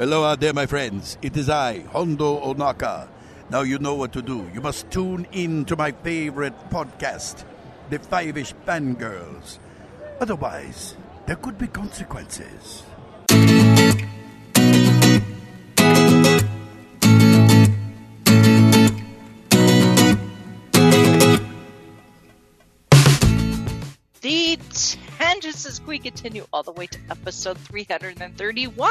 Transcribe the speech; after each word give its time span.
Hello 0.00 0.24
out 0.24 0.40
there, 0.40 0.54
my 0.54 0.64
friends. 0.64 1.18
It 1.20 1.36
is 1.36 1.50
I, 1.50 1.80
Hondo 1.92 2.40
Ohnaka. 2.40 3.06
Now 3.50 3.60
you 3.60 3.78
know 3.78 3.94
what 3.96 4.14
to 4.14 4.22
do. 4.22 4.48
You 4.54 4.62
must 4.62 4.90
tune 4.90 5.26
in 5.30 5.66
to 5.66 5.76
my 5.76 5.92
favorite 5.92 6.54
podcast, 6.70 7.44
The 7.90 7.98
Five-ish 7.98 8.54
Fangirls. 8.66 9.58
Otherwise, 10.18 10.96
there 11.26 11.36
could 11.36 11.58
be 11.58 11.66
consequences. 11.66 12.82
Tangents 25.40 25.64
as 25.64 25.80
we 25.86 25.98
continue 25.98 26.44
all 26.52 26.62
the 26.62 26.72
way 26.72 26.86
to 26.86 26.98
episode 27.10 27.56
331 27.56 28.90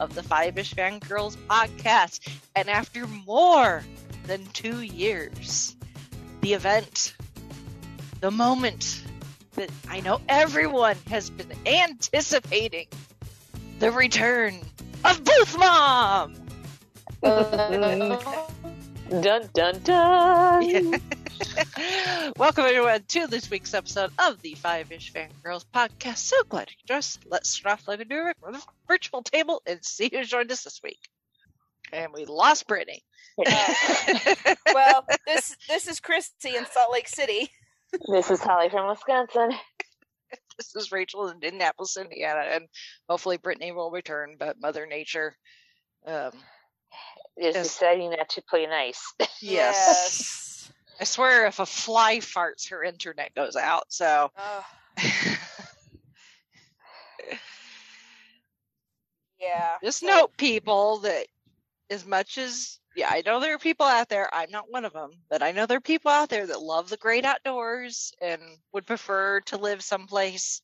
of 0.00 0.12
the 0.12 0.24
Five 0.24 0.58
Ish 0.58 0.74
Fangirls 0.74 1.36
podcast. 1.48 2.18
And 2.56 2.68
after 2.68 3.06
more 3.06 3.84
than 4.26 4.44
two 4.46 4.82
years, 4.82 5.76
the 6.40 6.54
event, 6.54 7.14
the 8.20 8.32
moment 8.32 9.04
that 9.52 9.70
I 9.88 10.00
know 10.00 10.20
everyone 10.28 10.96
has 11.10 11.30
been 11.30 11.52
anticipating 11.64 12.88
the 13.78 13.92
return 13.92 14.62
of 15.04 15.22
Booth 15.22 15.56
Mom! 15.56 16.34
dun 17.22 18.18
dun 19.52 19.78
dun. 19.84 21.00
Welcome 22.38 22.64
everyone 22.64 23.02
to 23.08 23.26
this 23.26 23.50
week's 23.50 23.74
episode 23.74 24.10
of 24.24 24.40
the 24.42 24.54
Five 24.54 24.92
Ish 24.92 25.12
Fangirls 25.12 25.64
podcast. 25.74 26.18
So 26.18 26.36
glad 26.48 26.70
you 26.70 26.76
joined 26.86 26.98
us. 26.98 27.18
Let's 27.28 27.50
start 27.50 27.72
off 27.80 27.88
like 27.88 27.98
we 27.98 28.04
do 28.04 28.32
with 28.42 28.54
a 28.54 28.62
virtual 28.86 29.22
table 29.22 29.60
and 29.66 29.84
see 29.84 30.10
who 30.12 30.24
joined 30.24 30.52
us 30.52 30.62
this 30.62 30.80
week. 30.82 30.98
And 31.92 32.12
we 32.12 32.24
lost 32.24 32.66
Brittany. 32.66 33.02
well, 33.36 35.04
this 35.26 35.56
this 35.68 35.88
is 35.88 35.98
Christy 36.00 36.56
in 36.56 36.66
Salt 36.66 36.92
Lake 36.92 37.08
City. 37.08 37.50
This 38.10 38.30
is 38.30 38.40
Holly 38.40 38.68
from 38.68 38.88
Wisconsin. 38.88 39.52
this 40.56 40.74
is 40.76 40.92
Rachel 40.92 41.28
in 41.28 41.34
Indianapolis, 41.42 41.96
Indiana, 41.96 42.42
and 42.50 42.66
hopefully 43.08 43.38
Brittany 43.38 43.72
will 43.72 43.90
return. 43.90 44.36
But 44.38 44.60
Mother 44.60 44.86
Nature, 44.86 45.34
um, 46.06 46.30
It's 47.36 47.56
Yes. 47.56 47.68
deciding 47.68 48.10
not 48.10 48.28
to 48.30 48.42
play 48.48 48.66
nice. 48.66 49.02
yes. 49.40 50.53
I 51.00 51.04
swear, 51.04 51.46
if 51.46 51.58
a 51.58 51.66
fly 51.66 52.18
farts, 52.18 52.70
her 52.70 52.82
internet 52.82 53.34
goes 53.34 53.56
out. 53.56 53.84
So. 53.88 54.30
Oh, 54.36 54.64
yeah. 59.40 59.76
Just 59.82 60.00
so- 60.00 60.06
note, 60.06 60.36
people, 60.36 60.98
that 61.00 61.26
as 61.90 62.06
much 62.06 62.38
as 62.38 62.78
yeah, 62.96 63.08
I 63.10 63.22
know 63.26 63.40
there 63.40 63.54
are 63.54 63.58
people 63.58 63.86
out 63.86 64.08
there. 64.08 64.32
I'm 64.32 64.50
not 64.50 64.70
one 64.70 64.84
of 64.84 64.92
them, 64.92 65.10
but 65.28 65.42
I 65.42 65.50
know 65.50 65.66
there 65.66 65.78
are 65.78 65.80
people 65.80 66.12
out 66.12 66.28
there 66.28 66.46
that 66.46 66.62
love 66.62 66.88
the 66.88 66.96
great 66.96 67.24
outdoors 67.24 68.12
and 68.20 68.40
would 68.72 68.86
prefer 68.86 69.40
to 69.46 69.56
live 69.56 69.82
someplace 69.82 70.62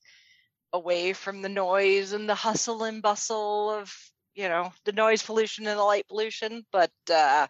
away 0.73 1.13
from 1.13 1.43
the 1.43 1.49
noise 1.49 2.13
and 2.13 2.29
the 2.29 2.35
hustle 2.37 2.85
and 2.85 3.03
bustle 3.03 3.71
of 3.71 3.93
you 4.35 4.49
know 4.49 4.73
the 4.85 4.93
noise 4.93 5.23
pollution 5.25 5.67
and 5.67 5.79
the 5.79 5.83
light 5.83 6.07
pollution. 6.07 6.65
But 6.71 6.93
uh, 7.13 7.49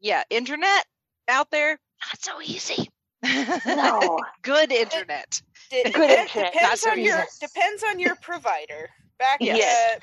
yeah, 0.00 0.22
internet 0.30 0.84
out 1.28 1.50
there 1.50 1.70
not 1.70 2.20
so 2.22 2.40
easy. 2.42 2.88
No. 3.66 4.20
good 4.42 4.72
internet. 4.72 5.42
D- 5.70 5.82
Good 5.92 6.10
depends, 6.10 6.32
internet, 6.34 6.52
depends 6.52 6.86
on 6.86 6.98
your 7.04 7.16
Jesus. 7.18 7.38
depends 7.40 7.84
on 7.84 7.98
your 7.98 8.16
provider. 8.16 8.88
Back 9.18 9.40
Yes. 9.40 9.96
uh, 9.96 10.00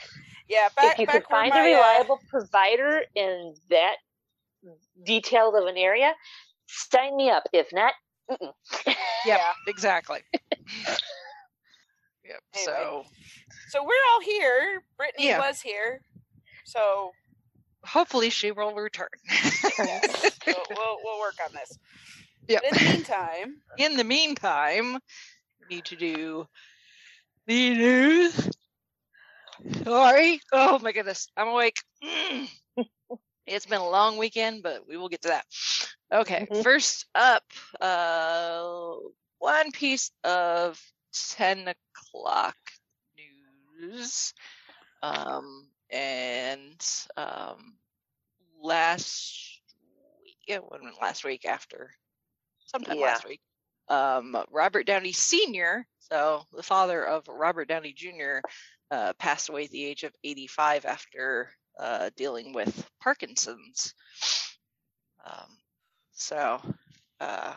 yeah, 0.49 0.69
back 0.75 0.93
if 0.95 0.99
you 0.99 1.07
back 1.07 1.23
could 1.23 1.29
find 1.29 1.51
my, 1.51 1.59
a 1.59 1.61
uh, 1.61 1.75
reliable 1.77 2.19
provider 2.29 3.01
in 3.15 3.53
that 3.69 3.95
detailed 5.05 5.55
of 5.55 5.65
an 5.67 5.77
area, 5.77 6.13
sign 6.67 7.15
me 7.15 7.29
up. 7.29 7.43
If 7.53 7.71
not. 7.73 7.93
Yep, 9.25 9.39
Yeah. 9.39 9.53
exactly. 9.67 10.19
yep. 12.23 12.41
Anyway. 12.55 12.73
So 12.75 13.05
So 13.69 13.83
we're 13.83 14.05
all 14.13 14.21
here. 14.21 14.83
Brittany 14.97 15.27
Yeah. 15.27 15.39
was 15.39 15.61
here. 15.61 16.01
So 16.65 17.11
hopefully 17.85 18.29
she 18.29 18.51
will 18.51 18.73
return. 18.73 19.07
we'll, 19.79 20.55
we'll 20.69 20.97
we'll 21.03 21.19
work 21.19 21.35
on 21.43 21.53
this. 21.53 21.77
Yep. 22.47 22.63
But 22.69 22.81
in 22.81 22.85
the 22.85 22.93
meantime, 22.93 23.55
In 23.77 23.97
the 23.97 24.03
meantime, 24.03 24.93
we 25.59 25.75
need 25.75 25.85
to 25.85 25.95
do 25.95 26.47
the 27.47 27.69
news. 27.75 28.49
Sorry. 29.83 30.39
Oh 30.51 30.79
my 30.79 30.91
goodness. 30.91 31.27
I'm 31.37 31.47
awake. 31.47 31.81
Mm. 32.03 32.49
It's 33.47 33.67
been 33.67 33.79
a 33.79 33.87
long 33.87 34.17
weekend, 34.17 34.63
but 34.63 34.87
we 34.87 34.97
will 34.97 35.07
get 35.07 35.21
to 35.21 35.27
that. 35.27 35.45
Okay. 36.11 36.47
Mhm. 36.49 36.63
First 36.63 37.05
up, 37.13 37.43
uh, 37.79 38.95
one 39.37 39.71
piece 39.71 40.09
of 40.23 40.81
10 41.37 41.67
o'clock 41.67 42.57
news. 43.79 44.33
Um, 45.03 45.67
and 45.95 46.85
um, 47.15 47.77
last 48.61 49.61
week, 50.21 50.37
yeah, 50.45 50.57
when 50.57 50.81
last 51.01 51.23
week 51.23 51.45
after, 51.45 51.91
sometime 52.65 52.97
Yeah. 52.97 53.05
last 53.05 53.25
week, 53.25 53.41
um, 53.87 54.35
Robert 54.51 54.85
Downey 54.85 55.13
Sr., 55.13 55.87
so 55.99 56.43
the 56.51 56.63
father 56.63 57.03
of 57.05 57.27
Robert 57.29 57.69
Downey 57.69 57.93
Jr., 57.93 58.39
uh, 58.91 59.13
passed 59.13 59.49
away 59.49 59.65
at 59.65 59.71
the 59.71 59.85
age 59.85 60.03
of 60.03 60.13
85 60.23 60.85
after 60.85 61.49
uh, 61.79 62.09
dealing 62.17 62.53
with 62.53 62.89
Parkinson's. 63.01 63.93
Um, 65.25 65.57
so, 66.11 66.61
uh, 67.21 67.55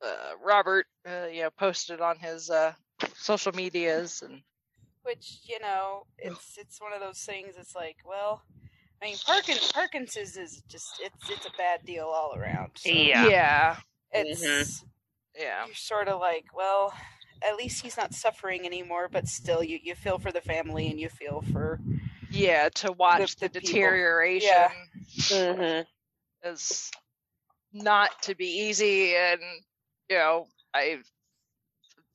uh, 0.00 0.32
Robert, 0.44 0.86
uh, 1.06 1.26
you 1.26 1.42
know, 1.42 1.50
posted 1.50 2.00
on 2.00 2.18
his 2.18 2.50
uh, 2.50 2.72
social 3.14 3.52
medias 3.52 4.22
and 4.22 4.42
which 5.08 5.40
you 5.44 5.58
know, 5.60 6.06
it's 6.18 6.56
it's 6.58 6.80
one 6.80 6.92
of 6.92 7.00
those 7.00 7.20
things. 7.20 7.54
It's 7.58 7.74
like, 7.74 7.96
well, 8.04 8.42
I 9.02 9.06
mean, 9.06 9.16
Parkin- 9.26 9.56
Parkinson's 9.72 10.36
is 10.36 10.62
just 10.68 11.00
it's 11.00 11.30
it's 11.30 11.46
a 11.46 11.50
bad 11.56 11.84
deal 11.84 12.06
all 12.06 12.34
around. 12.36 12.72
So 12.76 12.90
Yeah. 12.90 13.26
yeah, 13.28 13.76
it's 14.12 14.42
Mhm. 14.42 14.84
yeah. 15.36 15.66
you're 15.66 15.74
sort 15.74 16.08
of 16.08 16.20
like, 16.20 16.46
well, 16.54 16.92
at 17.42 17.56
least 17.56 17.82
he's 17.82 17.96
not 17.96 18.14
suffering 18.14 18.66
anymore. 18.66 19.08
But 19.10 19.28
still, 19.28 19.62
you 19.62 19.78
you 19.82 19.94
feel 19.94 20.18
for 20.18 20.32
the 20.32 20.40
family 20.40 20.90
and 20.90 21.00
you 21.00 21.08
feel 21.08 21.42
for 21.52 21.78
Yeah, 22.30 22.68
to 22.70 22.92
watch 22.92 23.36
the, 23.36 23.48
the 23.48 23.60
people. 23.60 23.68
deterioration 23.70 24.48
Yeah. 24.50 24.70
Mhm. 25.30 25.86
is 26.44 26.90
not 27.72 28.20
to 28.22 28.34
be 28.34 28.46
easy, 28.46 29.14
and 29.16 29.40
you 30.08 30.16
know, 30.16 30.46
I 30.74 31.02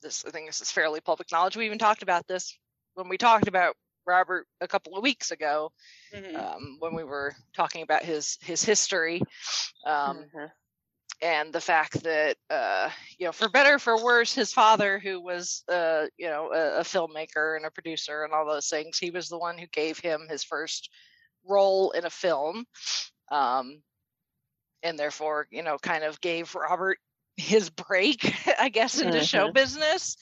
this 0.02 0.24
I 0.26 0.30
think 0.30 0.46
this 0.46 0.60
is 0.60 0.70
fairly 0.70 1.00
public 1.00 1.32
knowledge. 1.32 1.56
We 1.56 1.66
even 1.66 1.78
talked 1.78 2.02
about 2.02 2.26
this 2.26 2.56
when 2.94 3.08
we 3.08 3.18
talked 3.18 3.48
about 3.48 3.76
Robert 4.06 4.46
a 4.60 4.68
couple 4.68 4.96
of 4.96 5.02
weeks 5.02 5.30
ago, 5.30 5.72
Mhm. 6.12 6.36
um, 6.36 6.76
when 6.80 6.94
we 6.94 7.04
were 7.04 7.34
talking 7.54 7.82
about 7.82 8.02
his 8.04 8.38
his 8.42 8.62
history. 8.62 9.22
Um, 9.86 10.24
Mhm. 10.34 10.52
and 11.22 11.52
the 11.52 11.60
fact 11.60 12.02
that 12.02 12.36
uh 12.50 12.90
you 13.18 13.26
know 13.26 13.32
for 13.32 13.48
better 13.48 13.74
or 13.74 13.78
for 13.78 14.02
worse 14.02 14.34
his 14.34 14.52
father 14.52 14.98
who 14.98 15.20
was 15.20 15.62
uh 15.68 16.06
you 16.16 16.26
know 16.26 16.52
a, 16.52 16.80
a 16.80 16.82
filmmaker 16.82 17.56
and 17.56 17.64
a 17.64 17.70
producer 17.70 18.24
and 18.24 18.32
all 18.32 18.46
those 18.46 18.68
things 18.68 18.98
he 18.98 19.10
was 19.10 19.28
the 19.28 19.38
one 19.38 19.58
who 19.58 19.66
gave 19.68 19.98
him 19.98 20.26
his 20.28 20.44
first 20.44 20.90
role 21.44 21.90
in 21.92 22.04
a 22.04 22.10
film 22.10 22.64
um 23.30 23.82
and 24.82 24.98
therefore 24.98 25.46
you 25.50 25.62
know 25.62 25.78
kind 25.78 26.04
of 26.04 26.20
gave 26.20 26.54
robert 26.54 26.98
his 27.36 27.70
break 27.70 28.34
i 28.60 28.68
guess 28.68 29.00
into 29.00 29.20
show 29.20 29.48
business 29.48 30.16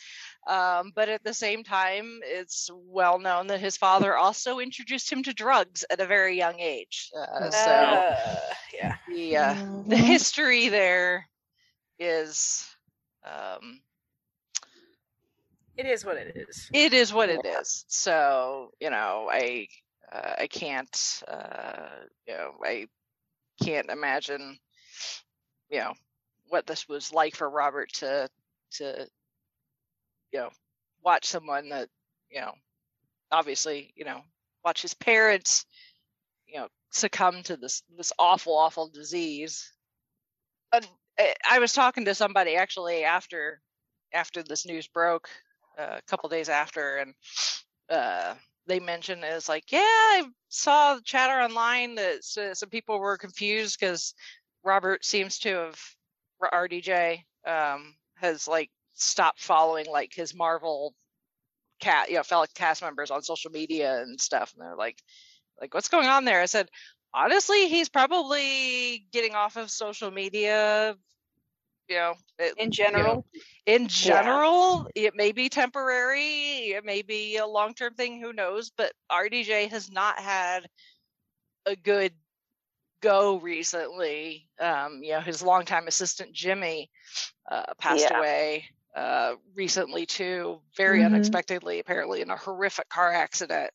um, 0.47 0.93
but 0.95 1.09
at 1.09 1.23
the 1.25 1.35
same 1.35 1.63
time 1.65 2.21
it's 2.23 2.71
well 2.75 3.19
known 3.19 3.47
that 3.49 3.61
his 3.61 3.77
father 3.77 4.17
also 4.17 4.59
introduced 4.59 5.11
him 5.13 5.23
to 5.23 5.33
drugs 5.35 5.85
at 5.91 6.01
a 6.01 6.07
very 6.07 6.37
young 6.37 6.59
age 6.61 7.11
uh, 7.17 7.51
so 7.51 8.05
Uh, 8.09 8.55
yeah. 8.73 8.95
the 9.07 9.37
uh, 9.37 9.55
the 9.87 9.97
Mhm. 9.97 9.97
history 9.97 10.69
there 10.69 11.27
is 11.99 12.67
um 13.25 13.81
It 15.77 15.87
is 15.87 16.05
what 16.05 16.17
it 16.17 16.37
is. 16.37 16.71
it 16.73 16.93
is 16.93 17.13
what 17.13 17.29
it 17.31 17.45
is. 17.45 17.85
So 17.89 18.71
you 18.81 18.91
know 18.91 19.29
i 19.31 19.67
uh, 20.13 20.35
i 20.41 20.47
can't 20.47 21.23
uh 21.29 21.89
you 22.27 22.35
know 22.35 22.53
i 22.65 22.87
can't 23.63 23.91
imagine 23.91 24.59
you 25.71 25.79
know 25.79 25.93
what 26.49 26.67
this 26.67 26.89
was 26.89 27.13
like 27.13 27.35
for 27.35 27.49
robert 27.49 27.93
to 27.95 28.29
to 28.73 29.07
you 30.33 30.41
know 30.41 30.51
watch 31.05 31.27
someone 31.27 31.69
that 31.71 31.89
you 32.31 32.41
know 32.41 32.53
obviously 33.31 33.93
you 33.97 34.05
know 34.05 34.21
watch 34.65 34.83
his 34.83 34.95
parents 34.95 35.67
you 36.47 36.59
know 36.59 36.69
succumb 36.91 37.43
to 37.43 37.57
this 37.57 37.83
this 37.97 38.13
awful 38.19 38.57
awful 38.57 38.89
disease. 38.89 39.73
And 40.73 40.87
I- 41.19 41.35
i 41.51 41.59
was 41.59 41.73
talking 41.73 42.05
to 42.07 42.15
somebody 42.15 42.57
actually 42.57 43.05
after 43.05 43.61
after 44.15 44.43
this 44.43 44.67
news 44.67 44.89
broke 44.89 45.29
uh, 45.79 45.97
a 45.99 46.03
couple 46.03 46.29
days 46.29 46.49
after 46.49 46.99
and 46.99 47.15
uh 47.91 48.35
they 48.67 48.81
mentioned 48.81 49.25
is 49.25 49.49
like, 49.49 49.73
yeah, 49.73 49.81
I 49.81 50.25
saw 50.49 50.99
chatter 51.05 51.41
online 51.43 51.97
that 51.97 52.25
some 52.25 52.71
people 52.71 52.99
were 53.01 53.19
confused 53.19 53.79
because 53.79 54.15
Robert 54.65 55.05
seems 55.05 55.39
to 55.41 55.49
have 55.51 55.81
RDJ 56.53 57.25
um, 57.47 57.95
has 58.17 58.47
like 58.47 58.71
stopped 58.95 59.41
following 59.41 59.87
like 59.87 60.13
his 60.15 60.35
Marvel 60.35 60.95
cat, 61.81 62.09
you 62.09 62.17
know, 62.17 62.23
fellow 62.23 62.47
cast 62.55 62.83
members 62.83 63.11
on 63.11 63.23
social 63.23 63.51
media 63.51 64.01
and 64.01 64.21
stuff, 64.21 64.55
and 64.55 64.65
they're 64.65 64.77
like, 64.77 65.03
like 65.61 65.75
what's 65.75 65.89
going 65.89 66.09
on 66.09 66.25
there? 66.25 66.41
I 66.41 66.47
said, 66.47 66.69
honestly, 67.13 67.69
he's 67.69 67.89
probably 67.89 69.07
getting 69.13 69.35
off 69.35 69.57
of 69.57 69.71
social 69.71 70.11
media. 70.11 70.97
You 71.89 71.97
know, 71.97 72.15
it, 72.39 72.55
in 72.57 72.71
general. 72.71 73.27
You 73.33 73.41
know, 73.41 73.45
in 73.75 73.89
general, 73.89 74.89
yeah. 74.95 75.09
it 75.09 75.17
may 75.17 75.33
be 75.33 75.49
temporary, 75.49 76.71
it 76.71 76.85
may 76.85 77.03
be 77.03 77.37
a 77.37 77.47
long 77.47 77.75
term 77.75 77.95
thing, 77.95 78.21
who 78.21 78.33
knows? 78.33 78.71
But 78.71 78.93
RDJ 79.11 79.69
has 79.71 79.91
not 79.91 80.19
had 80.19 80.67
a 81.67 81.77
good 81.77 82.13
go 83.03 83.39
recently. 83.39 84.49
Um, 84.61 85.01
you 85.03 85.13
know, 85.13 85.21
his 85.21 85.43
longtime 85.43 85.89
assistant 85.89 86.33
Jimmy 86.33 86.89
uh, 87.51 87.75
passed 87.79 88.07
yeah. 88.11 88.19
away 88.19 88.69
uh, 88.95 89.35
recently 89.55 90.07
too, 90.07 90.61
very 90.77 90.99
mm-hmm. 90.99 91.15
unexpectedly, 91.15 91.79
apparently 91.79 92.21
in 92.21 92.31
a 92.31 92.37
horrific 92.37 92.89
car 92.89 93.13
accident. 93.13 93.71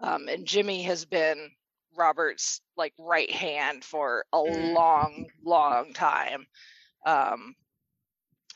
Um, 0.00 0.28
and 0.28 0.46
Jimmy 0.46 0.82
has 0.82 1.04
been 1.04 1.50
Robert's 1.96 2.60
like 2.76 2.92
right 2.98 3.30
hand 3.30 3.84
for 3.84 4.24
a 4.32 4.36
mm. 4.36 4.74
long, 4.74 5.26
long 5.44 5.92
time. 5.92 6.46
Um, 7.04 7.54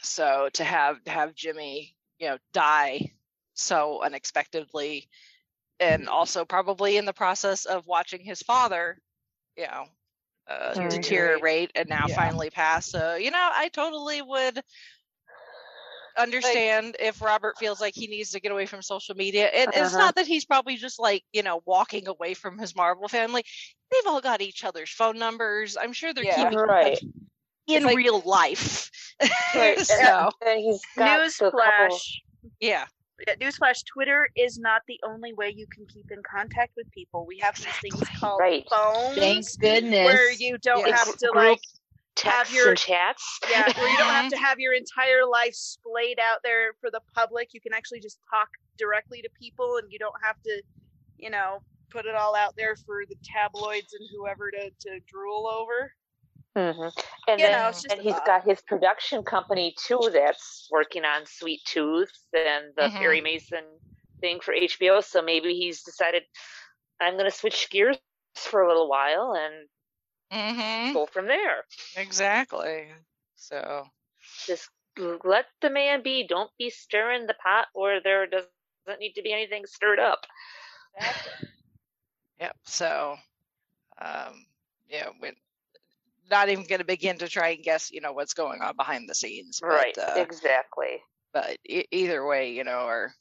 so 0.03 0.49
to 0.55 0.65
have 0.65 1.03
to 1.05 1.11
have 1.11 1.35
Jimmy, 1.35 1.95
you 2.19 2.29
know, 2.29 2.39
die 2.53 3.13
so 3.55 4.03
unexpectedly, 4.03 5.09
and 5.81 6.09
also 6.09 6.45
probably 6.45 6.97
in 6.97 7.05
the 7.05 7.13
process 7.13 7.65
of 7.65 7.87
watching 7.87 8.21
his 8.21 8.43
father, 8.43 8.99
you 9.57 9.65
know, 9.65 9.85
uh, 10.49 10.89
deteriorate 10.89 11.71
and 11.75 11.89
now 11.89 12.07
yeah. 12.09 12.15
finally 12.15 12.51
pass. 12.51 12.87
So 12.87 13.17
you 13.17 13.31
know, 13.31 13.51
I 13.53 13.69
totally 13.69 14.23
would 14.23 14.63
understand 16.17 16.87
like, 16.87 16.97
if 17.01 17.23
Robert 17.23 17.59
feels 17.59 17.81
like 17.81 17.95
he 17.95 18.07
needs 18.07 18.31
to 18.31 18.41
get 18.41 18.53
away 18.53 18.67
from 18.67 18.83
social 18.83 19.15
media. 19.15 19.47
And 19.47 19.69
uh-huh. 19.69 19.85
it's 19.85 19.95
not 19.95 20.15
that 20.17 20.27
he's 20.27 20.45
probably 20.45 20.77
just 20.77 20.99
like, 20.99 21.25
you 21.33 21.43
know, 21.43 21.63
walking 21.65 22.09
away 22.09 22.35
from 22.35 22.59
his 22.59 22.75
Marvel 22.77 23.09
family. 23.09 23.45
They've 23.91 24.07
all 24.07 24.21
got 24.21 24.41
each 24.41 24.65
other's 24.65 24.91
phone 24.91 25.19
numbers. 25.19 25.77
I'm 25.81 25.93
sure 25.93 26.15
they're 26.15 26.25
yeah, 26.25 26.37
keeping 26.37 26.59
right. 26.59 26.99
in 27.67 27.85
like, 27.85 27.97
real 27.97 28.21
life. 28.21 28.91
Right. 29.55 29.79
so 29.79 30.31
and 30.45 30.59
he's 30.59 30.81
got 30.97 31.21
newsflash. 31.21 32.01
Yeah. 32.59 32.87
Newsflash: 33.41 33.85
Twitter 33.85 34.29
is 34.35 34.59
not 34.59 34.83
the 34.89 34.99
only 35.05 35.33
way 35.33 35.55
you 35.57 35.67
can 35.73 35.87
keep 35.87 36.11
in 36.11 36.23
contact 36.29 36.73
with 36.77 36.91
people. 36.91 37.25
We 37.25 37.39
have 37.39 37.55
these 37.57 37.67
things 37.67 38.03
called 38.19 38.41
right. 38.41 38.67
phones. 38.69 39.17
Thank 39.17 39.47
goodness. 39.61 40.07
Where 40.07 40.33
you 40.33 40.59
don't 40.59 40.89
yeah. 40.89 40.97
have 40.97 41.17
to 41.19 41.31
like 41.37 41.61
have 42.21 42.53
your 42.53 42.75
chats. 42.75 43.41
Yeah, 43.51 43.73
where 43.77 43.89
you 43.89 43.97
don't 43.97 44.09
have 44.09 44.31
to 44.31 44.37
have 44.39 44.59
your 44.59 44.75
entire 44.75 45.27
life 45.31 45.55
splayed 45.55 46.19
out 46.19 46.39
there 46.43 46.73
for 46.81 46.91
the 46.91 47.01
public. 47.15 47.51
You 47.53 47.61
can 47.61 47.73
actually 47.73 48.01
just 48.01 48.19
talk 48.31 48.49
directly 48.79 49.23
to 49.23 49.29
people, 49.39 49.79
and 49.79 49.91
you 49.91 49.99
don't 49.99 50.15
have 50.23 50.41
to, 50.43 50.63
you 51.19 51.31
know, 51.31 51.59
put 51.91 52.07
it 52.07 52.15
all 52.15 52.35
out 52.35 52.55
there 52.57 52.77
for 52.77 53.05
the 53.09 53.17
tabloids 53.23 53.95
and 53.99 54.09
whoever 54.15 54.51
to 54.51 54.71
to 54.71 55.01
drool 55.07 55.47
over. 55.47 55.93
Mm-hmm. 56.57 56.89
And 57.29 57.41
you 57.41 57.47
then, 57.47 57.53
know, 57.53 57.73
and 57.91 58.01
he's 58.01 58.21
got 58.27 58.45
his 58.45 58.61
production 58.63 59.23
company 59.23 59.75
too 59.87 60.11
that's 60.13 60.69
working 60.71 61.05
on 61.05 61.23
Sweet 61.25 61.61
Tooth 61.65 62.13
and 62.35 62.67
the 62.77 62.83
mm-hmm. 62.83 62.99
Perry 62.99 63.21
Mason 63.23 63.65
thing 64.21 64.41
for 64.41 64.55
HBO. 64.55 65.03
So 65.03 65.23
maybe 65.23 65.55
he's 65.55 65.83
decided 65.83 66.25
I'm 67.01 67.15
going 67.15 67.31
to 67.31 67.37
switch 67.37 67.69
gears 67.71 67.97
for 68.37 68.63
a 68.63 68.69
little 68.69 68.89
while 68.89 69.35
and 69.37 69.69
mm-hmm. 70.33 70.93
go 70.95 71.07
from 71.07 71.27
there. 71.27 71.65
Exactly. 71.97 72.87
So 73.37 73.87
just 74.47 74.71
let 75.25 75.47
the 75.61 75.71
man 75.71 76.03
be. 76.03 76.27
Don't 76.27 76.51
be 76.59 76.71
stirring 76.71 77.27
the 77.27 77.35
pot 77.35 77.67
where 77.73 78.01
there 78.03 78.27
doesn't 78.27 78.51
need 79.01 79.15
to 79.15 79.23
be 79.23 79.33
anything 79.33 79.65
stirred 79.67 79.99
up. 79.99 80.27
Exactly. 80.97 81.49
yep. 82.41 82.57
So, 82.65 83.17
um, 84.01 84.47
yeah, 84.89 85.09
we're 85.21 85.33
not 86.31 86.49
even 86.49 86.65
going 86.65 86.81
to 86.81 86.85
begin 86.85 87.19
to 87.19 87.29
try 87.29 87.51
and 87.51 87.65
guess, 87.65 87.91
you 87.91 88.01
know, 88.01 88.13
what's 88.13 88.35
going 88.35 88.61
on 88.63 88.77
behind 88.77 89.09
the 89.09 89.15
scenes. 89.15 89.61
But, 89.61 89.69
right. 89.69 89.99
Uh, 89.99 90.15
exactly. 90.17 91.03
But 91.33 91.59
e- 91.67 91.87
either 91.91 92.25
way, 92.25 92.53
you 92.53 92.65
know, 92.65 92.71
our, 92.71 93.15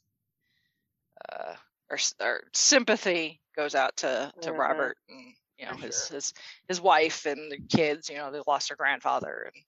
uh, 1.30 1.54
our, 1.90 1.98
our 2.20 2.42
sympathy 2.52 3.40
goes 3.56 3.74
out 3.74 3.96
to 3.98 4.32
to 4.40 4.50
mm-hmm. 4.50 4.60
Robert 4.60 4.96
and 5.08 5.34
you 5.62 5.68
know 5.68 5.76
his 5.76 6.06
sure. 6.08 6.16
his 6.16 6.34
his 6.68 6.80
wife 6.80 7.26
and 7.26 7.50
the 7.50 7.58
kids. 7.74 8.10
You 8.10 8.16
know, 8.16 8.30
they 8.30 8.40
lost 8.46 8.68
their 8.68 8.76
grandfather 8.76 9.50
and 9.54 9.64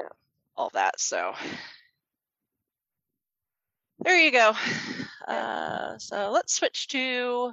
yeah. 0.00 0.08
all 0.56 0.70
that. 0.74 1.00
So 1.00 1.34
there 3.98 4.18
you 4.18 4.30
go. 4.30 4.52
Uh, 5.26 5.98
so 5.98 6.30
let's 6.30 6.54
switch 6.54 6.88
to 6.88 7.52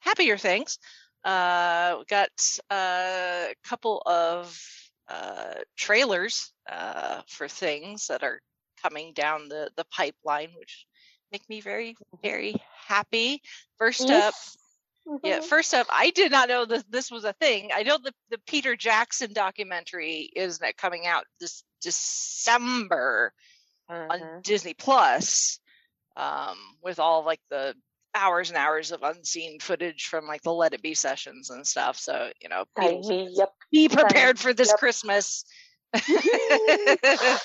happier 0.00 0.36
things. 0.36 0.78
Uh, 1.24 1.96
we 1.98 2.04
got 2.06 2.30
uh, 2.70 3.46
a 3.50 3.54
couple 3.64 4.02
of 4.06 4.60
uh, 5.08 5.54
trailers 5.76 6.52
uh, 6.70 7.22
for 7.28 7.48
things 7.48 8.08
that 8.08 8.22
are 8.22 8.40
coming 8.82 9.12
down 9.12 9.48
the, 9.48 9.70
the 9.76 9.84
pipeline, 9.84 10.50
which 10.58 10.86
make 11.30 11.48
me 11.48 11.60
very, 11.60 11.96
very 12.22 12.56
happy. 12.86 13.40
First 13.78 14.10
up, 14.10 14.34
Mm-hmm. 15.06 15.26
Yeah, 15.26 15.40
first 15.40 15.74
up, 15.74 15.88
I 15.90 16.10
did 16.10 16.30
not 16.30 16.48
know 16.48 16.64
that 16.64 16.84
this 16.90 17.10
was 17.10 17.24
a 17.24 17.32
thing. 17.32 17.70
I 17.74 17.82
know 17.82 17.98
the 18.02 18.12
the 18.30 18.38
Peter 18.46 18.76
Jackson 18.76 19.32
documentary 19.32 20.30
is 20.34 20.60
coming 20.76 21.06
out 21.06 21.24
this 21.40 21.64
December 21.80 23.32
mm-hmm. 23.90 24.10
on 24.10 24.42
Disney 24.42 24.74
Plus, 24.74 25.58
um, 26.16 26.56
with 26.82 27.00
all 27.00 27.24
like 27.24 27.40
the 27.50 27.74
hours 28.14 28.50
and 28.50 28.58
hours 28.58 28.92
of 28.92 29.02
unseen 29.02 29.58
footage 29.58 30.06
from 30.06 30.26
like 30.26 30.42
the 30.42 30.52
Let 30.52 30.74
It 30.74 30.82
Be 30.82 30.94
sessions 30.94 31.50
and 31.50 31.66
stuff. 31.66 31.98
So 31.98 32.30
you 32.40 32.48
know, 32.48 32.64
be, 32.78 33.28
yep. 33.32 33.50
be 33.72 33.88
prepared 33.88 34.38
for 34.38 34.54
this 34.54 34.68
yep. 34.68 34.78
Christmas. 34.78 35.44
oh 35.94 37.38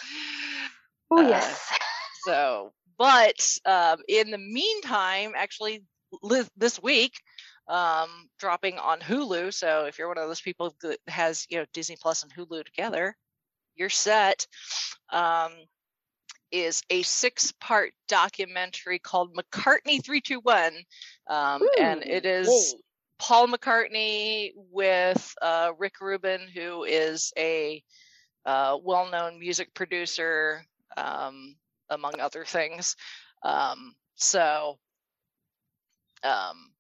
yes. 1.11 1.71
Uh, 1.71 1.75
so, 2.25 2.73
but 2.99 3.57
um, 3.65 3.97
in 4.07 4.29
the 4.29 4.37
meantime, 4.37 5.33
actually, 5.35 5.83
this 6.55 6.81
week 6.81 7.13
um, 7.67 8.29
dropping 8.39 8.77
on 8.77 8.99
Hulu. 8.99 9.53
So 9.53 9.85
if 9.85 9.97
you're 9.97 10.07
one 10.07 10.17
of 10.17 10.27
those 10.27 10.41
people 10.41 10.75
that 10.81 10.99
has 11.07 11.45
you 11.49 11.57
know 11.57 11.65
Disney 11.73 11.97
Plus 11.99 12.23
and 12.23 12.33
Hulu 12.33 12.63
together, 12.63 13.15
you're 13.75 13.89
set. 13.89 14.47
Um, 15.09 15.51
is 16.49 16.81
a 16.89 17.01
six-part 17.01 17.91
documentary 18.07 18.99
called 18.99 19.35
McCartney 19.35 20.01
321, 20.01 20.71
um, 21.29 21.61
Ooh, 21.61 21.69
and 21.77 22.01
it 22.03 22.25
is 22.25 22.73
Paul 23.19 23.49
McCartney 23.49 24.51
with 24.55 25.35
uh, 25.41 25.71
Rick 25.77 25.99
Rubin, 25.99 26.47
who 26.47 26.85
is 26.85 27.33
a 27.37 27.83
uh, 28.45 28.77
well-known 28.81 29.39
music 29.39 29.73
producer, 29.73 30.63
um, 30.95 31.55
among 31.89 32.21
other 32.21 32.45
things. 32.45 32.95
Um, 33.43 33.93
so 34.15 34.79
um, 36.27 36.71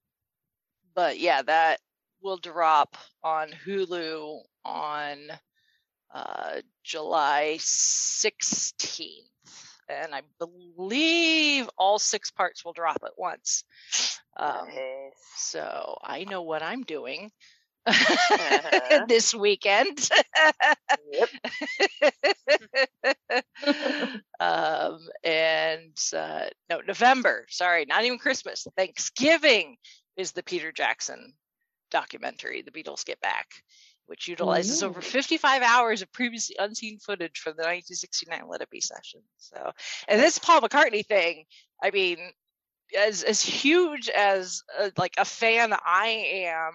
but 0.95 1.19
yeah, 1.19 1.41
that 1.41 1.79
will 2.21 2.37
drop 2.37 2.97
on 3.23 3.49
Hulu 3.65 4.41
on 4.65 5.17
uh, 6.13 6.61
July 6.83 7.57
16th. 7.59 9.09
And 9.89 10.13
I 10.13 10.21
believe 10.37 11.69
all 11.77 11.97
six 11.97 12.29
parts 12.29 12.65
will 12.65 12.73
drop 12.73 12.97
at 13.05 13.17
once. 13.17 13.63
Um, 14.35 14.67
nice. 14.67 15.13
So 15.37 15.97
I 16.03 16.25
know 16.25 16.41
what 16.41 16.61
I'm 16.61 16.83
doing 16.83 17.31
uh-huh. 17.89 19.05
this 19.07 19.33
weekend. 19.33 20.09
um, 24.39 24.99
and 25.23 25.97
uh, 26.15 26.47
no, 26.69 26.81
November. 26.85 27.45
Sorry, 27.49 27.85
not 27.85 28.03
even 28.03 28.17
Christmas. 28.17 28.67
Thanksgiving 28.75 29.77
is 30.17 30.33
the 30.33 30.43
Peter 30.43 30.71
Jackson 30.71 31.33
documentary, 31.89 32.61
The 32.61 32.71
Beatles 32.71 33.05
Get 33.05 33.21
Back, 33.21 33.47
which 34.07 34.27
utilizes 34.27 34.79
mm-hmm. 34.79 34.89
over 34.89 35.01
55 35.01 35.61
hours 35.61 36.01
of 36.01 36.11
previously 36.11 36.57
unseen 36.59 36.99
footage 36.99 37.39
from 37.39 37.51
the 37.51 37.63
1969 37.63 38.41
Let 38.49 38.61
It 38.61 38.69
Be 38.69 38.81
session. 38.81 39.21
So, 39.37 39.71
and 40.09 40.19
this 40.19 40.39
Paul 40.39 40.61
McCartney 40.61 41.05
thing, 41.05 41.45
I 41.81 41.91
mean, 41.91 42.17
as 42.97 43.23
as 43.23 43.41
huge 43.41 44.09
as 44.09 44.63
uh, 44.79 44.89
like 44.97 45.15
a 45.17 45.25
fan 45.25 45.73
I 45.73 46.07
am, 46.47 46.73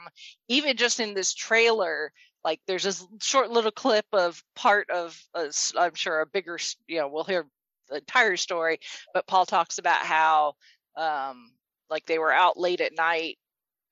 even 0.49 0.76
just 0.76 1.00
in 1.00 1.14
this 1.14 1.35
trailer, 1.35 2.12
like 2.45 2.61
there's 2.66 2.85
this 2.85 3.07
short 3.21 3.50
little 3.50 3.71
clip 3.71 4.07
of 4.12 4.42
part 4.54 4.90
of 4.90 5.19
I'm 5.35 5.95
sure 5.95 6.21
a 6.21 6.26
bigger, 6.26 6.59
you 6.88 6.99
know, 6.99 7.09
we'll 7.09 7.25
hear 7.25 7.47
the 7.88 7.97
entire 7.97 8.37
story, 8.37 8.78
but 9.14 9.26
Paul 9.26 9.47
talks 9.47 9.78
about 9.78 10.04
how 10.04 10.54
um, 10.97 11.52
like 11.90 12.07
they 12.07 12.19
were 12.19 12.33
out 12.33 12.59
late 12.59 12.81
at 12.81 12.97
night. 12.97 13.38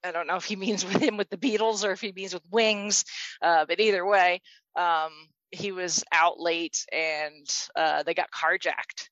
I 0.02 0.12
don't 0.12 0.26
know 0.26 0.36
if 0.36 0.44
he 0.44 0.56
means 0.56 0.84
with 0.86 1.00
him 1.02 1.16
with 1.16 1.30
the 1.30 1.36
Beatles 1.36 1.84
or 1.84 1.92
if 1.92 2.00
he 2.00 2.12
means 2.12 2.34
with 2.34 2.42
Wings, 2.50 3.04
uh, 3.42 3.66
but 3.66 3.80
either 3.80 4.04
way, 4.06 4.40
um, 4.76 5.10
he 5.50 5.72
was 5.72 6.04
out 6.12 6.40
late 6.40 6.86
and 6.92 7.46
uh, 7.76 8.02
they 8.02 8.14
got 8.14 8.30
carjacked. 8.30 9.09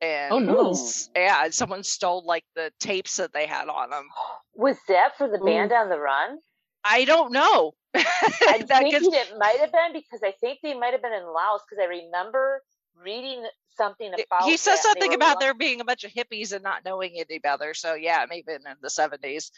And 0.00 0.32
oh 0.32 0.38
no! 0.38 0.76
Yeah, 1.16 1.50
someone 1.50 1.82
stole 1.82 2.24
like 2.24 2.44
the 2.54 2.70
tapes 2.78 3.16
that 3.16 3.32
they 3.32 3.46
had 3.46 3.68
on 3.68 3.90
them. 3.90 4.08
Was 4.54 4.76
that 4.88 5.16
for 5.16 5.28
the 5.28 5.38
mm. 5.38 5.46
band 5.46 5.72
Ooh. 5.72 5.76
on 5.76 5.88
the 5.88 5.98
run? 5.98 6.38
I 6.84 7.04
don't 7.04 7.32
know. 7.32 7.72
I 7.94 8.62
think 8.66 8.68
thinking 8.68 9.12
it 9.12 9.34
might 9.38 9.58
have 9.58 9.72
been 9.72 9.92
because 9.92 10.20
I 10.22 10.32
think 10.40 10.60
they 10.62 10.74
might 10.74 10.92
have 10.92 11.02
been 11.02 11.12
in 11.12 11.24
Lagos 11.24 11.62
because 11.68 11.82
I 11.82 11.86
remember 11.86 12.62
reading 13.02 13.44
something 13.76 14.12
about. 14.12 14.44
He 14.48 14.56
says 14.56 14.82
something 14.82 15.14
about 15.14 15.40
there 15.40 15.54
being 15.54 15.80
a 15.80 15.84
bunch 15.84 16.04
of 16.04 16.12
hippies 16.12 16.52
and 16.52 16.62
not 16.62 16.84
knowing 16.84 17.12
any 17.16 17.38
better. 17.38 17.74
So 17.74 17.94
yeah, 17.94 18.24
maybe 18.28 18.52
in 18.52 18.60
the 18.80 18.90
seventies. 18.90 19.50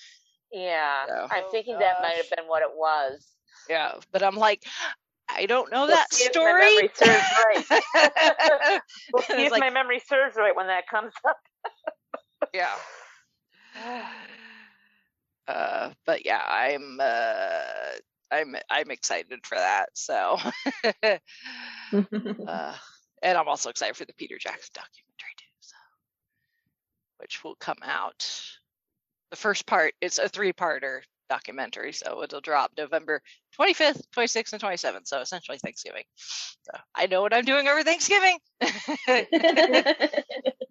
Yeah, 0.52 1.06
so. 1.06 1.28
I'm 1.30 1.44
thinking 1.50 1.76
oh, 1.76 1.80
that 1.80 2.00
might 2.00 2.16
have 2.16 2.30
been 2.35 2.47
what 2.47 2.62
it 2.62 2.75
was. 2.75 3.26
Yeah, 3.68 3.94
but 4.11 4.23
I'm 4.23 4.37
like, 4.37 4.64
I 5.37 5.47
don't 5.47 5.71
know 5.71 5.87
that 5.87 6.13
story. 6.13 6.53
my 6.53 6.59
memory 6.59 6.91
serves 6.95 7.25
right. 7.45 8.81
we'll 9.13 9.23
see 9.23 9.45
if 9.47 9.53
like, 9.53 9.61
my 9.61 9.71
memory 9.71 10.01
serves 10.07 10.37
right 10.37 10.55
when 10.55 10.67
that 10.69 10.87
comes 10.89 11.13
up. 11.27 11.39
yeah. 12.55 12.75
Uh, 15.49 15.91
but 16.07 16.25
yeah, 16.25 16.41
I'm 16.49 16.99
uh, 17.01 17.97
I'm 18.31 18.55
I'm 18.71 18.91
excited 18.93 19.45
for 19.45 19.57
that. 19.57 19.89
So, 19.95 20.39
uh, 21.03 21.19
and 23.23 23.39
I'm 23.39 23.49
also 23.49 23.71
excited 23.71 23.97
for 23.97 24.05
the 24.05 24.13
Peter 24.13 24.39
Jackson 24.39 24.71
documentary 24.75 25.35
too. 25.39 25.47
So, 25.59 25.77
which 27.19 27.43
will 27.43 27.57
come 27.57 27.79
out. 27.83 28.31
The 29.33 29.37
first 29.37 29.67
part 29.67 29.95
it's 30.01 30.19
a 30.19 30.29
three-parter 30.29 31.01
documentary, 31.31 31.93
so 31.93 32.23
it'll 32.23 32.43
drop 32.43 32.73
November 32.77 33.23
25th, 33.59 34.03
26th, 34.15 34.53
and 34.53 34.63
27th. 34.63 35.07
So 35.07 35.21
essentially 35.21 35.59
Thanksgiving. 35.59 36.03
So 36.17 36.73
I 36.95 37.07
know 37.07 37.23
what 37.23 37.33
I'm 37.33 37.45
doing 37.45 37.69
over 37.69 37.83
Thanksgiving. 37.83 38.39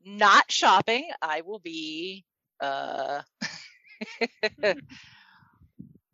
Not 0.06 0.51
shopping. 0.51 1.10
I 1.22 1.42
will 1.42 1.60
be 1.60 2.25
uh, 2.60 3.22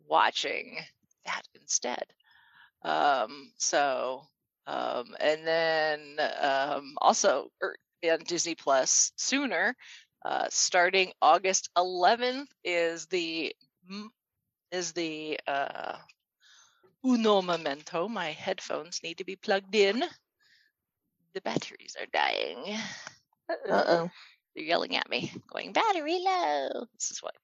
watching 0.06 0.78
that 1.26 1.42
instead. 1.60 2.04
Um, 2.82 3.50
so, 3.58 4.22
um, 4.66 5.14
and 5.18 5.46
then 5.46 6.16
um, 6.40 6.94
also 6.98 7.48
er, 7.62 7.76
on 8.04 8.20
Disney 8.26 8.54
Plus 8.54 9.12
sooner, 9.16 9.74
uh, 10.24 10.46
starting 10.50 11.12
August 11.20 11.68
11th, 11.76 12.46
is 12.64 13.06
the 13.06 13.52
is 14.76 14.92
the 14.92 15.40
uh, 15.46 15.96
uno 17.04 17.42
momento. 17.42 18.08
My 18.08 18.30
headphones 18.32 19.00
need 19.02 19.18
to 19.18 19.24
be 19.24 19.36
plugged 19.36 19.74
in. 19.74 20.04
The 21.34 21.40
batteries 21.40 21.96
are 21.98 22.06
dying. 22.12 22.76
Uh 23.48 23.84
oh. 23.86 24.10
They're 24.54 24.64
yelling 24.64 24.96
at 24.96 25.08
me, 25.08 25.32
going 25.52 25.72
battery 25.72 26.18
low. 26.22 26.86
This 26.94 27.10
is 27.10 27.22
what 27.22 27.34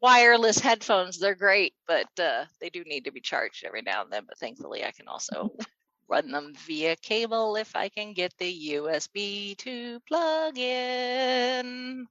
wireless 0.00 0.58
headphones 0.58 1.18
they're 1.18 1.34
great 1.34 1.74
but 1.86 2.08
uh, 2.18 2.44
they 2.60 2.70
do 2.70 2.82
need 2.84 3.04
to 3.04 3.12
be 3.12 3.20
charged 3.20 3.64
every 3.64 3.82
now 3.82 4.02
and 4.02 4.10
then 4.10 4.24
but 4.26 4.38
thankfully 4.38 4.82
i 4.84 4.90
can 4.90 5.06
also 5.06 5.52
run 6.08 6.30
them 6.30 6.54
via 6.66 6.96
cable 6.96 7.56
if 7.56 7.76
i 7.76 7.88
can 7.88 8.14
get 8.14 8.32
the 8.38 8.70
usb 8.72 9.56
to 9.58 10.00
plug 10.08 10.56
in 10.56 12.06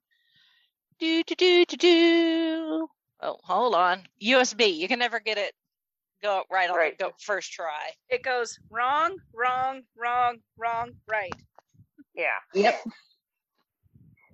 do 0.99 1.23
do 1.23 1.35
do 1.35 1.65
do 1.65 1.77
do 1.77 2.89
oh 3.21 3.37
hold 3.43 3.75
on 3.75 4.01
usb 4.21 4.75
you 4.75 4.87
can 4.87 4.99
never 4.99 5.19
get 5.19 5.37
it 5.37 5.53
go 6.21 6.43
right 6.51 6.69
on 6.69 6.75
right. 6.77 6.97
go 6.97 7.11
first 7.19 7.51
try 7.51 7.91
it 8.09 8.23
goes 8.23 8.59
wrong 8.69 9.15
wrong 9.33 9.81
wrong 9.97 10.37
wrong 10.57 10.91
right 11.09 11.35
yeah 12.15 12.39
yep 12.53 12.81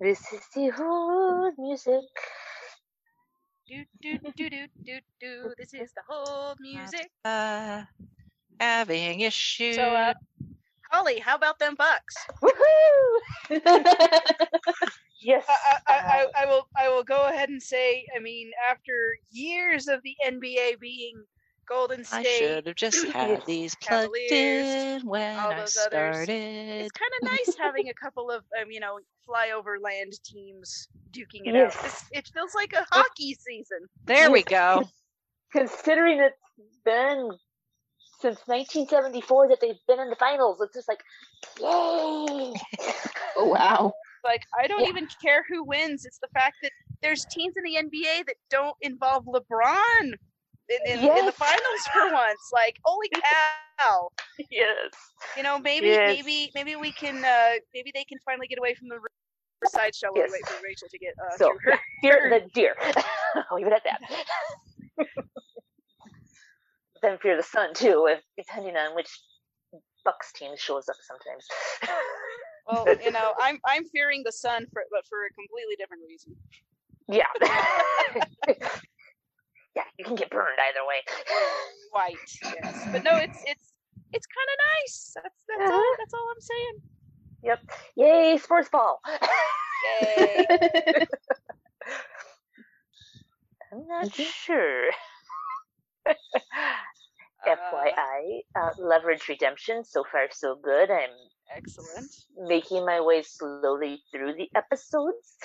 this 0.00 0.32
is 0.32 0.42
the 0.54 0.68
whole 0.68 1.52
music 1.58 2.04
do 3.68 3.84
do 4.00 4.18
do 4.36 4.48
do 4.48 4.66
do 4.84 4.98
do. 5.20 5.54
This 5.58 5.74
is 5.74 5.92
the 5.92 6.02
whole 6.08 6.54
music. 6.60 7.10
Uh, 7.24 7.82
having 8.60 9.20
issues. 9.20 9.74
So, 9.74 9.82
uh, 9.82 10.14
Holly, 10.90 11.18
how 11.18 11.34
about 11.34 11.58
them 11.58 11.74
Bucks? 11.76 12.16
Woohoo! 12.42 13.60
yes. 15.20 15.44
I, 15.48 15.78
I, 15.86 15.94
I, 15.94 16.26
I 16.42 16.46
will. 16.46 16.68
I 16.76 16.88
will 16.88 17.04
go 17.04 17.28
ahead 17.28 17.48
and 17.48 17.62
say. 17.62 18.06
I 18.16 18.20
mean, 18.20 18.50
after 18.70 18.92
years 19.30 19.88
of 19.88 20.02
the 20.02 20.14
NBA 20.26 20.78
being 20.80 21.24
Golden 21.66 22.04
State. 22.04 22.18
I 22.18 22.22
should 22.22 22.66
have 22.66 22.76
just 22.76 23.06
had 23.12 23.44
these 23.44 23.74
plugged 23.76 24.16
in 24.30 25.02
when 25.02 25.38
I 25.38 25.64
started. 25.66 25.96
Others. 25.96 26.28
It's 26.28 26.92
kind 26.92 27.12
of 27.20 27.30
nice 27.30 27.56
having 27.58 27.88
a 27.88 27.94
couple 27.94 28.30
of, 28.30 28.44
um, 28.60 28.70
you 28.70 28.80
know, 28.80 28.98
flyover 29.28 29.80
land 29.82 30.12
teams 30.24 30.88
duking 31.10 31.46
it 31.46 31.54
yes. 31.54 31.76
out. 31.76 32.02
it 32.12 32.30
feels 32.32 32.54
like 32.54 32.72
a 32.72 32.86
hockey 32.92 33.34
season. 33.34 33.80
There 34.04 34.30
we 34.30 34.42
go. 34.42 34.84
Considering 35.52 36.20
it's 36.20 36.36
been 36.84 37.30
since 38.20 38.38
1974 38.46 39.48
that 39.48 39.58
they've 39.60 39.78
been 39.86 40.00
in 40.00 40.10
the 40.10 40.16
finals, 40.16 40.60
it's 40.60 40.74
just 40.74 40.88
like, 40.88 41.02
yay! 41.58 41.64
oh 43.36 43.46
wow! 43.46 43.92
Like 44.24 44.42
I 44.58 44.66
don't 44.66 44.82
yeah. 44.82 44.88
even 44.88 45.08
care 45.22 45.44
who 45.48 45.64
wins. 45.64 46.04
It's 46.04 46.18
the 46.18 46.28
fact 46.34 46.56
that 46.62 46.72
there's 47.02 47.24
teams 47.26 47.54
in 47.56 47.64
the 47.64 47.76
NBA 47.76 48.26
that 48.26 48.36
don't 48.50 48.76
involve 48.80 49.24
LeBron 49.26 50.02
in, 50.02 50.78
in, 50.86 51.02
yes. 51.04 51.20
in, 51.20 51.26
the 51.26 51.32
finals 51.32 51.82
for 51.92 52.12
once. 52.12 52.50
Like, 52.52 52.78
holy 52.84 53.08
cow! 53.78 54.08
yes. 54.50 54.92
You 55.36 55.42
know, 55.42 55.58
maybe 55.58 55.88
yes. 55.88 56.16
maybe 56.16 56.50
maybe 56.54 56.76
we 56.76 56.92
can 56.92 57.24
uh 57.24 57.58
maybe 57.74 57.90
they 57.94 58.04
can 58.04 58.18
finally 58.24 58.46
get 58.46 58.58
away 58.58 58.74
from 58.74 58.88
the 58.88 58.98
sideshow 59.66 60.08
while 60.10 60.22
yes. 60.22 60.30
we 60.30 60.38
wait 60.38 60.48
for 60.48 60.64
Rachel 60.64 60.88
to 60.90 60.98
get 60.98 61.14
uh, 61.20 61.36
so 61.36 61.52
her, 61.62 61.78
fear 62.02 62.28
the 62.30 62.48
deer. 62.52 62.74
I'll 63.50 63.56
leave 63.56 63.66
it 63.66 63.72
at 63.72 63.82
that. 63.84 65.26
Then 67.02 67.18
fear 67.18 67.36
the 67.36 67.42
sun 67.42 67.74
too, 67.74 68.06
if 68.10 68.20
depending 68.36 68.76
on 68.76 68.94
which 68.94 69.08
Bucks 70.04 70.32
team 70.32 70.52
shows 70.56 70.88
up 70.88 70.96
sometimes. 71.02 71.46
well, 72.66 72.86
you 73.04 73.10
know, 73.10 73.32
I'm 73.40 73.58
I'm 73.66 73.84
fearing 73.84 74.22
the 74.24 74.32
sun 74.32 74.66
for 74.72 74.82
but 74.90 75.06
for 75.08 75.24
a 75.26 75.30
completely 75.30 75.76
different 75.78 76.02
reason. 76.08 76.36
Yeah 77.08 77.26
yeah, 79.76 79.84
you 79.98 80.04
can 80.04 80.16
get 80.16 80.30
burned 80.30 80.58
either 80.68 80.86
way. 80.86 81.02
White, 81.90 82.16
yes, 82.42 82.88
but 82.90 83.04
no, 83.04 83.16
it's 83.16 83.38
it's 83.46 83.72
it's 84.12 84.26
kind 84.26 84.48
of 84.50 84.58
nice. 84.80 85.12
That's 85.14 85.44
that's 85.48 85.70
uh-huh. 85.70 85.72
all. 85.72 85.94
That's 85.98 86.14
all 86.14 86.32
I'm 86.34 86.40
saying. 86.40 86.82
Yep. 87.42 87.60
Yay, 87.96 88.38
sports 88.38 88.68
ball. 88.70 89.00
Yay. 90.00 90.46
I'm 93.72 93.86
not 93.86 94.12
sure. 94.14 94.90
FYI, 97.46 98.40
uh, 98.58 98.70
leverage 98.78 99.28
redemption. 99.28 99.84
So 99.84 100.04
far, 100.10 100.26
so 100.30 100.56
good. 100.62 100.90
I'm 100.90 101.10
excellent. 101.56 102.10
Making 102.36 102.84
my 102.84 103.00
way 103.00 103.22
slowly 103.22 104.02
through 104.10 104.34
the 104.34 104.48
episodes. 104.56 105.36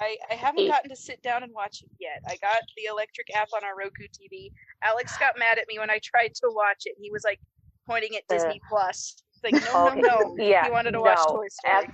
I, 0.00 0.16
I 0.30 0.34
haven't 0.34 0.68
gotten 0.68 0.90
to 0.90 0.96
sit 0.96 1.22
down 1.22 1.42
and 1.42 1.52
watch 1.52 1.82
it 1.82 1.90
yet. 1.98 2.22
I 2.28 2.36
got 2.36 2.62
the 2.76 2.84
electric 2.90 3.34
app 3.34 3.48
on 3.54 3.64
our 3.64 3.76
Roku 3.76 4.04
TV. 4.04 4.52
Alex 4.82 5.16
got 5.18 5.38
mad 5.38 5.58
at 5.58 5.66
me 5.68 5.78
when 5.78 5.90
I 5.90 5.98
tried 6.02 6.34
to 6.36 6.50
watch 6.50 6.82
it. 6.84 6.94
He 7.00 7.10
was 7.10 7.22
like 7.24 7.40
pointing 7.88 8.14
at 8.16 8.22
Disney 8.28 8.60
uh, 8.64 8.68
Plus. 8.68 9.22
Like, 9.42 9.54
no, 9.54 9.86
okay. 9.88 10.00
no, 10.00 10.34
no. 10.34 10.36
Yeah, 10.38 10.64
he 10.64 10.70
wanted 10.70 10.92
to 10.92 11.00
watch. 11.00 11.18
Toy 11.18 11.46
Story. 11.50 11.88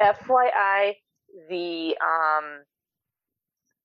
F- 0.00 0.16
FYI, 0.26 0.94
the 1.48 1.96
um, 2.02 2.64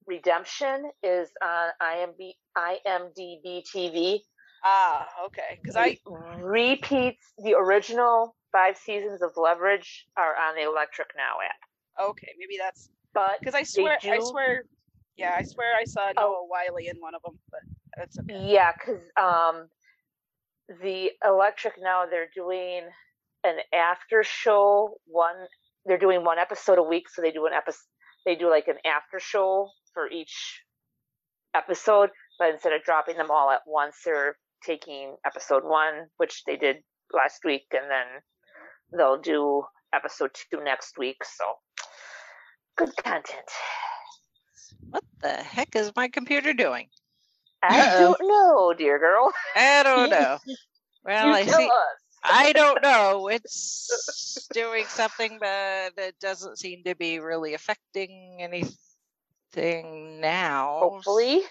Redemption 0.07 0.91
is 1.01 1.29
on 1.41 1.69
IMB, 1.81 2.33
IMDb 2.57 3.63
TV. 3.63 4.19
Ah, 4.63 5.07
okay. 5.25 5.59
Because 5.61 5.75
I 5.75 5.97
repeats 6.41 7.33
the 7.37 7.55
original 7.55 8.35
five 8.51 8.77
seasons 8.77 9.21
of 9.21 9.31
Leverage 9.35 10.05
are 10.15 10.35
on 10.35 10.55
the 10.55 10.63
Electric 10.63 11.09
Now 11.17 11.43
app. 11.43 12.07
Okay, 12.09 12.29
maybe 12.39 12.57
that's 12.57 12.89
but 13.13 13.39
because 13.39 13.53
I 13.53 13.63
swear, 13.63 13.97
I 14.01 14.19
swear, 14.19 14.63
yeah, 15.17 15.35
I 15.37 15.43
swear 15.43 15.67
I 15.79 15.83
saw 15.85 16.11
Noah 16.17 16.41
oh. 16.41 16.47
Wyle 16.49 16.77
in 16.77 16.97
one 16.99 17.13
of 17.13 17.21
them, 17.21 17.37
but 17.51 17.61
that's 17.95 18.17
okay. 18.19 18.51
Yeah, 18.51 18.71
because 18.71 19.01
um, 19.21 19.67
the 20.81 21.11
Electric 21.23 21.75
now 21.79 22.05
they're 22.09 22.29
doing 22.33 22.81
an 23.43 23.57
after 23.73 24.23
show. 24.23 24.97
One, 25.05 25.35
they're 25.85 25.99
doing 25.99 26.23
one 26.23 26.39
episode 26.39 26.79
a 26.79 26.83
week, 26.83 27.09
so 27.09 27.21
they 27.21 27.31
do 27.31 27.45
an 27.45 27.53
episode. 27.53 27.85
They 28.25 28.35
do 28.35 28.49
like 28.49 28.67
an 28.67 28.77
after 28.85 29.19
show 29.19 29.69
for 29.93 30.09
each 30.09 30.63
episode, 31.53 32.09
but 32.39 32.49
instead 32.49 32.73
of 32.73 32.83
dropping 32.83 33.17
them 33.17 33.31
all 33.31 33.49
at 33.51 33.61
once, 33.65 33.97
they're 34.05 34.37
taking 34.65 35.15
episode 35.25 35.63
one, 35.63 36.07
which 36.17 36.43
they 36.45 36.55
did 36.57 36.77
last 37.13 37.41
week, 37.45 37.65
and 37.71 37.89
then 37.89 38.05
they'll 38.97 39.21
do 39.21 39.63
episode 39.93 40.31
two 40.51 40.63
next 40.63 40.97
week. 40.97 41.23
So 41.23 41.43
good 42.77 42.95
content. 42.97 43.49
What 44.89 45.03
the 45.21 45.29
heck 45.29 45.75
is 45.75 45.91
my 45.95 46.07
computer 46.07 46.53
doing? 46.53 46.87
I 47.61 47.97
don't 47.97 48.19
know, 48.21 48.73
dear 48.77 48.99
girl. 48.99 49.31
I 49.55 49.83
don't 49.83 50.09
know. 50.09 50.37
Well, 51.05 51.27
you 51.27 51.33
I 51.33 51.43
tell 51.43 51.57
see. 51.57 51.65
us. 51.65 51.71
I 52.23 52.51
don't 52.53 52.81
know. 52.81 53.27
It's 53.27 54.47
doing 54.53 54.85
something, 54.87 55.37
but 55.37 55.91
it 55.97 56.15
doesn't 56.21 56.57
seem 56.59 56.83
to 56.85 56.95
be 56.95 57.19
really 57.19 57.53
affecting 57.55 58.37
anything 58.39 60.21
now. 60.21 60.79
Hopefully. 60.79 61.41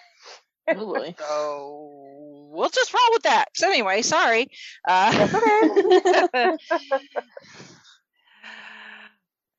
So 1.19 1.91
we'll 2.51 2.71
just 2.71 2.93
roll 2.95 3.13
with 3.13 3.23
that. 3.23 3.47
So 3.55 3.69
anyway, 3.69 4.03
sorry. 4.03 4.49
Uh, 4.87 5.13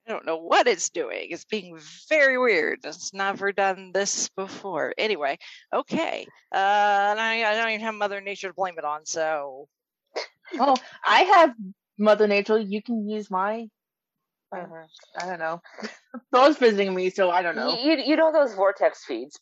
I 0.06 0.12
don't 0.12 0.26
know 0.26 0.38
what 0.38 0.68
it's 0.68 0.90
doing. 0.90 1.28
It's 1.30 1.46
being 1.46 1.80
very 2.10 2.38
weird. 2.38 2.80
It's 2.84 3.14
never 3.14 3.54
done 3.54 3.92
this 3.94 4.30
before. 4.30 4.94
Anyway, 4.98 5.38
okay. 5.74 6.28
Uh, 6.52 6.58
and 7.12 7.20
I, 7.20 7.50
I 7.50 7.56
don't 7.56 7.70
even 7.70 7.86
have 7.86 7.96
Mother 7.96 8.20
Nature 8.20 8.50
to 8.50 8.54
blame 8.54 8.76
it 8.78 8.84
on, 8.84 9.06
so 9.06 9.70
Oh, 10.60 10.76
I 11.06 11.22
have 11.22 11.54
Mother 11.98 12.28
Nature. 12.28 12.60
You 12.60 12.82
can 12.82 13.08
use 13.08 13.30
my. 13.32 13.68
Mhm. 14.54 14.88
I 15.18 15.26
don't 15.26 15.40
know. 15.40 15.62
Those 16.32 16.58
visiting 16.58 16.94
me, 16.94 17.10
so 17.10 17.30
I 17.32 17.42
don't 17.42 17.56
know. 17.56 17.78
You, 17.82 17.98
you 17.98 18.16
know 18.16 18.32
those 18.32 18.54
vortex 18.54 19.04
feeds. 19.06 19.40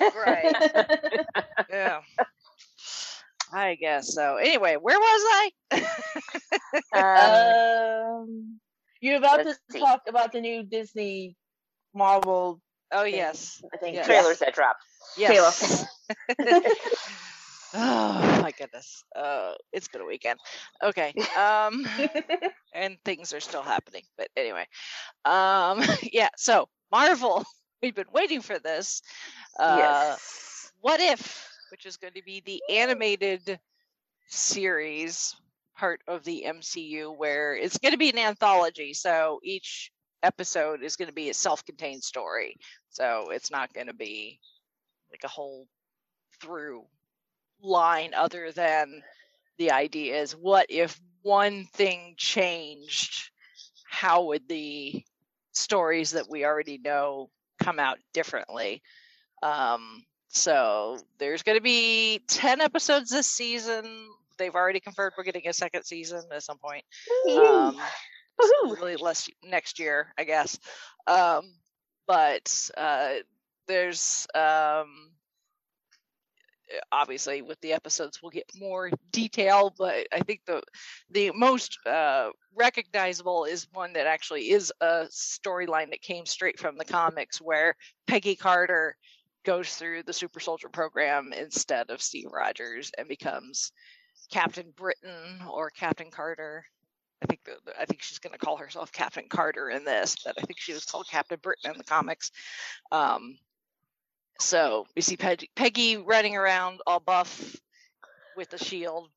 Right. 0.00 0.54
yeah. 1.70 2.00
I 3.52 3.74
guess 3.76 4.14
so. 4.14 4.36
Anyway, 4.36 4.76
where 4.76 4.98
was 4.98 5.50
I? 5.72 5.82
Um, 6.92 7.02
Um, 8.22 8.60
you're 9.00 9.16
about 9.16 9.42
to 9.44 9.56
see. 9.70 9.78
talk 9.80 10.02
about 10.08 10.32
the 10.32 10.40
new 10.40 10.62
Disney 10.62 11.36
Marvel. 11.94 12.60
oh 12.92 13.04
thing, 13.04 13.14
yes. 13.14 13.62
I 13.72 13.76
think 13.78 13.94
Yes. 13.94 14.06
trailers 14.06 14.38
that 14.40 14.54
dropped. 14.54 14.84
Yes. 15.16 15.84
oh 17.74 18.40
my 18.42 18.50
goodness. 18.52 19.04
Uh, 19.14 19.54
it's 19.72 19.88
been 19.88 20.00
a 20.00 20.06
weekend. 20.06 20.38
Okay. 20.82 21.14
Um 21.36 21.86
and 22.74 22.96
things 23.04 23.32
are 23.32 23.40
still 23.40 23.62
happening. 23.62 24.02
But 24.16 24.28
anyway. 24.36 24.66
Um 25.24 25.82
yeah, 26.12 26.30
so 26.36 26.68
Marvel, 26.90 27.44
we've 27.82 27.94
been 27.94 28.12
waiting 28.12 28.40
for 28.40 28.58
this. 28.58 29.02
Uh 29.58 29.76
yes. 29.78 30.72
What 30.80 31.00
If, 31.00 31.48
which 31.70 31.86
is 31.86 31.96
going 31.96 32.14
to 32.14 32.22
be 32.22 32.40
the 32.44 32.62
animated 32.70 33.58
series 34.28 35.34
part 35.76 36.00
of 36.06 36.24
the 36.24 36.44
MCU, 36.46 37.16
where 37.16 37.54
it's 37.56 37.78
going 37.78 37.92
to 37.92 37.98
be 37.98 38.10
an 38.10 38.18
anthology. 38.18 38.94
So 38.94 39.40
each 39.42 39.90
episode 40.22 40.82
is 40.82 40.96
going 40.96 41.08
to 41.08 41.14
be 41.14 41.30
a 41.30 41.34
self 41.34 41.64
contained 41.64 42.04
story. 42.04 42.56
So 42.90 43.30
it's 43.30 43.50
not 43.50 43.72
going 43.72 43.86
to 43.88 43.94
be 43.94 44.40
like 45.10 45.24
a 45.24 45.28
whole 45.28 45.66
through 46.40 46.84
line 47.62 48.12
other 48.14 48.52
than 48.52 49.02
the 49.58 49.72
idea 49.72 50.20
is 50.20 50.32
what 50.32 50.66
if 50.68 50.98
one 51.22 51.66
thing 51.74 52.14
changed? 52.16 53.30
How 53.84 54.24
would 54.24 54.48
the 54.48 55.02
stories 55.52 56.12
that 56.12 56.30
we 56.30 56.44
already 56.44 56.78
know 56.78 57.30
come 57.60 57.78
out 57.78 57.98
differently? 58.12 58.82
Um, 59.42 60.04
so 60.28 60.98
there's 61.18 61.42
going 61.42 61.58
to 61.58 61.62
be 61.62 62.20
10 62.28 62.60
episodes 62.60 63.10
this 63.10 63.26
season. 63.26 64.08
They've 64.36 64.54
already 64.54 64.80
confirmed 64.80 65.14
we're 65.16 65.24
getting 65.24 65.48
a 65.48 65.52
second 65.52 65.84
season 65.84 66.22
at 66.32 66.42
some 66.42 66.58
point. 66.58 66.84
Um, 67.30 67.76
really 68.64 68.96
less 68.96 69.28
next 69.44 69.78
year, 69.78 70.14
I 70.16 70.24
guess. 70.24 70.58
Um, 71.06 71.52
but 72.06 72.70
uh, 72.76 73.14
there's 73.66 74.26
um, 74.34 75.10
obviously 76.92 77.42
with 77.42 77.60
the 77.60 77.72
episodes 77.72 78.20
we'll 78.22 78.30
get 78.30 78.50
more 78.58 78.90
detail, 79.10 79.74
but 79.76 80.06
I 80.12 80.20
think 80.20 80.40
the 80.46 80.62
the 81.10 81.30
most 81.32 81.78
uh, 81.86 82.30
recognizable 82.54 83.44
is 83.44 83.68
one 83.72 83.92
that 83.94 84.06
actually 84.06 84.50
is 84.50 84.72
a 84.80 85.06
storyline 85.10 85.90
that 85.90 86.02
came 86.02 86.26
straight 86.26 86.58
from 86.58 86.76
the 86.76 86.84
comics, 86.84 87.40
where 87.40 87.74
Peggy 88.06 88.36
Carter 88.36 88.96
goes 89.44 89.74
through 89.74 90.02
the 90.02 90.12
super 90.12 90.40
soldier 90.40 90.68
program 90.68 91.32
instead 91.32 91.90
of 91.90 92.02
Steve 92.02 92.28
Rogers 92.32 92.90
and 92.98 93.08
becomes 93.08 93.72
Captain 94.30 94.72
Britain 94.76 95.40
or 95.50 95.70
Captain 95.70 96.10
Carter. 96.10 96.64
I 97.22 97.26
think 97.26 97.44
the, 97.44 97.56
I 97.80 97.84
think 97.84 98.02
she's 98.02 98.18
going 98.18 98.32
to 98.32 98.38
call 98.38 98.56
herself 98.56 98.92
Captain 98.92 99.24
Carter 99.28 99.70
in 99.70 99.84
this, 99.84 100.16
but 100.24 100.34
I 100.38 100.42
think 100.42 100.60
she 100.60 100.72
was 100.72 100.84
called 100.84 101.08
Captain 101.10 101.38
Britain 101.42 101.72
in 101.72 101.78
the 101.78 101.84
comics. 101.84 102.30
Um, 102.92 103.38
so 104.38 104.86
we 104.96 105.02
see 105.02 105.16
Peggy, 105.16 105.50
Peggy 105.56 105.96
running 105.96 106.36
around 106.36 106.80
all 106.86 107.00
buff 107.00 107.56
with 108.36 108.48
the 108.50 108.58
shield, 108.58 109.08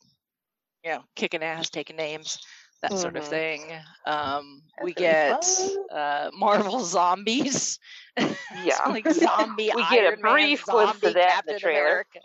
you 0.83 0.91
know, 0.91 1.03
kicking 1.15 1.43
ass, 1.43 1.69
taking 1.69 1.95
names, 1.95 2.39
that 2.81 2.97
sort 2.97 3.15
of 3.17 3.23
Mhm. 3.23 3.29
thing. 3.29 3.71
Um, 4.05 4.63
we 4.81 4.93
get 4.93 5.43
uh, 5.91 6.31
Marvel 6.33 6.79
zombies. 6.83 7.79
Yeah. 8.63 8.79
like 8.89 9.09
zombie 9.09 9.71
We 9.75 9.81
get 9.89 10.05
a 10.05 10.13
Iron 10.13 10.21
Man, 10.21 10.31
brief 10.33 10.65
glimpse 10.65 11.03
of 11.03 11.13
zombie 11.13 11.13
that 11.13 11.29
in 11.29 11.29
Captain 11.29 11.53
the 11.55 11.59
trailer. 11.59 11.79
America. 11.79 12.19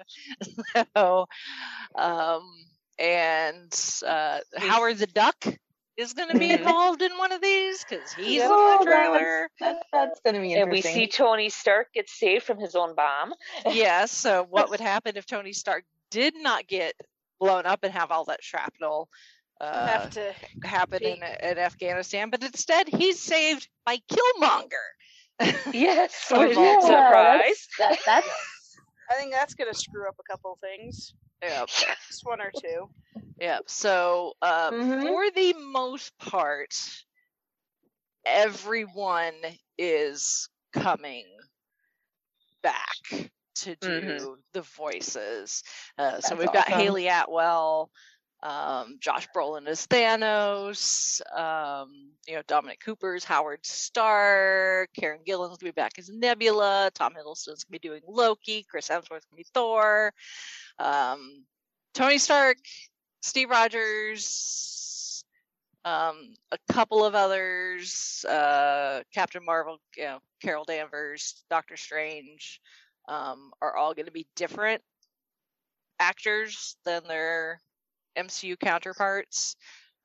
so, 0.97 1.27
um, 1.95 2.43
and 2.99 3.73
uh, 4.07 4.41
Howard 4.57 4.99
the 4.99 5.07
Duck 5.07 5.37
is 5.97 6.13
going 6.13 6.29
to 6.29 6.39
be 6.39 6.49
Mhm. 6.51 6.59
involved 6.59 7.03
in 7.03 7.17
one 7.17 7.33
of 7.33 7.41
these 7.41 7.83
because 7.85 8.13
he's 8.13 8.43
in 8.43 8.49
Oh, 8.51 8.79
the 8.79 8.85
that's- 8.85 9.09
trailer. 9.11 9.51
That, 9.61 9.87
that's 9.93 10.21
gonna 10.21 10.41
be 10.41 10.53
interesting. 10.53 10.63
And 10.63 10.71
we 10.71 10.83
see 10.83 11.07
Tony 11.09 11.49
Stark 11.49 11.93
get 11.95 12.09
saved 12.11 12.45
from 12.45 12.59
his 12.59 12.75
own 12.75 12.95
bomb. 12.95 13.35
yes. 13.67 14.11
So, 14.27 14.45
what 14.45 14.71
would 14.71 14.81
happen 14.81 15.17
if 15.17 15.25
Tony 15.27 15.53
Stark 15.53 15.85
did 16.11 16.35
not 16.37 16.67
get 16.67 16.95
blown 17.41 17.65
up 17.67 17.83
and 17.85 17.93
have 17.93 18.11
all 18.11 18.25
that 18.27 18.43
shrapnel 18.43 19.09
uh, 19.61 19.87
have 19.87 20.11
to. 20.11 20.35
happen 20.63 21.03
in, 21.03 21.23
in 21.23 21.59
Afghanistan? 21.59 22.29
But 22.31 22.43
instead, 22.43 22.89
he's 22.89 23.21
saved 23.21 23.69
by 23.87 23.99
Killmonger. 24.11 24.69
Yes, 25.73 26.27
which 26.31 26.57
yeah, 26.57 26.81
surprise. 26.81 27.69
That, 27.79 27.99
that's 28.05 28.29
I 29.11 29.15
think 29.15 29.33
that's 29.33 29.55
gonna 29.55 29.75
screw 29.75 30.07
up 30.09 30.17
a 30.19 30.23
couple 30.31 30.59
things. 30.61 31.15
Yep. 31.43 31.69
Just 32.09 32.25
one 32.25 32.41
or 32.41 32.51
two. 32.51 32.89
Yep. 33.41 33.65
So, 33.69 34.35
uh, 34.43 34.71
Mhm. 34.73 35.03
for 35.03 35.31
the 35.31 35.55
most 35.55 36.17
part, 36.19 36.75
everyone 38.25 39.35
is 39.79 40.49
coming 40.73 41.27
back 42.63 43.31
to 43.57 43.77
do 43.77 43.89
Mhm. 43.89 44.43
the 44.53 44.63
voices. 44.63 45.63
Uh, 45.99 46.21
so 46.21 46.35
we've 46.37 46.53
got 46.53 46.67
awesome. 46.69 46.79
Hayley 46.79 47.09
Atwell, 47.09 47.91
um, 48.43 48.99
Josh 49.01 49.29
Brolin 49.35 49.67
as 49.67 49.87
Thanos, 49.87 51.21
um, 51.37 52.13
you 52.27 52.35
know 52.35 52.43
Dominic 52.47 52.81
Cooper's 52.81 53.25
Howard 53.25 53.65
Stark, 53.65 54.91
Karen 54.95 55.23
Gillan's 55.25 55.57
gonna 55.59 55.73
be 55.73 55.75
back 55.75 55.99
as 55.99 56.11
Nebula, 56.11 56.91
Tom 56.95 57.15
Hiddleston's 57.15 57.65
gonna 57.65 57.73
be 57.73 57.79
doing 57.79 58.03
Loki, 58.07 58.63
Chris 58.65 58.89
Hemsworth's 58.89 59.25
gonna 59.27 59.37
be 59.37 59.47
Thor, 59.55 60.13
um, 60.79 61.45
Tony 61.95 62.19
Stark, 62.19 62.59
Steve 63.23 63.51
Rogers, 63.51 65.25
um, 65.85 66.35
a 66.51 66.59
couple 66.73 67.05
of 67.05 67.15
others, 67.15 68.25
uh, 68.29 69.03
Captain 69.15 69.45
Marvel, 69.45 69.79
you 69.97 70.05
know, 70.05 70.19
Carol 70.43 70.65
Danvers, 70.65 71.45
Doctor 71.49 71.77
Strange, 71.77 72.61
um, 73.09 73.53
are 73.63 73.77
all 73.77 73.95
going 73.95 74.07
to 74.07 74.13
be 74.13 74.27
different 74.35 74.83
actors 75.99 76.77
than 76.85 77.03
their 77.07 77.61
MCU 78.19 78.59
counterparts. 78.59 79.57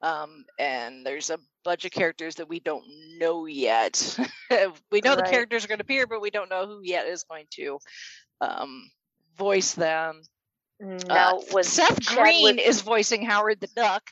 Um, 0.02 0.46
and 0.58 1.06
there's 1.06 1.30
a 1.30 1.40
bunch 1.64 1.86
of 1.86 1.92
characters 1.92 2.36
that 2.36 2.50
we 2.50 2.60
don't 2.60 2.86
know 3.18 3.46
yet. 3.46 4.18
we 4.92 5.02
know 5.02 5.16
the 5.16 5.24
characters 5.24 5.64
are 5.66 5.68
going 5.68 5.80
to 5.80 5.84
appear, 5.84 6.08
but 6.08 6.22
we 6.22 6.32
don't 6.32 6.50
know 6.50 6.66
who 6.66 6.82
yet 6.84 7.08
is 7.08 7.24
going 7.24 7.46
to 7.52 7.80
um, 8.40 8.90
voice 9.38 9.74
them. 9.74 10.22
Now, 10.82 11.38
Uh, 11.38 11.42
was 11.52 11.68
Seth 11.72 12.02
Chadwick- 12.02 12.24
Green 12.24 12.60
is 12.60 12.82
voicing 12.82 13.24
Howard 13.26 13.60
the 13.62 13.68
Duck. 13.68 14.10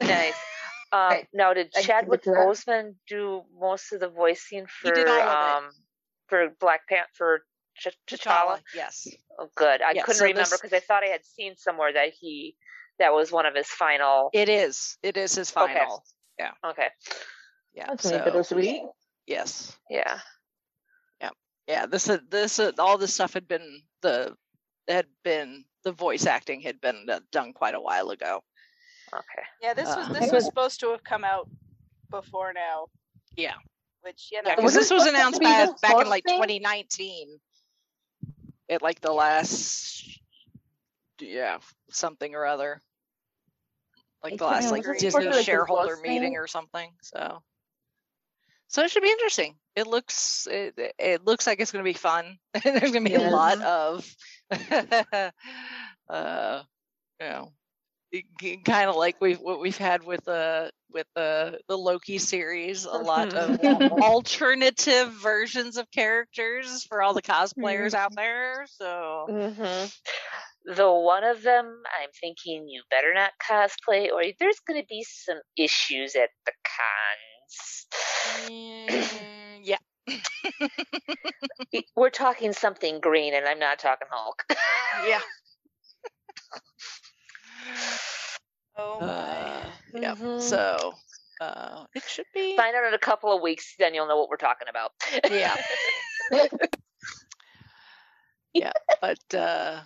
nice. 0.00 0.34
Um, 0.90 0.98
Right. 1.10 1.28
now, 1.34 1.52
did 1.52 1.70
Chadwick 1.72 2.22
get. 2.24 2.32
Boseman 2.34 2.94
do 3.08 3.44
most 3.52 3.92
of 3.92 4.00
the 4.00 4.08
voicing 4.08 4.66
for 4.66 4.90
did 4.90 5.06
all 5.06 5.20
of 5.20 5.20
it. 5.20 5.64
um 5.66 5.70
for 6.28 6.48
Black 6.60 6.88
Panther 6.88 7.10
for 7.12 7.44
Ch- 7.76 7.98
T'Challa? 8.06 8.62
Yes. 8.74 9.06
Oh, 9.38 9.50
good. 9.54 9.82
I 9.82 9.90
Yeah, 9.90 10.00
couldn't 10.02 10.16
so 10.20 10.24
remember 10.24 10.48
this- 10.48 10.58
because 10.58 10.72
I 10.72 10.80
thought 10.80 11.04
I 11.04 11.08
had 11.08 11.26
seen 11.26 11.56
somewhere 11.58 11.92
that 11.92 12.14
he 12.14 12.56
that 12.98 13.12
was 13.12 13.30
one 13.30 13.44
of 13.44 13.54
his 13.54 13.68
final. 13.68 14.30
It 14.32 14.48
is. 14.48 14.96
It 15.02 15.18
is 15.18 15.34
his 15.34 15.54
Okay. 15.54 15.74
final. 15.74 16.02
Okay. 16.64 16.88
Yeah. 17.74 17.86
that's 17.88 18.04
so, 18.04 18.10
really 18.18 18.24
bittersweet. 18.24 18.82
yes. 19.26 19.76
Yeah. 19.90 20.20
Yeah. 21.66 21.84
This 21.84 22.08
uh, 22.08 22.16
this 22.30 22.58
uh, 22.58 22.72
all 22.78 22.96
this 22.96 23.12
stuff 23.12 23.34
had 23.34 23.46
been 23.46 23.82
the 24.00 24.34
had 24.88 25.06
been 25.22 25.66
the 25.84 25.92
voice 25.92 26.26
acting 26.26 26.60
had 26.60 26.80
been 26.80 27.06
uh, 27.08 27.20
done 27.32 27.52
quite 27.52 27.74
a 27.74 27.80
while 27.80 28.10
ago. 28.10 28.42
Okay. 29.12 29.46
Yeah, 29.62 29.74
this 29.74 29.86
was 29.86 30.08
Uh, 30.08 30.12
this 30.12 30.32
was 30.32 30.44
supposed 30.44 30.80
to 30.80 30.90
have 30.90 31.04
come 31.04 31.24
out 31.24 31.48
before 32.10 32.52
now. 32.52 32.86
Yeah. 33.36 33.54
Which 34.02 34.28
you 34.32 34.42
know. 34.42 34.50
Yeah, 34.50 34.56
because 34.56 34.74
Was 34.74 34.74
this 34.74 34.90
was 34.90 35.06
announced 35.06 35.40
be 35.40 35.46
back, 35.46 35.80
back 35.80 36.00
in 36.00 36.08
like 36.08 36.24
thing? 36.24 36.36
2019. 36.36 37.40
at 38.70 38.82
like 38.82 39.00
the 39.00 39.12
last 39.12 40.04
yeah 41.20 41.58
something 41.90 42.34
or 42.34 42.46
other 42.46 42.80
like 44.22 44.36
the 44.36 44.44
last 44.44 44.70
like 44.70 44.84
Disney 44.98 45.42
shareholder 45.42 45.96
meeting 46.02 46.36
or 46.36 46.46
something. 46.46 46.90
So 47.02 47.42
so 48.68 48.82
it 48.82 48.90
should 48.90 49.02
be 49.02 49.10
interesting. 49.10 49.54
It 49.76 49.86
looks 49.86 50.46
it, 50.50 50.74
it 50.98 51.24
looks 51.24 51.46
like 51.46 51.60
it's 51.60 51.72
going 51.72 51.84
to 51.84 51.88
be 51.88 51.94
fun. 51.94 52.38
There's 52.64 52.92
going 52.92 53.04
to 53.04 53.10
be 53.10 53.14
a 53.14 53.30
lot 53.30 53.62
of 53.62 54.08
uh 56.08 56.62
you 57.20 57.26
know 57.26 57.52
kind 58.64 58.88
of 58.88 58.96
like 58.96 59.20
we've 59.20 59.38
what 59.38 59.60
we've 59.60 59.76
had 59.76 60.04
with 60.04 60.24
the 60.24 60.70
with 60.90 61.06
the 61.14 61.58
the 61.68 61.76
Loki 61.76 62.18
series, 62.18 62.84
a 62.84 62.96
lot 62.96 63.34
of 63.34 63.60
alternative 63.92 65.12
versions 65.12 65.76
of 65.76 65.90
characters 65.90 66.84
for 66.84 67.02
all 67.02 67.12
the 67.12 67.22
cosplayers 67.22 67.94
out 67.94 68.12
mm-hmm. 68.12 68.16
there. 68.16 68.66
So, 68.66 69.26
mm-hmm. 69.28 70.74
though 70.74 71.00
one 71.00 71.24
of 71.24 71.42
them, 71.42 71.82
I'm 72.00 72.10
thinking 72.18 72.68
you 72.68 72.82
better 72.90 73.12
not 73.12 73.32
cosplay, 73.46 74.10
or 74.10 74.22
there's 74.38 74.60
going 74.66 74.80
to 74.80 74.86
be 74.88 75.04
some 75.06 75.40
issues 75.56 76.14
at 76.16 76.30
the 76.46 76.52
cons. 76.64 78.48
Yeah. 78.50 79.34
We're 81.96 82.10
talking 82.10 82.52
something 82.52 83.00
green, 83.00 83.34
and 83.34 83.46
I'm 83.46 83.58
not 83.58 83.78
talking 83.78 84.08
Hulk. 84.10 84.44
yeah. 85.06 85.20
Oh 88.80 89.00
uh, 89.00 89.64
yeah. 89.92 90.14
Mm-hmm. 90.14 90.38
So 90.38 90.94
uh, 91.40 91.84
it 91.94 92.04
should 92.06 92.26
be. 92.32 92.56
Find 92.56 92.76
out 92.76 92.86
in 92.86 92.94
a 92.94 92.98
couple 92.98 93.34
of 93.34 93.42
weeks, 93.42 93.74
then 93.78 93.92
you'll 93.92 94.06
know 94.06 94.16
what 94.16 94.28
we're 94.28 94.36
talking 94.36 94.68
about. 94.68 94.92
yeah. 95.30 95.56
yeah, 98.54 98.72
but 99.00 99.34
uh, 99.34 99.80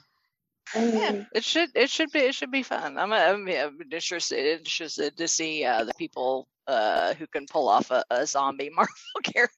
yeah, 0.75 1.13
mm. 1.13 1.27
it 1.35 1.45
should 1.45 1.71
it 1.75 1.91
should 1.91 2.11
be 2.13 2.21
it 2.21 2.35
should 2.35 2.51
be 2.51 2.63
fun. 2.63 2.99
I'm 2.99 3.13
I'm, 3.13 3.49
I'm 3.49 3.79
interested 3.91 4.59
interested 4.59 5.17
to 5.17 5.29
see 5.29 5.65
uh, 5.65 5.85
the 5.85 5.95
people 5.95 6.49
uh, 6.67 7.15
who 7.15 7.27
can 7.27 7.47
pull 7.47 7.69
off 7.69 7.91
a, 7.91 8.05
a 8.11 8.27
zombie 8.27 8.71
Marvel 8.75 8.95
character. 9.23 9.57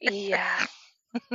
Yeah. 0.00 0.66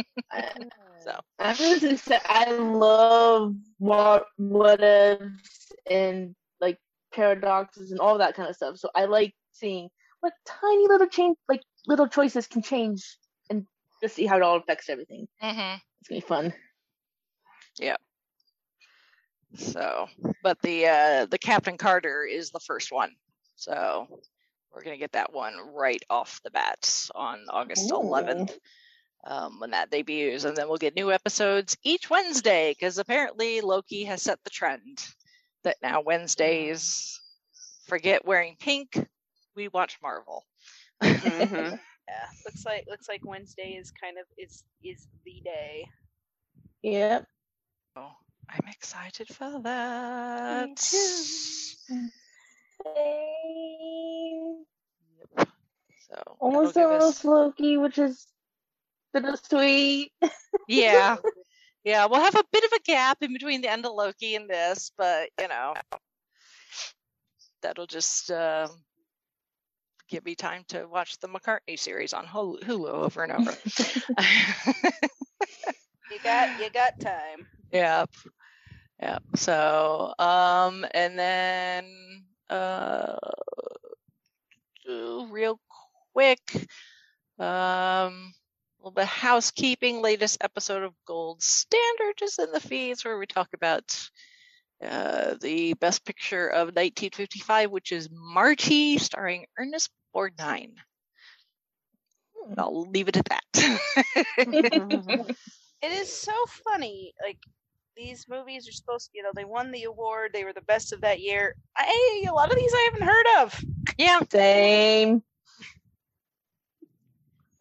so 1.04 1.20
I 1.39 1.50
was 1.50 1.82
just 1.82 2.06
say 2.06 2.20
I 2.26 2.52
love 2.52 3.56
what 3.78 4.26
what 4.38 4.82
ifs 4.82 5.72
and 5.89 6.36
like 6.60 6.78
paradoxes 7.13 7.92
and 7.92 8.00
all 8.00 8.18
that 8.18 8.36
kind 8.36 8.50
of 8.50 8.56
stuff. 8.56 8.78
So 8.78 8.89
I 8.96 9.06
like 9.06 9.34
seeing 9.54 9.89
what 10.20 10.34
tiny 10.46 10.88
little 10.88 11.08
change, 11.08 11.38
like 11.48 11.62
little 11.88 12.08
choices 12.08 12.48
can 12.48 12.62
change, 12.62 13.18
and 13.50 13.65
just 14.02 14.15
see 14.15 14.26
how 14.26 14.38
it 14.38 14.44
all 14.44 14.58
affects 14.58 14.89
everything. 14.89 15.28
Mm-hmm. 15.42 15.78
It's 16.02 16.10
gonna 16.10 16.22
be 16.22 16.28
fun. 16.28 16.54
Yeah. 17.80 17.96
So, 19.56 20.08
but 20.44 20.62
the 20.62 20.88
uh, 20.88 21.26
the 21.26 21.39
Captain 21.39 21.78
Carter 21.78 22.24
is 22.24 22.52
the 22.52 22.60
first 22.60 22.92
one, 22.92 23.15
so 23.56 24.08
we're 24.74 24.84
gonna 24.84 24.98
get 24.98 25.14
that 25.14 25.34
one 25.34 25.56
right 25.74 26.04
off 26.10 26.42
the 26.44 26.52
bat 26.52 27.10
on 27.16 27.40
August 27.50 27.90
11th 27.90 28.58
um, 29.26 29.60
when 29.60 29.72
that 29.72 29.92
debuts, 29.92 30.46
and 30.46 30.56
then 30.56 30.68
we'll 30.68 30.78
get 30.78 30.96
new 30.96 31.12
episodes 31.12 31.78
each 31.84 32.10
Wednesday 32.10 32.74
because 32.78 32.98
apparently 32.98 33.62
Loki 33.62 34.06
has 34.06 34.22
set 34.22 34.40
the 34.44 34.50
trend 34.50 35.00
that 35.64 35.78
now 35.82 36.02
Wednesdays 36.02 37.20
forget 37.88 38.26
wearing 38.26 38.56
pink, 38.60 39.06
we 39.56 39.68
watch 39.68 39.98
Marvel. 40.02 40.46
mm-hmm. 41.04 41.76
Yeah, 42.10 42.26
looks 42.44 42.66
like 42.66 42.86
looks 42.90 43.08
like 43.08 43.22
Wednesday 43.24 43.78
is 43.80 43.92
kind 43.92 44.18
of 44.18 44.26
is 44.36 44.64
is 44.84 45.08
the 45.26 45.42
day. 45.44 45.88
Yep. 46.82 47.28
Oh, 47.96 48.12
I'm 48.50 48.68
excited 48.68 49.28
for 49.28 49.62
that. 49.62 50.70
Me 50.70 50.76
too. 50.76 52.10
Yep. 52.86 55.48
So 56.10 56.38
almost 56.39 56.78
almost 56.78 57.20
us... 57.20 57.26
Loki, 57.26 57.78
which 57.78 57.98
is 57.98 58.26
bittersweet. 59.13 60.12
yeah. 60.68 61.18
Yeah, 61.84 62.08
we'll 62.08 62.22
have 62.22 62.36
a 62.36 62.44
bit 62.52 62.63
of 62.63 62.72
a 62.74 62.84
gap 62.84 63.20
in 63.22 63.34
between 63.34 63.62
the 63.62 63.72
end 63.72 63.86
of 63.86 63.94
Loki 63.94 64.36
and 64.36 64.50
this, 64.50 64.92
but 64.98 65.30
you 65.39 65.48
know, 65.48 65.74
that'll 67.62 67.88
just 67.88 68.30
uh, 68.30 68.68
give 70.10 70.26
me 70.26 70.36
time 70.36 70.63
to 70.70 70.86
watch 70.86 71.18
the 71.20 71.30
McCartney 71.30 71.80
series 71.80 72.13
on 72.13 72.26
Hulu 72.26 72.89
over 72.89 73.24
and 73.24 73.32
over. 73.32 73.56
you 76.12 76.20
got 76.24 76.60
you 76.60 76.70
got 76.70 77.00
time. 77.00 77.48
Yep. 77.72 78.10
Yep. 79.02 79.24
So, 79.36 80.13
um, 80.20 80.86
and 80.94 81.18
then 81.18 81.86
uh, 82.50 83.18
real 85.30 85.60
quick, 86.14 86.42
um, 87.38 88.34
little 88.80 88.92
bit 88.92 89.04
of 89.04 89.10
housekeeping. 89.10 90.02
Latest 90.02 90.38
episode 90.42 90.84
of 90.84 90.94
Gold 91.06 91.42
Standard 91.42 92.22
is 92.22 92.40
in 92.40 92.52
the 92.52 92.60
feeds 92.60 93.04
where 93.06 93.18
we 93.18 93.26
talk 93.26 93.50
about 93.54 93.84
uh, 94.84 95.36
the 95.42 95.74
best 95.76 96.06
picture 96.06 96.48
of 96.48 96.68
1955, 96.68 97.72
which 97.72 97.92
is 97.92 98.10
Marty, 98.12 98.98
starring 98.98 99.46
Ernest 99.58 99.90
Borgnine. 100.16 100.76
I'll 102.58 102.90
leave 102.90 103.08
it 103.10 103.18
at 103.18 103.26
that. 103.26 103.44
it 105.82 105.92
is 105.92 106.14
so 106.14 106.34
funny. 106.66 107.14
Like 107.24 107.38
these 108.00 108.28
movies 108.30 108.68
are 108.68 108.72
supposed 108.72 109.12
to, 109.12 109.18
you 109.18 109.24
know, 109.24 109.32
they 109.36 109.44
won 109.44 109.72
the 109.72 109.84
award. 109.84 110.32
They 110.34 110.46
were 110.46 110.54
the 110.54 110.62
best 110.62 110.94
of 110.94 111.02
that 111.02 111.20
year. 111.20 111.56
A 111.78 112.32
lot 112.32 112.50
of 112.50 112.56
these 112.58 112.72
I 112.74 112.90
haven't 112.92 113.08
heard 113.08 113.26
of. 113.42 113.66
Yeah, 113.98 114.22
same. 114.32 115.22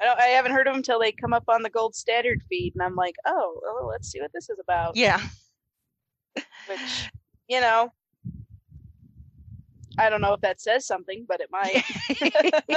I 0.01 0.05
don't. 0.05 0.21
I 0.21 0.27
haven't 0.27 0.53
heard 0.53 0.69
of 0.69 0.75
them 0.75 0.79
until 0.79 1.01
they 1.01 1.11
come 1.11 1.33
up 1.33 1.43
on 1.49 1.63
the 1.63 1.71
gold 1.71 1.97
standard 1.97 2.41
feed, 2.49 2.75
and 2.77 2.85
I'm 2.85 2.95
like, 2.95 3.17
oh, 3.27 3.61
well, 3.65 3.89
let's 3.89 4.09
see 4.09 4.21
what 4.21 4.33
this 4.33 4.49
is 4.49 4.59
about. 4.63 4.95
Yeah. 4.95 5.21
Which, 6.69 7.11
you 7.49 7.61
know, 7.61 7.93
I 9.99 10.09
don't 10.09 10.21
know 10.21 10.35
if 10.35 10.41
that 10.43 10.61
says 10.61 10.87
something, 10.87 11.27
but 11.29 11.41
it 11.41 11.49
might. 11.51 11.83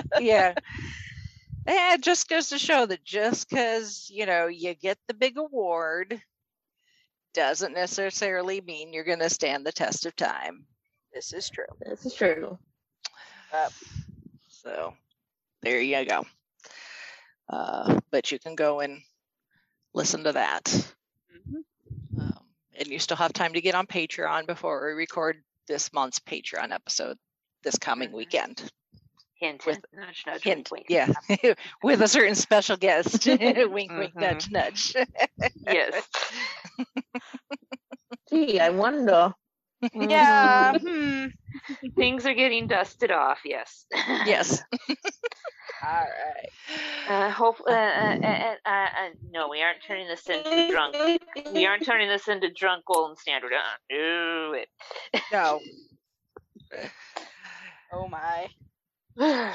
yeah. 0.19 0.55
Yeah, 1.67 1.93
it 1.93 2.01
just 2.01 2.27
goes 2.27 2.49
to 2.49 2.57
show 2.57 2.87
that 2.87 3.03
just 3.03 3.47
because, 3.47 4.09
you 4.11 4.25
know, 4.25 4.47
you 4.47 4.73
get 4.73 4.97
the 5.07 5.13
big 5.13 5.37
award 5.37 6.19
doesn't 7.33 7.73
necessarily 7.73 8.61
mean 8.61 8.93
you're 8.93 9.03
going 9.03 9.19
to 9.19 9.29
stand 9.29 9.65
the 9.65 9.71
test 9.71 10.05
of 10.05 10.15
time. 10.15 10.65
This 11.13 11.33
is 11.33 11.49
true. 11.49 11.65
This 11.79 12.05
is 12.05 12.13
true. 12.13 12.57
Uh, 13.53 13.69
so, 14.47 14.93
there 15.61 15.81
you 15.81 16.05
go. 16.05 16.25
Uh, 17.49 17.99
but 18.11 18.31
you 18.31 18.39
can 18.39 18.55
go 18.55 18.79
and 18.79 19.01
listen 19.93 20.23
to 20.23 20.31
that. 20.31 20.63
Mm-hmm. 20.65 22.21
Um, 22.21 22.39
and 22.77 22.87
you 22.87 22.99
still 22.99 23.17
have 23.17 23.33
time 23.33 23.53
to 23.53 23.61
get 23.61 23.75
on 23.75 23.87
Patreon 23.87 24.47
before 24.47 24.85
we 24.85 24.93
record 24.93 25.37
this 25.67 25.91
month's 25.93 26.19
Patreon 26.19 26.71
episode 26.71 27.17
this 27.63 27.77
coming 27.77 28.11
weekend. 28.11 28.71
Hint, 29.41 29.65
with 29.65 29.83
nudge, 29.91 30.23
nudge, 30.27 30.43
hint, 30.43 30.69
wink, 30.71 30.85
yeah, 30.87 31.11
with 31.83 32.03
a 32.03 32.07
certain 32.07 32.35
special 32.35 32.77
guest. 32.77 33.25
wink, 33.25 33.41
mm-hmm. 33.41 33.97
wink, 33.97 34.15
nudge, 34.15 34.51
nudge. 34.51 34.95
yes. 35.65 36.07
Gee, 38.29 38.59
I 38.59 38.69
wonder. 38.69 39.33
Yeah. 39.95 40.77
Hmm. 40.77 41.25
Things 41.95 42.27
are 42.27 42.35
getting 42.35 42.67
dusted 42.67 43.11
off. 43.11 43.39
Yes. 43.43 43.87
yes. 44.27 44.61
All 45.83 45.89
right. 45.89 46.49
Uh, 47.09 47.31
hopefully, 47.31 47.73
uh, 47.73 47.75
uh, 47.75 48.55
uh, 48.63 48.69
uh, 48.69 49.09
no, 49.31 49.49
we 49.49 49.63
aren't 49.63 49.81
turning 49.81 50.07
this 50.07 50.29
into 50.29 50.69
drunk. 50.69 50.95
We 51.51 51.65
aren't 51.65 51.83
turning 51.83 52.09
this 52.09 52.27
into 52.27 52.51
drunk 52.51 52.85
golden 52.85 53.15
standard. 53.17 53.53
Uh, 53.53 53.77
do 53.89 54.53
it. 54.53 54.69
No. 55.31 55.59
oh 57.91 58.07
my. 58.07 58.47
So, 59.17 59.51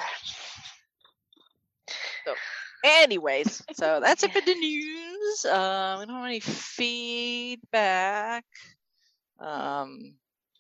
anyways, 2.85 3.63
so 3.75 4.01
that's 4.01 4.23
it 4.23 4.33
for 4.33 4.41
the 4.41 4.55
news. 4.55 5.45
Um, 5.45 6.01
we 6.01 6.07
don't 6.07 6.17
have 6.17 6.25
any 6.27 6.41
feedback. 6.41 8.45
Um, 9.39 10.15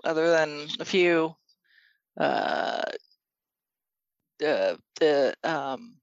other 0.04 0.30
than 0.30 0.68
a 0.80 0.84
few 0.84 1.34
uh 2.18 2.82
the 4.38 4.78
the 5.00 5.34
um 5.44 5.96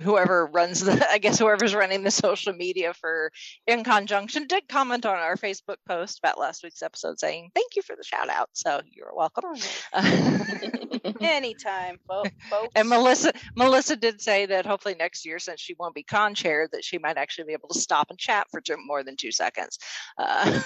whoever 0.00 0.46
runs 0.46 0.80
the 0.80 1.06
i 1.10 1.18
guess 1.18 1.38
whoever's 1.38 1.74
running 1.74 2.02
the 2.02 2.10
social 2.10 2.52
media 2.52 2.92
for 2.94 3.30
InConJunction 3.68 4.48
did 4.48 4.68
comment 4.68 5.06
on 5.06 5.16
our 5.16 5.36
facebook 5.36 5.76
post 5.88 6.18
about 6.18 6.38
last 6.38 6.62
week's 6.62 6.82
episode 6.82 7.18
saying 7.18 7.50
thank 7.54 7.76
you 7.76 7.82
for 7.82 7.96
the 7.96 8.04
shout 8.04 8.28
out. 8.28 8.50
So 8.52 8.80
you're 8.92 9.14
welcome. 9.14 9.44
Anytime 11.20 11.98
folks. 12.06 12.30
And 12.74 12.88
melissa 12.88 13.32
melissa 13.56 13.96
did 13.96 14.20
say 14.20 14.46
that 14.46 14.66
hopefully 14.66 14.94
next 14.98 15.24
year 15.24 15.38
since 15.38 15.60
she 15.60 15.74
won't 15.78 15.94
be 15.94 16.02
con 16.02 16.34
chair 16.34 16.68
that 16.72 16.84
she 16.84 16.98
might 16.98 17.16
actually 17.16 17.44
be 17.44 17.52
able 17.52 17.68
to 17.68 17.80
stop 17.80 18.10
and 18.10 18.18
chat 18.18 18.46
for 18.50 18.60
more 18.84 19.02
than 19.02 19.16
two 19.16 19.32
seconds. 19.32 19.78
Uh, 20.18 20.60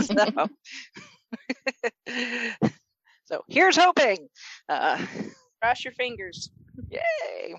so, 0.00 0.48
so 3.24 3.44
here's 3.48 3.76
hoping. 3.76 4.28
Uh, 4.68 5.04
cross 5.60 5.84
your 5.84 5.92
fingers. 5.92 6.50
Yay 6.90 7.54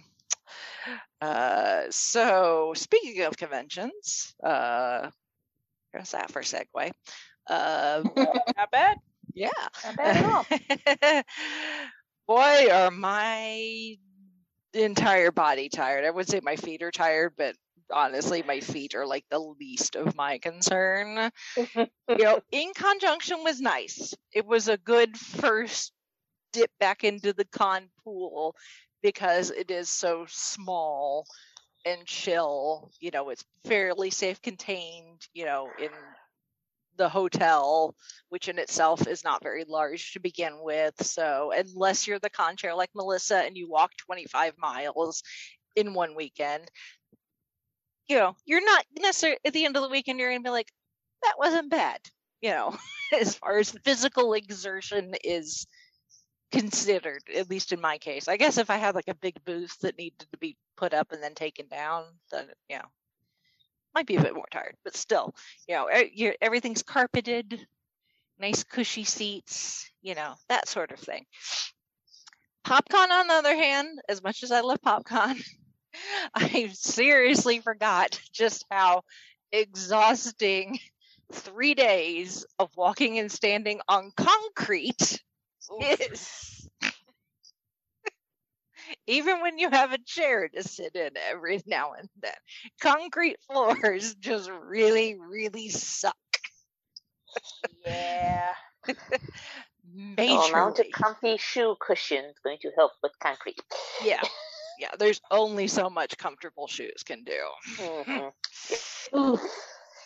uh, 1.21 1.83
so 1.89 2.73
speaking 2.75 3.23
of 3.23 3.37
conventions, 3.37 4.33
uh, 4.43 5.09
here's 5.91 6.11
that 6.11 6.31
for 6.31 6.41
segue. 6.41 6.91
Uh, 7.47 8.03
Not 8.15 8.71
bad. 8.71 8.97
Yeah. 9.33 9.49
Not 9.85 9.97
bad 9.97 10.17
at 10.17 11.13
all. 11.13 11.23
Boy, 12.27 12.71
are 12.71 12.91
my 12.91 13.97
entire 14.73 15.31
body 15.31 15.69
tired. 15.69 16.05
I 16.05 16.11
would 16.11 16.29
say 16.29 16.41
my 16.43 16.55
feet 16.55 16.83
are 16.83 16.91
tired, 16.91 17.33
but 17.37 17.55
honestly, 17.91 18.43
my 18.43 18.59
feet 18.59 18.95
are 18.95 19.05
like 19.05 19.25
the 19.29 19.39
least 19.39 19.95
of 19.95 20.15
my 20.15 20.37
concern. 20.37 21.31
you 21.55 21.87
know, 22.07 22.39
InConJunction 22.53 23.43
was 23.43 23.59
nice. 23.59 24.13
It 24.31 24.45
was 24.45 24.67
a 24.67 24.77
good 24.77 25.17
first 25.17 25.91
dip 26.53 26.71
back 26.79 27.03
into 27.03 27.33
the 27.33 27.45
con 27.45 27.89
pool 28.03 28.55
because 29.01 29.51
it 29.51 29.71
is 29.71 29.89
so 29.89 30.25
small 30.27 31.25
and 31.85 32.05
chill. 32.05 32.91
You 32.99 33.11
know, 33.11 33.29
it's 33.29 33.45
fairly 33.65 34.09
safe 34.09 34.41
contained, 34.41 35.21
you 35.33 35.45
know, 35.45 35.69
in 35.79 35.91
the 36.97 37.09
hotel, 37.09 37.95
which 38.29 38.47
in 38.47 38.59
itself 38.59 39.07
is 39.07 39.23
not 39.23 39.41
very 39.41 39.63
large 39.67 40.13
to 40.13 40.19
begin 40.19 40.53
with. 40.61 40.93
So, 41.01 41.51
unless 41.55 42.07
you're 42.07 42.19
the 42.19 42.29
con 42.29 42.57
chair 42.57 42.75
like 42.75 42.89
Melissa 42.93 43.37
and 43.37 43.57
you 43.57 43.69
walk 43.69 43.91
25 43.97 44.53
miles 44.57 45.23
in 45.75 45.93
one 45.93 46.15
weekend, 46.15 46.69
you 48.07 48.17
know, 48.17 48.35
you're 48.45 48.63
not 48.63 48.85
necessarily 48.99 49.39
at 49.45 49.53
the 49.53 49.65
end 49.65 49.77
of 49.77 49.83
the 49.83 49.89
weekend, 49.89 50.19
you're 50.19 50.29
going 50.29 50.41
to 50.41 50.47
be 50.47 50.51
like, 50.51 50.71
that 51.23 51.35
wasn't 51.37 51.69
bad, 51.69 51.99
you 52.41 52.51
know, 52.51 52.75
as 53.17 53.35
far 53.35 53.57
as 53.57 53.71
physical 53.83 54.33
exertion 54.33 55.13
is 55.23 55.67
considered, 56.51 57.21
at 57.35 57.49
least 57.49 57.71
in 57.71 57.81
my 57.81 57.97
case. 57.97 58.27
I 58.27 58.37
guess 58.37 58.57
if 58.57 58.69
I 58.69 58.77
had 58.77 58.95
like 58.95 59.07
a 59.07 59.15
big 59.15 59.43
booth 59.45 59.77
that 59.81 59.97
needed 59.97 60.27
to 60.31 60.37
be 60.37 60.57
put 60.77 60.93
up 60.93 61.11
and 61.11 61.21
then 61.21 61.35
taken 61.35 61.67
down, 61.67 62.05
then 62.31 62.47
you 62.69 62.77
know, 62.77 62.85
might 63.93 64.07
be 64.07 64.15
a 64.15 64.21
bit 64.21 64.35
more 64.35 64.47
tired. 64.51 64.75
But 64.83 64.95
still, 64.95 65.35
you 65.67 65.75
know, 65.75 65.89
everything's 66.41 66.83
carpeted, 66.83 67.65
nice 68.39 68.63
cushy 68.63 69.03
seats, 69.03 69.91
you 70.01 70.15
know, 70.15 70.35
that 70.47 70.67
sort 70.67 70.91
of 70.91 70.99
thing. 70.99 71.25
PopCon, 72.65 73.09
on 73.09 73.27
the 73.27 73.33
other 73.33 73.55
hand, 73.55 73.99
as 74.07 74.21
much 74.21 74.43
as 74.43 74.51
I 74.51 74.61
love 74.61 74.81
PopCon, 74.85 75.41
I 76.35 76.69
seriously 76.73 77.59
forgot 77.59 78.19
just 78.31 78.65
how 78.69 79.03
exhausting 79.51 80.79
three 81.31 81.73
days 81.73 82.45
of 82.57 82.75
walking 82.75 83.19
and 83.19 83.31
standing 83.31 83.81
on 83.87 84.11
concrete 84.15 85.21
is. 85.81 86.69
Even 89.07 89.41
when 89.41 89.59
you 89.59 89.69
have 89.69 89.91
a 89.93 89.97
chair 89.99 90.47
to 90.49 90.63
sit 90.63 90.95
in 90.95 91.11
every 91.29 91.61
now 91.65 91.93
and 91.93 92.09
then, 92.21 92.33
concrete 92.81 93.37
floors 93.47 94.15
just 94.19 94.49
really, 94.49 95.15
really 95.19 95.69
suck. 95.69 96.15
yeah. 97.85 98.53
Majorly. 99.95 100.49
amount 100.49 100.79
of 100.79 100.85
comfy 100.91 101.37
shoe 101.37 101.75
cushions 101.79 102.35
going 102.43 102.57
to 102.61 102.71
help 102.75 102.91
with 103.01 103.11
concrete. 103.19 103.59
Yeah. 104.03 104.21
Yeah, 104.79 104.91
there's 104.97 105.19
only 105.29 105.67
so 105.67 105.89
much 105.89 106.17
comfortable 106.17 106.67
shoes 106.67 107.03
can 107.03 107.23
do. 107.23 107.41
Mm-hmm. 107.77 109.17
Oof. 109.19 109.41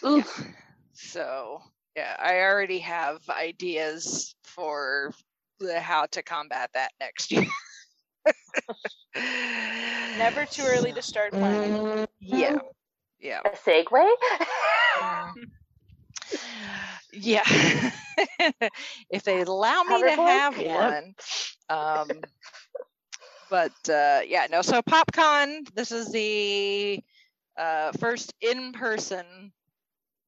Oof. 0.06 0.40
Yeah. 0.40 0.52
So, 0.94 1.60
yeah, 1.96 2.16
I 2.18 2.40
already 2.40 2.80
have 2.80 3.20
ideas 3.30 4.36
for 4.44 5.14
the 5.66 5.80
how 5.80 6.06
to 6.08 6.22
combat 6.22 6.70
that 6.74 6.92
next 7.00 7.32
year. 7.32 7.46
Never 10.18 10.46
too 10.46 10.64
early 10.64 10.92
to 10.94 11.02
start 11.02 11.32
planning. 11.32 12.08
Yeah. 12.20 12.58
Yeah. 13.20 13.40
A 13.46 13.50
segue? 13.50 14.14
yeah. 17.14 17.44
if 19.10 19.24
they 19.24 19.42
allow 19.42 19.84
me 19.84 20.02
to 20.02 20.12
have 20.12 20.58
one. 20.58 21.16
Um, 21.70 22.10
but 23.50 23.90
uh, 23.90 24.22
yeah, 24.28 24.48
no. 24.50 24.62
So 24.62 24.82
PopCon, 24.82 25.68
this 25.76 25.92
is 25.92 26.12
the 26.12 27.00
uh, 27.58 27.92
first 27.94 28.34
in-person 28.42 29.52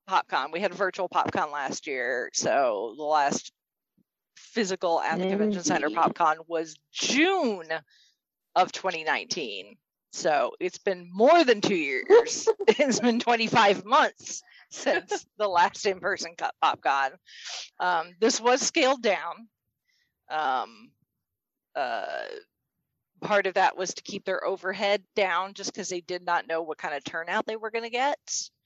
PopCon. 0.09 0.51
We 0.51 0.59
had 0.59 0.71
a 0.71 0.75
virtual 0.75 1.09
PopCon 1.09 1.51
last 1.51 1.87
year, 1.87 2.29
so 2.33 2.93
the 2.97 3.03
last 3.03 3.51
physical 4.35 5.01
at 5.01 5.19
the 5.19 5.27
convention 5.27 5.63
center 5.63 5.89
popcon 5.89 6.35
was 6.47 6.75
june 6.91 7.67
of 8.55 8.71
2019 8.71 9.77
so 10.15 10.53
it's 10.61 10.77
been 10.77 11.09
more 11.11 11.43
than 11.43 11.59
two 11.59 11.75
years. 11.75 12.47
It's 12.67 12.99
been 12.99 13.19
25 13.19 13.85
months 13.85 14.41
since 14.69 15.25
the 15.37 15.47
last 15.47 15.85
in-person 15.85 16.35
popcon. 16.63 17.11
Um, 17.79 18.13
this 18.19 18.39
was 18.39 18.61
scaled 18.61 19.03
down. 19.03 19.47
Um, 20.29 20.91
uh, 21.75 22.23
part 23.21 23.45
of 23.45 23.55
that 23.55 23.77
was 23.77 23.93
to 23.93 24.03
keep 24.03 24.23
their 24.23 24.43
overhead 24.45 25.03
down 25.15 25.53
just 25.53 25.73
because 25.73 25.89
they 25.89 26.01
did 26.01 26.25
not 26.25 26.47
know 26.47 26.61
what 26.61 26.77
kind 26.77 26.95
of 26.95 27.03
turnout 27.03 27.45
they 27.45 27.57
were 27.57 27.71
going 27.71 27.83
to 27.83 27.89
get. 27.89 28.19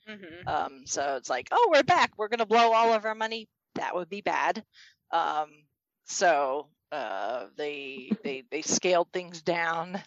Mm-hmm. 0.07 0.47
um, 0.47 0.81
so 0.85 1.15
it's 1.17 1.29
like 1.29 1.49
oh 1.51 1.69
we're 1.71 1.83
back. 1.83 2.11
We're 2.17 2.29
going 2.29 2.39
to 2.39 2.45
blow 2.45 2.73
all 2.73 2.93
of 2.93 3.05
our 3.05 3.15
money. 3.15 3.47
That 3.75 3.95
would 3.95 4.09
be 4.09 4.21
bad 4.21 4.63
um, 5.11 5.49
so 6.05 6.67
uh, 6.91 7.45
they 7.57 8.11
they 8.23 8.43
they 8.49 8.61
scaled 8.61 9.07
things 9.13 9.41
down 9.41 10.01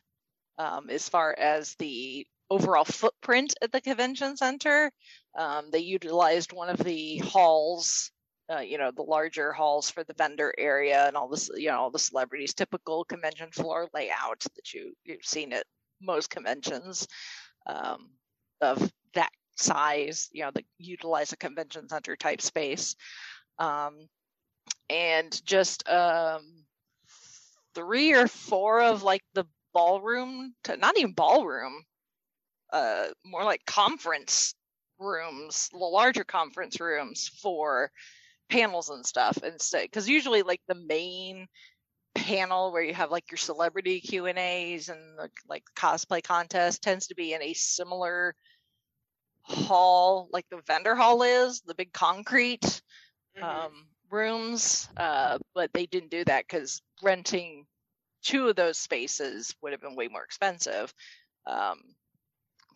um, 0.59 0.91
as 0.91 1.09
far 1.09 1.35
as 1.39 1.75
the 1.77 2.27
overall 2.51 2.85
footprint 2.85 3.55
at 3.63 3.73
the 3.73 3.81
convention 3.81 4.37
center. 4.37 4.91
Um, 5.37 5.71
they 5.71 5.79
utilized 5.79 6.53
one 6.53 6.69
of 6.69 6.79
the 6.79 7.19
halls, 7.19 8.11
uh, 8.53 8.59
you 8.61 8.79
know, 8.79 8.91
the 8.91 9.03
larger 9.03 9.53
halls 9.53 9.91
for 9.91 10.05
the 10.05 10.15
vendor 10.15 10.53
area 10.59 11.07
and 11.07 11.17
all 11.17 11.29
this, 11.29 11.49
you 11.55 11.69
know, 11.69 11.79
all 11.79 11.91
the 11.91 11.99
celebrities, 11.99 12.53
typical 12.53 13.05
convention 13.05 13.51
floor 13.53 13.89
layout 13.95 14.41
that 14.55 14.75
you 14.75 14.93
you've 15.05 15.25
seen 15.25 15.53
at 15.53 15.65
most 16.01 16.31
conventions 16.31 17.07
um, 17.67 18.11
of 18.61 18.93
that 19.15 19.31
size. 19.57 20.29
You 20.33 20.45
know, 20.45 20.51
that 20.55 20.65
utilize 20.79 21.33
a 21.33 21.37
convention 21.37 21.89
center 21.89 22.17
type 22.17 22.43
space. 22.43 22.97
Um, 23.59 24.09
and 24.89 25.45
just 25.47 25.89
um, 25.89 26.65
three 27.75 28.13
or 28.13 28.27
four 28.29 28.83
of 28.83 29.03
like 29.03 29.23
the 29.35 29.45
ballroom, 29.73 30.55
to, 30.65 30.77
not 30.77 30.99
even 30.99 31.13
ballroom, 31.13 31.83
uh, 32.73 33.07
more 33.25 33.45
like 33.45 33.65
conference 33.67 34.55
rooms, 34.99 35.69
the 35.73 35.79
larger 35.79 36.25
conference 36.25 36.81
rooms 36.81 37.29
for 37.41 37.91
panels 38.51 38.91
and 38.91 39.05
stuff 39.05 39.39
instead. 39.43 39.85
Because 39.85 40.09
usually, 40.09 40.43
like 40.43 40.61
the 40.69 40.75
main 40.75 41.47
panel 42.15 42.73
where 42.73 42.83
you 42.83 42.93
have 42.93 43.11
like 43.11 43.31
your 43.31 43.39
celebrity 43.39 44.01
Q 44.01 44.27
and 44.27 44.39
A's 44.39 44.91
and 44.91 45.19
the, 45.19 45.31
like 45.49 45.65
cosplay 45.75 46.23
contest 46.23 46.83
tends 46.83 47.07
to 47.07 47.15
be 47.15 47.33
in 47.33 47.43
a 47.43 47.55
similar 47.55 48.35
hall, 49.43 50.29
like 50.33 50.47
the 50.51 50.61
vendor 50.67 50.95
hall 50.95 51.23
is, 51.23 51.63
the 51.63 51.75
big 51.75 51.93
concrete. 51.93 52.83
Mm-hmm. 53.37 53.45
Um, 53.45 53.87
rooms, 54.13 54.89
uh, 54.97 55.39
but 55.55 55.73
they 55.73 55.87
didn't 55.87 56.11
do 56.11 56.25
that 56.25 56.45
because 56.47 56.81
renting 57.03 57.67
two 58.23 58.49
of 58.49 58.57
those 58.57 58.79
spaces 58.79 59.55
would 59.63 59.73
have 59.73 59.81
been 59.81 59.97
way 59.97 60.09
more 60.09 60.23
expensive. 60.23 60.93
Um, 61.47 61.81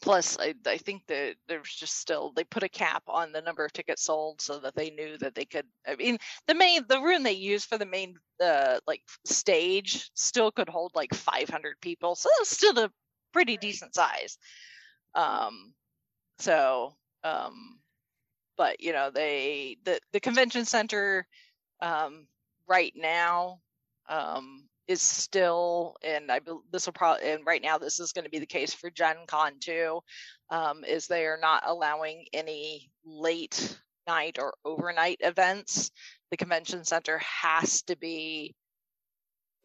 plus, 0.02 0.38
I, 0.40 0.54
I 0.66 0.78
think 0.78 1.02
that 1.08 1.36
there's 1.48 1.72
just 1.74 1.98
still 1.98 2.32
they 2.34 2.44
put 2.44 2.62
a 2.62 2.68
cap 2.68 3.02
on 3.08 3.32
the 3.32 3.42
number 3.42 3.64
of 3.64 3.72
tickets 3.72 4.04
sold 4.04 4.40
so 4.40 4.58
that 4.60 4.74
they 4.74 4.90
knew 4.90 5.16
that 5.18 5.34
they 5.34 5.44
could. 5.44 5.66
I 5.86 5.96
mean, 5.96 6.18
the 6.46 6.54
main 6.54 6.84
the 6.88 7.00
room 7.00 7.22
they 7.22 7.32
used 7.32 7.68
for 7.68 7.78
the 7.78 7.86
main 7.86 8.16
uh, 8.42 8.78
like 8.86 9.02
stage 9.24 10.10
still 10.14 10.50
could 10.50 10.68
hold 10.68 10.92
like 10.94 11.14
500 11.14 11.76
people, 11.80 12.14
so 12.16 12.28
it's 12.40 12.50
still 12.50 12.78
a 12.78 12.90
pretty 13.32 13.56
decent 13.56 13.94
size. 13.94 14.38
Um, 15.14 15.72
so 16.38 16.96
um, 17.24 17.78
but 18.56 18.80
you 18.80 18.92
know 18.92 19.10
they 19.10 19.76
the 19.84 20.00
the 20.12 20.20
convention 20.20 20.64
center 20.64 21.26
um, 21.80 22.26
right 22.68 22.92
now 22.96 23.60
um, 24.08 24.68
is 24.88 25.02
still, 25.02 25.96
and 26.02 26.30
I 26.30 26.40
this 26.70 26.86
will 26.86 26.92
probably, 26.92 27.30
and 27.30 27.44
right 27.46 27.62
now 27.62 27.78
this 27.78 28.00
is 28.00 28.12
going 28.12 28.24
to 28.24 28.30
be 28.30 28.38
the 28.38 28.46
case 28.46 28.72
for 28.72 28.90
Gen 28.90 29.16
Con 29.26 29.54
too, 29.60 30.00
um, 30.50 30.84
is 30.84 31.06
they 31.06 31.26
are 31.26 31.38
not 31.40 31.64
allowing 31.66 32.26
any 32.32 32.90
late 33.04 33.78
night 34.06 34.38
or 34.38 34.54
overnight 34.64 35.18
events. 35.20 35.90
The 36.30 36.36
convention 36.36 36.84
center 36.84 37.18
has 37.18 37.82
to 37.82 37.96
be 37.96 38.54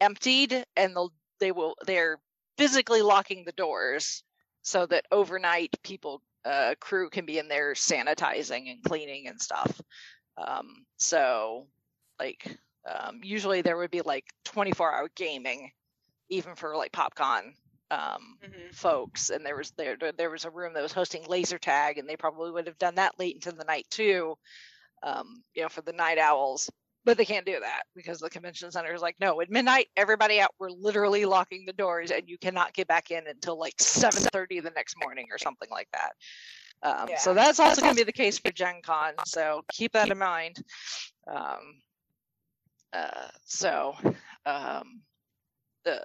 emptied, 0.00 0.64
and 0.76 0.94
they'll 0.94 1.12
they 1.40 1.52
will 1.52 1.76
they're 1.86 2.18
physically 2.58 3.02
locking 3.02 3.44
the 3.44 3.52
doors 3.52 4.22
so 4.62 4.86
that 4.86 5.06
overnight 5.10 5.74
people 5.82 6.22
uh, 6.44 6.74
crew 6.80 7.10
can 7.10 7.26
be 7.26 7.38
in 7.38 7.48
there 7.48 7.74
sanitizing 7.74 8.70
and 8.70 8.82
cleaning 8.82 9.28
and 9.28 9.40
stuff. 9.40 9.80
Um, 10.36 10.84
so 10.98 11.66
like 12.18 12.56
um, 12.90 13.20
usually 13.22 13.62
there 13.62 13.76
would 13.76 13.90
be 13.90 14.00
like 14.00 14.24
24 14.44 14.94
hour 14.94 15.10
gaming, 15.14 15.70
even 16.28 16.54
for 16.54 16.76
like 16.76 16.92
PopCon 16.92 17.52
um, 17.90 18.38
mm-hmm. 18.42 18.72
folks. 18.72 19.30
And 19.30 19.44
there 19.44 19.56
was 19.56 19.70
there 19.72 19.96
there 20.16 20.30
was 20.30 20.44
a 20.44 20.50
room 20.50 20.74
that 20.74 20.82
was 20.82 20.92
hosting 20.92 21.24
laser 21.28 21.58
tag, 21.58 21.98
and 21.98 22.08
they 22.08 22.16
probably 22.16 22.50
would 22.50 22.66
have 22.66 22.78
done 22.78 22.96
that 22.96 23.18
late 23.18 23.36
into 23.36 23.52
the 23.52 23.64
night 23.64 23.86
too, 23.90 24.36
um, 25.02 25.42
you 25.54 25.62
know, 25.62 25.68
for 25.68 25.82
the 25.82 25.92
night 25.92 26.18
owls. 26.18 26.70
But 27.04 27.16
they 27.16 27.24
can't 27.24 27.44
do 27.44 27.58
that 27.58 27.82
because 27.96 28.20
the 28.20 28.30
convention 28.30 28.70
center 28.70 28.94
is 28.94 29.02
like, 29.02 29.16
no, 29.20 29.40
at 29.40 29.50
midnight, 29.50 29.88
everybody 29.96 30.40
out. 30.40 30.50
We're 30.60 30.70
literally 30.70 31.24
locking 31.24 31.64
the 31.66 31.72
doors, 31.72 32.12
and 32.12 32.28
you 32.28 32.38
cannot 32.38 32.74
get 32.74 32.86
back 32.86 33.10
in 33.10 33.26
until 33.26 33.58
like 33.58 33.76
7:30 33.78 34.62
the 34.62 34.70
next 34.70 34.96
morning 35.02 35.26
or 35.30 35.38
something 35.38 35.68
like 35.70 35.88
that. 35.92 36.12
Um, 36.82 37.08
yeah. 37.08 37.18
So 37.18 37.34
that's 37.34 37.60
also 37.60 37.80
going 37.80 37.94
to 37.94 38.00
be 38.00 38.04
the 38.04 38.12
case 38.12 38.38
for 38.38 38.52
Gen 38.52 38.82
Con. 38.84 39.14
So 39.26 39.62
keep 39.72 39.92
that 39.92 40.10
in 40.10 40.18
mind. 40.18 40.56
Um, 41.26 41.80
uh, 42.92 43.28
so, 43.44 43.94
um, 44.44 45.00
the 45.84 46.04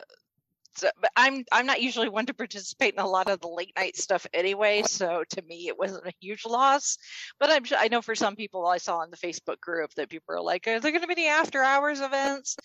but 0.82 1.12
I'm 1.16 1.44
I'm 1.52 1.66
not 1.66 1.82
usually 1.82 2.10
one 2.10 2.26
to 2.28 2.34
participate 2.34 2.94
in 2.94 3.00
a 3.00 3.08
lot 3.08 3.30
of 3.30 3.40
the 3.40 3.48
late 3.48 3.74
night 3.76 3.98
stuff 3.98 4.26
anyway. 4.34 4.84
So 4.84 5.24
to 5.30 5.42
me, 5.44 5.68
it 5.68 5.78
wasn't 5.78 6.08
a 6.08 6.13
huge 6.20 6.46
loss. 6.46 6.98
But 7.40 7.50
I'm 7.52 7.63
I 7.78 7.88
know 7.88 8.02
for 8.02 8.16
some 8.16 8.36
people 8.36 8.66
I 8.66 8.78
saw 8.78 9.02
in 9.04 9.12
the 9.12 9.18
Facebook 9.18 9.60
group 9.60 9.94
that 9.96 10.10
people 10.10 10.36
are 10.36 10.42
like, 10.42 10.68
are 10.68 10.80
there 10.80 10.92
going 10.92 11.02
to 11.02 11.08
be 11.08 11.13
any 11.13 11.28
after 11.28 11.63
hours 11.63 12.02
events? 12.02 12.56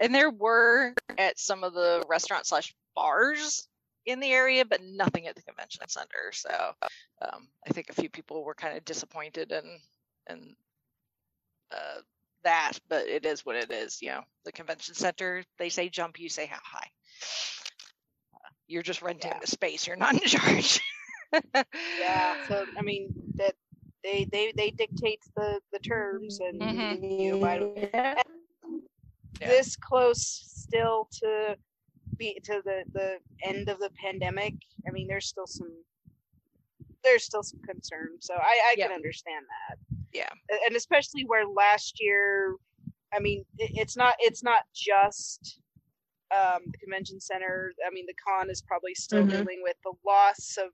And 0.00 0.14
there 0.14 0.30
were 0.30 0.94
at 1.18 1.38
some 1.38 1.64
of 1.64 1.74
the 1.74 2.04
restaurant 2.08 2.46
slash 2.46 2.74
bars 2.94 3.68
in 4.06 4.20
the 4.20 4.32
area, 4.32 4.64
but 4.64 4.80
nothing 4.82 5.26
at 5.26 5.36
the 5.36 5.42
convention 5.42 5.82
center. 5.88 6.32
So 6.32 6.50
um, 7.22 7.48
I 7.66 7.70
think 7.70 7.88
a 7.90 7.94
few 7.94 8.08
people 8.08 8.44
were 8.44 8.54
kind 8.54 8.76
of 8.76 8.84
disappointed 8.84 9.52
and 9.52 9.66
and 10.28 10.54
uh, 11.72 12.00
that, 12.44 12.72
but 12.88 13.06
it 13.06 13.24
is 13.24 13.44
what 13.46 13.56
it 13.56 13.70
is. 13.70 14.00
You 14.02 14.10
know, 14.10 14.22
the 14.44 14.52
convention 14.52 14.94
center, 14.94 15.44
they 15.58 15.68
say 15.68 15.88
jump, 15.88 16.18
you 16.18 16.28
say 16.28 16.46
how 16.46 16.58
high. 16.62 16.88
You're 18.72 18.82
just 18.82 19.02
renting 19.02 19.30
yeah. 19.30 19.38
the 19.40 19.46
space. 19.46 19.86
You're 19.86 19.96
not 19.96 20.14
in 20.14 20.20
charge. 20.20 20.80
yeah. 21.98 22.36
So 22.48 22.66
I 22.78 22.82
mean 22.82 23.14
that 23.36 23.54
they 24.02 24.26
they 24.30 24.52
they 24.56 24.70
dictate 24.70 25.20
the 25.36 25.60
the 25.72 25.78
terms 25.78 26.40
and 26.40 26.60
mm-hmm. 26.60 27.04
you 27.04 27.38
yeah. 27.38 28.14
this 29.40 29.76
close 29.76 30.22
still 30.22 31.08
to 31.20 31.56
be 32.16 32.38
to 32.44 32.60
the 32.64 32.84
the 32.92 33.18
end 33.44 33.68
of 33.68 33.78
the 33.78 33.90
pandemic. 34.02 34.54
I 34.86 34.90
mean, 34.90 35.06
there's 35.06 35.26
still 35.26 35.46
some 35.46 35.72
there's 37.04 37.24
still 37.24 37.42
some 37.42 37.60
concern. 37.60 38.16
So 38.20 38.34
I 38.34 38.38
I 38.70 38.74
yeah. 38.76 38.86
can 38.86 38.94
understand 38.94 39.44
that 39.48 39.78
yeah 40.12 40.28
and 40.66 40.76
especially 40.76 41.24
where 41.26 41.46
last 41.46 42.00
year 42.00 42.56
i 43.12 43.18
mean 43.18 43.44
it's 43.58 43.96
not 43.96 44.14
it's 44.18 44.42
not 44.42 44.62
just 44.74 45.60
um, 46.34 46.62
the 46.66 46.78
convention 46.78 47.20
center 47.20 47.72
i 47.86 47.92
mean 47.92 48.06
the 48.06 48.14
con 48.14 48.50
is 48.50 48.62
probably 48.62 48.94
still 48.94 49.20
mm-hmm. 49.20 49.30
dealing 49.30 49.60
with 49.62 49.76
the 49.84 49.92
loss 50.06 50.56
of 50.58 50.70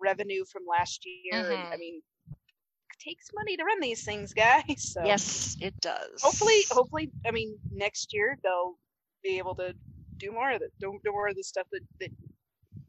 revenue 0.00 0.44
from 0.50 0.62
last 0.68 1.04
year 1.04 1.42
mm-hmm. 1.42 1.52
and, 1.52 1.74
i 1.74 1.76
mean 1.76 2.00
it 2.28 3.04
takes 3.04 3.30
money 3.34 3.56
to 3.56 3.64
run 3.64 3.80
these 3.80 4.04
things 4.04 4.32
guys 4.32 4.62
so 4.92 5.04
yes 5.04 5.56
it 5.60 5.74
does 5.80 6.20
hopefully 6.20 6.64
hopefully 6.70 7.10
i 7.26 7.30
mean 7.30 7.56
next 7.72 8.12
year 8.12 8.38
they'll 8.42 8.76
be 9.22 9.38
able 9.38 9.54
to 9.54 9.74
do 10.18 10.30
more 10.32 10.50
of 10.50 10.62
it 10.62 10.72
do, 10.80 10.98
do 11.04 11.12
more 11.12 11.28
of 11.28 11.36
the 11.36 11.42
stuff 11.42 11.66
that 11.72 11.82
that 12.00 12.10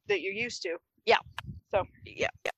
that 0.07 0.21
you're 0.21 0.33
used 0.33 0.61
to 0.61 0.77
yeah 1.05 1.17
so 1.71 1.83
yeah 2.05 2.27
yeah 2.45 2.51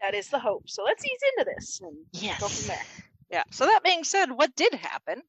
that 0.00 0.14
is 0.14 0.28
the 0.28 0.38
hope. 0.38 0.68
So 0.68 0.84
let's 0.84 1.04
ease 1.04 1.20
into 1.36 1.50
this 1.54 1.80
and 1.82 1.96
yes. 2.12 2.40
go 2.40 2.48
from 2.48 2.68
there. 2.68 2.84
Yeah. 3.30 3.42
So 3.50 3.66
that 3.66 3.82
being 3.84 4.04
said, 4.04 4.30
what 4.30 4.54
did 4.56 4.74
happen 4.74 5.22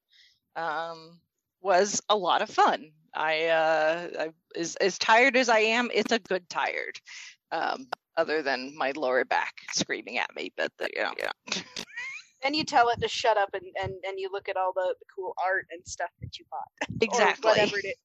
um, 0.55 1.19
was 1.61 2.01
a 2.09 2.15
lot 2.15 2.41
of 2.41 2.49
fun. 2.49 2.91
I, 3.13 3.47
uh, 3.47 4.07
I 4.19 4.29
as 4.59 4.75
as 4.77 4.97
tired 4.97 5.35
as 5.35 5.49
I 5.49 5.59
am, 5.59 5.89
it's 5.93 6.11
a 6.11 6.19
good 6.19 6.49
tired. 6.49 6.99
Um, 7.51 7.87
other 8.19 8.41
than 8.41 8.75
my 8.77 8.91
lower 8.95 9.23
back 9.23 9.53
screaming 9.71 10.17
at 10.17 10.35
me, 10.35 10.51
but 10.57 10.71
the, 10.77 10.89
you 10.93 11.01
know, 11.01 11.13
yeah. 11.17 11.61
then 12.43 12.53
you 12.53 12.65
tell 12.65 12.89
it 12.89 12.99
to 13.01 13.07
shut 13.07 13.37
up 13.37 13.49
and, 13.53 13.63
and, 13.81 13.93
and 14.05 14.19
you 14.19 14.29
look 14.31 14.49
at 14.49 14.57
all 14.57 14.73
the, 14.73 14.93
the 14.99 15.05
cool 15.15 15.33
art 15.43 15.65
and 15.71 15.81
stuff 15.87 16.09
that 16.21 16.37
you 16.37 16.45
bought. 16.51 16.89
Exactly. 17.01 17.49
whatever 17.49 17.77
it 17.77 17.85
is. 17.85 17.95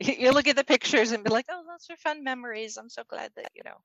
You 0.18 0.32
look 0.32 0.48
at 0.48 0.56
the 0.56 0.64
pictures 0.64 1.12
and 1.12 1.22
be 1.22 1.30
like, 1.30 1.46
oh, 1.48 1.62
those 1.66 1.86
are 1.88 1.96
fun 1.96 2.24
memories. 2.24 2.76
I'm 2.76 2.88
so 2.88 3.02
glad 3.08 3.30
that, 3.36 3.50
you 3.54 3.62
know, 3.64 3.76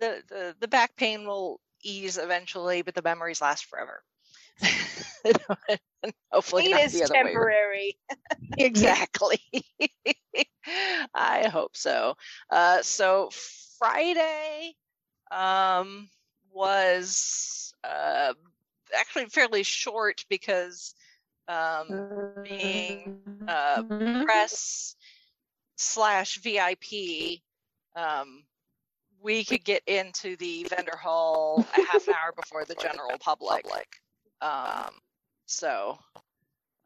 the, 0.00 0.22
the, 0.28 0.56
the 0.58 0.68
back 0.68 0.96
pain 0.96 1.26
will 1.26 1.60
ease 1.82 2.16
eventually, 2.16 2.80
but 2.80 2.94
the 2.94 3.02
memories 3.02 3.42
last 3.42 3.66
forever. 3.66 4.02
Hopefully, 6.32 6.64
it 6.66 6.92
is 6.92 7.10
temporary. 7.10 7.96
exactly. 8.58 9.40
I 11.14 11.48
hope 11.48 11.76
so. 11.76 12.16
Uh, 12.50 12.82
so 12.82 13.30
Friday 13.78 14.74
um, 15.30 16.08
was 16.52 17.74
uh, 17.84 18.34
actually 18.96 19.26
fairly 19.26 19.62
short 19.62 20.24
because 20.28 20.94
um, 21.48 22.42
being 22.44 23.20
uh, 23.48 23.82
press 24.24 24.96
slash 25.76 26.38
VIP, 26.38 27.40
um, 27.96 28.44
we 29.22 29.44
could 29.44 29.64
get 29.64 29.82
into 29.86 30.36
the 30.36 30.64
vendor 30.64 30.96
hall 30.96 31.64
a 31.76 31.84
half 31.84 32.06
an 32.08 32.14
hour 32.14 32.32
before 32.34 32.64
the 32.64 32.74
general 32.74 33.18
public. 33.18 33.64
Um, 34.42 34.90
so 35.46 35.98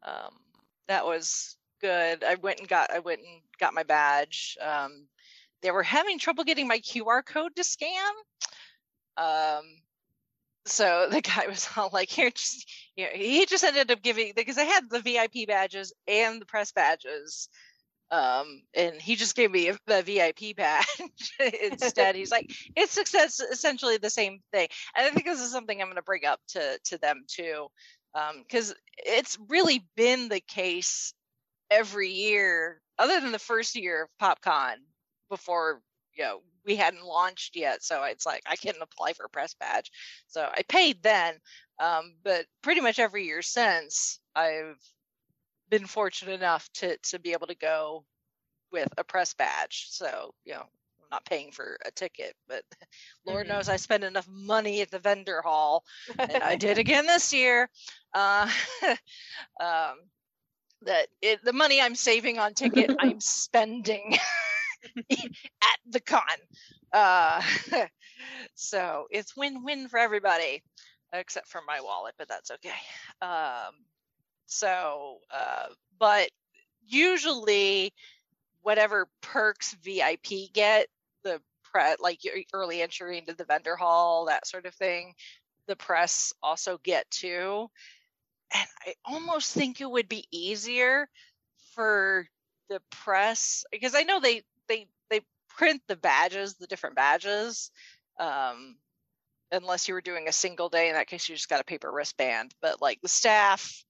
um, 0.03 0.33
that 0.87 1.05
was 1.05 1.57
good. 1.81 2.23
I 2.23 2.35
went 2.35 2.59
and 2.59 2.67
got 2.67 2.91
I 2.91 2.99
went 2.99 3.21
and 3.21 3.41
got 3.59 3.73
my 3.73 3.83
badge. 3.83 4.57
Um, 4.61 5.07
they 5.61 5.71
were 5.71 5.83
having 5.83 6.19
trouble 6.19 6.43
getting 6.43 6.67
my 6.67 6.79
QR 6.79 7.23
code 7.25 7.55
to 7.55 7.63
scan. 7.63 8.13
Um, 9.17 9.63
so 10.65 11.07
the 11.11 11.21
guy 11.21 11.47
was 11.47 11.67
all 11.75 11.89
like, 11.91 12.09
"Here, 12.09 12.29
just, 12.29 12.69
you 12.95 13.05
know, 13.05 13.11
he 13.13 13.45
just 13.45 13.63
ended 13.63 13.91
up 13.91 14.01
giving 14.03 14.33
because 14.35 14.57
I 14.57 14.63
had 14.63 14.89
the 14.89 15.01
VIP 15.01 15.47
badges 15.47 15.93
and 16.07 16.41
the 16.41 16.45
press 16.45 16.71
badges." 16.71 17.49
Um, 18.11 18.61
and 18.73 19.01
he 19.01 19.15
just 19.15 19.35
gave 19.35 19.51
me 19.51 19.69
a, 19.69 19.77
a 19.87 20.01
VIP 20.01 20.55
badge 20.55 20.85
instead. 21.61 22.15
He's 22.15 22.31
like, 22.31 22.49
it's 22.75 22.93
success, 22.93 23.39
essentially 23.39 23.97
the 23.97 24.09
same 24.09 24.39
thing. 24.51 24.67
And 24.95 25.05
I 25.07 25.11
think 25.11 25.25
this 25.25 25.41
is 25.41 25.51
something 25.51 25.81
I'm 25.81 25.87
going 25.87 25.97
to 25.97 26.01
bring 26.01 26.25
up 26.25 26.39
to 26.49 26.79
to 26.85 26.97
them 26.97 27.23
too, 27.27 27.67
Um, 28.13 28.43
because 28.43 28.73
it's 28.97 29.37
really 29.49 29.85
been 29.95 30.29
the 30.29 30.39
case 30.41 31.13
every 31.69 32.09
year, 32.11 32.81
other 32.97 33.19
than 33.19 33.31
the 33.31 33.39
first 33.39 33.75
year 33.75 34.03
of 34.03 34.09
PopCon 34.21 34.75
before 35.29 35.81
you 36.13 36.23
know 36.23 36.41
we 36.65 36.75
hadn't 36.75 37.03
launched 37.05 37.55
yet. 37.55 37.83
So 37.83 38.03
it's 38.03 38.25
like 38.25 38.43
I 38.47 38.55
couldn't 38.55 38.81
apply 38.81 39.13
for 39.13 39.25
a 39.25 39.29
press 39.29 39.53
badge, 39.53 39.91
so 40.27 40.41
I 40.41 40.63
paid 40.67 41.03
then. 41.03 41.35
Um, 41.79 42.15
but 42.23 42.45
pretty 42.63 42.81
much 42.81 42.99
every 42.99 43.25
year 43.25 43.41
since, 43.41 44.19
I've 44.35 44.77
been 45.69 45.85
fortunate 45.85 46.33
enough 46.33 46.69
to 46.75 46.97
to 46.97 47.19
be 47.19 47.33
able 47.33 47.47
to 47.47 47.55
go 47.55 48.05
with 48.71 48.89
a 48.97 49.03
press 49.03 49.33
badge. 49.33 49.87
So, 49.89 50.33
you 50.45 50.53
know, 50.53 50.61
I'm 50.61 51.09
not 51.11 51.25
paying 51.25 51.51
for 51.51 51.77
a 51.85 51.91
ticket, 51.91 52.35
but 52.47 52.63
Lord 53.25 53.47
mm-hmm. 53.47 53.55
knows 53.55 53.69
I 53.69 53.77
spend 53.77 54.03
enough 54.03 54.27
money 54.29 54.81
at 54.81 54.91
the 54.91 54.99
vendor 54.99 55.41
hall, 55.41 55.83
and 56.17 56.43
I 56.43 56.55
did 56.55 56.77
again 56.77 57.05
this 57.05 57.33
year. 57.33 57.69
Uh, 58.13 58.49
um, 59.61 59.97
that 60.83 61.07
it, 61.21 61.43
the 61.43 61.53
money 61.53 61.81
I'm 61.81 61.95
saving 61.95 62.39
on 62.39 62.53
ticket, 62.53 62.95
I'm 62.99 63.19
spending 63.19 64.17
at 65.09 65.79
the 65.89 65.99
con. 65.99 66.21
Uh, 66.93 67.41
so 68.55 69.07
it's 69.09 69.35
win-win 69.35 69.87
for 69.87 69.97
everybody, 69.97 70.63
except 71.13 71.47
for 71.47 71.61
my 71.67 71.81
wallet, 71.81 72.13
but 72.17 72.27
that's 72.27 72.51
okay. 72.51 72.69
Um, 73.21 73.73
so, 74.47 75.19
uh, 75.31 75.67
but 75.99 76.29
usually, 76.87 77.93
whatever 78.61 79.07
perks 79.21 79.75
VIP 79.83 80.51
get, 80.53 80.87
the 81.23 81.41
pre 81.63 81.95
like 81.99 82.19
early 82.53 82.81
entry 82.81 83.17
into 83.17 83.33
the 83.33 83.45
vendor 83.45 83.75
hall, 83.75 84.25
that 84.25 84.47
sort 84.47 84.65
of 84.65 84.73
thing, 84.73 85.13
the 85.67 85.75
press 85.75 86.33
also 86.41 86.79
get 86.83 87.09
too. 87.11 87.69
And 88.53 88.67
I 88.85 88.93
almost 89.05 89.53
think 89.53 89.81
it 89.81 89.91
would 89.91 90.07
be 90.07 90.25
easier 90.31 91.09
for 91.75 92.27
the 92.69 92.81
press 92.89 93.65
because 93.71 93.95
I 93.95 94.03
know 94.03 94.19
they 94.19 94.43
they 94.69 94.87
they 95.09 95.21
print 95.49 95.81
the 95.87 95.97
badges, 95.97 96.55
the 96.55 96.67
different 96.67 96.95
badges. 96.95 97.71
Um, 98.19 98.77
unless 99.51 99.87
you 99.87 99.93
were 99.93 100.01
doing 100.01 100.27
a 100.27 100.33
single 100.33 100.69
day, 100.69 100.89
in 100.89 100.95
that 100.95 101.07
case, 101.07 101.27
you 101.27 101.35
just 101.35 101.49
got 101.49 101.61
a 101.61 101.65
paper 101.65 101.91
wristband. 101.91 102.53
But 102.61 102.81
like 102.81 103.01
the 103.01 103.07
staff, 103.07 103.83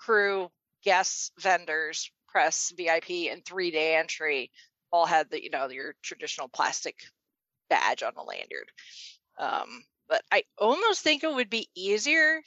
crew, 0.00 0.50
guests, 0.82 1.30
vendors, 1.38 2.10
press, 2.28 2.72
VIP, 2.76 3.30
and 3.30 3.44
three 3.44 3.70
day 3.70 3.96
entry 3.96 4.50
all 4.92 5.06
had 5.06 5.30
the 5.30 5.42
you 5.42 5.50
know 5.50 5.68
your 5.68 5.94
traditional 6.02 6.48
plastic 6.48 6.96
badge 7.68 8.02
on 8.02 8.12
the 8.16 8.22
lanyard. 8.22 8.70
Um, 9.38 9.84
but 10.08 10.22
I 10.32 10.42
almost 10.58 11.02
think 11.02 11.22
it 11.22 11.32
would 11.32 11.50
be 11.50 11.68
easier 11.76 12.42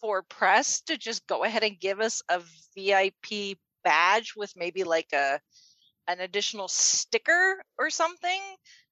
for 0.00 0.22
press 0.22 0.80
to 0.82 0.96
just 0.96 1.26
go 1.26 1.44
ahead 1.44 1.62
and 1.62 1.80
give 1.80 2.00
us 2.00 2.22
a 2.28 2.40
VIP 2.76 3.58
badge 3.84 4.34
with 4.36 4.52
maybe 4.56 4.84
like 4.84 5.12
a 5.12 5.40
an 6.08 6.20
additional 6.20 6.68
sticker 6.68 7.62
or 7.78 7.90
something 7.90 8.40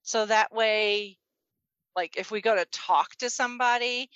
so 0.01 0.25
that 0.25 0.53
way 0.53 1.17
like 1.95 2.15
if 2.17 2.31
we 2.31 2.41
go 2.41 2.55
to 2.55 2.65
talk 2.71 3.09
to 3.17 3.29
somebody 3.29 4.09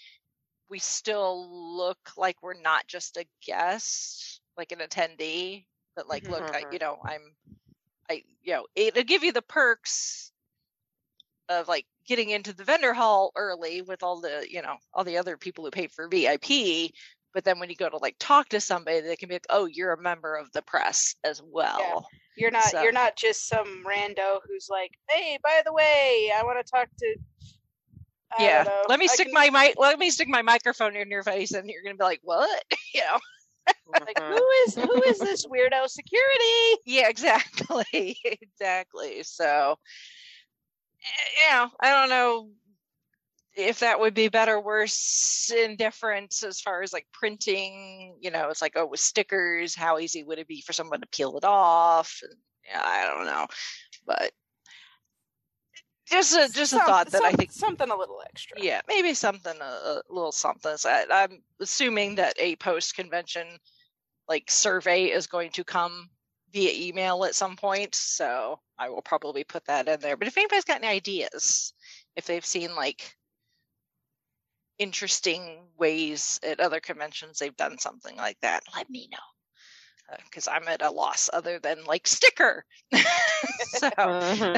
we 0.69 0.79
still 0.79 1.77
look 1.77 1.97
like 2.17 2.37
we're 2.41 2.59
not 2.59 2.87
just 2.87 3.17
a 3.17 3.25
guest 3.45 4.41
like 4.57 4.71
an 4.71 4.79
attendee 4.79 5.65
but 5.95 6.07
like 6.09 6.27
look 6.29 6.43
I, 6.53 6.59
you 6.59 6.65
mm-hmm. 6.65 6.77
know 6.77 6.97
i'm 7.03 7.21
i 8.09 8.23
you 8.43 8.53
know 8.53 8.65
it'll 8.75 9.03
give 9.03 9.23
you 9.23 9.31
the 9.31 9.41
perks 9.41 10.31
of 11.49 11.67
like 11.67 11.85
getting 12.07 12.29
into 12.29 12.53
the 12.53 12.63
vendor 12.63 12.93
hall 12.93 13.31
early 13.35 13.81
with 13.81 14.03
all 14.03 14.21
the 14.21 14.45
you 14.49 14.61
know 14.61 14.75
all 14.93 15.03
the 15.03 15.17
other 15.17 15.37
people 15.37 15.63
who 15.63 15.71
paid 15.71 15.91
for 15.91 16.07
vip 16.07 16.45
but 17.33 17.43
then 17.43 17.59
when 17.59 17.69
you 17.69 17.75
go 17.75 17.89
to 17.89 17.97
like 17.97 18.15
talk 18.19 18.49
to 18.49 18.59
somebody 18.59 19.01
they 19.01 19.15
can 19.15 19.29
be 19.29 19.35
like 19.35 19.45
oh 19.49 19.65
you're 19.65 19.93
a 19.93 20.01
member 20.01 20.35
of 20.35 20.51
the 20.53 20.61
press 20.61 21.15
as 21.23 21.41
well 21.43 21.79
yeah. 21.79 21.99
you're 22.37 22.51
not 22.51 22.63
so. 22.63 22.81
you're 22.81 22.91
not 22.91 23.15
just 23.15 23.47
some 23.47 23.83
rando 23.85 24.39
who's 24.47 24.67
like 24.69 24.91
hey 25.09 25.37
by 25.43 25.61
the 25.65 25.73
way 25.73 26.31
i 26.37 26.43
want 26.43 26.63
to 26.63 26.71
talk 26.71 26.87
to 26.97 27.15
I 28.37 28.43
yeah. 28.43 28.65
let 28.87 28.99
me 28.99 29.05
I 29.05 29.13
stick 29.13 29.27
can... 29.27 29.33
my 29.33 29.49
mic 29.49 29.75
let 29.77 29.99
me 29.99 30.09
stick 30.09 30.27
my 30.27 30.41
microphone 30.41 30.95
in 30.95 31.09
your 31.09 31.23
face 31.23 31.53
and 31.53 31.69
you're 31.69 31.83
gonna 31.83 31.95
be 31.95 32.03
like 32.03 32.21
what? 32.23 32.63
You 32.93 33.01
know? 33.01 33.19
Like 33.91 34.19
uh-huh. 34.19 34.35
who 34.35 34.47
is 34.65 34.75
who 34.75 35.03
is 35.03 35.19
this 35.19 35.45
weirdo 35.45 35.87
security? 35.87 36.81
Yeah 36.85 37.09
exactly. 37.09 38.17
Exactly. 38.23 39.23
So 39.23 39.77
eh, 41.01 41.29
you 41.37 41.53
know 41.53 41.69
i 41.79 41.91
don't 41.91 42.09
know 42.09 42.49
if 43.55 43.79
that 43.79 43.99
would 43.99 44.13
be 44.13 44.27
better, 44.27 44.59
worse, 44.59 45.51
indifferent 45.51 46.43
as 46.45 46.59
far 46.59 46.81
as 46.81 46.91
like 46.91 47.07
printing, 47.13 48.15
you 48.19 48.29
know, 48.29 48.49
it's 48.49 48.61
like, 48.61 48.73
oh, 48.75 48.85
with 48.85 48.99
stickers, 48.99 49.73
how 49.73 49.97
easy 49.97 50.23
would 50.23 50.39
it 50.39 50.47
be 50.47 50.61
for 50.61 50.73
someone 50.73 50.99
to 51.01 51.07
peel 51.07 51.37
it 51.37 51.45
off? 51.45 52.19
And, 52.23 52.33
yeah, 52.67 52.81
I 52.83 53.07
don't 53.07 53.25
know. 53.25 53.47
But 54.05 54.31
just 56.09 56.33
a 56.33 56.51
just 56.53 56.73
a 56.73 56.79
thought 56.79 57.11
that 57.11 57.19
some, 57.19 57.25
I 57.25 57.31
think 57.31 57.51
something 57.51 57.89
a 57.89 57.95
little 57.95 58.21
extra. 58.25 58.57
Yeah, 58.61 58.81
maybe 58.87 59.13
something 59.13 59.55
a, 59.59 59.63
a 59.63 60.01
little 60.09 60.31
something. 60.31 60.77
So 60.77 60.89
I, 60.89 61.05
I'm 61.11 61.41
assuming 61.59 62.15
that 62.15 62.35
a 62.39 62.55
post 62.57 62.95
convention 62.95 63.47
like 64.27 64.49
survey 64.49 65.05
is 65.05 65.27
going 65.27 65.51
to 65.51 65.63
come 65.63 66.09
via 66.51 66.71
email 66.73 67.25
at 67.25 67.35
some 67.35 67.55
point. 67.55 67.95
So 67.95 68.59
I 68.77 68.89
will 68.89 69.01
probably 69.01 69.43
put 69.43 69.65
that 69.65 69.87
in 69.87 69.99
there. 69.99 70.17
But 70.17 70.27
if 70.27 70.37
anybody's 70.37 70.63
got 70.63 70.83
any 70.83 70.87
ideas, 70.87 71.73
if 72.15 72.25
they've 72.25 72.45
seen 72.45 72.75
like 72.75 73.15
interesting 74.77 75.67
ways 75.77 76.39
at 76.43 76.59
other 76.59 76.81
conventions 76.81 77.39
they've 77.39 77.55
done 77.55 77.77
something 77.77 78.15
like 78.17 78.37
that, 78.41 78.63
let 78.75 78.89
me 78.89 79.07
know. 79.11 79.17
Because 80.25 80.47
uh, 80.47 80.51
I'm 80.51 80.67
at 80.67 80.81
a 80.81 80.91
loss 80.91 81.29
other 81.33 81.59
than 81.59 81.83
like 81.85 82.07
sticker. 82.07 82.65
so, 83.63 83.89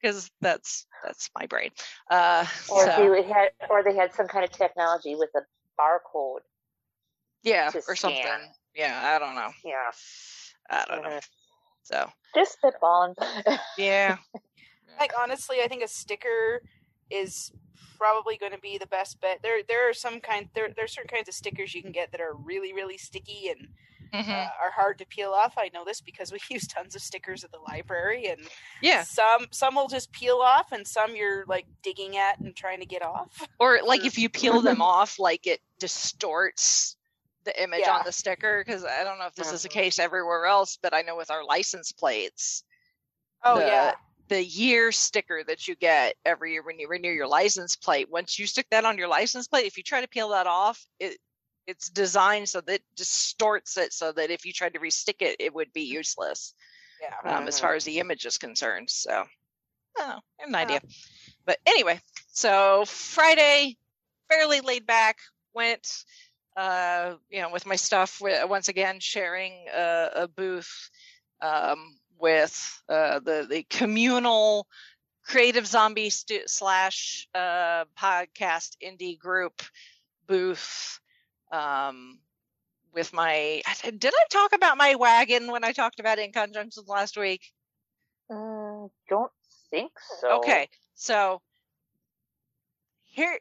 because 0.00 0.30
that's 0.40 0.86
that's 1.02 1.30
my 1.38 1.46
brain. 1.46 1.70
Uh, 2.10 2.44
or 2.70 2.86
so. 2.86 3.10
they 3.10 3.22
had, 3.22 3.48
or 3.70 3.82
they 3.82 3.94
had 3.94 4.14
some 4.14 4.28
kind 4.28 4.44
of 4.44 4.50
technology 4.50 5.14
with 5.14 5.30
a 5.34 5.40
barcode. 5.80 6.40
Yeah, 7.42 7.70
or 7.88 7.96
scan. 7.96 7.96
something. 7.96 8.52
Yeah, 8.74 9.00
I 9.02 9.18
don't 9.18 9.34
know. 9.34 9.50
Yeah, 9.64 9.90
I 10.70 10.84
don't 10.86 11.02
know. 11.02 11.20
So 11.82 12.08
just 12.34 12.58
spitballing. 12.62 13.14
yeah. 13.78 14.16
Like 14.98 15.12
honestly, 15.20 15.58
I 15.62 15.68
think 15.68 15.82
a 15.82 15.88
sticker 15.88 16.62
is 17.10 17.52
probably 17.98 18.36
going 18.36 18.52
to 18.52 18.58
be 18.58 18.78
the 18.78 18.86
best 18.86 19.20
bet. 19.20 19.40
There 19.42 19.62
there 19.68 19.88
are 19.88 19.94
some 19.94 20.20
kind 20.20 20.48
there 20.54 20.68
there 20.74 20.84
are 20.84 20.88
certain 20.88 21.08
kinds 21.08 21.28
of 21.28 21.34
stickers 21.34 21.74
you 21.74 21.82
can 21.82 21.92
get 21.92 22.12
that 22.12 22.20
are 22.20 22.34
really 22.34 22.72
really 22.72 22.98
sticky 22.98 23.48
and 23.48 23.68
mm-hmm. 24.12 24.30
uh, 24.30 24.48
are 24.60 24.70
hard 24.70 24.98
to 24.98 25.06
peel 25.06 25.30
off. 25.30 25.54
I 25.56 25.70
know 25.72 25.84
this 25.84 26.00
because 26.00 26.32
we 26.32 26.38
use 26.50 26.66
tons 26.66 26.94
of 26.94 27.02
stickers 27.02 27.44
at 27.44 27.52
the 27.52 27.58
library 27.58 28.26
and 28.26 28.40
yeah. 28.82 29.02
Some 29.02 29.46
some 29.50 29.74
will 29.74 29.88
just 29.88 30.12
peel 30.12 30.36
off 30.36 30.72
and 30.72 30.86
some 30.86 31.14
you're 31.16 31.44
like 31.46 31.66
digging 31.82 32.16
at 32.16 32.38
and 32.38 32.54
trying 32.54 32.80
to 32.80 32.86
get 32.86 33.02
off. 33.02 33.46
Or 33.58 33.80
like 33.84 34.04
if 34.04 34.18
you 34.18 34.28
peel 34.28 34.60
them 34.60 34.82
off 34.82 35.18
like 35.18 35.46
it 35.46 35.60
distorts 35.78 36.96
the 37.44 37.60
image 37.60 37.80
yeah. 37.80 37.96
on 37.96 38.02
the 38.04 38.12
sticker 38.12 38.62
because 38.64 38.84
I 38.84 39.02
don't 39.02 39.18
know 39.18 39.26
if 39.26 39.34
this 39.34 39.52
is 39.52 39.62
the 39.62 39.68
mm-hmm. 39.68 39.80
case 39.80 39.98
everywhere 39.98 40.46
else, 40.46 40.78
but 40.80 40.94
I 40.94 41.02
know 41.02 41.16
with 41.16 41.30
our 41.30 41.44
license 41.44 41.92
plates. 41.92 42.62
Oh 43.44 43.58
the, 43.58 43.66
yeah 43.66 43.92
the 44.32 44.42
year 44.42 44.90
sticker 44.92 45.44
that 45.46 45.68
you 45.68 45.74
get 45.74 46.14
every 46.24 46.52
year 46.52 46.62
when 46.62 46.78
you 46.78 46.88
renew 46.88 47.10
your 47.10 47.26
license 47.26 47.76
plate. 47.76 48.10
Once 48.10 48.38
you 48.38 48.46
stick 48.46 48.66
that 48.70 48.86
on 48.86 48.96
your 48.96 49.06
license 49.06 49.46
plate, 49.46 49.66
if 49.66 49.76
you 49.76 49.82
try 49.82 50.00
to 50.00 50.08
peel 50.08 50.30
that 50.30 50.46
off, 50.46 50.86
it 50.98 51.18
it's 51.66 51.90
designed 51.90 52.48
so 52.48 52.62
that 52.62 52.76
it 52.76 52.82
distorts 52.96 53.76
it 53.76 53.92
so 53.92 54.10
that 54.10 54.30
if 54.30 54.46
you 54.46 54.52
tried 54.54 54.72
to 54.72 54.80
restick 54.80 55.20
it, 55.20 55.36
it 55.38 55.54
would 55.54 55.70
be 55.74 55.82
useless. 55.82 56.54
Yeah. 57.02 57.30
Um, 57.30 57.40
mm-hmm. 57.40 57.48
As 57.48 57.60
far 57.60 57.74
as 57.74 57.84
the 57.84 57.98
image 57.98 58.24
is 58.24 58.38
concerned. 58.38 58.88
So, 58.88 59.24
oh, 59.98 60.02
I 60.02 60.20
have 60.38 60.48
an 60.48 60.54
idea. 60.54 60.80
But 61.44 61.58
anyway, 61.66 62.00
so 62.28 62.84
Friday, 62.86 63.76
fairly 64.30 64.60
laid 64.62 64.86
back, 64.86 65.18
went, 65.52 66.04
uh, 66.56 67.16
you 67.28 67.42
know, 67.42 67.50
with 67.50 67.66
my 67.66 67.76
stuff, 67.76 68.18
once 68.22 68.68
again, 68.68 68.98
sharing 68.98 69.66
a, 69.74 70.08
a 70.14 70.28
booth 70.28 70.88
um, 71.42 71.98
with 72.22 72.82
uh, 72.88 73.18
the 73.20 73.46
the 73.48 73.64
communal 73.64 74.66
creative 75.26 75.66
zombie 75.66 76.10
stu- 76.10 76.46
slash 76.46 77.28
uh, 77.34 77.84
podcast 78.00 78.76
indie 78.82 79.18
group 79.18 79.62
booth 80.26 81.00
um, 81.52 82.20
with 82.94 83.12
my 83.12 83.62
did 83.82 84.14
I 84.14 84.24
talk 84.30 84.52
about 84.54 84.78
my 84.78 84.94
wagon 84.94 85.50
when 85.50 85.64
I 85.64 85.72
talked 85.72 86.00
about 86.00 86.18
it 86.18 86.32
InConJunction 86.32 86.88
last 86.88 87.16
week? 87.18 87.42
Uh, 88.30 88.88
don't 89.08 89.32
think 89.70 89.92
so. 90.20 90.38
Okay, 90.38 90.68
so 90.94 91.42
here, 93.12 93.38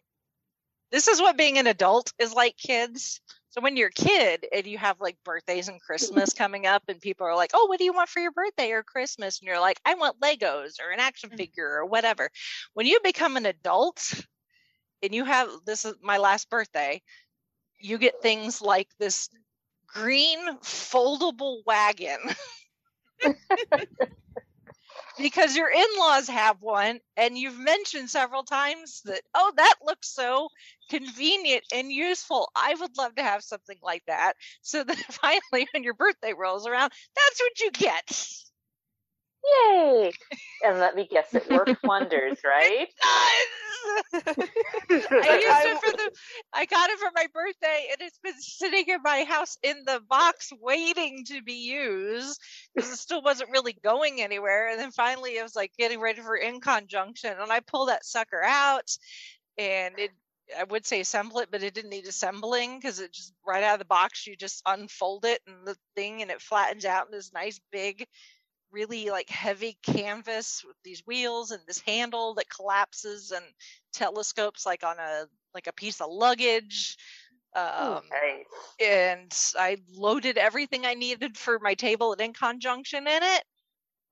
this 0.92 1.08
is 1.08 1.22
what 1.22 1.38
being 1.38 1.58
an 1.58 1.68
adult 1.68 2.14
is 2.20 2.34
like, 2.34 2.58
kids. 2.58 3.22
So 3.52 3.60
when 3.60 3.76
you're 3.76 3.90
a 3.90 3.92
kid 3.92 4.46
and 4.54 4.66
you 4.66 4.78
have 4.78 5.02
like 5.02 5.18
birthdays 5.24 5.68
and 5.68 5.82
Christmas 5.82 6.34
coming 6.34 6.66
up 6.66 6.84
and 6.88 7.00
people 7.00 7.28
are 7.28 7.36
like, 7.36 7.52
"Oh, 7.54 7.68
what 7.68 7.78
do 7.78 7.86
you 7.86 7.94
want 7.94 8.10
for 8.10 8.22
your 8.22 8.32
birthday 8.32 8.72
or 8.72 8.82
Christmas?" 8.82 9.40
and 9.40 9.48
you're 9.48 9.60
like, 9.60 9.80
"I 9.86 9.94
want 9.96 10.20
Legos 10.22 10.80
or 10.82 10.92
an 10.92 11.00
action 11.00 11.30
mm. 11.30 11.38
figure 11.38 11.68
or 11.68 11.86
whatever." 11.86 12.30
When 12.74 12.88
you 12.88 13.00
become 13.04 13.38
an 13.38 13.46
adult 13.46 14.26
and 15.04 15.14
you 15.14 15.26
have 15.26 15.50
this 15.66 15.86
is 15.86 15.96
my 16.02 16.18
last 16.18 16.50
birthday, 16.50 17.02
you 17.80 17.98
get 17.98 18.22
things 18.22 18.62
like 18.62 18.88
this 19.00 19.30
green 19.86 20.40
foldable 20.60 21.62
wagon. 21.66 22.20
because 25.22 25.56
your 25.56 25.70
in-laws 25.70 26.28
have 26.28 26.62
one 26.62 27.00
and 27.18 27.38
you've 27.38 27.58
mentioned 27.58 28.10
several 28.10 28.44
times 28.44 29.02
that 29.06 29.22
oh 29.36 29.52
that 29.58 29.76
looks 29.86 30.10
so 30.14 30.50
convenient 30.90 31.64
and 31.74 31.92
useful. 31.92 32.50
I 32.56 32.76
would 32.80 32.98
love 32.98 33.16
to 33.16 33.24
have 33.24 33.44
something 33.44 33.78
like 33.82 34.04
that. 34.08 34.34
So 34.62 34.84
that 34.84 34.98
finally 35.22 35.68
when 35.72 35.84
your 35.84 35.94
birthday 35.94 36.34
rolls 36.34 36.68
around 36.68 36.92
that's 37.16 37.40
what 37.42 37.60
you 37.60 37.72
get 37.72 38.51
Yay! 39.44 40.12
And 40.64 40.80
let 40.80 40.96
me 40.96 41.08
guess, 41.10 41.34
it 41.34 41.50
worked 41.50 41.78
wonders, 41.84 42.40
right? 42.44 42.88
It 42.88 42.96
does. 43.02 43.52
I 45.12 45.34
used 45.36 45.68
it 45.68 45.82
for 45.84 45.98
the. 45.98 46.12
I 46.54 46.66
got 46.66 46.90
it 46.90 47.00
for 47.00 47.10
my 47.16 47.26
birthday, 47.34 47.88
and 47.92 48.02
it's 48.02 48.20
been 48.20 48.40
sitting 48.40 48.86
in 48.88 49.02
my 49.04 49.24
house 49.24 49.58
in 49.64 49.84
the 49.86 50.02
box, 50.08 50.52
waiting 50.62 51.24
to 51.28 51.42
be 51.42 51.54
used 51.54 52.40
because 52.76 52.92
it 52.92 52.98
still 52.98 53.24
wasn't 53.24 53.50
really 53.50 53.76
going 53.84 54.22
anywhere. 54.22 54.70
And 54.70 54.80
then 54.80 54.92
finally, 54.92 55.32
it 55.32 55.44
was 55.44 55.56
like 55.56 55.72
getting 55.78 56.00
ready 56.00 56.22
for 56.22 56.40
InConJunction, 56.40 57.42
and 57.42 57.52
I 57.52 57.62
pulled 57.62 57.90
that 57.90 58.06
sucker 58.06 58.44
out, 58.44 58.96
and 59.58 59.98
it 59.98 60.12
I 60.58 60.64
would 60.66 60.86
say 60.86 61.00
assemble 61.00 61.40
it, 61.40 61.50
but 61.52 61.64
it 61.64 61.74
didn't 61.74 61.92
need 61.92 62.08
assembling 62.08 62.78
because 62.78 63.00
it 63.00 63.14
just 63.14 63.34
right 63.48 63.64
out 63.64 63.74
of 63.74 63.80
the 63.80 63.86
box 63.86 64.28
you 64.28 64.36
just 64.36 64.62
unfold 64.66 65.26
it 65.26 65.40
and 65.48 65.66
the 65.66 65.78
thing 65.96 66.22
and 66.22 66.32
it 66.32 66.42
flattens 66.42 66.86
out 66.86 67.06
in 67.06 67.12
this 67.12 67.32
nice 67.34 67.60
big 67.72 68.06
really 68.72 69.10
like 69.10 69.30
heavy 69.30 69.78
canvas 69.84 70.64
with 70.66 70.76
these 70.84 71.04
wheels 71.06 71.52
and 71.52 71.62
this 71.68 71.80
handle 71.80 72.36
that 72.36 72.50
collapses 72.50 73.32
and 73.32 73.46
telescopes 73.94 74.66
like 74.66 74.84
on 74.84 74.98
a 75.00 75.26
like 75.54 75.68
a 75.68 75.74
piece 75.74 76.02
of 76.02 76.10
luggage 76.10 76.98
Um, 77.56 78.04
nice. 78.10 78.78
And 78.82 79.34
I 79.58 79.78
loaded 79.90 80.38
everything 80.38 80.86
I 80.86 80.96
needed 80.96 81.38
for 81.38 81.60
my 81.60 81.76
table 81.76 82.14
at 82.14 82.20
InConJunction 82.20 83.02
in 83.08 83.24
it 83.24 83.44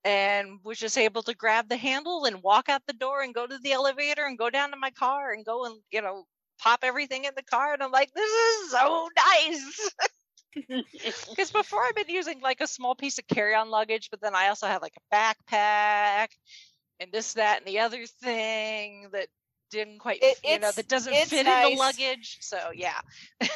and 0.04 0.60
was 0.64 0.80
just 0.80 0.98
able 0.98 1.24
to 1.24 1.36
grab 1.36 1.70
the 1.70 1.78
handle 1.78 2.26
and 2.26 2.44
walk 2.44 2.70
out 2.70 2.84
the 2.88 2.94
door 2.94 3.22
and 3.22 3.34
go 3.36 3.46
to 3.48 3.58
the 3.60 3.74
elevator 3.74 4.26
and 4.26 4.38
go 4.38 4.50
down 4.50 4.72
to 4.72 4.78
my 4.78 4.92
car 4.92 5.32
and 5.34 5.46
go 5.46 5.66
and, 5.66 5.82
you 5.92 6.02
know, 6.02 6.26
pop 6.60 6.82
everything 6.84 7.26
in 7.26 7.34
the 7.36 7.44
car. 7.44 7.74
And 7.74 7.84
I'm 7.84 7.92
like, 7.92 8.12
this 8.14 8.30
is 8.32 8.72
so 8.72 9.10
nice. 9.18 9.92
Because 11.30 11.52
before 11.52 11.84
I've 11.84 11.96
been 11.96 12.10
using 12.10 12.42
like 12.42 12.62
a 12.62 12.68
small 12.68 12.96
piece 12.96 13.18
of 13.20 13.28
carry 13.28 13.56
on 13.56 13.70
luggage, 13.70 14.10
but 14.10 14.22
then 14.22 14.36
I 14.36 14.50
also 14.50 14.68
have 14.68 14.82
like 14.82 14.96
a 14.98 15.16
backpack 15.16 16.30
and 17.00 17.12
this, 17.12 17.34
that, 17.34 17.60
and 17.60 17.68
the 17.68 17.80
other 17.80 18.06
thing 18.06 19.08
that 19.14 19.28
didn't 19.70 20.00
quite 20.00 20.20
it, 20.22 20.40
you 20.44 20.60
know 20.60 20.72
that 20.72 20.88
doesn't 20.88 21.14
fit 21.14 21.46
nice. 21.46 21.68
in 21.68 21.74
the 21.74 21.80
luggage 21.80 22.38
so 22.42 22.58
yeah. 22.74 23.00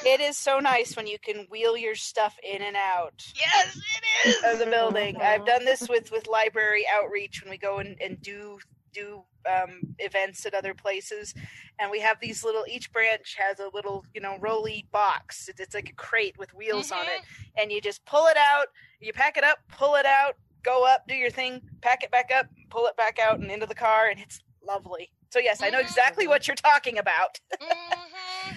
It 0.06 0.22
is 0.22 0.38
so 0.48 0.60
nice 0.60 0.96
when 0.96 1.08
you 1.08 1.18
can 1.20 1.48
wheel 1.50 1.76
your 1.76 1.96
stuff 1.96 2.38
in 2.44 2.62
and 2.62 2.76
out 2.76 3.14
yes 3.36 3.76
it 4.24 4.30
is 4.30 4.44
of 4.46 4.60
the 4.60 4.68
building. 4.68 5.18
I've 5.18 5.46
done 5.46 5.66
this 5.66 5.88
with 5.90 6.12
with 6.12 6.28
library 6.28 6.86
outreach 6.94 7.42
when 7.42 7.50
we 7.50 7.58
go 7.58 7.80
and, 7.80 7.98
and 8.00 8.22
do 8.22 8.60
do 8.94 9.24
um, 9.52 9.82
events 10.00 10.46
at 10.46 10.54
other 10.54 10.74
places 10.74 11.34
and 11.80 11.92
we 11.92 12.00
have 12.00 12.18
these 12.22 12.44
little 12.44 12.64
each 12.68 12.92
branch 12.94 13.36
has 13.38 13.60
a 13.60 13.70
little 13.74 14.06
you 14.14 14.22
know 14.22 14.38
rolly 14.40 14.86
box 14.92 15.50
it's, 15.50 15.60
it's 15.60 15.76
like 15.76 15.90
a 15.90 15.94
crate 15.94 16.38
with 16.38 16.54
wheels 16.54 16.92
mm-hmm. 16.92 17.00
on 17.02 17.06
it 17.08 17.22
mm-hmm. 17.22 17.62
and 17.62 17.72
you 17.72 17.82
just 17.82 18.06
pull 18.06 18.28
it 18.28 18.38
out 18.38 18.68
you 19.02 19.12
pack 19.12 19.36
it 19.36 19.44
up 19.44 19.60
pull 19.70 19.96
it 19.96 20.06
out 20.06 20.36
go 20.64 20.86
up 20.86 21.06
do 21.08 21.16
your 21.16 21.30
thing 21.30 21.62
pack 21.82 22.04
it 22.04 22.12
back 22.12 22.32
up 22.34 22.46
pull 22.70 22.86
it 22.86 22.96
back 22.96 23.20
out 23.20 23.40
and 23.40 23.52
into 23.52 23.66
the 23.66 23.76
car 23.76 24.08
and 24.08 24.20
it's 24.20 24.40
lovely 24.66 25.10
so 25.34 25.40
yes, 25.40 25.64
I 25.64 25.72
know 25.72 25.80
exactly 25.80 26.28
what 26.28 26.48
you're 26.48 26.54
talking 26.54 27.00
about. 27.00 27.40
mm-hmm. 27.60 28.56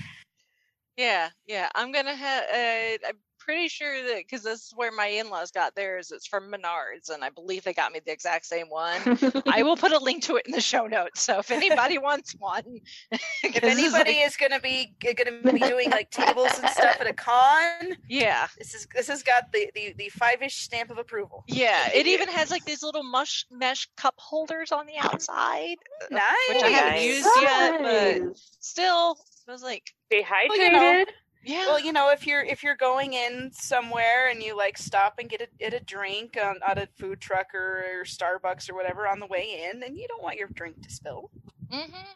Yeah, 0.98 1.30
yeah. 1.46 1.70
I'm 1.74 1.90
gonna 1.90 2.14
have. 2.14 2.44
Uh, 2.44 3.12
pretty 3.46 3.68
sure 3.68 4.02
that 4.08 4.16
because 4.18 4.42
this 4.42 4.66
is 4.66 4.72
where 4.74 4.90
my 4.90 5.06
in-laws 5.06 5.52
got 5.52 5.74
theirs. 5.76 6.10
It's 6.10 6.26
from 6.26 6.52
Menards, 6.52 7.10
and 7.10 7.22
I 7.22 7.30
believe 7.30 7.62
they 7.62 7.72
got 7.72 7.92
me 7.92 8.00
the 8.04 8.12
exact 8.12 8.44
same 8.44 8.66
one. 8.66 9.00
I 9.46 9.62
will 9.62 9.76
put 9.76 9.92
a 9.92 9.98
link 9.98 10.24
to 10.24 10.36
it 10.36 10.46
in 10.46 10.52
the 10.52 10.60
show 10.60 10.86
notes. 10.86 11.22
So 11.22 11.38
if 11.38 11.50
anybody 11.52 11.96
wants 12.08 12.34
one, 12.38 12.80
if 13.10 13.62
anybody 13.62 13.82
is, 13.82 13.92
like... 13.92 14.08
is, 14.08 14.36
gonna 14.36 14.60
be 14.60 14.94
gonna 15.00 15.52
be 15.52 15.60
doing 15.70 15.90
like 15.90 16.10
tables 16.10 16.58
and 16.58 16.68
stuff 16.70 16.96
at 17.00 17.06
a 17.06 17.12
con, 17.12 17.96
yeah, 18.08 18.48
this 18.58 18.74
is 18.74 18.88
this 18.92 19.06
has 19.06 19.22
got 19.22 19.52
the 19.52 19.70
the 19.74 19.94
the 19.96 20.08
five 20.08 20.42
ish 20.42 20.56
stamp 20.56 20.90
of 20.90 20.98
approval. 20.98 21.44
Yeah, 21.46 21.88
it 21.94 22.08
even 22.08 22.28
has 22.28 22.50
like 22.50 22.64
these 22.64 22.82
little 22.82 23.04
mush 23.04 23.46
mesh 23.50 23.88
cup 23.96 24.14
holders 24.18 24.72
on 24.72 24.86
the 24.86 24.98
outside, 24.98 25.76
nice, 26.10 26.22
which 26.48 26.62
I 26.64 26.68
haven't 26.70 27.02
used 27.04 27.28
yet, 27.40 27.80
but 27.80 28.38
still, 28.58 29.16
I 29.48 29.52
was 29.52 29.62
like, 29.62 29.94
stay 30.06 30.22
hydrated. 30.22 30.48
Well, 30.48 30.58
you 30.58 30.72
know, 30.72 31.04
yeah. 31.44 31.66
Well, 31.66 31.80
you 31.80 31.92
know, 31.92 32.10
if 32.10 32.26
you're 32.26 32.42
if 32.42 32.62
you're 32.62 32.76
going 32.76 33.12
in 33.12 33.50
somewhere 33.52 34.28
and 34.28 34.42
you 34.42 34.56
like 34.56 34.76
stop 34.76 35.18
and 35.18 35.28
get 35.28 35.40
a 35.40 35.48
get 35.58 35.74
a 35.74 35.80
drink 35.80 36.36
on 36.42 36.56
at 36.66 36.78
a 36.78 36.88
food 36.98 37.20
truck 37.20 37.54
or, 37.54 38.00
or 38.00 38.04
Starbucks 38.04 38.70
or 38.70 38.74
whatever 38.74 39.06
on 39.06 39.20
the 39.20 39.26
way 39.26 39.70
in, 39.70 39.82
and 39.82 39.96
you 39.96 40.06
don't 40.08 40.22
want 40.22 40.36
your 40.36 40.48
drink 40.48 40.82
to 40.82 40.90
spill. 40.90 41.30
Mm-hmm. 41.68 42.06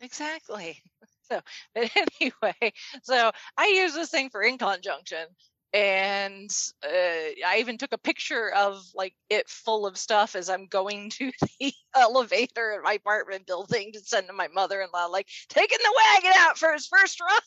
Exactly. 0.00 0.82
So, 1.30 1.40
but 1.74 1.90
anyway, 1.96 2.72
so 3.02 3.30
I 3.56 3.68
use 3.68 3.94
this 3.94 4.10
thing 4.10 4.28
for 4.28 4.44
InConJunction, 4.44 5.24
and 5.72 6.50
uh, 6.84 7.46
I 7.46 7.56
even 7.58 7.78
took 7.78 7.92
a 7.92 7.98
picture 7.98 8.52
of 8.54 8.84
like 8.94 9.14
it 9.30 9.48
full 9.48 9.86
of 9.86 9.96
stuff 9.96 10.36
as 10.36 10.50
I'm 10.50 10.66
going 10.66 11.10
to 11.10 11.30
the 11.60 11.72
elevator 11.96 12.72
at 12.72 12.82
my 12.82 12.94
apartment 12.94 13.46
building 13.46 13.92
to 13.92 14.00
send 14.00 14.26
to 14.26 14.32
my 14.32 14.48
mother-in-law, 14.48 15.06
like 15.06 15.28
taking 15.48 15.78
the 15.82 15.94
wagon 16.04 16.32
out 16.36 16.58
for 16.58 16.72
his 16.72 16.86
first 16.86 17.20
run. 17.20 17.40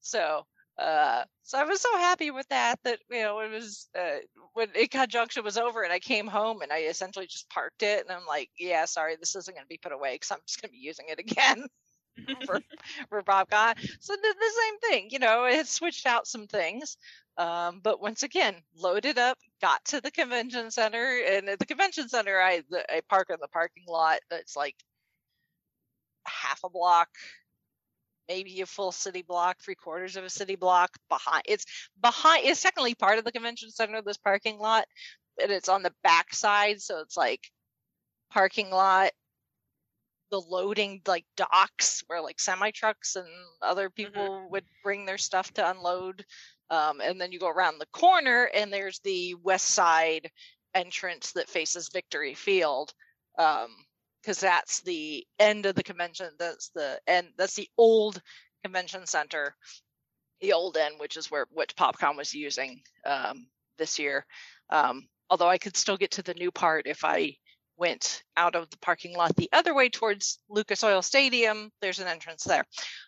so 0.00 0.42
uh 0.78 1.22
so 1.42 1.58
i 1.58 1.64
was 1.64 1.80
so 1.80 1.96
happy 1.98 2.30
with 2.30 2.48
that 2.48 2.76
that 2.82 2.98
you 3.10 3.22
know 3.22 3.40
it 3.40 3.50
was 3.50 3.88
uh 3.98 4.16
when 4.54 4.68
InConJunction 4.68 5.44
was 5.44 5.58
over 5.58 5.82
and 5.82 5.92
i 5.92 5.98
came 5.98 6.26
home 6.26 6.62
and 6.62 6.72
i 6.72 6.78
essentially 6.84 7.26
just 7.26 7.48
parked 7.50 7.82
it 7.82 8.00
and 8.06 8.16
i'm 8.16 8.26
like 8.26 8.48
yeah 8.58 8.84
sorry 8.86 9.16
this 9.16 9.36
isn't 9.36 9.54
going 9.54 9.64
to 9.64 9.68
be 9.68 9.78
put 9.82 9.92
away 9.92 10.14
because 10.14 10.30
i'm 10.30 10.38
just 10.46 10.60
going 10.62 10.70
to 10.70 10.72
be 10.72 10.78
using 10.78 11.06
it 11.08 11.18
again 11.18 11.66
for 12.46 12.60
for 13.08 13.22
PopCon. 13.22 13.74
So 14.00 14.14
the, 14.14 14.34
the 14.38 14.52
same 14.62 14.78
thing, 14.80 15.08
you 15.10 15.18
know, 15.18 15.44
it 15.44 15.66
switched 15.66 16.06
out 16.06 16.26
some 16.26 16.46
things. 16.46 16.96
Um, 17.38 17.80
but 17.82 18.00
once 18.00 18.22
again, 18.22 18.56
loaded 18.76 19.18
up, 19.18 19.38
got 19.60 19.84
to 19.86 20.00
the 20.00 20.10
convention 20.10 20.70
center, 20.70 21.20
and 21.26 21.48
at 21.48 21.58
the 21.58 21.66
convention 21.66 22.08
center, 22.08 22.38
I 22.38 22.62
I 22.90 23.00
park 23.08 23.28
in 23.30 23.36
the 23.40 23.48
parking 23.48 23.84
lot. 23.88 24.20
That's 24.30 24.56
like 24.56 24.76
half 26.26 26.60
a 26.64 26.70
block, 26.70 27.08
maybe 28.28 28.60
a 28.60 28.66
full 28.66 28.92
city 28.92 29.22
block, 29.22 29.58
three 29.60 29.74
quarters 29.74 30.16
of 30.16 30.24
a 30.24 30.30
city 30.30 30.56
block 30.56 30.90
behind. 31.08 31.44
It's 31.46 31.66
behind. 32.00 32.46
It's 32.46 32.62
technically 32.62 32.94
part 32.94 33.18
of 33.18 33.24
the 33.24 33.32
convention 33.32 33.70
center. 33.70 34.02
This 34.02 34.18
parking 34.18 34.58
lot, 34.58 34.86
and 35.42 35.50
it's 35.50 35.68
on 35.68 35.82
the 35.82 35.94
back 36.02 36.34
side, 36.34 36.80
so 36.80 37.00
it's 37.00 37.16
like 37.16 37.50
parking 38.30 38.70
lot 38.70 39.12
the 40.32 40.40
loading 40.40 41.00
like 41.06 41.26
docks 41.36 42.02
where 42.06 42.20
like 42.20 42.40
semi 42.40 42.70
trucks 42.72 43.14
and 43.16 43.28
other 43.60 43.88
mm-hmm. 43.88 43.94
people 43.94 44.28
mm-hmm. 44.28 44.50
would 44.50 44.64
bring 44.82 45.04
their 45.04 45.18
stuff 45.18 45.52
to 45.52 45.70
unload 45.70 46.24
um, 46.70 47.00
and 47.02 47.20
then 47.20 47.30
you 47.30 47.38
go 47.38 47.50
around 47.50 47.78
the 47.78 47.86
corner 47.92 48.48
and 48.54 48.72
there's 48.72 48.98
the 49.00 49.34
west 49.42 49.66
side 49.66 50.28
entrance 50.74 51.32
that 51.32 51.50
faces 51.50 51.90
victory 51.92 52.32
field 52.32 52.92
um, 53.38 53.68
because 54.22 54.38
that's 54.38 54.80
the 54.80 55.26
end 55.38 55.66
of 55.66 55.74
the 55.74 55.82
convention. 55.82 56.28
That's 56.38 56.70
the 56.74 57.00
end. 57.06 57.28
That's 57.36 57.54
the 57.54 57.68
old 57.76 58.20
convention 58.62 59.06
center, 59.06 59.54
the 60.40 60.52
old 60.52 60.76
end, 60.76 60.96
which 60.98 61.16
is 61.16 61.30
where 61.30 61.46
which 61.50 61.76
PopCon 61.76 62.16
was 62.16 62.34
using 62.34 62.82
um, 63.04 63.46
this 63.78 63.98
year. 63.98 64.24
Um, 64.70 65.08
although 65.28 65.48
I 65.48 65.58
could 65.58 65.76
still 65.76 65.96
get 65.96 66.12
to 66.12 66.22
the 66.22 66.34
new 66.34 66.50
part 66.50 66.86
if 66.86 67.04
I 67.04 67.36
went 67.76 68.22
out 68.36 68.54
of 68.54 68.70
the 68.70 68.78
parking 68.78 69.16
lot 69.16 69.34
the 69.34 69.48
other 69.52 69.74
way 69.74 69.88
towards 69.88 70.38
Lucas 70.48 70.84
Oil 70.84 71.02
Stadium. 71.02 71.70
There's 71.80 71.98
an 71.98 72.06
entrance 72.06 72.44
there. 72.44 72.64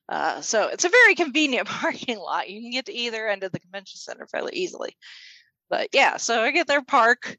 Uh, 0.08 0.40
so 0.40 0.68
it's 0.68 0.84
a 0.84 0.88
very 0.88 1.14
convenient 1.14 1.68
parking 1.68 2.18
lot. 2.18 2.50
You 2.50 2.60
can 2.60 2.70
get 2.70 2.86
to 2.86 2.92
either 2.92 3.28
end 3.28 3.44
of 3.44 3.52
the 3.52 3.60
convention 3.60 3.98
center 3.98 4.26
fairly 4.26 4.52
easily. 4.54 4.96
But 5.70 5.90
yeah, 5.92 6.16
so 6.16 6.42
I 6.42 6.50
get 6.50 6.66
there, 6.66 6.82
park, 6.82 7.36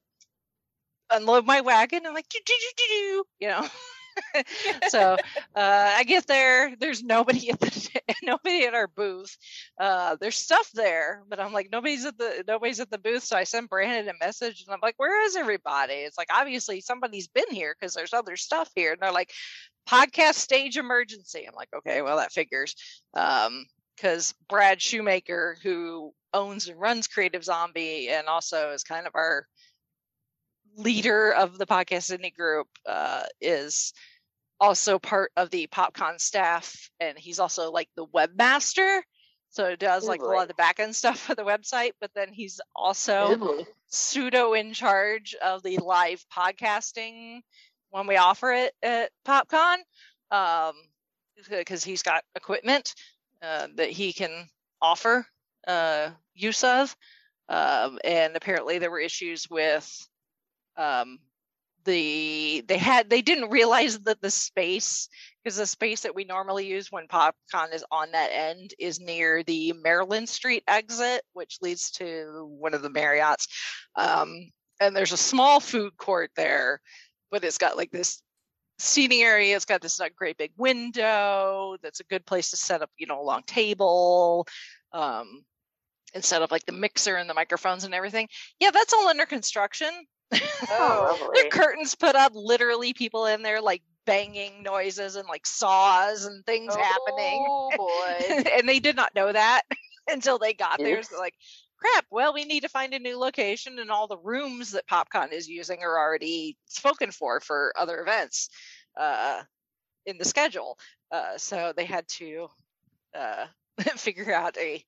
unload 1.12 1.46
my 1.46 1.62
wagon. 1.62 2.06
I'm 2.06 2.14
like, 2.14 2.30
doo, 2.30 2.40
doo, 2.46 2.54
doo, 2.78 3.24
you 3.40 3.48
know. 3.48 3.68
so 4.90 5.18
uh, 5.56 5.94
I 5.96 6.04
get 6.04 6.28
there. 6.28 6.76
There's 6.80 7.04
nobody 7.04 7.50
at 7.50 7.60
the 7.60 8.02
nobody 8.24 8.66
at 8.66 8.74
our 8.74 8.88
booth. 8.88 9.38
Uh, 9.80 10.16
there's 10.20 10.38
stuff 10.38 10.70
there, 10.74 11.24
but 11.30 11.40
I'm 11.40 11.54
like 11.54 11.70
nobody's 11.72 12.06
at 12.06 12.18
the 12.18 12.44
nobody's 12.48 12.80
at 12.80 12.90
the 12.92 12.98
booth. 12.98 13.24
So 13.24 13.36
I 13.36 13.44
send 13.44 13.70
Brandon 13.70 14.14
a 14.14 14.26
message, 14.26 14.64
and 14.66 14.74
I'm 14.74 14.80
like, 14.82 14.96
"Where 14.98 15.26
is 15.26 15.36
everybody?" 15.36 15.94
It's 15.94 16.18
like 16.18 16.30
obviously 16.34 16.82
somebody's 16.82 17.28
been 17.28 17.52
here 17.52 17.76
because 17.80 17.94
there's 17.94 18.14
other 18.14 18.36
stuff 18.36 18.70
here, 18.76 18.94
and 18.94 19.02
they're 19.02 19.12
like, 19.12 19.32
"Podcast 19.88 20.36
stage 20.36 20.78
emergency." 20.78 21.46
I'm 21.48 21.56
like, 21.56 21.74
"Okay, 21.76 22.02
well 22.02 22.18
that 22.18 22.32
figures." 22.32 22.76
Um, 23.14 23.66
because 23.96 24.34
Brad 24.50 24.82
Shoemaker, 24.82 25.58
who 25.64 26.14
owns 26.34 26.68
and 26.68 26.78
runs 26.78 27.08
Creative 27.08 27.44
Zombie, 27.44 28.10
and 28.10 28.28
also 28.28 28.72
is 28.72 28.84
kind 28.84 29.08
of 29.08 29.16
our 29.16 29.48
leader 30.76 31.32
of 31.32 31.58
the 31.58 31.66
podcast 31.66 32.16
indie 32.18 32.36
group 32.36 32.68
uh, 32.86 33.24
is 33.42 33.94
also 34.60 35.00
part 35.00 35.32
of 35.36 35.50
the 35.50 35.68
popcon 35.68 36.20
staff 36.20 36.90
and 37.00 37.18
he's 37.18 37.40
also 37.40 37.72
like 37.72 37.90
the 37.96 38.06
webmaster. 38.06 39.02
So 39.50 39.66
it 39.66 39.80
does 39.80 40.06
like 40.06 40.22
a 40.22 40.26
lot 40.26 40.42
of 40.42 40.48
the 40.50 40.54
back 40.54 40.80
end 40.80 40.96
stuff 40.98 41.20
for 41.20 41.36
the 41.36 41.44
website 41.44 41.92
but 42.02 42.12
then 42.14 42.34
he's 42.34 42.60
also 42.76 43.64
pseudo 43.88 44.54
in 44.54 44.74
charge 44.74 45.36
of 45.44 45.64
the 45.64 45.78
live 45.78 46.26
podcasting 46.36 47.42
when 47.90 48.08
we 48.08 48.18
offer 48.18 48.52
it 48.52 48.74
at 48.84 49.12
popcon 49.26 49.78
um 50.32 50.74
because 51.50 51.84
he's 51.84 52.04
got 52.04 52.24
equipment 52.36 52.96
uh, 53.42 53.68
that 53.76 53.90
he 53.90 54.14
can 54.14 54.48
offer 54.82 55.26
uh, 55.68 56.10
use 56.34 56.64
of 56.64 56.96
um, 57.50 58.00
and 58.04 58.36
apparently 58.36 58.80
there 58.80 58.92
were 58.92 59.00
issues 59.00 59.50
with 59.50 60.08
um, 60.78 61.20
the 61.86 62.64
they 62.68 62.78
had 62.78 63.10
they 63.10 63.22
didn't 63.22 63.50
realize 63.50 64.00
that 64.00 64.22
the 64.22 64.32
space 64.32 65.08
because 65.44 65.58
the 65.58 65.66
space 65.66 66.02
that 66.02 66.16
we 66.16 66.24
normally 66.24 66.68
use 66.68 66.92
when 66.92 67.08
popcon 67.08 67.74
is 67.74 67.86
on 67.92 68.12
that 68.12 68.32
end 68.34 68.74
is 68.80 69.00
near 69.00 69.44
the 69.44 69.72
maryland 69.84 70.28
street 70.28 70.64
exit 70.68 71.22
which 71.34 71.60
leads 71.62 71.92
to 71.92 72.48
one 72.60 72.74
of 72.74 72.82
the 72.82 72.90
marriotts. 72.90 73.48
Um, 73.96 74.52
and 74.82 74.96
there's 74.96 75.14
a 75.14 75.18
small 75.18 75.60
food 75.60 75.96
court 75.98 76.32
there 76.36 76.82
but 77.32 77.44
it's 77.44 77.60
got 77.60 77.78
like 77.78 77.92
this 77.92 78.22
seating 78.78 79.22
area 79.22 79.56
it's 79.56 79.66
got 79.66 79.82
this 79.82 80.00
like, 80.00 80.16
great 80.16 80.38
big 80.38 80.52
window 80.58 81.78
that's 81.82 82.02
a 82.02 82.06
good 82.06 82.26
place 82.26 82.50
to 82.50 82.58
set 82.58 82.82
up 82.82 82.90
you 82.98 83.08
know 83.08 83.22
a 83.22 83.24
long 83.24 83.44
table 83.44 84.48
um, 84.92 85.44
set 86.20 86.42
up 86.42 86.52
like 86.52 86.66
the 86.66 86.72
mixer 86.72 87.18
and 87.18 87.30
the 87.30 87.34
microphones 87.34 87.84
and 87.84 87.94
everything. 87.94 88.28
Yeah 88.60 88.72
that's 88.72 88.94
all 88.94 89.08
under 89.08 89.26
construction 89.26 89.90
Oh, 90.32 91.32
the 91.34 91.50
curtains 91.50 91.96
put 91.96 92.16
up, 92.16 92.32
literally 92.36 92.94
people 92.94 93.26
in 93.26 93.42
there 93.42 93.62
like 93.62 93.82
banging 94.06 94.64
noises 94.64 95.16
and 95.16 95.28
like 95.28 95.46
saws 95.46 96.26
and 96.26 96.46
things 96.46 96.74
oh, 96.76 96.82
happening. 96.82 97.46
Oh 97.48 97.72
boy! 97.78 98.44
and 98.58 98.68
they 98.68 98.80
did 98.80 98.96
not 98.96 99.16
know 99.16 99.32
that 99.32 99.64
until 100.10 100.38
they 100.38 100.54
got 100.54 100.78
there. 100.80 101.02
So 101.04 101.20
like, 101.20 101.36
crap. 101.78 102.06
Well, 102.12 102.34
we 102.34 102.46
need 102.46 102.62
to 102.62 102.70
find 102.70 102.94
a 102.94 103.00
new 103.00 103.18
location, 103.18 103.80
and 103.80 103.92
all 103.92 104.08
the 104.08 104.18
rooms 104.18 104.72
that 104.72 104.88
PopCon 104.88 105.32
is 105.32 105.48
using 105.48 105.82
are 105.82 106.00
already 106.00 106.58
spoken 106.66 107.12
for 107.12 107.40
for 107.40 107.74
other 107.78 108.00
events 108.02 108.50
uh, 108.98 109.42
in 110.06 110.18
the 110.18 110.26
schedule. 110.26 110.78
Uh, 111.12 111.38
so 111.38 111.74
they 111.76 111.86
had 111.86 112.08
to 112.08 112.48
uh, 113.18 113.46
figure 113.96 114.34
out 114.34 114.58
a 114.58 114.84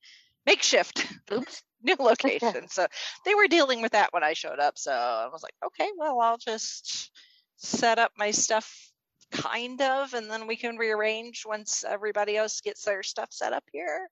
makeshift 0.47 1.05
Oops. 1.31 1.61
new 1.83 1.95
location. 1.99 2.67
so 2.67 2.87
they 3.25 3.35
were 3.35 3.47
dealing 3.47 3.81
with 3.81 3.91
that 3.91 4.11
when 4.13 4.23
I 4.23 4.33
showed 4.33 4.59
up. 4.59 4.77
So 4.77 4.91
I 4.91 5.27
was 5.31 5.43
like, 5.43 5.53
okay, 5.63 5.89
well, 5.97 6.19
I'll 6.19 6.39
just 6.39 7.11
set 7.57 7.99
up 7.99 8.11
my 8.17 8.31
stuff 8.31 8.91
kind 9.31 9.81
of 9.81 10.13
and 10.13 10.31
then 10.31 10.47
we 10.47 10.55
can 10.55 10.77
rearrange 10.77 11.43
once 11.45 11.83
everybody 11.87 12.37
else 12.37 12.61
gets 12.61 12.85
their 12.85 13.03
stuff 13.03 13.27
set 13.29 13.51
up 13.51 13.63
here 13.73 14.09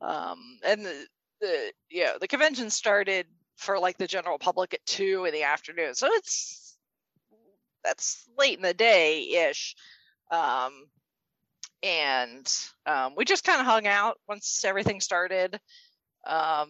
um 0.00 0.38
and 0.64 0.84
the 0.84 1.06
the 1.40 1.72
yeah 1.90 2.12
the 2.20 2.28
convention 2.28 2.70
started 2.70 3.26
for 3.56 3.80
like 3.80 3.98
the 3.98 4.06
general 4.06 4.38
public 4.38 4.72
at 4.72 4.86
two 4.86 5.24
in 5.24 5.32
the 5.32 5.42
afternoon 5.42 5.92
so 5.92 6.06
it's 6.12 6.76
that's 7.82 8.28
late 8.38 8.56
in 8.56 8.62
the 8.62 8.74
day 8.74 9.22
ish 9.50 9.74
um 10.30 10.86
and 11.84 12.50
um, 12.86 13.14
we 13.14 13.24
just 13.24 13.44
kind 13.44 13.60
of 13.60 13.66
hung 13.66 13.86
out 13.86 14.16
once 14.26 14.64
everything 14.64 15.00
started. 15.00 15.60
Um, 16.26 16.68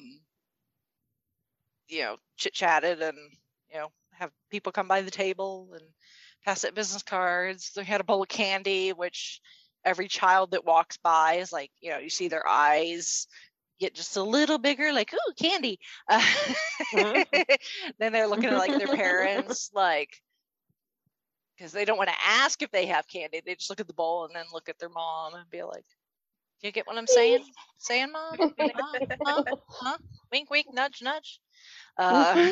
you 1.89 2.01
know, 2.03 2.17
chit 2.37 2.53
chatted 2.53 3.01
and 3.01 3.17
you 3.73 3.79
know 3.79 3.89
have 4.13 4.31
people 4.51 4.73
come 4.73 4.89
by 4.89 5.03
the 5.03 5.11
table 5.11 5.71
and 5.73 5.85
pass 6.45 6.65
out 6.65 6.75
business 6.75 7.03
cards. 7.03 7.71
They 7.75 7.85
had 7.85 8.01
a 8.01 8.05
bowl 8.05 8.23
of 8.23 8.29
candy, 8.29 8.93
which 8.93 9.41
every 9.85 10.09
child 10.09 10.51
that 10.51 10.65
walks 10.65 10.97
by 10.97 11.35
is 11.35 11.53
like, 11.53 11.71
you 11.81 11.91
know, 11.91 11.99
you 11.99 12.11
see 12.11 12.29
their 12.29 12.47
eyes 12.47 13.27
get 13.79 13.95
just 13.95 14.17
a 14.17 14.23
little 14.23 14.59
bigger, 14.59 14.93
like, 14.93 15.13
ooh, 15.13 15.33
candy. 15.41 15.79
Uh, 16.09 16.25
then 17.99 18.13
they're 18.13 18.27
looking 18.27 18.47
at 18.47 18.59
like 18.59 18.77
their 18.79 18.87
parents, 18.97 19.71
like, 19.75 20.23
because 21.57 21.73
they 21.73 21.85
don't 21.85 21.99
want 21.99 22.11
to 22.11 22.25
ask 22.27 22.63
if 22.63 22.71
they 22.71 22.87
have 22.87 23.09
candy. 23.09 23.41
They 23.45 23.55
just 23.55 23.71
look 23.71 23.81
at 23.81 23.87
the 23.87 23.95
bowl 23.95 24.25
and 24.25 24.35
then 24.35 24.45
look 24.53 24.69
at 24.69 24.79
their 24.79 24.89
mom 24.89 25.35
and 25.35 25.49
be 25.51 25.63
like, 25.63 25.85
"Do 26.61 26.69
you 26.69 26.73
get 26.73 26.87
what 26.87 26.97
I'm 26.97 27.07
saying? 27.07 27.45
saying, 27.79 28.13
mom? 28.13 28.53
Huh? 28.61 28.99
Huh? 29.25 29.43
huh? 29.69 29.99
Wink, 30.33 30.51
wink, 30.51 30.67
nudge, 30.73 31.03
nudge." 31.03 31.41
Uh, 31.99 32.35
mm-hmm. 32.35 32.51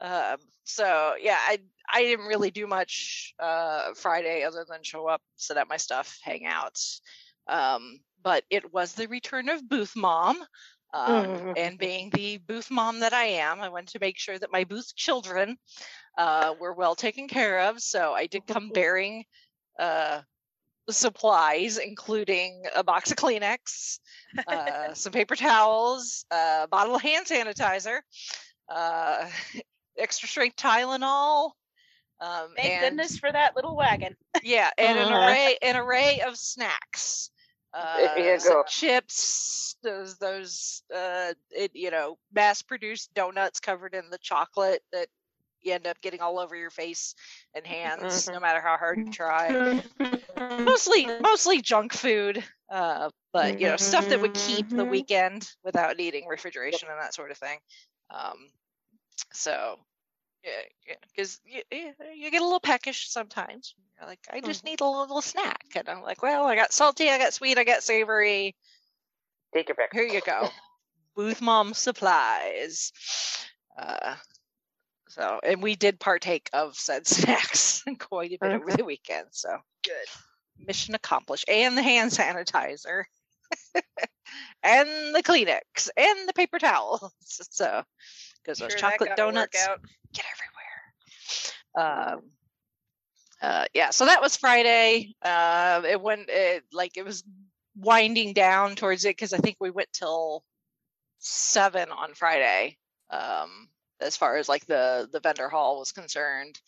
um, 0.00 0.38
so 0.64 1.14
yeah, 1.20 1.38
I 1.38 1.58
I 1.92 2.02
didn't 2.02 2.26
really 2.26 2.50
do 2.50 2.66
much 2.66 3.34
uh, 3.38 3.94
Friday 3.94 4.44
other 4.44 4.64
than 4.68 4.82
show 4.82 5.06
up, 5.06 5.20
set 5.36 5.56
up 5.56 5.68
my 5.68 5.76
stuff, 5.76 6.18
hang 6.22 6.46
out. 6.46 6.78
Um, 7.48 8.00
but 8.22 8.44
it 8.50 8.72
was 8.72 8.94
the 8.94 9.08
return 9.08 9.48
of 9.48 9.68
booth 9.68 9.96
mom. 9.96 10.38
Um, 10.94 11.26
mm-hmm. 11.26 11.52
And 11.56 11.78
being 11.78 12.10
the 12.10 12.38
booth 12.38 12.70
mom 12.70 13.00
that 13.00 13.14
I 13.14 13.24
am, 13.24 13.60
I 13.60 13.68
wanted 13.70 13.88
to 13.88 13.98
make 14.00 14.18
sure 14.18 14.38
that 14.38 14.52
my 14.52 14.64
booth 14.64 14.94
children 14.94 15.56
uh, 16.18 16.54
were 16.60 16.74
well 16.74 16.94
taken 16.94 17.28
care 17.28 17.60
of. 17.60 17.80
So 17.80 18.12
I 18.12 18.26
did 18.26 18.46
come 18.46 18.70
bearing 18.70 19.24
uh, 19.78 20.20
supplies, 20.90 21.78
including 21.78 22.64
a 22.74 22.84
box 22.84 23.10
of 23.10 23.16
Kleenex, 23.16 23.98
uh, 24.46 24.92
some 24.94 25.12
paper 25.12 25.36
towels, 25.36 26.24
a 26.30 26.66
bottle 26.70 26.94
of 26.94 27.02
hand 27.02 27.26
sanitizer, 27.26 28.00
uh, 28.68 29.26
extra 29.98 30.28
strength 30.28 30.56
Tylenol. 30.56 31.52
Um, 32.20 32.50
Thank 32.56 32.70
and, 32.70 32.80
goodness 32.82 33.18
for 33.18 33.32
that 33.32 33.56
little 33.56 33.76
wagon. 33.76 34.14
yeah, 34.42 34.70
and 34.78 34.98
an 34.98 35.12
uh-huh. 35.12 35.26
array 35.26 35.56
an 35.62 35.76
array 35.76 36.20
of 36.26 36.36
snacks. 36.36 37.30
Uh, 37.74 38.64
chips, 38.68 39.76
those 39.82 40.18
those 40.18 40.82
uh, 40.94 41.32
it, 41.50 41.70
you 41.74 41.90
know 41.90 42.18
mass 42.34 42.62
produced 42.62 43.12
donuts 43.14 43.60
covered 43.60 43.94
in 43.94 44.10
the 44.10 44.18
chocolate 44.18 44.82
that 44.92 45.08
you 45.62 45.72
end 45.72 45.86
up 45.86 46.00
getting 46.00 46.20
all 46.20 46.38
over 46.38 46.56
your 46.56 46.70
face 46.70 47.14
and 47.54 47.66
hands 47.66 48.02
mm-hmm. 48.02 48.34
no 48.34 48.40
matter 48.40 48.60
how 48.60 48.76
hard 48.76 48.98
you 48.98 49.10
try 49.10 49.82
mostly 50.58 51.06
mostly 51.20 51.62
junk 51.62 51.92
food 51.92 52.42
uh, 52.70 53.08
but 53.32 53.60
you 53.60 53.66
know 53.66 53.76
stuff 53.76 54.08
that 54.08 54.20
would 54.20 54.34
keep 54.34 54.68
the 54.68 54.76
mm-hmm. 54.76 54.90
weekend 54.90 55.48
without 55.64 55.96
needing 55.96 56.26
refrigeration 56.26 56.88
and 56.90 57.00
that 57.00 57.14
sort 57.14 57.30
of 57.30 57.38
thing 57.38 57.58
um, 58.10 58.36
so 59.32 59.78
yeah 60.44 60.94
because 61.08 61.40
yeah, 61.46 61.62
you, 61.70 61.92
you, 62.16 62.30
get 62.30 62.40
a 62.40 62.44
little 62.44 62.60
peckish 62.60 63.08
sometimes 63.08 63.74
You're 63.98 64.08
like 64.08 64.20
i 64.30 64.40
just 64.40 64.60
mm-hmm. 64.60 64.70
need 64.70 64.80
a 64.80 64.86
little 64.86 65.22
snack 65.22 65.64
and 65.76 65.88
i'm 65.88 66.02
like 66.02 66.22
well 66.22 66.46
i 66.46 66.56
got 66.56 66.72
salty 66.72 67.08
i 67.10 67.18
got 67.18 67.32
sweet 67.32 67.58
i 67.58 67.64
got 67.64 67.82
savory 67.82 68.56
take 69.54 69.68
your 69.68 69.76
pick 69.76 69.90
here 69.92 70.04
you 70.04 70.20
go 70.20 70.48
booth 71.14 71.40
mom 71.40 71.74
supplies 71.74 72.92
uh, 73.78 74.16
so, 75.12 75.40
and 75.44 75.62
we 75.62 75.76
did 75.76 76.00
partake 76.00 76.48
of 76.54 76.74
said 76.74 77.06
snacks 77.06 77.84
quite 77.98 78.32
a 78.32 78.38
bit 78.40 78.52
over 78.52 78.72
the 78.72 78.84
weekend. 78.84 79.28
So, 79.32 79.58
good. 79.84 80.66
Mission 80.66 80.94
accomplished. 80.94 81.44
And 81.48 81.76
the 81.76 81.82
hand 81.82 82.12
sanitizer, 82.12 83.04
and 84.62 85.14
the 85.14 85.22
Kleenex, 85.22 85.90
and 85.96 86.26
the 86.26 86.32
paper 86.32 86.58
towels. 86.58 87.12
So, 87.24 87.82
because 88.42 88.58
sure, 88.58 88.68
those 88.68 88.80
chocolate 88.80 89.16
donuts 89.16 89.66
get 90.12 90.24
everywhere. 91.74 92.12
Um, 92.14 92.22
uh, 93.40 93.64
yeah, 93.74 93.90
so 93.90 94.06
that 94.06 94.20
was 94.20 94.36
Friday. 94.36 95.14
Uh, 95.22 95.82
it 95.88 96.00
went 96.00 96.28
it, 96.28 96.64
like 96.72 96.96
it 96.96 97.04
was 97.04 97.24
winding 97.76 98.32
down 98.32 98.76
towards 98.76 99.04
it 99.04 99.16
because 99.16 99.32
I 99.32 99.38
think 99.38 99.56
we 99.60 99.70
went 99.70 99.88
till 99.92 100.44
seven 101.18 101.90
on 101.90 102.14
Friday. 102.14 102.76
Um, 103.10 103.68
as 104.00 104.16
far 104.16 104.36
as 104.36 104.48
like 104.48 104.66
the 104.66 105.08
the 105.12 105.20
vendor 105.20 105.48
hall 105.48 105.78
was 105.78 105.92
concerned. 105.92 106.60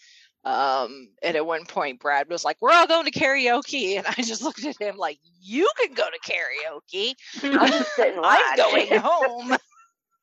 Um, 0.45 1.09
and 1.23 1.37
at 1.37 1.47
one 1.47 1.65
point, 1.65 2.01
Brad 2.01 2.29
was 2.29 2.45
like, 2.45 2.59
"We're 2.61 2.73
all 2.73 2.87
going 2.87 3.07
to 3.07 3.19
karaoke," 3.19 3.97
and 3.97 4.07
I 4.07 4.23
just 4.23 4.43
looked 4.43 4.65
at 4.65 4.81
him 4.81 4.97
like, 4.97 5.19
"You 5.41 5.69
can 5.81 5.95
go 5.95 6.05
to 6.05 6.33
karaoke. 6.33 7.15
I'm, 7.43 7.85
I'm 8.25 8.57
going 8.57 9.01
home." 9.01 9.57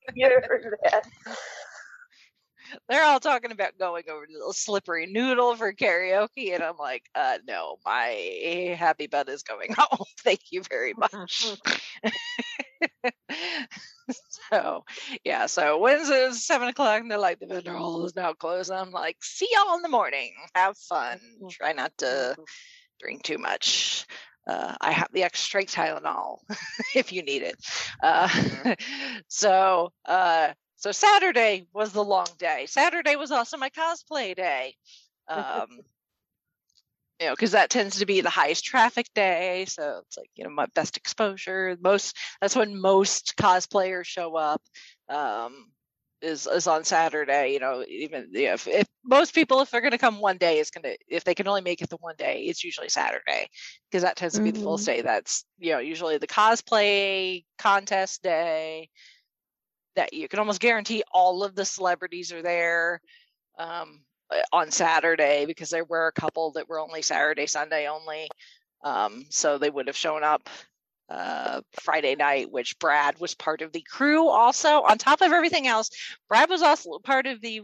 you 0.16 0.30
heard 0.30 0.76
that? 0.84 1.06
They're 2.88 3.04
all 3.04 3.20
talking 3.20 3.52
about 3.52 3.78
going 3.78 4.04
over 4.10 4.26
to 4.26 4.34
the 4.47 4.54
slippery 4.54 5.06
noodle 5.06 5.56
for 5.56 5.74
karaoke, 5.74 6.54
and 6.54 6.64
I'm 6.64 6.78
like, 6.78 7.04
uh, 7.16 7.38
"No, 7.47 7.78
my 7.86 8.76
happy 8.78 9.08
butt 9.08 9.30
is 9.30 9.43
going 9.43 9.74
home. 9.78 10.06
Thank 10.24 10.39
you 10.52 10.62
very 10.70 10.93
much." 10.93 11.58
so 14.52 14.84
yeah, 15.24 15.45
so 15.47 15.80
Wednesday 15.80 16.30
seven 16.32 16.70
o'clock, 16.70 17.02
and 17.02 17.12
they're 17.12 17.18
like, 17.18 17.39
the 17.39 17.47
vendor 17.47 17.76
hall 17.76 18.06
is 18.06 18.16
now 18.16 18.34
closed. 18.34 18.72
I'm 18.72 18.91
like, 18.91 19.18
see 19.22 19.49
y'all 19.52 19.76
in 19.76 19.82
the 19.82 19.89
morning. 19.89 20.32
Have 20.56 20.78
fun. 20.78 21.18
Mm-hmm. 21.18 21.47
Try 21.49 21.74
not 21.74 21.97
to 21.99 22.06
mm-hmm. 22.06 22.43
drink 22.99 23.24
too 23.24 23.38
much. 23.38 24.06
Uh, 24.48 24.76
I 24.82 24.92
have 24.92 25.10
the 25.14 25.24
extra 25.24 25.46
strength 25.46 25.76
Tylenol 25.76 26.39
if 26.96 27.12
you 27.14 27.24
need 27.24 27.44
it. 27.44 27.56
Uh, 28.02 28.28
mm-hmm. 28.28 28.72
so, 29.28 29.92
uh, 30.06 30.50
so 30.78 30.92
Saturday 30.92 31.68
was 31.74 31.92
the 31.92 32.04
long 32.04 32.28
day. 32.39 32.66
Saturday 32.68 33.16
was 33.16 33.32
also 33.32 33.58
my 33.58 33.70
cosplay 33.70 34.36
day. 34.36 34.76
Um, 35.28 35.68
you 37.22 37.28
know, 37.28 37.34
because 37.34 37.52
that 37.52 37.70
tends 37.70 38.00
to 38.00 38.08
be 38.08 38.22
the 38.22 38.32
highest 38.32 38.66
traffic 38.66 39.06
day. 39.14 39.66
So 39.66 40.02
it's 40.08 40.18
like, 40.18 40.32
you 40.36 40.44
know, 40.44 40.50
my 40.50 40.66
best 40.74 40.98
exposure. 40.98 41.78
Most 41.80 42.18
that's 42.42 42.56
when 42.56 42.82
most 42.82 43.36
cosplayers 43.38 44.06
show 44.06 44.36
up. 44.36 44.62
Um, 45.08 45.68
is 46.22 46.48
is 46.48 46.68
on 46.68 46.84
Saturday. 46.84 47.54
You 47.54 47.60
know, 47.60 47.84
even 47.88 48.30
if, 48.34 48.68
if 48.68 48.88
most 49.04 49.34
people, 49.34 49.62
if 49.62 49.70
they're 49.70 49.82
going 49.82 49.92
to 49.92 49.98
come 49.98 50.20
one 50.20 50.38
day, 50.38 50.60
it's 50.60 50.72
going 50.72 50.84
to 50.84 50.98
if 51.08 51.24
they 51.24 51.36
can 51.36 51.48
only 51.48 51.62
make 51.62 51.82
it 51.82 51.90
the 51.90 51.98
one 51.98 52.16
day, 52.18 52.44
it's 52.44 52.64
usually 52.64 52.90
Saturday 52.90 53.48
because 53.90 54.04
that 54.04 54.16
tends 54.16 54.36
to 54.36 54.42
be 54.42 54.52
mm-hmm. 54.52 54.60
the 54.60 54.64
full 54.64 54.78
mm-hmm. 54.78 54.86
day. 54.86 55.02
That's 55.02 55.46
you 55.60 55.72
know 55.74 55.80
usually 55.80 56.18
the 56.18 56.28
cosplay 56.28 57.46
contest 57.58 58.24
day. 58.24 58.90
That 59.96 60.14
you 60.14 60.30
can 60.30 60.40
almost 60.40 60.62
guarantee 60.62 61.04
all 61.12 61.44
of 61.44 61.54
the 61.54 61.66
celebrities 61.66 62.32
are 62.32 62.42
there. 62.42 63.02
Um, 63.58 64.02
uh, 64.32 64.42
on 64.54 64.72
Saturday 64.72 65.46
because 65.46 65.70
there 65.70 65.84
were 65.84 66.08
a 66.08 66.20
couple 66.20 66.54
that 66.54 66.70
were 66.70 66.80
only 66.80 67.02
Saturday, 67.02 67.48
Sunday 67.48 67.88
only. 67.88 68.30
Um, 68.84 69.26
so 69.30 69.58
they 69.58 69.70
would 69.70 69.88
have 69.88 69.98
shown 69.98 70.24
up 70.24 70.50
uh, 71.12 71.62
Friday 71.82 72.16
night, 72.16 72.51
which 72.51 72.80
Brad 72.80 73.20
was 73.20 73.36
part 73.36 73.62
of 73.62 73.74
the 73.74 73.82
crew 73.82 74.30
also. 74.30 74.82
On 74.82 74.97
top 74.97 75.22
of 75.22 75.34
everything 75.34 75.68
else, 75.68 75.89
Brad 76.30 76.49
was 76.49 76.62
also 76.62 76.99
part 76.99 77.28
of 77.28 77.41
the 77.41 77.62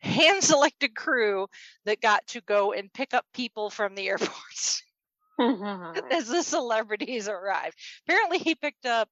hand 0.00 0.42
selected 0.42 0.96
crew 0.96 1.46
that 1.84 2.00
got 2.00 2.26
to 2.28 2.40
go 2.40 2.72
and 2.72 2.92
pick 2.92 3.12
up 3.12 3.26
people 3.34 3.68
from 3.68 3.94
the 3.94 4.08
airports 4.08 4.82
as 5.38 6.28
the 6.28 6.42
celebrities 6.42 7.28
arrived. 7.28 7.76
Apparently, 8.06 8.38
he 8.38 8.54
picked 8.54 8.86
up, 8.86 9.10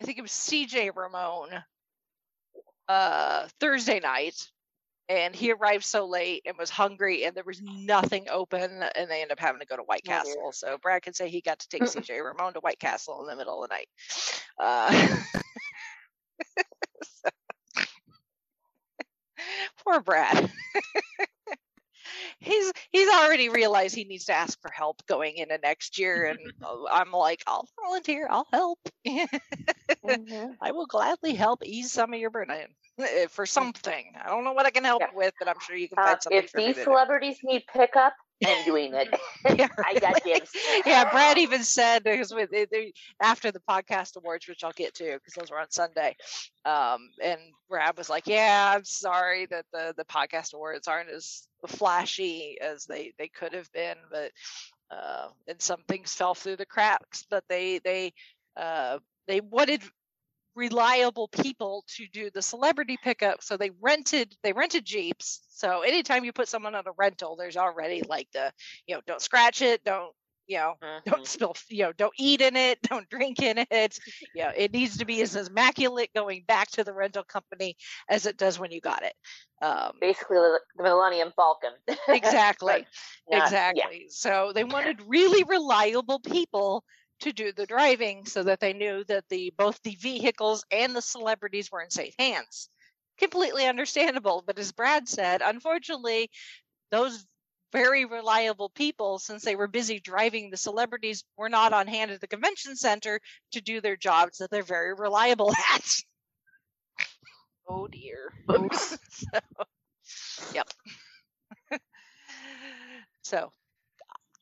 I 0.00 0.04
think 0.04 0.16
it 0.16 0.22
was 0.22 0.30
CJ 0.30 0.96
Ramon 0.96 1.50
uh, 2.88 3.48
Thursday 3.60 4.00
night 4.00 4.48
and 5.08 5.34
he 5.34 5.52
arrived 5.52 5.84
so 5.84 6.06
late 6.06 6.42
and 6.46 6.56
was 6.58 6.70
hungry 6.70 7.24
and 7.24 7.36
there 7.36 7.44
was 7.44 7.60
nothing 7.62 8.26
open 8.30 8.82
and 8.94 9.10
they 9.10 9.22
ended 9.22 9.32
up 9.32 9.40
having 9.40 9.60
to 9.60 9.66
go 9.66 9.76
to 9.76 9.82
white 9.82 10.04
castle. 10.04 10.34
Oh, 10.44 10.50
so 10.50 10.78
brad 10.78 11.02
could 11.02 11.16
say 11.16 11.28
he 11.28 11.40
got 11.40 11.58
to 11.60 11.68
take 11.68 11.82
cj 11.82 12.24
ramon 12.24 12.54
to 12.54 12.60
white 12.60 12.78
castle 12.78 13.20
in 13.22 13.28
the 13.28 13.36
middle 13.36 13.62
of 13.62 13.68
the 13.68 13.74
night. 13.74 13.88
Uh, 14.58 14.92
so. 17.02 17.28
poor 19.84 20.00
brad. 20.00 20.50
He's 22.38 22.72
he's 22.90 23.08
already 23.08 23.48
realized 23.48 23.94
he 23.94 24.04
needs 24.04 24.26
to 24.26 24.34
ask 24.34 24.60
for 24.60 24.70
help 24.70 25.04
going 25.06 25.36
into 25.36 25.58
next 25.58 25.98
year 25.98 26.26
and 26.26 26.38
i'm 26.90 27.10
like 27.10 27.42
i'll 27.46 27.66
volunteer 27.82 28.28
i'll 28.30 28.46
help. 28.52 28.78
Mm-hmm. 29.06 30.52
i 30.60 30.72
will 30.72 30.86
gladly 30.86 31.34
help 31.34 31.64
ease 31.64 31.90
some 31.90 32.12
of 32.12 32.20
your 32.20 32.30
burden 32.30 32.68
for 33.28 33.46
something 33.46 34.12
i 34.24 34.28
don't 34.28 34.44
know 34.44 34.52
what 34.52 34.66
i 34.66 34.70
can 34.70 34.84
help 34.84 35.00
yeah. 35.00 35.08
with 35.14 35.34
but 35.38 35.48
i'm 35.48 35.60
sure 35.60 35.76
you 35.76 35.88
can 35.88 35.96
find 35.96 36.16
uh, 36.16 36.20
something 36.20 36.38
if 36.38 36.52
these 36.52 36.82
celebrities 36.82 37.38
need 37.44 37.62
pickup 37.72 38.14
and 38.44 38.64
doing 38.64 38.94
it. 38.94 39.08
yeah, 39.58 39.68
I 39.84 39.94
got 39.98 40.22
dibs. 40.24 40.50
yeah, 40.84 41.10
Brad 41.10 41.38
even 41.38 41.62
said 41.62 42.04
because 42.04 42.32
with 42.32 42.50
they, 42.50 42.92
after 43.20 43.50
the 43.50 43.60
podcast 43.68 44.16
awards, 44.16 44.48
which 44.48 44.64
I'll 44.64 44.72
get 44.72 44.94
to 44.96 45.04
because 45.04 45.34
those 45.34 45.50
were 45.50 45.60
on 45.60 45.70
Sunday, 45.70 46.16
um, 46.64 47.10
and 47.22 47.40
Brad 47.68 47.96
was 47.96 48.10
like, 48.10 48.26
"Yeah, 48.26 48.74
I'm 48.74 48.84
sorry 48.84 49.46
that 49.46 49.66
the 49.72 49.94
the 49.96 50.04
podcast 50.04 50.54
awards 50.54 50.88
aren't 50.88 51.10
as 51.10 51.46
flashy 51.66 52.58
as 52.60 52.84
they 52.84 53.12
they 53.18 53.28
could 53.28 53.54
have 53.54 53.70
been, 53.72 53.96
but 54.10 54.32
uh, 54.90 55.28
and 55.48 55.60
some 55.60 55.82
things 55.88 56.12
fell 56.12 56.34
through 56.34 56.56
the 56.56 56.66
cracks, 56.66 57.24
but 57.28 57.44
they 57.48 57.78
they 57.78 58.12
uh, 58.56 58.98
they 59.26 59.40
wanted 59.40 59.82
reliable 60.56 61.28
people 61.28 61.84
to 61.96 62.06
do 62.12 62.30
the 62.30 62.42
celebrity 62.42 62.96
pickup. 63.02 63.42
So 63.42 63.56
they 63.56 63.70
rented 63.80 64.34
they 64.42 64.52
rented 64.52 64.84
jeeps. 64.84 65.42
So 65.50 65.82
anytime 65.82 66.24
you 66.24 66.32
put 66.32 66.48
someone 66.48 66.74
on 66.74 66.86
a 66.86 66.92
rental 66.96 67.36
there's 67.36 67.56
already 67.56 68.02
like 68.08 68.28
the 68.32 68.52
you 68.86 68.94
know 68.94 69.02
don't 69.06 69.20
scratch 69.20 69.62
it 69.62 69.84
don't 69.84 70.12
you 70.46 70.58
know 70.58 70.74
mm-hmm. 70.82 71.10
don't 71.10 71.26
spill 71.26 71.54
you 71.68 71.82
know 71.82 71.92
don't 71.92 72.12
eat 72.18 72.40
in 72.40 72.56
it 72.56 72.80
don't 72.88 73.08
drink 73.10 73.42
in 73.42 73.64
it. 73.70 73.98
You 74.34 74.44
know 74.44 74.52
it 74.56 74.72
needs 74.72 74.96
to 74.98 75.04
be 75.04 75.20
as 75.22 75.36
immaculate 75.36 76.10
going 76.14 76.44
back 76.48 76.70
to 76.72 76.84
the 76.84 76.92
rental 76.92 77.24
company 77.24 77.76
as 78.08 78.26
it 78.26 78.38
does 78.38 78.58
when 78.58 78.70
you 78.70 78.80
got 78.80 79.02
it. 79.02 79.14
Um, 79.62 79.92
basically 80.00 80.38
the 80.38 80.58
millennium 80.82 81.32
falcon. 81.36 81.70
Exactly. 82.08 82.86
Not, 83.30 83.44
exactly. 83.44 83.82
Yeah. 83.92 84.06
so 84.08 84.52
they 84.54 84.64
wanted 84.64 85.00
really 85.06 85.44
reliable 85.44 86.20
people 86.20 86.84
to 87.20 87.32
do 87.32 87.52
the 87.52 87.66
driving 87.66 88.26
so 88.26 88.42
that 88.42 88.60
they 88.60 88.72
knew 88.72 89.04
that 89.04 89.24
the 89.28 89.52
both 89.56 89.80
the 89.82 89.96
vehicles 89.96 90.64
and 90.70 90.94
the 90.94 91.02
celebrities 91.02 91.70
were 91.70 91.82
in 91.82 91.90
safe 91.90 92.14
hands. 92.18 92.68
Completely 93.18 93.66
understandable, 93.66 94.42
but 94.46 94.58
as 94.58 94.72
Brad 94.72 95.08
said, 95.08 95.40
unfortunately, 95.42 96.30
those 96.90 97.24
very 97.72 98.04
reliable 98.04 98.68
people, 98.70 99.18
since 99.18 99.42
they 99.44 99.56
were 99.56 99.68
busy 99.68 100.00
driving 100.00 100.50
the 100.50 100.56
celebrities, 100.56 101.24
were 101.36 101.48
not 101.48 101.72
on 101.72 101.86
hand 101.86 102.10
at 102.10 102.20
the 102.20 102.28
convention 102.28 102.76
center 102.76 103.20
to 103.52 103.60
do 103.60 103.80
their 103.80 103.96
jobs 103.96 104.38
that 104.38 104.50
they're 104.50 104.62
very 104.62 104.94
reliable 104.94 105.52
at. 105.74 105.84
oh 107.68 107.86
dear. 107.88 108.32
so, 108.72 109.38
yep. 110.54 110.68
so 113.22 113.50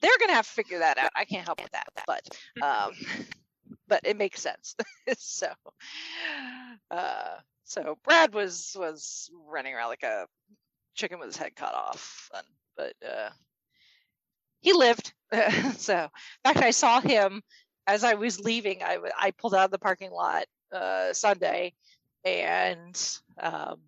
they're 0.04 0.28
to 0.28 0.34
have 0.34 0.46
to 0.46 0.52
figure 0.52 0.78
that 0.80 0.98
out. 0.98 1.10
I 1.16 1.24
can't 1.24 1.46
help 1.46 1.62
with 1.62 1.72
that, 1.72 1.88
but 2.06 2.28
um, 2.62 2.92
but 3.88 4.00
it 4.04 4.16
makes 4.16 4.42
sense. 4.42 4.76
so 5.18 5.48
uh, 6.90 7.36
so 7.64 7.98
Brad 8.04 8.34
was 8.34 8.76
was 8.78 9.30
running 9.48 9.74
around 9.74 9.88
like 9.88 10.02
a 10.02 10.26
chicken 10.94 11.18
with 11.18 11.28
his 11.28 11.36
head 11.36 11.56
cut 11.56 11.74
off, 11.74 12.30
and, 12.34 12.46
but 12.76 12.94
uh, 13.06 13.30
he 14.60 14.72
lived. 14.72 15.12
so 15.76 15.94
in 15.94 16.08
fact, 16.52 16.58
I 16.64 16.70
saw 16.70 17.00
him 17.00 17.42
as 17.86 18.04
I 18.04 18.14
was 18.14 18.40
leaving. 18.40 18.82
I 18.82 18.98
I 19.18 19.30
pulled 19.30 19.54
out 19.54 19.66
of 19.66 19.70
the 19.70 19.78
parking 19.78 20.10
lot 20.10 20.44
uh, 20.72 21.12
Sunday, 21.14 21.72
and 22.24 23.20
um, 23.40 23.80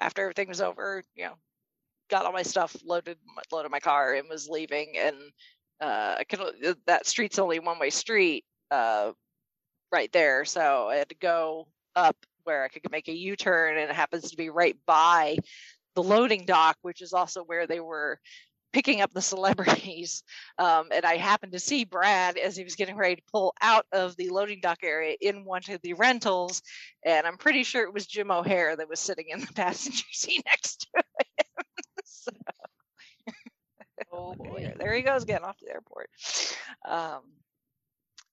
after 0.00 0.22
everything 0.22 0.48
was 0.48 0.60
over, 0.60 1.02
you 1.14 1.26
know, 1.26 1.34
got 2.10 2.26
all 2.26 2.32
my 2.32 2.42
stuff 2.42 2.76
loaded 2.84 3.18
loaded 3.50 3.70
my 3.70 3.80
car 3.80 4.14
and 4.14 4.28
was 4.28 4.48
leaving 4.48 4.94
and 4.96 5.16
uh 5.80 6.16
I 6.18 6.24
could 6.24 6.76
that 6.86 7.06
street's 7.06 7.38
only 7.38 7.58
one 7.58 7.78
way 7.78 7.90
street 7.90 8.44
uh 8.70 9.12
right 9.92 10.12
there 10.12 10.44
so 10.44 10.88
I 10.88 10.96
had 10.96 11.08
to 11.08 11.16
go 11.16 11.68
up 11.96 12.16
where 12.44 12.64
I 12.64 12.68
could 12.68 12.90
make 12.90 13.08
a 13.08 13.16
U-turn 13.16 13.78
and 13.78 13.90
it 13.90 13.94
happens 13.94 14.30
to 14.30 14.36
be 14.36 14.50
right 14.50 14.76
by 14.86 15.38
the 15.94 16.02
loading 16.02 16.44
dock 16.44 16.76
which 16.82 17.00
is 17.00 17.12
also 17.12 17.42
where 17.44 17.66
they 17.66 17.80
were 17.80 18.18
picking 18.72 19.00
up 19.00 19.12
the 19.12 19.22
celebrities 19.22 20.24
um, 20.58 20.88
and 20.92 21.06
I 21.06 21.16
happened 21.16 21.52
to 21.52 21.60
see 21.60 21.84
Brad 21.84 22.36
as 22.36 22.56
he 22.56 22.64
was 22.64 22.74
getting 22.74 22.96
ready 22.96 23.16
to 23.16 23.22
pull 23.32 23.54
out 23.62 23.86
of 23.92 24.16
the 24.16 24.28
loading 24.28 24.60
dock 24.60 24.78
area 24.82 25.16
in 25.20 25.44
one 25.44 25.62
of 25.70 25.80
the 25.82 25.94
rentals 25.94 26.60
and 27.04 27.26
I'm 27.26 27.38
pretty 27.38 27.62
sure 27.62 27.84
it 27.84 27.94
was 27.94 28.06
Jim 28.06 28.30
O'Heir 28.30 28.76
that 28.76 28.88
was 28.88 29.00
sitting 29.00 29.26
in 29.30 29.40
the 29.40 29.46
passenger 29.54 30.04
seat 30.12 30.42
next 30.44 30.80
to 30.80 30.88
him 30.98 31.43
so, 32.32 32.32
oh 34.12 34.34
boy, 34.34 34.72
there 34.78 34.94
he 34.94 35.02
goes 35.02 35.24
getting 35.24 35.44
off 35.44 35.56
to 35.58 35.64
the 35.66 35.72
airport. 35.72 36.10
Um, 36.86 37.22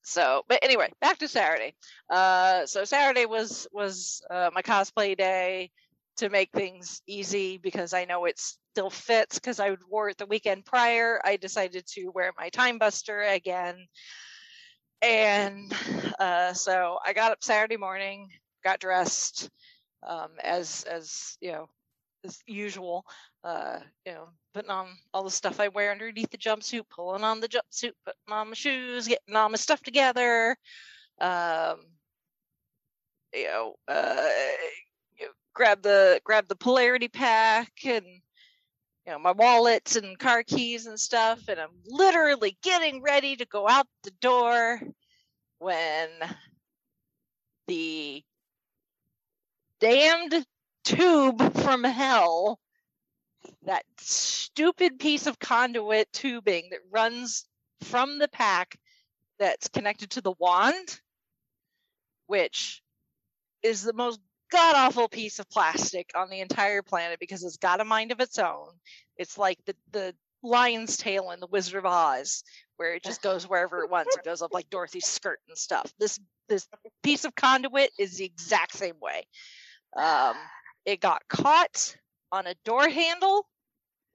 so, 0.03 0.43
but 0.47 0.59
anyway, 0.63 0.91
back 0.99 1.19
to 1.19 1.27
Saturday. 1.27 1.75
Uh, 2.09 2.65
so 2.65 2.83
Saturday 2.85 3.25
was 3.25 3.67
was 3.71 4.21
uh, 4.31 4.49
my 4.53 4.61
cosplay 4.61 5.15
day 5.15 5.71
to 6.17 6.29
make 6.29 6.49
things 6.51 7.01
easy 7.07 7.57
because 7.57 7.93
I 7.93 8.05
know 8.05 8.25
it 8.25 8.39
still 8.39 8.89
fits 8.89 9.35
because 9.35 9.59
I 9.59 9.77
wore 9.89 10.09
it 10.09 10.17
the 10.17 10.25
weekend 10.25 10.65
prior. 10.65 11.21
I 11.23 11.37
decided 11.37 11.85
to 11.93 12.09
wear 12.09 12.31
my 12.37 12.49
time 12.49 12.77
buster 12.79 13.21
again. 13.21 13.87
And 15.01 15.71
uh, 16.19 16.53
so 16.53 16.97
I 17.05 17.13
got 17.13 17.31
up 17.31 17.43
Saturday 17.43 17.77
morning, 17.77 18.29
got 18.63 18.79
dressed 18.79 19.49
um, 20.07 20.31
as 20.43 20.83
as 20.85 21.37
you 21.41 21.51
know 21.53 21.69
as 22.25 22.39
usual, 22.47 23.05
uh, 23.43 23.79
you 24.05 24.13
know, 24.13 24.29
putting 24.53 24.69
on 24.69 24.87
all 25.13 25.23
the 25.23 25.31
stuff 25.31 25.59
I 25.59 25.69
wear 25.69 25.91
underneath 25.91 26.29
the 26.29 26.37
jumpsuit, 26.37 26.89
pulling 26.89 27.23
on 27.23 27.39
the 27.39 27.47
jumpsuit, 27.47 27.93
putting 28.05 28.21
on 28.29 28.49
my 28.49 28.53
shoes, 28.53 29.07
getting 29.07 29.35
all 29.35 29.49
my 29.49 29.57
stuff 29.57 29.81
together. 29.81 30.55
Um, 31.19 31.79
you 33.33 33.45
know, 33.45 33.75
uh, 33.87 34.27
you 35.17 35.25
know, 35.25 35.31
grab 35.53 35.81
the 35.81 36.21
grab 36.23 36.47
the 36.47 36.55
polarity 36.55 37.07
pack 37.07 37.71
and 37.85 38.05
you 38.05 39.11
know 39.11 39.19
my 39.19 39.31
wallets 39.31 39.95
and 39.95 40.19
car 40.19 40.43
keys 40.43 40.85
and 40.85 40.99
stuff, 40.99 41.47
and 41.47 41.59
I'm 41.59 41.69
literally 41.85 42.57
getting 42.61 43.01
ready 43.01 43.35
to 43.37 43.45
go 43.45 43.67
out 43.67 43.87
the 44.03 44.11
door 44.21 44.81
when 45.59 46.09
the 47.67 48.23
damned 49.79 50.45
tube 50.83 51.57
from 51.59 51.83
hell, 51.83 52.59
that 53.63 53.83
stupid 53.99 54.99
piece 54.99 55.27
of 55.27 55.39
conduit 55.39 56.11
tubing 56.11 56.69
that 56.71 56.79
runs 56.91 57.45
from 57.83 58.19
the 58.19 58.27
pack 58.27 58.77
that's 59.39 59.69
connected 59.69 60.11
to 60.11 60.21
the 60.21 60.33
wand, 60.39 60.99
which 62.27 62.81
is 63.63 63.83
the 63.83 63.93
most 63.93 64.19
god 64.51 64.75
awful 64.75 65.07
piece 65.07 65.39
of 65.39 65.49
plastic 65.49 66.11
on 66.15 66.29
the 66.29 66.41
entire 66.41 66.81
planet 66.81 67.19
because 67.19 67.43
it's 67.43 67.57
got 67.57 67.79
a 67.79 67.85
mind 67.85 68.11
of 68.11 68.19
its 68.19 68.37
own. 68.37 68.67
It's 69.17 69.37
like 69.37 69.57
the 69.65 69.75
the 69.91 70.15
lion's 70.43 70.97
tail 70.97 71.31
in 71.31 71.39
the 71.39 71.47
Wizard 71.47 71.77
of 71.77 71.85
Oz, 71.85 72.43
where 72.77 72.93
it 72.95 73.03
just 73.03 73.21
goes 73.23 73.47
wherever 73.47 73.83
it 73.83 73.89
wants. 73.89 74.15
It 74.15 74.23
goes 74.23 74.41
up 74.41 74.53
like 74.53 74.69
Dorothy's 74.69 75.07
skirt 75.07 75.39
and 75.47 75.57
stuff. 75.57 75.91
This 75.99 76.19
this 76.49 76.67
piece 77.03 77.25
of 77.25 77.35
conduit 77.35 77.91
is 77.97 78.17
the 78.17 78.25
exact 78.25 78.73
same 78.73 78.99
way. 79.01 79.25
Um, 79.95 80.35
it 80.85 80.99
got 80.99 81.21
caught 81.27 81.95
on 82.31 82.47
a 82.47 82.55
door 82.65 82.89
handle. 82.89 83.45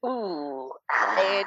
Ooh. 0.06 0.72
And 1.18 1.46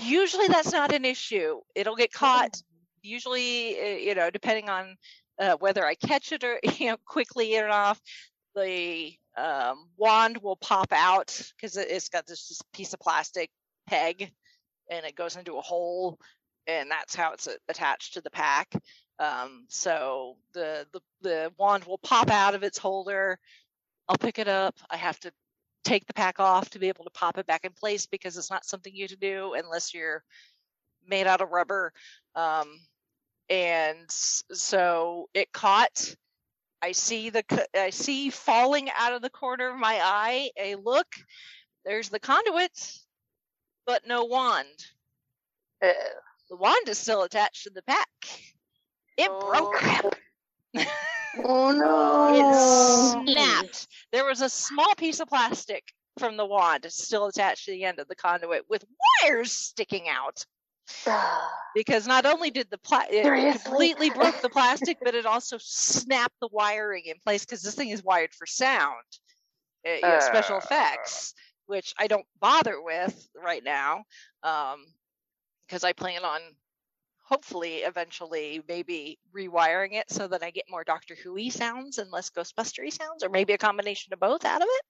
usually 0.00 0.48
that's 0.48 0.72
not 0.72 0.92
an 0.92 1.04
issue. 1.04 1.60
It'll 1.74 1.96
get 1.96 2.12
caught 2.12 2.60
usually, 3.02 3.78
eh, 3.78 3.96
you 3.98 4.14
know, 4.14 4.30
depending 4.30 4.68
on 4.68 4.96
uh, 5.38 5.56
whether 5.58 5.84
I 5.84 5.94
catch 5.94 6.32
it 6.32 6.44
or, 6.44 6.58
you 6.78 6.88
know, 6.88 6.96
quickly 7.06 7.54
enough. 7.54 8.00
The 8.54 9.12
um, 9.36 9.88
wand 9.96 10.38
will 10.38 10.56
pop 10.56 10.92
out 10.92 11.40
because 11.56 11.76
it's 11.76 12.10
got 12.10 12.26
this, 12.26 12.48
this 12.48 12.60
piece 12.74 12.92
of 12.92 13.00
plastic 13.00 13.50
peg 13.88 14.30
and 14.90 15.06
it 15.06 15.16
goes 15.16 15.36
into 15.36 15.56
a 15.56 15.62
hole 15.62 16.18
and 16.66 16.90
that's 16.90 17.14
how 17.14 17.32
it's 17.32 17.48
attached 17.68 18.14
to 18.14 18.20
the 18.20 18.30
pack. 18.30 18.68
Um, 19.18 19.64
so 19.68 20.36
the, 20.52 20.86
the 20.92 21.00
the 21.22 21.52
wand 21.56 21.84
will 21.84 21.98
pop 21.98 22.30
out 22.30 22.54
of 22.54 22.62
its 22.62 22.76
holder 22.76 23.38
I'll 24.08 24.16
pick 24.18 24.38
it 24.38 24.48
up. 24.48 24.74
I 24.90 24.96
have 24.96 25.18
to 25.20 25.32
take 25.84 26.06
the 26.06 26.14
pack 26.14 26.40
off 26.40 26.70
to 26.70 26.78
be 26.78 26.88
able 26.88 27.04
to 27.04 27.10
pop 27.10 27.38
it 27.38 27.46
back 27.46 27.64
in 27.64 27.72
place 27.72 28.06
because 28.06 28.36
it's 28.36 28.50
not 28.50 28.64
something 28.64 28.94
you 28.94 29.08
to 29.08 29.16
do 29.16 29.54
unless 29.54 29.94
you're 29.94 30.22
made 31.06 31.26
out 31.26 31.40
of 31.40 31.50
rubber. 31.50 31.92
Um, 32.34 32.68
and 33.48 34.06
so 34.08 35.28
it 35.34 35.52
caught 35.52 36.14
I 36.82 36.92
see 36.92 37.30
the 37.30 37.44
I 37.74 37.90
see 37.90 38.30
falling 38.30 38.90
out 38.96 39.12
of 39.12 39.22
the 39.22 39.30
corner 39.30 39.70
of 39.70 39.78
my 39.78 40.00
eye 40.02 40.50
a 40.58 40.74
look. 40.74 41.06
There's 41.84 42.08
the 42.08 42.18
conduit, 42.18 42.98
but 43.86 44.06
no 44.06 44.24
wand. 44.24 44.66
Uh, 45.80 45.92
the 46.50 46.56
wand 46.56 46.88
is 46.88 46.98
still 46.98 47.22
attached 47.22 47.64
to 47.64 47.70
the 47.70 47.82
pack. 47.82 48.08
It 49.16 49.28
oh. 49.30 49.70
broke. 50.72 50.86
oh 51.36 51.70
no! 51.72 53.22
It 53.24 53.34
snapped. 53.34 53.88
There 54.12 54.24
was 54.24 54.40
a 54.40 54.48
small 54.48 54.94
piece 54.96 55.20
of 55.20 55.28
plastic 55.28 55.92
from 56.18 56.36
the 56.36 56.46
wand 56.46 56.86
still 56.90 57.26
attached 57.26 57.64
to 57.66 57.70
the 57.70 57.84
end 57.84 57.98
of 57.98 58.08
the 58.08 58.14
conduit 58.14 58.64
with 58.68 58.84
wires 59.22 59.52
sticking 59.52 60.08
out. 60.08 60.44
because 61.74 62.06
not 62.06 62.26
only 62.26 62.50
did 62.50 62.68
the 62.70 62.78
pla- 62.78 63.06
it 63.08 63.52
completely 63.52 64.10
broke 64.10 64.40
the 64.40 64.50
plastic, 64.50 64.98
but 65.02 65.14
it 65.14 65.26
also 65.26 65.56
snapped 65.60 66.34
the 66.40 66.48
wiring 66.50 67.04
in 67.06 67.16
place 67.24 67.44
because 67.44 67.62
this 67.62 67.74
thing 67.74 67.90
is 67.90 68.02
wired 68.02 68.32
for 68.34 68.46
sound, 68.46 69.04
uh, 69.86 69.92
you 69.92 70.00
know, 70.02 70.20
special 70.20 70.58
effects, 70.58 71.34
which 71.66 71.94
I 71.98 72.06
don't 72.06 72.26
bother 72.40 72.80
with 72.82 73.28
right 73.34 73.62
now, 73.64 74.04
because 74.42 74.74
um, 74.74 75.88
I 75.88 75.92
plan 75.92 76.24
on 76.24 76.40
hopefully 77.32 77.76
eventually 77.76 78.62
maybe 78.68 79.18
rewiring 79.34 79.94
it 79.94 80.04
so 80.10 80.28
that 80.28 80.42
I 80.42 80.50
get 80.50 80.66
more 80.70 80.84
Doctor 80.84 81.14
Who 81.14 81.48
sounds 81.48 81.96
and 81.96 82.10
less 82.10 82.28
Ghostbustery 82.28 82.92
sounds, 82.92 83.24
or 83.24 83.30
maybe 83.30 83.54
a 83.54 83.58
combination 83.58 84.12
of 84.12 84.20
both 84.20 84.44
out 84.44 84.60
of 84.60 84.68
it. 84.68 84.84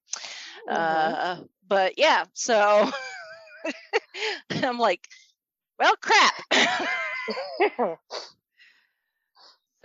Mm-hmm. 0.69 0.75
Uh, 0.75 1.37
but 1.69 1.99
yeah, 1.99 2.25
so 2.33 2.91
I'm 4.51 4.77
like, 4.81 5.07
well, 5.79 5.95
crap. 6.03 6.35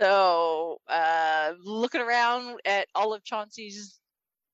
so 0.00 0.80
uh, 0.88 1.52
looking 1.62 2.00
around 2.00 2.58
at 2.64 2.88
all 2.92 3.14
of 3.14 3.22
Chauncey's, 3.22 4.00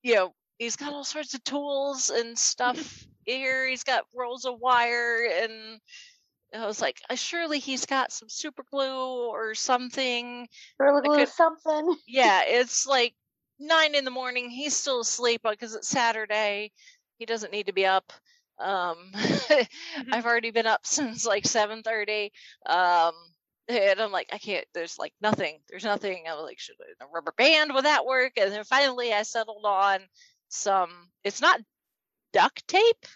you 0.02 0.14
know, 0.14 0.34
he's 0.58 0.76
got 0.76 0.92
all 0.92 1.04
sorts 1.04 1.32
of 1.32 1.42
tools 1.42 2.10
and 2.10 2.38
stuff 2.38 3.06
here. 3.24 3.66
He's 3.66 3.84
got 3.84 4.04
rolls 4.14 4.44
of 4.44 4.60
wire 4.60 5.26
and 5.40 5.80
I 6.54 6.66
was 6.66 6.80
like, 6.80 7.00
uh, 7.10 7.16
surely 7.16 7.58
he's 7.58 7.84
got 7.84 8.12
some 8.12 8.28
super 8.28 8.64
glue 8.70 9.28
or 9.28 9.54
something. 9.54 10.48
Super 10.80 11.02
glue 11.02 11.16
could, 11.16 11.28
something. 11.28 11.96
yeah, 12.06 12.42
it's 12.46 12.86
like 12.86 13.14
nine 13.58 13.94
in 13.94 14.04
the 14.04 14.10
morning. 14.10 14.50
He's 14.50 14.76
still 14.76 15.00
asleep 15.00 15.42
because 15.48 15.74
it's 15.74 15.88
Saturday. 15.88 16.72
He 17.18 17.26
doesn't 17.26 17.52
need 17.52 17.66
to 17.66 17.72
be 17.72 17.86
up. 17.86 18.12
Um, 18.58 18.96
mm-hmm. 19.14 20.14
I've 20.14 20.26
already 20.26 20.50
been 20.50 20.66
up 20.66 20.80
since 20.86 21.26
like 21.26 21.46
seven 21.46 21.82
thirty. 21.82 22.32
Um, 22.66 23.12
and 23.66 23.98
I'm 23.98 24.12
like, 24.12 24.28
I 24.32 24.38
can't. 24.38 24.66
There's 24.74 24.98
like 24.98 25.12
nothing. 25.20 25.58
There's 25.68 25.84
nothing. 25.84 26.24
I 26.28 26.34
was 26.34 26.44
like, 26.44 26.58
should 26.58 26.76
a 27.00 27.06
rubber 27.12 27.32
band 27.36 27.72
would 27.74 27.86
that 27.86 28.06
work? 28.06 28.32
And 28.36 28.52
then 28.52 28.64
finally, 28.64 29.12
I 29.12 29.22
settled 29.22 29.64
on 29.64 30.00
some. 30.48 30.90
It's 31.24 31.40
not 31.40 31.60
duct 32.32 32.66
tape. 32.68 33.06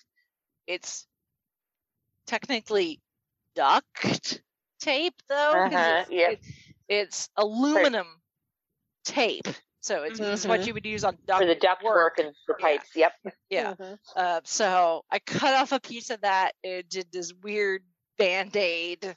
It's 0.67 1.07
technically 2.27 3.01
duct 3.59 4.41
tape 4.81 5.15
though. 5.29 5.53
Uh-huh, 5.67 6.03
it's, 6.03 6.11
yeah. 6.11 6.31
It, 6.31 6.41
it's 6.89 7.29
aluminum 7.37 8.07
tape. 9.05 9.49
So 9.81 10.03
it's, 10.03 10.21
mm-hmm. 10.21 10.33
it's, 10.33 10.47
what 10.47 10.67
you 10.67 10.75
would 10.75 10.87
use 10.87 11.05
on 11.05 11.17
duct 11.27 11.41
for 11.41 11.47
the 11.47 11.55
duct 11.55 11.83
work, 11.83 11.97
work 11.97 12.19
and 12.19 12.35
the 12.47 12.55
pipes. 12.55 12.91
Yeah. 12.95 13.09
Yep. 13.25 13.35
Yeah. 13.51 13.75
Mm-hmm. 13.75 13.95
Uh, 14.15 14.41
so 14.45 15.05
I 15.11 15.19
cut 15.19 15.55
off 15.55 15.73
a 15.73 15.81
piece 15.81 16.11
of 16.11 16.21
that. 16.21 16.53
It 16.63 16.89
did 16.89 17.07
this 17.13 17.33
weird 17.43 17.83
band 18.17 18.57
aid 18.57 19.17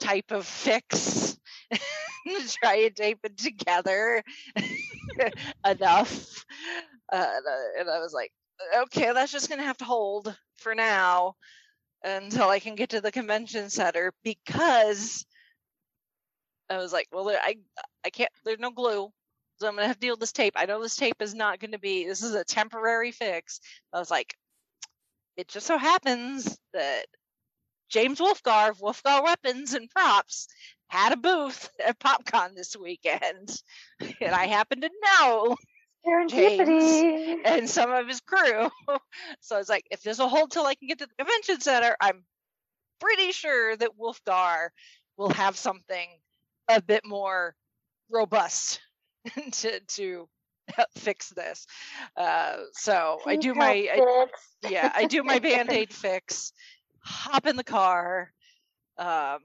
type 0.00 0.30
of 0.30 0.46
fix 0.46 1.38
to 1.70 2.56
try 2.62 2.76
and 2.76 2.96
tape 2.96 3.18
it 3.22 3.36
together 3.36 4.22
enough. 5.64 6.44
Uh, 7.12 7.16
and, 7.36 7.46
uh, 7.46 7.80
and 7.80 7.90
I 7.90 7.98
was 8.00 8.12
like, 8.12 8.32
okay, 8.76 9.12
that's 9.12 9.32
just 9.32 9.48
gonna 9.48 9.62
have 9.62 9.78
to 9.78 9.84
hold 9.84 10.36
for 10.56 10.74
now 10.74 11.34
until 12.04 12.48
I 12.48 12.60
can 12.60 12.74
get 12.74 12.90
to 12.90 13.00
the 13.00 13.12
convention 13.12 13.70
center 13.70 14.12
because 14.22 15.26
I 16.70 16.78
was 16.78 16.92
like, 16.92 17.08
well, 17.12 17.28
I 17.28 17.56
I 18.04 18.10
can't. 18.10 18.30
There's 18.44 18.58
no 18.58 18.70
glue, 18.70 19.10
so 19.58 19.68
I'm 19.68 19.74
gonna 19.74 19.86
have 19.86 19.96
to 19.96 20.00
deal 20.00 20.12
with 20.12 20.20
this 20.20 20.32
tape. 20.32 20.54
I 20.56 20.66
know 20.66 20.82
this 20.82 20.96
tape 20.96 21.20
is 21.20 21.34
not 21.34 21.60
going 21.60 21.72
to 21.72 21.78
be. 21.78 22.06
This 22.06 22.22
is 22.22 22.34
a 22.34 22.44
temporary 22.44 23.12
fix. 23.12 23.60
I 23.92 23.98
was 23.98 24.10
like, 24.10 24.34
it 25.36 25.48
just 25.48 25.66
so 25.66 25.78
happens 25.78 26.58
that 26.72 27.06
James 27.88 28.20
Wolfgar 28.20 28.70
of 28.70 28.78
Wolfgar 28.80 29.22
Weapons 29.24 29.72
and 29.74 29.88
Props 29.90 30.48
had 30.88 31.12
a 31.12 31.16
booth 31.16 31.70
at 31.84 31.98
PopCon 31.98 32.54
this 32.54 32.76
weekend, 32.76 33.50
and 34.20 34.34
I 34.34 34.46
happen 34.46 34.80
to 34.82 34.90
know 35.02 35.56
James 36.28 37.40
and 37.44 37.68
some 37.68 37.92
of 37.92 38.06
his 38.06 38.20
crew. 38.20 38.70
so 39.40 39.58
it's 39.58 39.68
like, 39.68 39.86
if 39.90 40.02
there's 40.02 40.20
a 40.20 40.28
hold 40.28 40.50
till 40.50 40.66
I 40.66 40.74
can 40.74 40.88
get 40.88 40.98
to 40.98 41.06
the 41.06 41.24
convention 41.24 41.60
center, 41.60 41.96
I'm 42.00 42.24
pretty 43.00 43.32
sure 43.32 43.76
that 43.76 43.98
Wolfgar 43.98 44.68
will 45.16 45.30
have 45.30 45.56
something 45.56 46.08
a 46.68 46.80
bit 46.82 47.04
more 47.04 47.54
robust 48.10 48.80
to 49.52 49.80
to 49.80 50.28
fix 50.96 51.30
this. 51.30 51.66
Uh, 52.16 52.58
so 52.72 53.20
I 53.26 53.36
do 53.36 53.54
my 53.54 53.88
I, 53.92 54.26
yeah, 54.68 54.92
I 54.94 55.06
do 55.06 55.22
my 55.22 55.38
band-aid 55.38 55.92
fix, 55.92 56.52
hop 57.00 57.46
in 57.46 57.56
the 57.56 57.64
car, 57.64 58.32
um, 58.98 59.38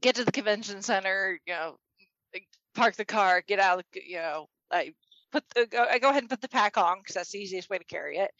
get 0.00 0.16
to 0.16 0.24
the 0.24 0.32
convention 0.32 0.82
center, 0.82 1.38
you 1.46 1.52
know, 1.52 1.76
park 2.74 2.96
the 2.96 3.04
car, 3.04 3.42
get 3.46 3.58
out, 3.58 3.84
you 3.94 4.16
know, 4.16 4.48
I 4.70 4.94
put 5.30 5.44
the, 5.54 5.66
go, 5.66 5.84
I 5.88 5.98
go 5.98 6.10
ahead 6.10 6.22
and 6.22 6.30
put 6.30 6.40
the 6.40 6.48
pack 6.48 6.76
on 6.76 6.98
because 6.98 7.14
that's 7.14 7.30
the 7.32 7.38
easiest 7.38 7.70
way 7.70 7.78
to 7.78 7.84
carry 7.84 8.18
it. 8.18 8.30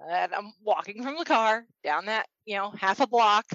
And 0.00 0.34
I'm 0.34 0.52
walking 0.62 1.02
from 1.02 1.16
the 1.18 1.24
car 1.24 1.66
down 1.84 2.06
that, 2.06 2.26
you 2.44 2.56
know, 2.56 2.70
half 2.70 3.00
a 3.00 3.06
block 3.06 3.46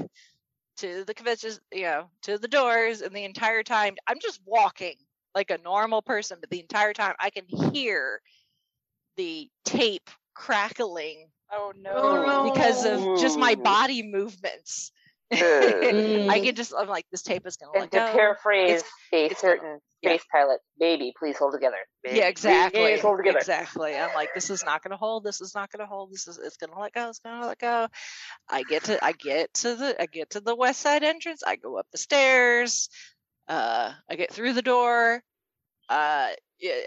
to 0.78 1.04
the 1.06 1.14
convention, 1.14 1.52
you 1.72 1.84
know, 1.84 2.10
to 2.24 2.38
the 2.38 2.48
doors. 2.48 3.02
And 3.02 3.16
the 3.16 3.24
entire 3.24 3.64
time 3.64 3.96
I'm 4.08 4.20
just 4.22 4.42
walking 4.46 4.96
like 5.36 5.52
a 5.52 5.58
normal 5.60 6.02
person, 6.02 6.38
but 6.40 6.50
the 6.50 6.62
entire 6.62 6.94
time 6.94 7.16
I 7.20 7.30
can 7.30 7.46
hear 7.74 8.22
the 9.18 9.50
tape 9.66 10.10
crackling. 10.34 11.28
Oh 11.52 11.74
no. 11.78 12.52
Because 12.54 12.86
of 12.86 13.20
just 13.20 13.38
my 13.38 13.56
body 13.56 14.04
movements. 14.04 14.92
I 15.32 15.38
mm. 15.38 16.44
can 16.44 16.56
just 16.56 16.74
I'm 16.78 16.88
like 16.88 17.06
this 17.12 17.22
tape 17.22 17.46
is 17.46 17.58
gonna 17.58 17.84
and 17.84 17.92
to 17.92 17.98
go. 17.98 18.12
paraphrase 18.12 18.84
it's, 19.12 19.34
a 19.34 19.40
certain 19.40 19.80
yeah. 20.02 20.10
space 20.10 20.26
pilot, 20.32 20.60
baby, 20.78 21.14
please 21.18 21.38
hold 21.38 21.54
together. 21.54 21.78
Baby, 22.04 22.18
yeah, 22.18 22.28
exactly. 22.28 22.82
Please 22.82 23.02
hold 23.02 23.18
together. 23.18 23.38
Exactly. 23.38 23.96
I'm 23.96 24.14
like, 24.14 24.30
this 24.34 24.50
is 24.50 24.66
not 24.66 24.84
gonna 24.84 24.98
hold. 24.98 25.24
This 25.24 25.40
is 25.40 25.56
not 25.56 25.72
gonna 25.72 25.88
hold. 25.88 26.12
This 26.12 26.28
is 26.28 26.38
it's 26.38 26.58
gonna 26.58 26.78
let 26.78 26.94
go. 26.94 27.10
It's 27.10 27.20
gonna 27.20 27.48
let 27.48 27.60
go. 27.60 27.88
I 28.50 28.64
get 28.64 28.86
to 28.86 29.04
I 29.04 29.14
get 29.14 29.54
to 29.56 29.76
the 29.76 30.02
I 30.02 30.06
get 30.06 30.32
to 30.32 30.42
the 30.42 30.56
west 30.56 30.82
side 30.82 31.04
entrance. 31.04 31.44
I 31.46 31.56
go 31.56 31.78
up 31.78 31.88
the 31.92 31.98
stairs. 31.98 32.90
Uh, 33.48 33.92
I 34.10 34.16
get 34.16 34.34
through 34.34 34.54
the 34.54 34.62
door. 34.62 35.24
Uh, 35.88 36.30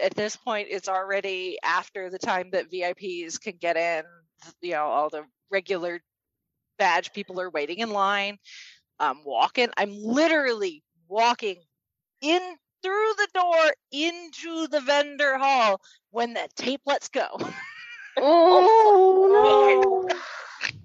at 0.03 0.15
this 0.15 0.35
point, 0.35 0.67
it's 0.69 0.87
already 0.87 1.57
after 1.63 2.09
the 2.09 2.19
time 2.19 2.49
that 2.51 2.71
VIPs 2.71 3.39
can 3.39 3.55
get 3.59 3.75
in. 3.75 4.03
You 4.61 4.73
know, 4.73 4.85
all 4.85 5.09
the 5.09 5.23
regular 5.51 6.01
badge 6.77 7.13
people 7.13 7.39
are 7.39 7.49
waiting 7.49 7.79
in 7.79 7.89
line. 7.89 8.37
I'm 8.99 9.23
walking. 9.23 9.69
I'm 9.77 9.93
literally 9.93 10.83
walking 11.07 11.57
in 12.21 12.41
through 12.81 13.13
the 13.17 13.27
door 13.33 13.73
into 13.91 14.67
the 14.67 14.79
vendor 14.81 15.37
hall 15.37 15.81
when 16.11 16.33
that 16.35 16.55
tape 16.55 16.81
lets 16.85 17.09
go. 17.09 17.27
oh, 18.17 20.07
no. 20.07 20.19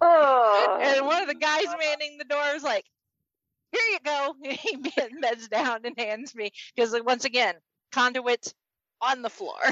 oh. 0.00 0.78
And 0.80 1.06
one 1.06 1.22
of 1.22 1.28
the 1.28 1.34
guys 1.34 1.66
manning 1.78 2.18
the 2.18 2.24
door 2.24 2.54
is 2.54 2.62
like, 2.62 2.86
"Here 3.72 3.82
you 3.92 3.98
go." 4.04 4.34
He 4.42 4.76
bends 5.20 5.48
down 5.48 5.80
and 5.84 5.98
hands 5.98 6.34
me 6.34 6.50
because 6.74 6.94
once 7.04 7.24
again, 7.24 7.54
conduits 7.92 8.54
on 9.00 9.22
the 9.22 9.30
floor. 9.30 9.60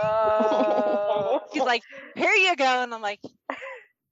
Oh. 0.00 1.40
He's 1.52 1.64
like, 1.64 1.82
"Here 2.14 2.32
you 2.32 2.54
go," 2.54 2.64
and 2.64 2.94
I'm 2.94 3.02
like, 3.02 3.18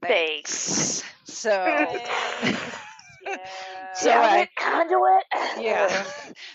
"Thanks." 0.02 1.02
So. 1.24 1.50
yeah. 3.26 3.38
So 3.94 4.10
I 4.10 4.48
conduit. 4.58 5.24
Yeah. 5.58 6.04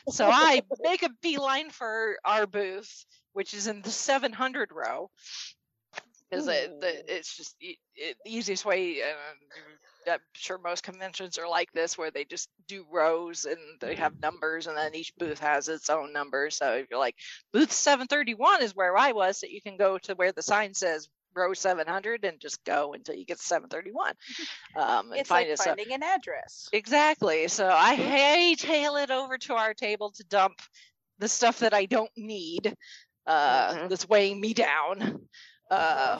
so 0.09 0.29
I 0.31 0.61
make 0.81 1.03
a 1.03 1.09
beeline 1.21 1.69
for 1.69 2.17
our 2.23 2.45
booth, 2.45 3.05
which 3.33 3.53
is 3.53 3.67
in 3.67 3.81
the 3.81 3.89
700 3.89 4.69
row, 4.71 5.09
because 6.29 6.47
it, 6.47 6.71
it's 7.07 7.35
just 7.35 7.55
it, 7.59 7.77
it, 7.95 8.17
the 8.23 8.35
easiest 8.35 8.65
way. 8.65 9.01
Uh, 9.01 10.11
I'm 10.11 10.19
sure 10.33 10.57
most 10.57 10.83
conventions 10.83 11.37
are 11.37 11.47
like 11.47 11.71
this, 11.73 11.97
where 11.97 12.09
they 12.09 12.25
just 12.25 12.49
do 12.67 12.85
rows 12.91 13.45
and 13.45 13.59
they 13.79 13.95
have 13.95 14.19
numbers, 14.21 14.67
and 14.67 14.75
then 14.75 14.95
each 14.95 15.13
booth 15.17 15.39
has 15.39 15.67
its 15.67 15.89
own 15.89 16.11
number. 16.13 16.49
So 16.49 16.73
if 16.73 16.87
you're 16.89 16.99
like 16.99 17.15
booth 17.53 17.71
731 17.71 18.63
is 18.63 18.75
where 18.75 18.97
I 18.97 19.11
was, 19.11 19.41
that 19.41 19.51
you 19.51 19.61
can 19.61 19.77
go 19.77 19.97
to 19.99 20.15
where 20.15 20.31
the 20.31 20.41
sign 20.41 20.73
says 20.73 21.07
row 21.35 21.53
700 21.53 22.25
and 22.25 22.39
just 22.39 22.63
go 22.65 22.93
until 22.93 23.15
you 23.15 23.25
get 23.25 23.39
731 23.39 24.13
um, 24.75 25.13
it's 25.13 25.29
find 25.29 25.49
like 25.49 25.57
finding 25.57 25.93
an 25.93 26.03
address 26.03 26.67
exactly 26.73 27.47
so 27.47 27.69
i 27.69 27.95
hightail 27.95 29.01
it 29.01 29.11
over 29.11 29.37
to 29.37 29.53
our 29.53 29.73
table 29.73 30.11
to 30.11 30.23
dump 30.25 30.59
the 31.19 31.27
stuff 31.27 31.59
that 31.59 31.73
i 31.73 31.85
don't 31.85 32.11
need 32.17 32.75
uh, 33.27 33.73
mm-hmm. 33.73 33.87
that's 33.87 34.07
weighing 34.07 34.39
me 34.39 34.53
down. 34.53 35.21
Uh, 35.69 36.19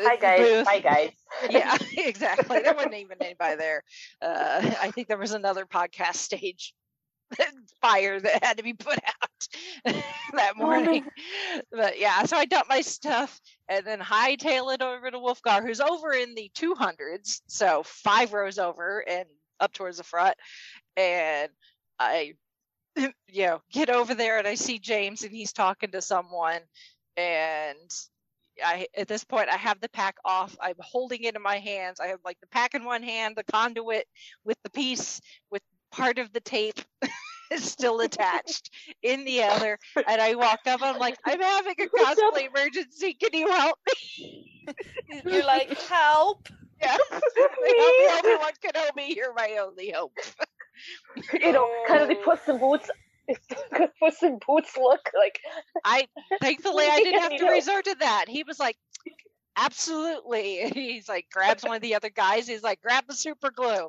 Hi 0.00 0.16
guys. 0.16 0.40
Booth. 0.40 0.66
Hi 0.66 0.80
guys. 0.80 1.10
yeah, 1.50 1.76
exactly. 1.96 2.60
There 2.60 2.74
wasn't 2.74 2.94
even 2.94 3.16
anybody 3.20 3.56
there. 3.56 3.84
Uh, 4.20 4.74
I 4.80 4.90
think 4.90 5.08
there 5.08 5.18
was 5.18 5.32
another 5.32 5.66
podcast 5.66 6.16
stage 6.16 6.74
fire 7.80 8.20
that 8.20 8.44
had 8.44 8.56
to 8.58 8.62
be 8.62 8.72
put 8.72 8.98
out 9.04 9.48
that 10.34 10.54
oh, 10.56 10.58
morning. 10.58 11.04
but 11.70 11.98
yeah, 11.98 12.24
so 12.24 12.36
I 12.36 12.44
dump 12.44 12.68
my 12.68 12.80
stuff 12.80 13.40
and 13.68 13.86
then 13.86 14.00
hightail 14.00 14.74
it 14.74 14.82
over 14.82 15.10
to 15.10 15.18
Wolfgar, 15.18 15.64
who's 15.64 15.80
over 15.80 16.12
in 16.12 16.34
the 16.34 16.50
200s, 16.54 17.40
so 17.46 17.82
five 17.84 18.32
rows 18.32 18.58
over 18.58 19.04
and 19.08 19.26
up 19.60 19.72
towards 19.72 19.98
the 19.98 20.04
front. 20.04 20.36
And 20.96 21.50
I, 21.98 22.34
you 22.96 23.12
know, 23.46 23.60
get 23.72 23.90
over 23.90 24.14
there 24.14 24.38
and 24.38 24.46
I 24.46 24.54
see 24.54 24.78
James 24.78 25.22
and 25.22 25.32
he's 25.32 25.52
talking 25.52 25.90
to 25.92 26.02
someone. 26.02 26.60
And 27.16 27.90
I 28.64 28.86
at 28.96 29.08
this 29.08 29.24
point 29.24 29.48
I 29.48 29.56
have 29.56 29.80
the 29.80 29.88
pack 29.88 30.16
off. 30.24 30.56
I'm 30.60 30.74
holding 30.80 31.24
it 31.24 31.36
in 31.36 31.42
my 31.42 31.58
hands. 31.58 32.00
I 32.00 32.08
have 32.08 32.20
like 32.24 32.38
the 32.40 32.48
pack 32.48 32.74
in 32.74 32.84
one 32.84 33.02
hand, 33.02 33.36
the 33.36 33.44
conduit 33.44 34.06
with 34.44 34.58
the 34.62 34.70
piece 34.70 35.20
with 35.50 35.62
part 35.98 36.18
of 36.18 36.32
the 36.32 36.40
tape 36.40 36.80
is 37.50 37.64
still 37.64 38.00
attached 38.00 38.70
in 39.02 39.24
the 39.24 39.42
other. 39.42 39.78
And 39.96 40.20
I 40.20 40.34
walk 40.34 40.60
up, 40.66 40.80
I'm 40.82 40.98
like, 40.98 41.18
I'm 41.24 41.40
having 41.40 41.74
a 41.78 41.86
cosplay 41.86 42.48
emergency. 42.48 43.14
Can 43.14 43.30
you 43.32 43.50
help 43.50 43.78
me? 43.86 44.64
You're 45.24 45.44
like, 45.44 45.78
help. 45.82 46.48
Yeah. 46.80 46.96
I'm 47.12 47.20
the 47.20 48.20
only 48.24 48.36
one 48.36 48.52
can 48.62 48.70
help 48.74 48.96
me. 48.96 49.12
You're 49.14 49.34
my 49.34 49.58
only 49.60 49.90
hope. 49.90 50.12
you 51.32 51.52
know, 51.52 51.68
kind 51.88 52.02
of 52.02 52.08
the 52.08 52.14
Puss 52.16 52.46
in 52.46 52.58
Boots 52.58 52.88
Puss 54.00 54.22
in 54.22 54.38
Boots 54.46 54.76
look 54.76 55.10
like. 55.14 55.40
I 55.84 56.06
thankfully 56.40 56.86
I 56.88 56.98
didn't 56.98 57.20
have 57.20 57.36
to 57.36 57.50
resort 57.50 57.84
to 57.86 57.96
that. 58.00 58.26
He 58.28 58.42
was 58.42 58.58
like, 58.58 58.76
absolutely. 59.56 60.70
He's 60.72 61.08
like 61.08 61.26
grabs 61.32 61.64
one 61.64 61.76
of 61.76 61.82
the 61.82 61.94
other 61.94 62.10
guys. 62.10 62.46
He's 62.46 62.62
like, 62.62 62.80
grab 62.80 63.04
the 63.08 63.14
super 63.14 63.50
glue. 63.50 63.88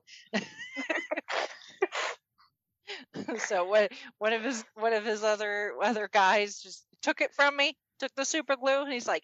so 3.38 3.66
what 3.66 3.92
one 4.18 4.34
of 4.34 4.44
his 4.44 4.64
one 4.76 4.94
of 4.94 5.06
his 5.06 5.24
other 5.24 5.74
other 5.82 6.10
guys 6.12 6.62
just 6.62 6.86
took 7.02 7.22
it 7.22 7.34
from 7.34 7.56
me, 7.56 7.76
took 8.00 8.14
the 8.16 8.26
super 8.26 8.56
glue, 8.56 8.84
and 8.84 8.92
he's 8.92 9.08
like, 9.08 9.24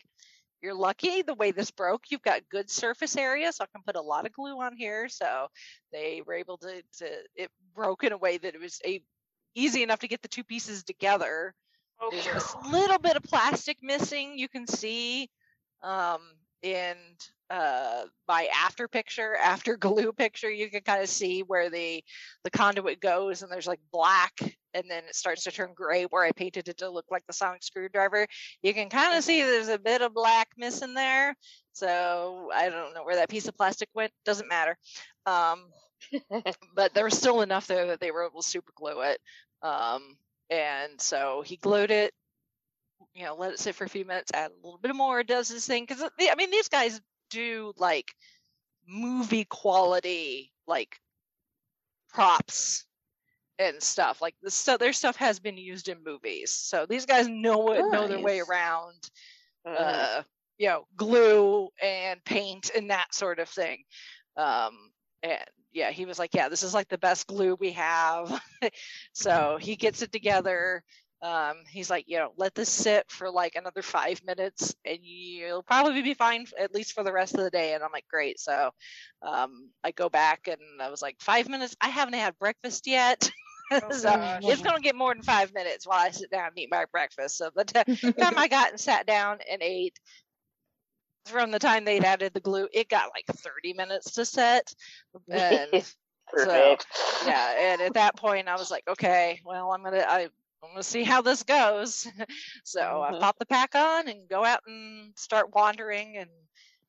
You're 0.62 0.74
lucky 0.74 1.22
the 1.22 1.34
way 1.34 1.51
this 1.51 1.72
broke. 1.72 2.03
You've 2.10 2.22
got 2.22 2.49
good 2.49 2.70
surface 2.70 3.18
area, 3.18 3.51
so 3.51 3.64
I 3.64 3.68
can 3.68 3.84
put 3.86 3.95
a 3.95 4.01
lot 4.01 4.26
of 4.26 4.34
glue 4.34 4.62
on 4.62 4.76
here. 4.76 5.10
So 5.10 5.47
they 5.91 6.22
were 6.26 6.36
able 6.36 6.58
to, 6.60 6.82
to 6.99 7.10
it 7.36 7.49
broke 7.74 8.03
in 8.03 8.12
a 8.12 8.18
way 8.18 8.38
that 8.38 8.56
it 8.56 8.62
was 8.62 8.80
a 8.86 9.01
easy 9.56 9.84
enough 9.84 9.99
to 9.99 10.08
get 10.08 10.22
the 10.22 10.28
two 10.28 10.43
pieces 10.43 10.84
together. 10.84 11.53
Okay. 12.03 12.22
There's 12.22 12.56
a 12.66 12.70
little 12.70 12.99
bit 12.99 13.16
of 13.16 13.24
plastic 13.24 13.78
missing. 13.82 14.38
You 14.38 14.49
can 14.49 14.68
see 14.68 15.30
um, 15.82 16.20
in 16.62 16.95
uh, 17.50 18.04
my 18.28 18.48
after 18.54 18.88
picture, 18.88 19.36
after 19.36 19.78
glue 19.78 20.12
picture, 20.12 20.50
you 20.50 20.70
can 20.70 20.82
kind 20.82 21.02
of 21.02 21.10
see 21.10 21.41
where 21.41 21.70
the 21.70 22.04
the 22.43 22.52
conduit 22.52 23.00
goes, 23.00 23.41
and 23.41 23.52
there's 23.52 23.68
like 23.68 23.80
black, 23.91 24.34
and 24.74 24.86
then 24.89 25.04
it 25.08 25.16
starts 25.16 25.43
to 25.43 25.52
turn 25.52 25.74
gray 25.76 26.04
where 26.04 26.24
I 26.24 26.32
painted 26.32 26.68
it 26.68 26.78
to 26.78 26.89
look 26.89 27.06
like 27.12 27.24
the 27.28 27.34
sonic 27.34 27.64
screwdriver. 27.64 28.28
You 28.62 28.74
can 28.74 28.89
kind 28.89 29.18
of 29.18 29.24
see 29.24 29.39
mm-hmm. 29.39 29.50
there's 29.50 29.70
a 29.70 29.80
bit 29.80 30.02
of 30.02 30.14
black 30.14 30.50
missing 30.58 30.93
there. 30.93 31.36
So 31.74 32.50
I 32.54 32.70
don't 32.70 32.93
know 32.93 33.04
where 33.04 33.18
that 33.18 33.30
piece 33.30 33.48
of 33.48 33.58
plastic 33.58 33.89
went. 33.93 34.12
Doesn't 34.24 34.48
matter. 34.48 34.78
Um, 35.26 35.66
but 36.76 36.93
there 36.93 37.06
was 37.06 37.18
still 37.18 37.41
enough 37.41 37.68
there 37.68 37.88
that 37.88 38.00
they 38.00 38.12
were 38.12 38.26
able 38.26 38.41
to 38.41 38.48
super 38.48 38.72
glue 38.76 39.02
it. 39.02 39.20
Um, 39.62 40.18
and 40.50 41.00
so 41.02 41.43
he 41.46 41.58
glued 41.58 41.91
it, 41.91 42.14
you 43.14 43.26
know, 43.26 43.36
let 43.36 43.54
it 43.54 43.60
sit 43.60 43.76
for 43.76 43.86
a 43.86 43.89
few 43.89 44.06
minutes, 44.06 44.32
add 44.34 44.52
a 44.52 44.66
little 44.66 44.80
bit 44.80 44.96
more, 44.96 45.24
does 45.24 45.50
his 45.50 45.66
thing. 45.66 45.88
Cause 45.88 46.02
I 46.02 46.36
mean, 46.36 46.52
these 46.52 46.70
guys 46.70 47.02
do 47.36 47.74
like 47.78 48.14
movie 48.88 49.46
quality, 49.46 50.52
like 50.68 50.96
props 52.14 52.86
and 53.60 53.82
stuff. 53.82 54.22
Like 54.22 54.36
the 54.42 54.52
stuff, 54.52 54.80
their 54.80 54.94
stuff 54.94 55.16
has 55.18 55.40
been 55.40 55.58
used 55.58 55.90
in 55.90 56.04
movies. 56.04 56.52
So 56.52 56.86
these 56.88 57.06
guys 57.06 57.28
know 57.28 57.72
it, 57.72 57.82
nice. 57.82 57.92
know 57.92 58.08
their 58.08 58.20
way 58.20 58.40
around, 58.40 59.10
mm. 59.68 59.76
uh, 59.78 60.24
you 60.58 60.68
know, 60.68 60.88
glue 60.96 61.70
and 61.82 62.24
paint 62.26 62.72
and 62.76 62.90
that 62.90 63.14
sort 63.14 63.40
of 63.40 63.50
thing. 63.50 63.84
Um, 64.38 64.92
and 65.24 65.40
yeah, 65.74 65.92
he 65.92 66.06
was 66.06 66.20
like, 66.20 66.34
yeah, 66.34 66.50
this 66.50 66.64
is 66.64 66.74
like 66.74 66.88
the 66.88 66.98
best 66.98 67.28
glue 67.28 67.58
we 67.60 67.72
have. 67.74 68.42
so 69.14 69.58
he 69.60 69.76
gets 69.76 70.02
it 70.02 70.12
together. 70.12 70.84
Um, 71.22 71.63
he's 71.68 71.89
like, 71.89 72.05
you 72.07 72.18
know, 72.18 72.34
let 72.38 72.53
this 72.53 72.70
sit 72.70 73.09
for 73.09 73.32
like 73.32 73.55
another 73.55 73.82
five 73.82 74.22
minutes 74.26 74.76
and 74.86 74.99
you'll 75.01 75.63
probably 75.63 76.01
be 76.01 76.13
fine 76.13 76.45
at 76.59 76.74
least 76.74 76.93
for 76.93 77.03
the 77.03 77.13
rest 77.13 77.34
of 77.34 77.43
the 77.43 77.49
day. 77.49 77.74
And 77.74 77.84
I'm 77.84 77.91
like, 77.91 78.07
great. 78.07 78.39
So 78.39 78.72
um, 79.22 79.70
I 79.84 79.91
go 79.91 80.09
back 80.09 80.47
and 80.47 80.59
I 80.82 80.89
was 80.89 81.01
like, 81.01 81.16
five 81.20 81.49
minutes. 81.49 81.76
I 81.82 81.89
haven't 81.89 82.16
had 82.16 82.38
breakfast 82.39 82.88
yet. 82.88 83.30
Oh, 83.72 83.89
so 83.89 84.38
it's 84.43 84.61
going 84.61 84.76
to 84.76 84.82
get 84.84 84.95
more 84.95 85.11
than 85.11 85.24
five 85.24 85.51
minutes 85.51 85.88
while 85.88 85.97
I 85.97 86.11
sit 86.11 86.30
down 86.30 86.49
and 86.49 86.59
eat 86.59 86.70
my 86.70 86.86
breakfast. 86.91 87.36
So 87.36 87.49
the 87.55 87.63
time 87.66 88.38
I 88.38 88.47
got 88.47 88.70
and 88.70 88.80
sat 88.80 89.07
down 89.07 89.39
and 89.51 89.63
ate, 89.63 89.99
from 91.26 91.49
the 91.49 91.57
time 91.57 91.84
they'd 91.84 92.03
added 92.03 92.34
the 92.36 92.39
glue, 92.39 92.68
it 92.72 92.89
got 92.89 93.09
like 93.16 93.26
30 93.26 93.74
minutes 93.74 94.11
to 94.13 94.26
set. 94.26 94.72
And 95.32 95.84
so, 96.38 96.78
yeah, 97.26 97.55
and 97.57 97.82
at 97.82 97.93
that 97.95 98.16
point, 98.18 98.47
I 98.47 98.55
was 98.55 98.70
like, 98.70 98.84
okay, 98.88 99.39
well, 99.45 99.72
I'm 99.72 99.84
gonna, 99.84 100.05
I, 100.07 100.30
Gonna 100.62 100.84
see 100.84 101.03
how 101.03 101.22
this 101.22 101.43
goes. 101.43 102.08
so 102.64 102.82
mm-hmm. 102.82 103.16
I 103.16 103.20
pop 103.20 103.38
the 103.39 103.45
pack 103.45 103.76
on 103.76 104.08
and 104.08 104.28
go 104.28 104.43
out 104.43 104.62
and 104.68 105.14
start 105.16 105.53
wandering, 105.53 106.18
and 106.18 106.30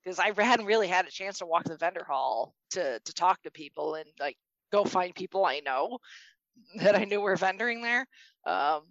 because 0.02 0.18
I 0.18 0.32
hadn't 0.42 0.66
really 0.66 0.88
had 0.88 1.06
a 1.06 1.10
chance 1.10 1.38
to 1.38 1.46
walk 1.46 1.64
the 1.64 1.76
vendor 1.76 2.04
hall 2.04 2.54
to 2.70 2.98
to 2.98 3.14
talk 3.14 3.42
to 3.42 3.50
people 3.50 3.94
and 3.94 4.08
like 4.18 4.36
go 4.72 4.84
find 4.84 5.14
people 5.14 5.44
I 5.44 5.60
know 5.60 5.98
that 6.76 6.96
I 6.96 7.04
knew 7.04 7.20
were 7.20 7.36
vendoring 7.36 7.82
there. 7.82 8.06
Um, 8.46 8.82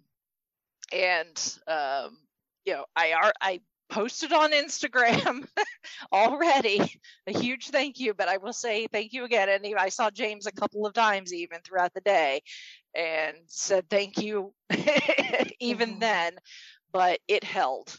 and 0.92 1.58
um, 1.66 2.18
you 2.64 2.74
know, 2.74 2.84
I 2.94 3.12
are 3.12 3.32
I 3.40 3.60
posted 3.88 4.32
on 4.32 4.52
Instagram 4.52 5.46
already. 6.12 6.80
A 7.26 7.38
huge 7.38 7.68
thank 7.68 7.98
you, 7.98 8.14
but 8.14 8.28
I 8.28 8.36
will 8.36 8.52
say 8.52 8.86
thank 8.88 9.12
you 9.12 9.24
again. 9.24 9.48
And 9.48 9.74
I 9.76 9.88
saw 9.88 10.10
James 10.10 10.46
a 10.46 10.52
couple 10.52 10.86
of 10.86 10.92
times 10.92 11.32
even 11.32 11.60
throughout 11.60 11.94
the 11.94 12.00
day 12.00 12.42
and 12.96 13.36
said 13.46 13.88
thank 13.90 14.18
you 14.18 14.52
even 15.60 15.90
mm-hmm. 15.90 16.00
then, 16.00 16.32
but 16.92 17.20
it 17.28 17.44
held. 17.44 17.96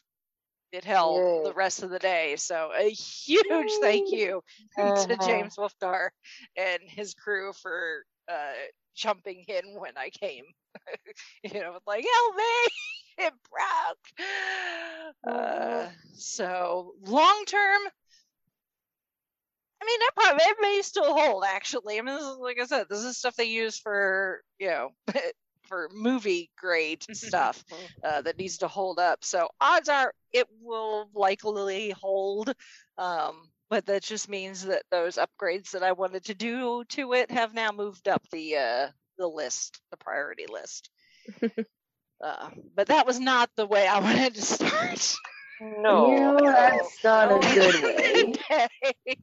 It 0.71 0.83
held 0.83 1.17
Yay. 1.17 1.49
the 1.49 1.53
rest 1.53 1.83
of 1.83 1.89
the 1.89 1.99
day. 1.99 2.35
So 2.37 2.71
a 2.77 2.89
huge 2.89 3.45
Yay. 3.49 3.79
thank 3.81 4.11
you 4.11 4.41
uh-huh. 4.77 5.05
to 5.07 5.17
James 5.25 5.55
Wolfgar 5.55 6.09
and 6.57 6.79
his 6.85 7.13
crew 7.13 7.53
for 7.53 8.03
uh, 8.27 8.53
jumping 8.95 9.45
in 9.47 9.79
when 9.79 9.93
I 9.97 10.09
came. 10.09 10.43
you 11.43 11.61
know, 11.61 11.77
like 11.87 12.05
help 12.05 12.35
me 12.35 12.73
it 13.17 13.33
broke. 13.49 15.35
Uh, 15.35 15.87
so 16.13 16.93
long 17.05 17.43
term, 17.45 17.81
I 19.81 19.85
mean, 19.85 19.99
that 19.99 20.11
probably 20.15 20.43
it 20.45 20.57
may 20.59 20.81
still 20.81 21.13
hold. 21.13 21.43
Actually, 21.47 21.99
I 21.99 22.01
mean, 22.01 22.15
this 22.15 22.23
is, 22.23 22.37
like 22.37 22.59
I 22.59 22.65
said, 22.65 22.87
this 22.89 23.03
is 23.03 23.17
stuff 23.17 23.35
they 23.35 23.45
use 23.45 23.77
for 23.77 24.41
you 24.59 24.67
know 24.67 24.89
for 25.67 25.89
movie 25.93 26.49
grade 26.57 27.05
stuff 27.13 27.63
uh, 28.03 28.21
that 28.21 28.37
needs 28.37 28.59
to 28.59 28.67
hold 28.67 28.99
up. 28.99 29.23
So 29.23 29.49
odds 29.61 29.89
are 29.89 30.13
it 30.33 30.47
will 30.61 31.09
likely 31.13 31.91
hold. 31.91 32.53
Um, 32.97 33.49
but 33.69 33.85
that 33.87 34.03
just 34.03 34.29
means 34.29 34.65
that 34.65 34.83
those 34.91 35.17
upgrades 35.17 35.71
that 35.71 35.83
I 35.83 35.91
wanted 35.91 36.25
to 36.25 36.33
do 36.33 36.83
to 36.89 37.13
it 37.13 37.29
have 37.31 37.53
now 37.53 37.71
moved 37.71 38.07
up 38.07 38.23
the 38.31 38.55
uh, 38.55 38.87
the 39.17 39.27
list, 39.27 39.79
the 39.91 39.97
priority 39.97 40.45
list. 40.49 40.89
Uh, 42.19 42.49
but 42.75 42.87
that 42.87 43.05
was 43.05 43.19
not 43.19 43.47
the 43.55 43.67
way 43.67 43.85
I 43.85 43.99
wanted 43.99 44.33
to 44.33 44.41
start. 44.41 45.15
No, 45.59 46.37
that's 46.41 47.03
not 47.03 47.31
a 47.31 47.53
good 47.53 47.83
way. 47.83 48.33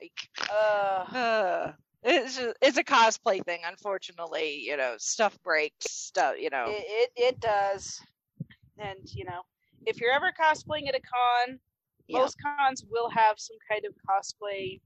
like, 0.00 0.48
uh, 0.50 1.16
uh, 1.16 1.72
it's 2.02 2.36
just, 2.36 2.56
it's 2.62 2.78
a 2.78 2.84
cosplay 2.84 3.44
thing. 3.44 3.60
Unfortunately, 3.66 4.60
you 4.60 4.76
know, 4.76 4.94
stuff 4.98 5.36
breaks. 5.42 5.90
Stuff, 5.90 6.36
you 6.38 6.50
know, 6.50 6.66
it, 6.68 6.84
it, 6.86 7.10
it 7.16 7.40
does. 7.40 8.00
And 8.78 8.98
you 9.12 9.24
know, 9.24 9.42
if 9.86 10.00
you're 10.00 10.12
ever 10.12 10.32
cosplaying 10.38 10.88
at 10.88 10.94
a 10.94 11.00
con, 11.00 11.58
yeah. 12.06 12.18
most 12.18 12.36
cons 12.40 12.84
will 12.88 13.10
have 13.10 13.38
some 13.38 13.56
kind 13.68 13.84
of 13.84 13.94
cosplay 14.08 14.80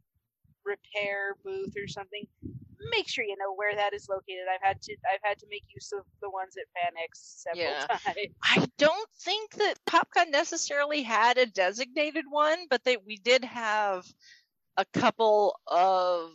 repair 0.65 1.37
booth 1.45 1.75
or 1.77 1.89
something 1.89 2.27
make 2.91 3.09
sure 3.09 3.25
you 3.25 3.37
know 3.39 3.55
where 3.55 3.75
that 3.75 3.93
is 3.93 4.09
located. 4.09 4.45
I've 4.53 4.67
had 4.67 4.81
to 4.83 4.97
I've 5.13 5.21
had 5.23 5.39
to 5.41 5.47
make 5.51 5.65
use 5.75 5.93
of 5.93 6.05
the 6.21 6.31
ones 6.31 6.55
at 6.57 6.65
FanX 6.77 7.09
several 7.15 7.65
yeah. 7.65 7.87
times. 7.87 8.35
I 8.43 8.67
don't 8.79 9.09
think 9.21 9.55
that 9.55 9.75
PopCon 9.87 10.31
necessarily 10.31 11.03
had 11.03 11.39
a 11.39 11.47
designated 11.47 12.25
one, 12.29 12.59
but 12.69 12.85
they 12.85 12.97
we 13.07 13.17
did 13.17 13.45
have 13.45 14.07
a 14.77 14.85
couple 14.95 15.59
of 15.67 16.31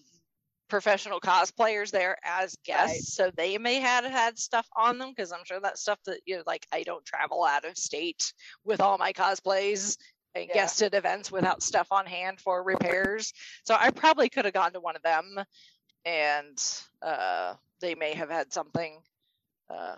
professional 0.67 1.19
cosplayers 1.19 1.91
there 1.91 2.17
as 2.23 2.55
guests, 2.65 3.19
right. 3.19 3.27
so 3.27 3.31
they 3.35 3.57
may 3.57 3.79
have 3.79 4.03
had 4.03 4.37
stuff 4.37 4.67
on 4.75 4.97
them 4.97 5.13
because 5.15 5.31
I'm 5.31 5.45
sure 5.45 5.59
that 5.59 5.77
stuff 5.77 5.99
that 6.05 6.19
you 6.25 6.37
know, 6.37 6.43
like 6.45 6.65
I 6.71 6.83
don't 6.83 7.05
travel 7.05 7.43
out 7.43 7.65
of 7.65 7.77
state 7.77 8.33
with 8.63 8.81
all 8.81 8.97
my 8.97 9.13
cosplays 9.13 9.97
and 10.35 10.47
yeah. 10.47 10.53
guested 10.53 10.93
events 10.93 11.31
without 11.31 11.63
stuff 11.63 11.87
on 11.91 12.05
hand 12.05 12.39
for 12.41 12.61
repairs. 12.63 13.33
So 13.63 13.75
I 13.79 13.91
probably 13.91 14.29
could 14.29 14.45
have 14.45 14.53
gone 14.53 14.73
to 14.73 14.79
one 14.79 14.95
of 14.95 15.01
them, 15.01 15.37
and 16.05 16.61
uh, 17.01 17.55
they 17.81 17.95
may 17.95 18.13
have 18.13 18.29
had 18.29 18.53
something 18.53 18.99
uh, 19.69 19.95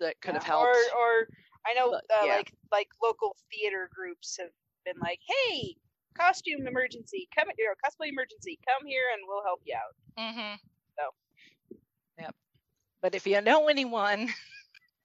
that 0.00 0.20
could 0.20 0.34
yeah. 0.34 0.34
have 0.34 0.44
helped. 0.44 0.66
Or, 0.66 0.98
or 0.98 1.28
I 1.66 1.74
know 1.74 1.90
but, 1.90 2.04
uh, 2.14 2.26
yeah. 2.26 2.36
like 2.36 2.52
like 2.70 2.88
local 3.02 3.36
theater 3.50 3.88
groups 3.92 4.38
have 4.38 4.50
been 4.84 5.00
like, 5.00 5.20
hey, 5.26 5.76
costume 6.16 6.66
emergency, 6.66 7.28
come 7.36 7.48
here, 7.56 7.74
cosplay 7.84 8.08
emergency, 8.08 8.58
come 8.66 8.86
here 8.86 9.04
and 9.12 9.22
we'll 9.26 9.42
help 9.42 9.60
you 9.64 9.74
out. 9.74 10.24
Mm-hmm. 10.24 10.54
So, 10.98 11.78
yep. 12.18 12.34
But 13.02 13.14
if 13.14 13.26
you 13.26 13.40
know 13.40 13.68
anyone 13.68 14.28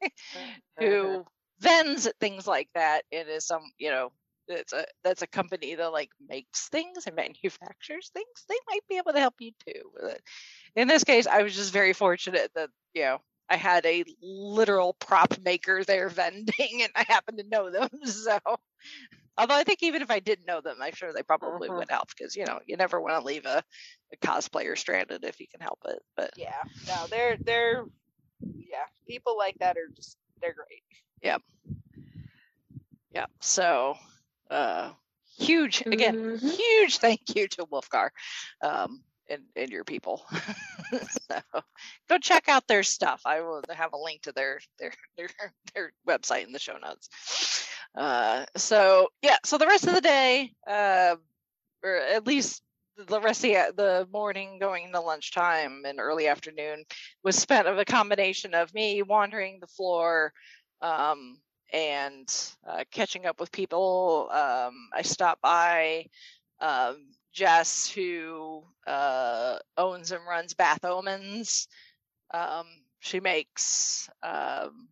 who 0.80 1.26
vends 1.60 2.08
at 2.08 2.18
things 2.20 2.48
like 2.48 2.70
that, 2.76 3.04
it 3.12 3.28
is 3.28 3.46
some, 3.46 3.64
you 3.78 3.90
know, 3.90 4.12
it's 4.48 4.74
a 4.74 4.86
that's 5.04 5.22
a 5.22 5.28
company 5.28 5.76
that 5.76 5.92
like 5.92 6.10
makes 6.28 6.70
things 6.70 7.06
and 7.08 7.16
manufactures 7.16 8.10
things. 8.14 8.46
They 8.48 8.56
might 8.70 8.88
be 8.90 8.98
able 8.98 9.14
to 9.14 9.20
help 9.20 9.36
you 9.40 9.52
too. 9.66 9.92
In 10.76 10.88
this 10.88 11.04
case, 11.04 11.28
I 11.28 11.44
was 11.44 11.56
just 11.56 11.74
very 11.74 11.94
fortunate 11.94 12.52
that 12.56 12.70
you 12.94 13.04
know 13.04 13.20
I 13.50 13.58
had 13.58 13.86
a 13.86 14.06
literal 14.22 14.94
prop 14.94 15.38
maker 15.44 15.84
there 15.84 16.10
vending, 16.10 16.82
and 16.82 16.92
I 16.96 17.06
happened 17.08 17.40
to 17.40 17.48
know 17.50 17.70
them. 17.70 17.90
So 18.06 18.40
Although 19.38 19.56
I 19.56 19.64
think 19.64 19.82
even 19.82 20.02
if 20.02 20.12
I 20.12 20.20
didn't 20.20 20.46
know 20.46 20.62
them, 20.62 20.78
I'm 20.82 20.94
sure 20.94 21.14
they 21.14 21.24
probably 21.24 21.70
uh-huh. 21.70 21.78
would 21.80 21.90
help 21.90 22.10
because 22.10 22.36
you 22.36 22.46
know 22.46 22.60
you 22.66 22.78
never 22.78 23.00
want 23.00 23.20
to 23.20 23.26
leave 23.26 23.46
a, 23.46 23.64
a 24.14 24.18
cosplayer 24.18 24.78
stranded 24.78 25.24
if 25.24 25.40
you 25.40 25.48
can 25.48 25.62
help 25.62 25.80
it. 25.88 26.00
But 26.18 26.32
yeah, 26.38 26.62
no, 26.88 27.08
they're 27.10 27.38
they're 27.38 27.86
yeah, 28.56 28.86
people 29.08 29.38
like 29.38 29.58
that 29.60 29.78
are 29.78 29.90
just 29.96 30.18
they're 30.42 30.54
great. 30.54 30.84
Yep. 31.24 31.42
Yep. 33.14 33.30
So 33.40 33.96
uh 34.52 34.92
huge 35.38 35.82
again, 35.86 36.16
mm-hmm. 36.16 36.48
huge 36.48 36.98
thank 36.98 37.22
you 37.36 37.48
to 37.48 37.66
Wolfgar. 37.66 38.10
Um 38.62 39.04
and, 39.30 39.44
and 39.56 39.70
your 39.72 39.86
people. 39.86 40.26
so 41.30 41.40
go 42.10 42.18
check 42.18 42.50
out 42.50 42.68
their 42.68 42.84
stuff. 42.84 43.22
I 43.26 43.42
will 43.42 43.64
have 43.70 43.94
a 43.94 43.98
link 43.98 44.24
to 44.24 44.32
their 44.32 44.60
their 44.78 44.94
their 45.18 45.30
their 45.74 45.94
website 46.08 46.46
in 46.46 46.52
the 46.52 46.60
show 46.60 46.78
notes. 46.78 47.68
Uh, 47.96 48.46
so 48.56 49.08
yeah, 49.22 49.38
so 49.44 49.58
the 49.58 49.68
rest 49.68 49.88
of 49.88 49.96
the 49.96 50.02
day, 50.02 50.52
uh, 50.68 51.16
or 51.84 51.96
at 51.96 52.28
least 52.28 52.62
the 52.98 53.22
rest 53.22 53.44
of 53.44 53.52
the, 53.52 53.74
the 53.76 54.08
morning 54.12 54.60
going 54.60 54.86
into 54.86 55.00
lunchtime 55.00 55.84
and 55.86 56.00
early 56.00 56.28
afternoon 56.28 56.84
was 57.24 57.36
spent 57.36 57.68
of 57.68 57.78
a 57.78 57.86
combination 57.86 58.54
of 58.54 58.74
me 58.74 59.02
wandering 59.02 59.60
the 59.60 59.68
floor 59.68 60.34
um, 60.82 61.38
and 61.72 62.28
uh, 62.68 62.84
catching 62.92 63.26
up 63.26 63.40
with 63.40 63.52
people. 63.52 64.30
Um, 64.32 64.90
I 64.94 65.02
stopped 65.04 65.42
by 65.42 66.06
um, 66.60 67.10
Jess, 67.34 67.90
who 67.90 68.64
uh, 68.88 69.58
owns 69.78 70.12
and 70.12 70.26
runs 70.28 70.54
Bath 70.54 70.84
Omens. 70.86 71.68
Um, 72.34 72.66
she 73.00 73.20
makes 73.20 74.10
um, 74.24 74.90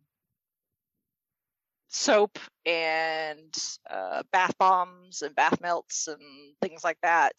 soap 1.88 2.38
and 2.64 3.54
uh, 3.88 4.22
bath 4.32 4.56
bombs 4.58 5.22
and 5.22 5.34
bath 5.34 5.60
melts 5.60 6.08
and 6.08 6.20
things 6.60 6.84
like 6.84 6.98
that. 7.02 7.32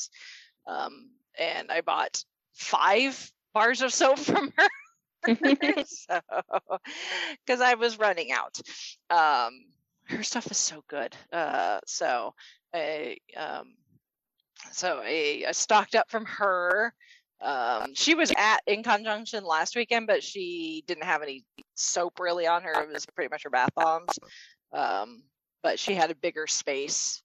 Um, 0.68 1.10
and 1.40 1.72
I 1.72 1.82
bought 1.82 2.24
five 2.54 3.32
bars 3.54 3.82
of 3.82 3.94
soap 3.94 4.20
from 4.20 4.54
her. 4.58 4.68
because 7.46 7.62
I 7.62 7.76
was 7.76 8.00
running 8.00 8.32
out. 8.32 8.60
Um, 9.10 9.66
her 10.06 10.24
stuff 10.24 10.50
is 10.52 10.58
so 10.58 10.84
good. 10.88 11.16
Uh, 11.32 11.80
so 11.86 12.34
I, 12.74 13.18
um, 13.38 13.76
so 14.72 15.02
I, 15.04 15.44
I, 15.48 15.52
stocked 15.52 15.96
up 15.96 16.10
from 16.10 16.26
her. 16.26 16.94
Um, 17.42 17.96
she 17.96 18.14
was 18.14 18.32
at 18.38 18.60
InConJunction 18.68 19.44
last 19.44 19.76
weekend, 19.76 20.08
but 20.08 20.24
she 20.24 20.84
didn't 20.88 21.06
have 21.06 21.24
any 21.24 21.44
soap 21.76 22.20
really 22.20 22.46
on 22.46 22.64
her. 22.64 22.84
It 22.84 22.94
was 22.94 23.06
pretty 23.06 23.30
much 23.30 23.44
her 23.44 23.50
bath 23.50 23.74
bombs. 23.76 24.20
Um, 24.74 25.24
but 25.64 25.80
she 25.80 25.94
had 25.94 26.12
a 26.12 26.16
bigger 26.16 26.48
space 26.48 27.22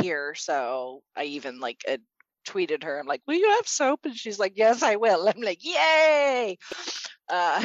here, 0.00 0.34
so 0.34 1.02
I 1.16 1.24
even 1.24 1.60
like 1.60 1.80
uh, 1.88 1.98
tweeted 2.46 2.84
her. 2.84 2.98
I'm 2.98 3.06
like, 3.06 3.22
"Will 3.26 3.34
you 3.34 3.50
have 3.56 3.68
soap?" 3.68 4.04
And 4.04 4.16
she's 4.16 4.38
like, 4.38 4.54
"Yes, 4.56 4.82
I 4.82 4.96
will." 4.96 5.28
I'm 5.28 5.42
like, 5.42 5.64
"Yay!" 5.64 6.56
Uh, 7.28 7.60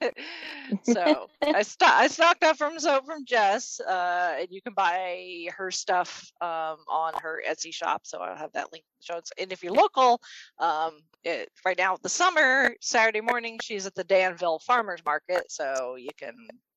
so 0.82 1.30
I, 1.42 1.62
st- 1.62 1.90
I 1.90 2.08
stocked 2.08 2.42
up 2.42 2.56
from 2.56 2.78
soap 2.78 3.06
from 3.06 3.24
Jess, 3.24 3.80
uh, 3.80 4.36
and 4.40 4.48
you 4.50 4.60
can 4.60 4.74
buy 4.74 5.46
her 5.56 5.70
stuff 5.70 6.30
um, 6.40 6.78
on 6.88 7.14
her 7.20 7.42
Etsy 7.48 7.72
shop. 7.72 8.02
So 8.04 8.18
I'll 8.18 8.36
have 8.36 8.52
that 8.52 8.72
link 8.72 8.84
in 8.84 8.98
the 8.98 9.04
show 9.04 9.14
notes. 9.14 9.32
And 9.38 9.52
if 9.52 9.62
you're 9.62 9.72
local, 9.72 10.20
um, 10.58 11.00
it, 11.24 11.50
right 11.64 11.78
now 11.78 11.96
the 12.02 12.08
summer 12.08 12.74
Saturday 12.80 13.20
morning, 13.20 13.58
she's 13.62 13.86
at 13.86 13.94
the 13.94 14.04
Danville 14.04 14.58
Farmers 14.60 15.00
Market, 15.04 15.50
so 15.50 15.96
you 15.96 16.10
can 16.16 16.34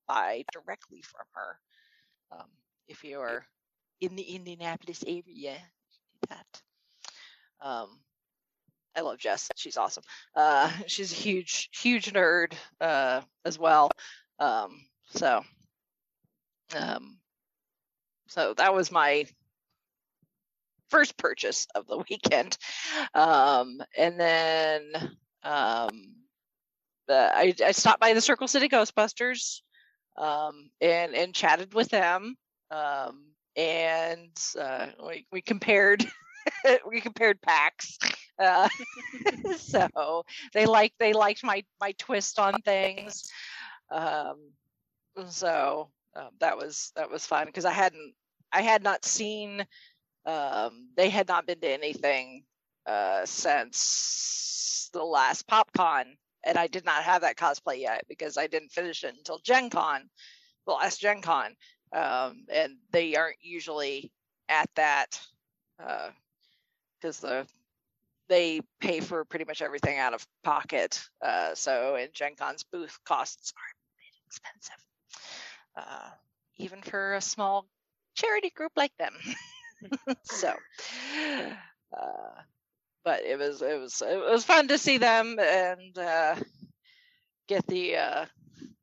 buy 0.08 0.44
directly 0.52 1.02
from 1.02 1.26
her 1.34 1.60
um, 2.32 2.48
if 2.88 3.04
you're 3.04 3.46
in 4.00 4.16
the 4.16 4.24
Indianapolis 4.24 5.04
area. 5.06 5.58
That. 6.30 6.62
Um, 7.62 8.00
I 8.96 9.02
love 9.02 9.18
Jess. 9.20 9.50
She's 9.56 9.78
awesome. 9.78 10.04
Uh, 10.36 10.72
she's 10.88 11.12
a 11.12 11.16
huge, 11.16 11.70
huge 11.74 12.12
nerd 12.14 12.54
uh, 12.80 13.22
as 13.46 13.58
well. 13.58 13.90
Um, 14.40 14.82
so, 15.12 15.44
um, 16.76 17.18
so 18.28 18.54
that 18.58 18.74
was 18.74 18.92
my 18.92 19.26
first 20.90 21.18
purchase 21.18 21.68
of 21.76 21.88
the 21.88 21.98
weekend, 22.10 22.58
um, 23.14 23.82
and 23.98 24.20
then 24.20 24.94
um, 25.44 25.90
the, 27.08 27.32
I, 27.34 27.54
I 27.66 27.72
stopped 27.72 28.00
by 28.00 28.14
the 28.14 28.22
Circle 28.22 28.48
City 28.48 28.70
Ghostbusters 28.70 29.62
um, 30.18 30.70
and 30.82 31.14
and 31.16 31.34
chatted 31.34 31.74
with 31.74 31.90
them, 31.90 32.36
um, 32.72 33.26
and 33.56 34.32
uh, 34.60 34.88
we 35.06 35.28
we 35.32 35.42
compared 35.42 36.06
we 36.88 37.02
compared 37.02 37.42
packs. 37.42 37.98
Uh, 38.40 38.70
so 39.58 40.24
they 40.54 40.66
liked 40.66 40.96
they 41.00 41.14
liked 41.14 41.44
my 41.44 41.64
my 41.80 41.94
twist 41.94 42.40
on 42.40 42.62
things. 42.62 43.30
Um, 43.92 44.52
so 45.30 45.90
um, 46.16 46.30
that 46.40 46.58
was 46.58 46.92
that 46.96 47.10
was 47.10 47.26
fun 47.26 47.46
because 47.46 47.66
I 47.66 47.72
hadn't 47.72 48.14
I 48.52 48.62
had 48.62 48.84
not 48.84 49.06
seen 49.06 49.66
um, 50.26 50.90
they 50.96 51.10
had 51.10 51.28
not 51.28 51.48
been 51.48 51.60
to 51.62 51.70
anything 51.70 52.44
uh, 52.86 53.26
since 53.26 54.90
the 54.94 55.04
last 55.04 55.48
PopCon, 55.48 56.06
and 56.44 56.58
I 56.58 56.68
did 56.68 56.86
not 56.86 57.04
have 57.04 57.22
that 57.22 57.38
cosplay 57.38 57.80
yet 57.82 58.06
because 58.08 58.38
I 58.38 58.48
didn't 58.48 58.72
finish 58.72 59.04
it 59.04 59.16
until 59.18 59.40
Gen 59.40 59.70
Con, 59.70 60.10
the 60.68 60.74
last 60.74 61.00
Gen 61.00 61.22
Con, 61.22 61.56
um, 61.94 62.46
and 62.52 62.78
they 62.92 63.16
aren't 63.16 63.38
usually 63.42 64.12
at 64.50 64.70
that 64.76 65.20
because 67.02 67.20
the 67.20 67.48
they 68.30 68.62
pay 68.80 69.02
for 69.02 69.26
pretty 69.26 69.44
much 69.46 69.62
everything 69.62 69.98
out 69.98 70.14
of 70.14 70.26
pocket. 70.44 71.04
Uh, 71.22 71.54
so, 71.54 71.96
in 71.96 72.08
Gen 72.14 72.36
Con's 72.36 72.64
booth 72.64 72.98
costs 73.04 73.52
are 73.58 74.28
expensive, 74.28 74.86
uh, 75.76 76.10
even 76.58 76.82
for 76.82 77.16
a 77.16 77.22
small 77.22 77.68
charity 78.16 78.50
group 78.50 78.72
like 78.78 78.96
them. 78.98 79.14
so, 80.24 80.54
uh, 81.98 82.42
but 83.04 83.24
it 83.24 83.38
was 83.38 83.62
it 83.62 83.80
was 83.80 84.02
it 84.02 84.18
was 84.18 84.46
fun 84.46 84.70
to 84.70 84.78
see 84.78 84.98
them 84.98 85.38
and 85.40 85.98
uh, 85.98 86.36
get 87.48 87.68
the 87.68 87.98
uh, 87.98 88.26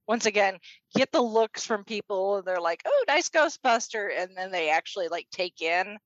once 0.07 0.27
again 0.27 0.59
get 0.95 1.13
the 1.13 1.23
looks 1.23 1.65
from 1.65 1.85
people 1.85 2.37
and 2.37 2.47
they're 2.47 2.61
like 2.61 2.83
oh 2.85 3.05
nice 3.07 3.31
ghostbuster 3.31 4.11
and 4.17 4.37
then 4.37 4.51
they 4.51 4.71
actually 4.71 5.09
like 5.09 5.27
take 5.31 5.63
in 5.63 5.97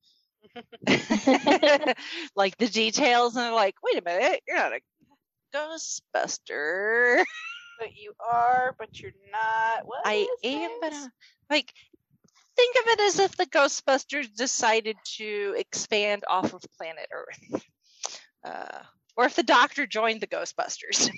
like 2.36 2.56
the 2.58 2.68
details, 2.68 3.36
and 3.36 3.46
I'm 3.46 3.54
like, 3.54 3.76
wait 3.82 3.98
a 3.98 4.04
minute, 4.04 4.42
you're 4.46 4.56
not 4.56 4.72
a 4.72 4.80
Ghostbuster. 5.54 7.24
But 7.78 7.96
you 7.96 8.12
are, 8.20 8.76
but 8.78 9.00
you're 9.00 9.10
not. 9.32 9.86
What 9.86 10.02
I 10.04 10.28
am, 10.44 10.70
but 10.80 10.92
uh, 10.92 11.08
like, 11.50 11.72
think 12.54 12.76
of 12.76 12.92
it 12.92 13.00
as 13.00 13.18
if 13.18 13.36
the 13.36 13.46
Ghostbusters 13.46 14.32
decided 14.36 14.96
to 15.16 15.54
expand 15.58 16.22
off 16.28 16.54
of 16.54 16.62
planet 16.76 17.08
Earth, 17.10 17.64
uh, 18.44 18.82
or 19.16 19.24
if 19.24 19.34
the 19.34 19.42
Doctor 19.42 19.84
joined 19.84 20.20
the 20.20 20.28
Ghostbusters. 20.28 21.10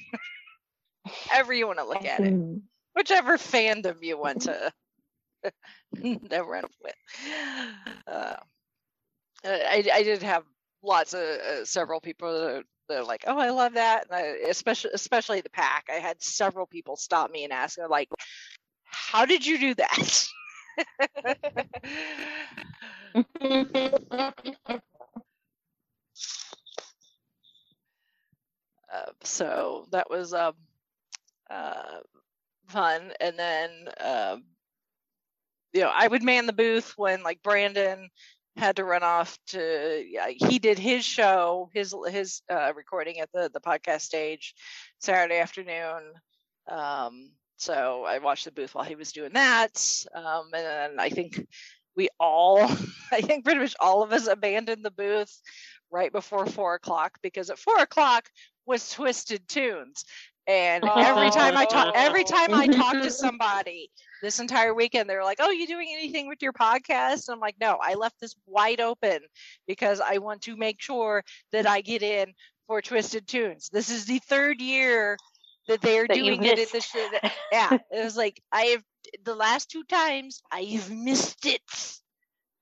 However 1.29 1.53
you 1.53 1.67
want 1.67 1.81
to 1.81 1.85
look 1.85 2.07
at 2.07 2.21
it, 2.21 2.33
mm-hmm. 2.33 2.61
whichever 2.95 3.37
fandom 3.37 4.03
you 4.03 4.17
want 4.17 4.43
to 4.43 4.73
Never 6.03 6.51
run 6.51 6.65
with. 6.83 6.95
Uh, 8.07 8.37
I, 9.45 9.85
I 9.93 10.03
did 10.03 10.23
have 10.23 10.45
lots 10.83 11.15
of 11.15 11.21
uh, 11.21 11.65
several 11.65 12.01
people 12.01 12.63
they're 12.89 13.05
like, 13.05 13.25
"Oh, 13.27 13.39
I 13.39 13.51
love 13.51 13.75
that," 13.75 14.07
and 14.11 14.15
I, 14.15 14.21
especially 14.49 14.91
especially 14.95 15.41
the 15.41 15.51
pack. 15.51 15.87
I 15.91 15.95
had 15.95 16.23
several 16.23 16.67
people 16.67 16.97
stop 16.97 17.31
me 17.31 17.45
and 17.45 17.53
ask, 17.53 17.79
like, 17.89 18.09
"How 18.85 19.25
did 19.25 19.45
you 19.47 19.59
do 19.59 19.75
that?" 19.75 20.29
uh, 28.93 29.13
so 29.23 29.87
that 29.93 30.11
was 30.11 30.35
um, 30.35 30.55
uh, 31.51 32.01
fun, 32.69 33.13
and 33.21 33.39
then 33.39 33.89
um, 34.01 34.45
you 35.73 35.81
know 35.81 35.93
I 35.95 36.07
would 36.07 36.23
man 36.23 36.47
the 36.47 36.53
booth 36.53 36.95
when 36.97 37.23
like 37.23 37.43
Brandon 37.43 38.11
had 38.57 38.77
to 38.77 38.85
run 38.85 39.03
off 39.03 39.39
to 39.49 40.05
yeah, 40.09 40.29
he 40.29 40.59
did 40.59 40.79
his 40.79 41.05
show 41.05 41.71
his 41.73 41.95
his 42.09 42.43
uh, 42.51 42.73
recording 42.75 43.21
at 43.21 43.31
the 43.33 43.51
the 43.53 43.61
podcast 43.61 44.03
stage 44.03 44.55
saturday 45.01 45.39
afternoon 45.39 46.13
um, 46.69 47.31
so 47.57 48.05
i 48.07 48.19
watched 48.19 48.45
the 48.45 48.53
booth 48.53 48.75
while 48.75 48.85
he 48.85 48.95
was 48.95 49.13
doing 49.13 49.33
that 49.33 50.05
um, 50.15 50.51
and 50.55 50.65
then 50.65 50.91
i 50.99 51.09
think 51.09 51.47
we 51.97 52.09
all 52.21 52.61
i 53.13 53.21
think 53.21 53.45
pretty 53.45 53.61
much 53.61 53.75
all 53.81 54.03
of 54.03 54.13
us 54.13 54.27
abandoned 54.27 54.85
the 54.85 54.91
booth 54.91 55.41
right 55.91 56.13
before 56.13 56.47
four 56.47 56.75
o'clock 56.75 57.19
because 57.23 57.51
at 57.51 57.59
four 57.59 57.79
o'clock 57.79 58.29
was 58.67 58.91
twisted 58.91 59.47
tunes 59.49 60.05
and 60.47 60.85
every 60.85 61.31
time 61.31 61.57
I 61.57 61.65
talk, 61.65 61.95
every 61.97 62.25
time 62.25 62.53
I 62.53 62.67
talk 62.67 62.93
to 62.93 63.11
somebody 63.11 63.91
this 64.25 64.41
entire 64.41 64.75
weekend, 64.75 65.09
they're 65.09 65.25
like, 65.25 65.39
"Oh, 65.41 65.51
you 65.51 65.67
doing 65.67 65.89
anything 65.93 66.29
with 66.29 66.43
your 66.43 66.53
podcast?" 66.53 67.29
And 67.29 67.35
I'm 67.35 67.41
like, 67.41 67.57
"No, 67.61 67.79
I 67.81 67.95
left 67.95 68.21
this 68.21 68.35
wide 68.47 68.81
open 68.81 69.21
because 69.67 70.01
I 70.01 70.19
want 70.19 70.43
to 70.43 70.57
make 70.57 70.81
sure 70.81 71.23
that 71.53 71.67
I 71.67 71.81
get 71.81 72.03
in 72.03 72.33
for 72.67 72.81
Twisted 72.81 73.27
Tunes. 73.27 73.69
This 73.73 73.91
is 73.91 74.07
the 74.07 74.19
third 74.21 74.61
year 74.61 75.17
that 75.69 75.81
they 75.81 75.99
are 75.99 76.07
that 76.07 76.15
doing 76.15 76.45
it. 76.45 76.59
At 76.59 76.73
the 76.73 76.81
shit. 76.81 77.13
yeah, 77.53 77.73
it 77.73 78.05
was 78.05 78.17
like 78.17 78.43
I 78.53 78.63
have 78.65 78.83
the 79.25 79.35
last 79.35 79.71
two 79.71 79.85
times 79.85 80.43
I've 80.51 80.91
missed 80.91 81.47
it. 81.47 81.63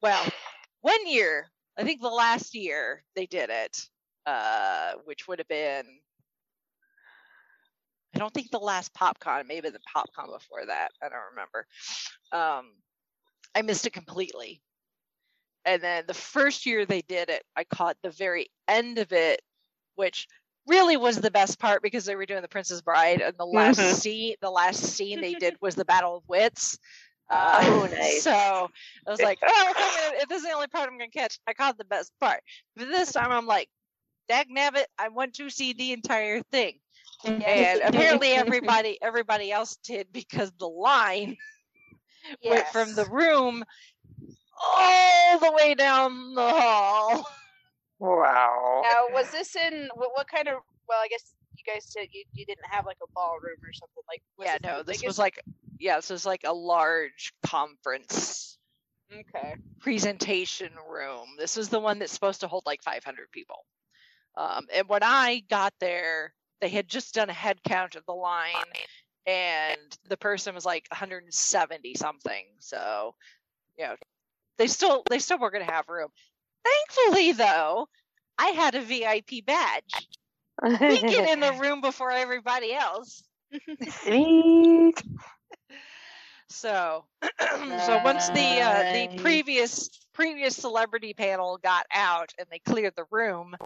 Well, 0.01 0.24
one 0.80 1.06
year, 1.06 1.51
I 1.78 1.84
think 1.84 2.01
the 2.01 2.09
last 2.09 2.55
year 2.55 3.05
they 3.14 3.26
did 3.26 3.51
it, 3.51 3.89
uh, 4.26 4.94
which 5.05 5.28
would 5.28 5.39
have 5.39 5.48
been 5.48 5.84
I 8.14 8.18
don't 8.18 8.32
think 8.32 8.51
the 8.51 8.59
last 8.59 8.93
PopCon, 8.94 9.47
maybe 9.48 9.70
the 9.70 9.80
PopCon 9.94 10.32
before 10.32 10.66
that. 10.66 10.90
I 11.02 11.09
don't 11.09 11.18
remember. 11.30 11.66
Um, 12.32 12.72
I 13.55 13.62
missed 13.62 13.86
it 13.86 13.93
completely. 13.93 14.60
And 15.64 15.82
then 15.82 16.05
the 16.06 16.14
first 16.14 16.66
year 16.66 16.84
they 16.84 17.02
did 17.02 17.30
it, 17.30 17.44
I 17.56 17.64
caught 17.64 17.97
the 18.02 18.10
very 18.10 18.51
end 18.68 18.98
of 18.98 19.12
it, 19.12 19.40
which 19.94 20.26
really 20.66 20.97
was 20.97 21.20
the 21.20 21.30
best 21.30 21.59
part 21.59 21.82
because 21.82 22.05
they 22.05 22.16
were 22.16 22.26
doing 22.26 22.43
the 22.43 22.48
Princess 22.48 22.82
Bride, 22.82 23.20
and 23.20 23.36
the 23.39 23.47
last 23.47 23.78
mm-hmm. 23.78 23.94
scene, 23.94 24.34
the 24.40 24.51
last 24.51 24.82
scene 24.82 25.20
they 25.20 25.34
did 25.34 25.56
was 25.60 25.74
the 25.74 25.84
Battle 25.84 26.16
of 26.16 26.22
Wits. 26.28 26.78
Uh, 27.30 27.60
oh, 27.62 27.89
nice. 27.93 28.22
So 28.22 28.32
I 28.32 29.10
was 29.10 29.20
like, 29.20 29.39
oh, 29.44 29.72
if, 29.76 30.22
if 30.22 30.28
this 30.28 30.43
is 30.43 30.48
the 30.48 30.55
only 30.55 30.68
part 30.68 30.89
I'm 30.89 30.98
going 30.98 31.10
to 31.10 31.18
catch, 31.18 31.39
I 31.47 31.55
caught 31.55 31.78
the 31.78 31.84
best 31.84 32.12
part. 32.20 32.40
But 32.76 32.89
this 32.89 33.12
time 33.12 33.32
I'm 33.32 33.47
like, 33.47 33.68
dag 34.28 34.48
nabbit, 34.51 34.84
I 34.98 35.09
want 35.09 35.34
to 35.34 35.51
see 35.51 35.72
the 35.72 35.93
entire 35.93 36.43
thing 36.52 36.78
and 37.24 37.81
apparently 37.82 38.32
everybody 38.32 38.99
everybody 39.03 39.53
else 39.53 39.77
did 39.85 40.09
because 40.12 40.53
the 40.59 40.69
line 40.69 41.36
yes. 42.43 42.51
went 42.51 42.66
from 42.69 42.94
the 42.94 43.05
room 43.11 43.65
all 44.65 45.39
the 45.39 45.53
way 45.53 45.74
down 45.74 46.35
the 46.35 46.49
hall. 46.49 47.27
Wow. 47.99 48.82
Now, 48.85 49.15
was 49.15 49.31
this 49.31 49.55
in 49.57 49.89
what, 49.94 50.11
what 50.15 50.28
kind 50.28 50.49
of? 50.49 50.57
Well, 50.89 50.99
I 51.03 51.09
guess 51.09 51.35
you 51.57 51.73
guys 51.73 51.85
said 51.86 52.09
you, 52.11 52.24
you 52.32 52.44
didn't 52.44 52.66
have 52.69 52.85
like 52.85 52.99
a 53.03 53.11
ballroom 53.15 53.59
or 53.62 53.73
something 53.73 54.03
like. 54.09 54.23
Yeah, 54.39 54.59
no, 54.62 54.82
this 54.82 55.03
was 55.05 55.19
like 55.19 55.40
yeah, 55.78 55.97
this 55.97 56.11
was 56.11 56.24
like 56.24 56.43
a 56.44 56.53
large 56.53 57.32
conference. 57.44 58.59
Okay. 59.12 59.57
Presentation 59.81 60.70
room. 60.89 61.27
This 61.39 61.57
was 61.57 61.69
the 61.69 61.81
one 61.81 61.99
that's 61.99 62.12
supposed 62.12 62.40
to 62.40 62.49
hold 62.49 62.65
like 62.65 62.82
500 62.82 63.31
people. 63.31 63.66
Um, 64.36 64.66
and 64.74 64.89
when 64.89 65.03
I 65.03 65.43
got 65.51 65.74
there, 65.81 66.32
they 66.62 66.68
had 66.68 66.89
just 66.89 67.12
done 67.12 67.28
a 67.28 67.34
head 67.34 67.59
count 67.64 67.97
of 67.97 68.06
the 68.06 68.14
line 68.14 68.55
and 69.26 69.98
the 70.09 70.16
person 70.16 70.55
was 70.55 70.64
like 70.64 70.86
170 70.90 71.94
something 71.97 72.44
so 72.60 73.14
you 73.76 73.84
know 73.84 73.97
they 74.59 74.68
still 74.68 75.02
they 75.10 75.18
still 75.18 75.39
were 75.39 75.51
going 75.51 75.66
to 75.66 75.72
have 75.72 75.89
room. 75.89 76.09
Thankfully 76.64 77.32
though 77.32 77.89
i 78.39 78.48
had 78.48 78.74
a 78.74 78.80
vip 78.80 79.30
badge. 79.44 80.09
We 80.62 80.98
get 80.98 81.28
in 81.28 81.40
the 81.40 81.52
room 81.60 81.80
before 81.80 82.12
everybody 82.12 82.72
else. 82.72 83.22
Sweet. 83.89 85.02
so 86.48 87.05
so 87.40 88.01
once 88.05 88.28
the 88.28 88.60
uh, 88.62 88.93
the 88.93 89.09
previous 89.20 89.90
previous 90.12 90.56
celebrity 90.56 91.14
panel 91.14 91.59
got 91.62 91.86
out 91.93 92.32
and 92.39 92.47
they 92.51 92.60
cleared 92.60 92.94
the 92.97 93.06
room 93.10 93.56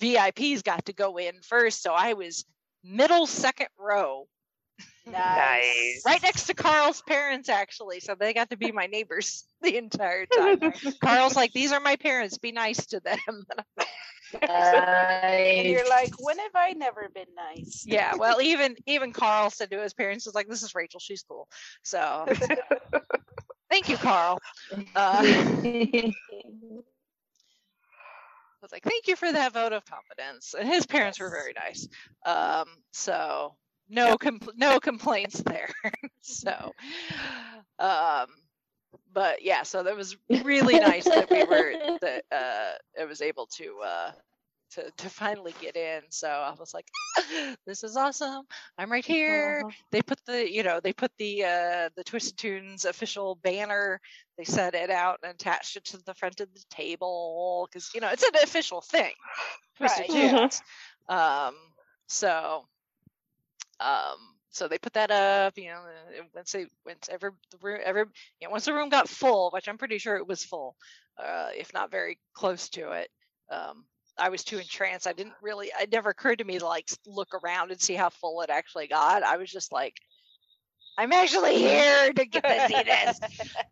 VIPs 0.00 0.62
got 0.62 0.86
to 0.86 0.92
go 0.92 1.16
in 1.18 1.40
first, 1.42 1.82
so 1.82 1.92
I 1.92 2.14
was 2.14 2.44
middle 2.84 3.26
second 3.26 3.68
row. 3.78 4.26
Nice. 5.06 6.02
Right 6.04 6.22
next 6.22 6.46
to 6.46 6.54
Carl's 6.54 7.02
parents, 7.02 7.48
actually. 7.48 8.00
So 8.00 8.14
they 8.14 8.34
got 8.34 8.50
to 8.50 8.56
be 8.56 8.72
my 8.72 8.86
neighbors 8.86 9.44
the 9.62 9.76
entire 9.76 10.26
time. 10.26 10.60
Carl's 11.02 11.36
like, 11.36 11.52
These 11.52 11.72
are 11.72 11.80
my 11.80 11.96
parents. 11.96 12.38
Be 12.38 12.52
nice 12.52 12.86
to 12.86 13.00
them. 13.00 13.18
nice. 14.42 15.58
And 15.58 15.68
you're 15.68 15.88
like, 15.88 16.12
When 16.18 16.38
have 16.38 16.54
I 16.54 16.72
never 16.72 17.08
been 17.14 17.26
nice? 17.34 17.84
Yeah. 17.86 18.14
Well, 18.16 18.40
even 18.40 18.76
even 18.86 19.12
Carl 19.12 19.50
said 19.50 19.70
to 19.70 19.80
his 19.80 19.94
parents, 19.94 20.26
"Was 20.26 20.34
like, 20.34 20.48
This 20.48 20.62
is 20.62 20.74
Rachel. 20.74 21.00
She's 21.00 21.22
cool." 21.22 21.48
So 21.82 22.26
thank 23.70 23.88
you, 23.88 23.96
Carl. 23.96 24.38
Uh, 24.94 25.22
was 28.62 28.72
like, 28.72 28.82
"Thank 28.82 29.06
you 29.06 29.16
for 29.16 29.30
that 29.30 29.52
vote 29.52 29.72
of 29.72 29.84
confidence." 29.84 30.54
And 30.58 30.68
his 30.68 30.86
parents 30.86 31.20
were 31.20 31.30
very 31.30 31.54
nice, 31.54 31.88
um, 32.24 32.66
so 32.92 33.56
no 33.88 34.16
compl- 34.16 34.56
no 34.56 34.80
complaints 34.80 35.42
there. 35.42 35.70
so, 36.20 36.72
um, 37.78 38.26
but 39.12 39.42
yeah, 39.42 39.62
so 39.62 39.82
that 39.82 39.96
was 39.96 40.16
really 40.28 40.78
nice 40.78 41.04
that 41.04 41.30
we 41.30 41.44
were 41.44 41.72
that 42.00 42.24
uh, 42.32 43.00
I 43.00 43.04
was 43.04 43.22
able 43.22 43.46
to 43.56 43.78
uh, 43.84 44.12
to 44.72 44.90
to 44.96 45.08
finally 45.10 45.54
get 45.60 45.76
in. 45.76 46.02
So 46.10 46.28
I 46.28 46.54
was 46.58 46.74
like, 46.74 46.88
"This 47.66 47.84
is 47.84 47.96
awesome! 47.96 48.44
I'm 48.76 48.90
right 48.90 49.04
here." 49.04 49.62
Uh-huh. 49.64 49.74
They 49.90 50.02
put 50.02 50.24
the 50.26 50.50
you 50.50 50.62
know 50.62 50.80
they 50.80 50.92
put 50.92 51.12
the 51.18 51.44
uh, 51.44 51.88
the 51.96 52.04
Twisted 52.04 52.36
Tunes 52.36 52.84
official 52.84 53.36
banner. 53.42 54.00
They 54.36 54.44
set 54.44 54.74
it 54.74 54.90
out 54.90 55.18
and 55.22 55.32
attached 55.32 55.76
it 55.76 55.84
to 55.86 55.98
the 56.04 56.14
front 56.14 56.40
of 56.40 56.52
the 56.52 56.64
table 56.70 57.68
because 57.70 57.90
you 57.94 58.00
know 58.00 58.08
it's 58.08 58.22
an 58.22 58.36
official 58.42 58.80
thing. 58.80 59.12
Twisted 59.76 60.06
right. 60.08 60.30
Tunes. 60.30 60.62
Um, 61.08 61.54
so 62.06 62.64
um, 63.80 64.16
so 64.50 64.68
they 64.68 64.78
put 64.78 64.94
that 64.94 65.10
up. 65.10 65.56
You 65.56 65.68
know, 65.70 65.82
once 66.34 66.52
they 66.52 66.66
once 66.84 67.08
every 67.10 67.30
the 67.50 67.58
room 67.60 67.80
every 67.84 68.04
you 68.40 68.48
know, 68.48 68.50
once 68.50 68.64
the 68.64 68.74
room 68.74 68.88
got 68.88 69.08
full, 69.08 69.50
which 69.52 69.68
I'm 69.68 69.78
pretty 69.78 69.98
sure 69.98 70.16
it 70.16 70.26
was 70.26 70.44
full, 70.44 70.76
uh, 71.18 71.48
if 71.56 71.72
not 71.72 71.90
very 71.90 72.18
close 72.32 72.68
to 72.70 72.92
it. 72.92 73.08
Um, 73.50 73.84
I 74.18 74.28
was 74.28 74.44
too 74.44 74.58
entranced. 74.58 75.06
I 75.06 75.12
didn't 75.12 75.34
really. 75.42 75.70
It 75.80 75.92
never 75.92 76.10
occurred 76.10 76.38
to 76.38 76.44
me 76.44 76.58
to 76.58 76.66
like 76.66 76.90
look 77.06 77.28
around 77.34 77.70
and 77.70 77.80
see 77.80 77.94
how 77.94 78.10
full 78.10 78.40
it 78.42 78.50
actually 78.50 78.88
got. 78.88 79.22
I 79.22 79.36
was 79.36 79.50
just 79.50 79.72
like, 79.72 79.94
I'm 80.98 81.12
actually 81.12 81.56
here 81.56 82.12
to 82.12 82.26
get 82.26 82.42
to 82.42 82.66
see 82.66 82.82
this. 82.82 83.20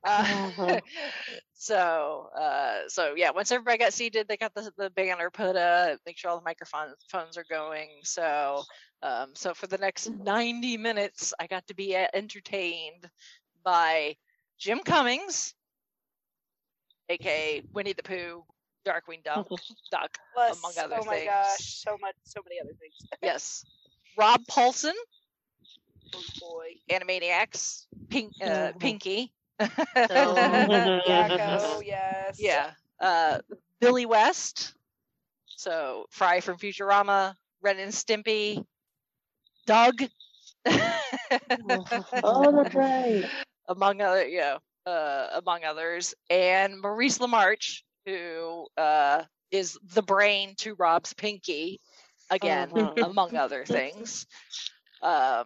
Uh, 0.05 0.25
mm-hmm. 0.25 0.77
so, 1.55 2.29
uh, 2.39 2.83
so 2.87 3.15
yeah. 3.17 3.31
Once 3.31 3.51
everybody 3.51 3.79
got 3.79 3.93
seated, 3.93 4.29
they 4.29 4.37
got 4.37 4.55
the, 4.55 4.71
the 4.79 4.91
banner 4.91 5.31
put 5.31 5.57
up. 5.57 5.99
Make 6.07 6.19
sure 6.19 6.31
all 6.31 6.39
the 6.39 6.45
microphones 6.45 6.95
phones 7.11 7.37
are 7.37 7.45
going. 7.51 7.89
So, 8.05 8.63
um, 9.03 9.31
so 9.35 9.55
for 9.55 9.67
the 9.67 9.79
next 9.79 10.09
90 10.09 10.77
minutes, 10.77 11.35
I 11.41 11.49
got 11.49 11.67
to 11.67 11.75
be 11.75 11.97
entertained 11.97 13.11
by 13.65 14.15
Jim 14.59 14.81
Cummings, 14.85 15.53
aka 17.09 17.63
Winnie 17.73 17.93
the 17.93 18.03
Pooh, 18.05 18.45
Darkwing 18.87 19.23
Duck, 19.25 19.49
Duck 19.91 20.19
Plus, 20.33 20.59
among 20.59 20.73
other 20.79 20.95
things. 20.97 21.07
Oh 21.07 21.11
my 21.11 21.17
things. 21.17 21.31
gosh, 21.31 21.83
so 21.85 21.97
much, 22.01 22.15
so 22.23 22.41
many 22.45 22.61
other 22.61 22.73
things. 22.81 22.95
yes, 23.23 23.65
Rob 24.17 24.41
Paulsen. 24.47 24.93
Oh 26.15 26.23
boy, 26.41 26.69
Animaniacs, 26.91 27.87
Pink, 28.09 28.33
uh, 28.41 28.47
mm-hmm. 28.47 28.79
Pinky. 28.79 29.33
oh, 29.61 29.67
Yakko, 31.07 31.83
yes. 31.85 32.37
Yeah, 32.39 32.71
uh, 33.01 33.41
Billy 33.81 34.07
West. 34.07 34.75
So 35.47 36.07
Fry 36.11 36.41
from 36.41 36.59
Futurama, 36.59 37.35
Ren 37.63 37.79
and 37.79 37.93
Stimpy, 37.93 38.65
Doug. 39.67 40.03
oh, 40.67 42.53
that's 42.63 42.75
right. 42.75 43.25
Among 43.69 44.01
other, 44.01 44.29
yeah, 44.29 44.59
uh, 44.87 45.29
among 45.35 45.65
others, 45.65 46.15
and 46.31 46.81
Maurice 46.81 47.19
LaMarche 47.19 47.83
who 48.07 48.67
uh, 48.77 49.25
is 49.51 49.79
the 49.95 50.03
brain 50.03 50.55
to 50.59 50.75
Rob's 50.75 51.13
Pinky, 51.13 51.81
again, 52.31 52.71
uh-huh. 52.75 52.93
among 53.05 53.37
other 53.37 53.65
things. 53.65 54.27
Um, 55.03 55.45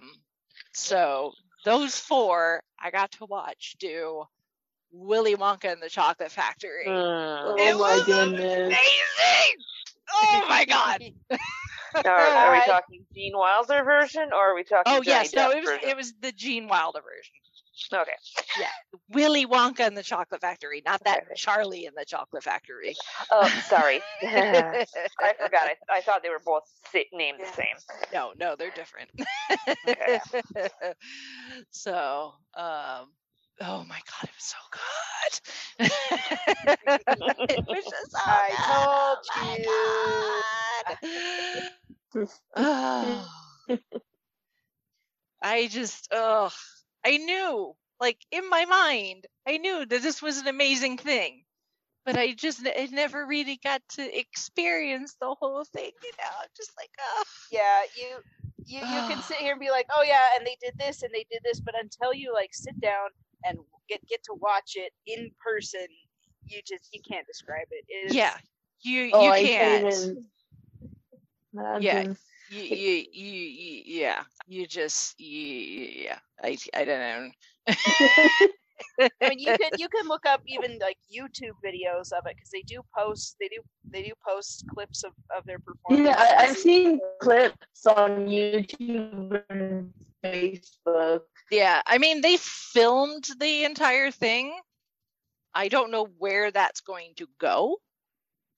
so 0.72 1.32
those 1.64 1.98
four 1.98 2.62
I 2.78 2.90
got 2.90 3.12
to 3.12 3.26
watch 3.26 3.76
do 3.78 4.24
Willy 4.92 5.36
Wonka 5.36 5.72
and 5.72 5.82
the 5.82 5.88
Chocolate 5.88 6.30
Factory. 6.30 6.86
Uh, 6.86 6.90
oh 6.92 7.78
my 7.78 8.02
goodness! 8.06 8.58
Amazing! 8.58 9.64
Oh 10.12 10.46
my 10.48 10.64
god! 10.64 11.02
are, 12.04 12.10
are, 12.10 12.52
we 12.52 12.60
talking 12.64 13.06
Gene 13.14 13.36
Wilder 13.36 13.84
version, 13.84 14.30
or 14.32 14.52
are 14.52 14.54
we 14.54 14.64
talking? 14.64 14.92
Oh 14.92 15.02
Johnny 15.02 15.06
yes, 15.06 15.34
no, 15.34 15.50
it 15.50 15.60
was 15.60 15.68
version? 15.68 15.88
it 15.88 15.96
was 15.96 16.12
the 16.20 16.32
Gene 16.32 16.68
Wilder 16.68 17.00
version. 17.00 17.34
Okay. 17.93 18.12
Yeah, 18.59 18.66
Willy 19.11 19.47
Wonka 19.47 19.81
and 19.81 19.97
the 19.97 20.02
Chocolate 20.02 20.40
Factory, 20.40 20.82
not 20.85 21.02
that 21.05 21.23
Okay. 21.23 21.35
Charlie 21.36 21.86
and 21.86 21.97
the 21.97 22.05
Chocolate 22.05 22.43
Factory. 22.43 22.94
Oh, 23.31 23.48
sorry. 23.69 24.01
I 24.23 25.35
forgot. 25.39 25.62
I, 25.66 25.77
I 25.90 26.01
thought 26.01 26.23
they 26.23 26.31
were 26.31 26.43
both 26.44 26.65
named 27.12 27.40
the 27.40 27.47
same. 27.47 27.77
no, 28.12 28.32
no, 28.39 28.57
they're 28.57 28.70
different. 28.70 29.11
Okay. 29.89 30.20
so, 31.70 32.32
um, 32.55 33.12
oh 33.61 33.85
my 33.89 34.01
god, 34.07 34.24
it 34.24 34.31
was 34.36 34.44
so 34.44 34.59
good. 34.73 35.40
it 37.51 37.65
was 37.69 37.85
just 37.85 38.12
so 38.12 38.19
I 38.27 38.51
good. 38.51 38.65
told 38.66 39.19
Oh 42.16 42.27
god. 42.27 42.39
Oh. 42.57 43.27
I 45.43 45.69
just, 45.69 46.09
oh, 46.12 46.51
I 47.05 47.16
knew, 47.18 47.74
like 48.01 48.18
in 48.31 48.48
my 48.48 48.64
mind, 48.66 49.27
I 49.47 49.59
knew 49.59 49.86
that 49.86 50.02
this 50.02 50.22
was 50.22 50.39
an 50.39 50.48
amazing 50.48 50.98
thing, 50.98 51.44
but 52.05 52.16
I 52.16 52.32
just, 52.35 52.66
I 52.66 52.89
never 52.93 53.27
really 53.27 53.59
got 53.62 53.82
to 53.90 54.18
experience 54.18 55.16
the 55.20 55.35
whole 55.35 55.64
thing. 55.64 55.93
You 56.02 56.12
know, 56.18 56.47
just 56.56 56.72
like, 56.77 56.90
oh. 57.01 57.24
Yeah, 57.51 57.82
you 57.97 58.22
you 58.66 58.81
you 58.81 59.02
can 59.02 59.22
sit 59.22 59.39
here 59.39 59.52
and 59.52 59.60
be 59.60 59.70
like, 59.70 59.86
oh 59.94 60.02
yeah, 60.02 60.20
and 60.36 60.47
they 60.47 60.56
did 60.60 60.74
this 60.78 61.02
and 61.02 61.12
they 61.14 61.27
did 61.31 61.40
this, 61.44 61.60
but 61.60 61.74
until 61.81 62.12
you 62.14 62.32
like 62.35 62.51
sit 62.55 62.78
down 62.81 63.09
and 63.44 63.59
get 63.89 64.06
get 64.09 64.22
to 64.24 64.35
watch 64.35 64.72
it 64.77 64.93
in 65.06 65.31
person, 65.44 65.86
you 66.47 66.60
just 66.66 66.89
you 66.93 67.01
can't 67.09 67.27
describe 67.27 67.66
it. 67.70 67.85
It 67.89 68.06
is, 68.06 68.14
Yeah, 68.14 68.36
you 68.82 69.10
Oh, 69.12 69.27
you 69.27 69.31
I 69.31 69.43
can't. 69.43 69.82
can't 69.82 69.86
even 69.86 70.27
imagine. 71.52 72.16
You, 72.51 72.62
you, 72.62 73.05
you, 73.12 73.32
you, 73.32 73.82
yeah. 73.86 74.22
You 74.47 74.66
just, 74.66 75.18
you, 75.20 75.28
yeah. 76.05 76.18
I, 76.43 76.59
I 76.74 76.85
don't 76.85 76.98
know. 76.98 77.31
I 79.01 79.28
mean, 79.28 79.39
you 79.39 79.56
could 79.56 79.78
you 79.78 79.89
can 79.89 80.09
look 80.09 80.24
up 80.27 80.40
even 80.47 80.78
like 80.81 80.97
YouTube 81.14 81.56
videos 81.64 82.12
of 82.12 82.27
it 82.27 82.36
because 82.36 82.51
they 82.51 82.62
do 82.62 82.81
post 82.97 83.36
they 83.40 83.48
do 83.48 83.60
they 83.90 84.02
do 84.02 84.12
post 84.27 84.64
clips 84.72 85.05
of 85.05 85.12
of 85.36 85.44
their 85.44 85.59
performance. 85.59 86.06
Yeah, 86.06 86.16
I, 86.18 86.44
I've 86.44 86.56
seen 86.56 87.01
clips 87.20 87.86
on 87.86 88.27
YouTube 88.27 89.43
and 89.51 89.93
Facebook. 90.24 91.20
Yeah, 91.51 91.82
I 91.86 91.98
mean, 91.98 92.20
they 92.20 92.36
filmed 92.39 93.27
the 93.39 93.64
entire 93.64 94.10
thing. 94.10 94.59
I 95.55 95.68
don't 95.68 95.90
know 95.90 96.09
where 96.18 96.51
that's 96.51 96.81
going 96.81 97.12
to 97.16 97.27
go. 97.39 97.77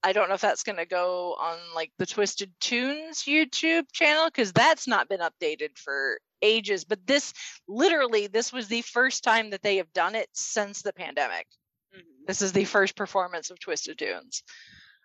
I 0.02 0.12
don't 0.12 0.28
know 0.28 0.34
if 0.34 0.40
that's 0.40 0.64
going 0.64 0.78
to 0.78 0.86
go 0.86 1.34
on 1.34 1.58
like 1.74 1.92
the 1.98 2.06
Twisted 2.06 2.52
Tunes 2.60 3.22
YouTube 3.22 3.84
channel 3.92 4.26
because 4.26 4.52
that's 4.52 4.88
not 4.88 5.08
been 5.08 5.20
updated 5.20 5.78
for 5.78 6.18
ages. 6.42 6.84
But 6.84 7.06
this, 7.06 7.32
literally, 7.68 8.26
this 8.26 8.52
was 8.52 8.68
the 8.68 8.82
first 8.82 9.22
time 9.22 9.50
that 9.50 9.62
they 9.62 9.76
have 9.76 9.92
done 9.92 10.14
it 10.14 10.28
since 10.32 10.82
the 10.82 10.92
pandemic. 10.92 11.46
Mhm. 11.94 12.26
This 12.26 12.42
is 12.42 12.52
the 12.52 12.64
first 12.64 12.96
performance 12.96 13.50
of 13.50 13.60
Twisted 13.60 13.98
Tunes. 13.98 14.42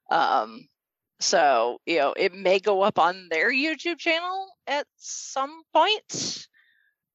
Um, 0.09 0.67
so 1.19 1.79
you 1.85 1.97
know, 1.97 2.13
it 2.13 2.33
may 2.33 2.59
go 2.59 2.81
up 2.81 2.99
on 2.99 3.27
their 3.29 3.51
YouTube 3.51 3.99
channel 3.99 4.47
at 4.67 4.87
some 4.97 5.63
point. 5.73 6.47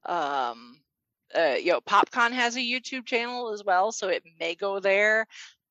Um, 0.05 0.83
uh, 1.35 1.57
you 1.59 1.73
know, 1.73 1.81
PopCon 1.81 2.33
has 2.33 2.57
a 2.57 2.61
YouTube 2.61 3.07
channel 3.07 3.53
as 3.53 3.65
well, 3.65 3.93
so 3.93 4.09
it 4.09 4.23
may 4.39 4.55
go 4.55 4.81
there. 4.81 5.27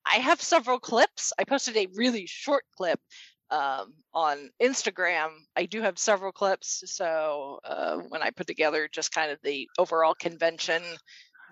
I 0.05 0.15
have 0.15 0.41
several 0.41 0.79
clips. 0.79 1.31
I 1.37 1.43
posted 1.43 1.77
a 1.77 1.87
really 1.95 2.25
short 2.25 2.65
clip 2.75 2.99
um, 3.49 3.93
on 4.13 4.49
Instagram. 4.61 5.29
I 5.55 5.65
do 5.65 5.81
have 5.81 5.99
several 5.99 6.31
clips, 6.31 6.83
so 6.85 7.59
uh, 7.63 7.97
when 7.97 8.21
I 8.21 8.31
put 8.31 8.47
together 8.47 8.87
just 8.91 9.13
kind 9.13 9.31
of 9.31 9.39
the 9.43 9.69
overall 9.77 10.15
convention 10.15 10.81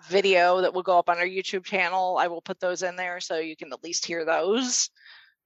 video 0.08 0.62
that 0.62 0.72
will 0.72 0.82
go 0.82 0.98
up 0.98 1.10
on 1.10 1.18
our 1.18 1.26
YouTube 1.26 1.64
channel, 1.64 2.16
I 2.18 2.28
will 2.28 2.40
put 2.40 2.58
those 2.58 2.82
in 2.82 2.96
there 2.96 3.20
so 3.20 3.36
you 3.38 3.56
can 3.56 3.72
at 3.72 3.84
least 3.84 4.06
hear 4.06 4.24
those. 4.24 4.90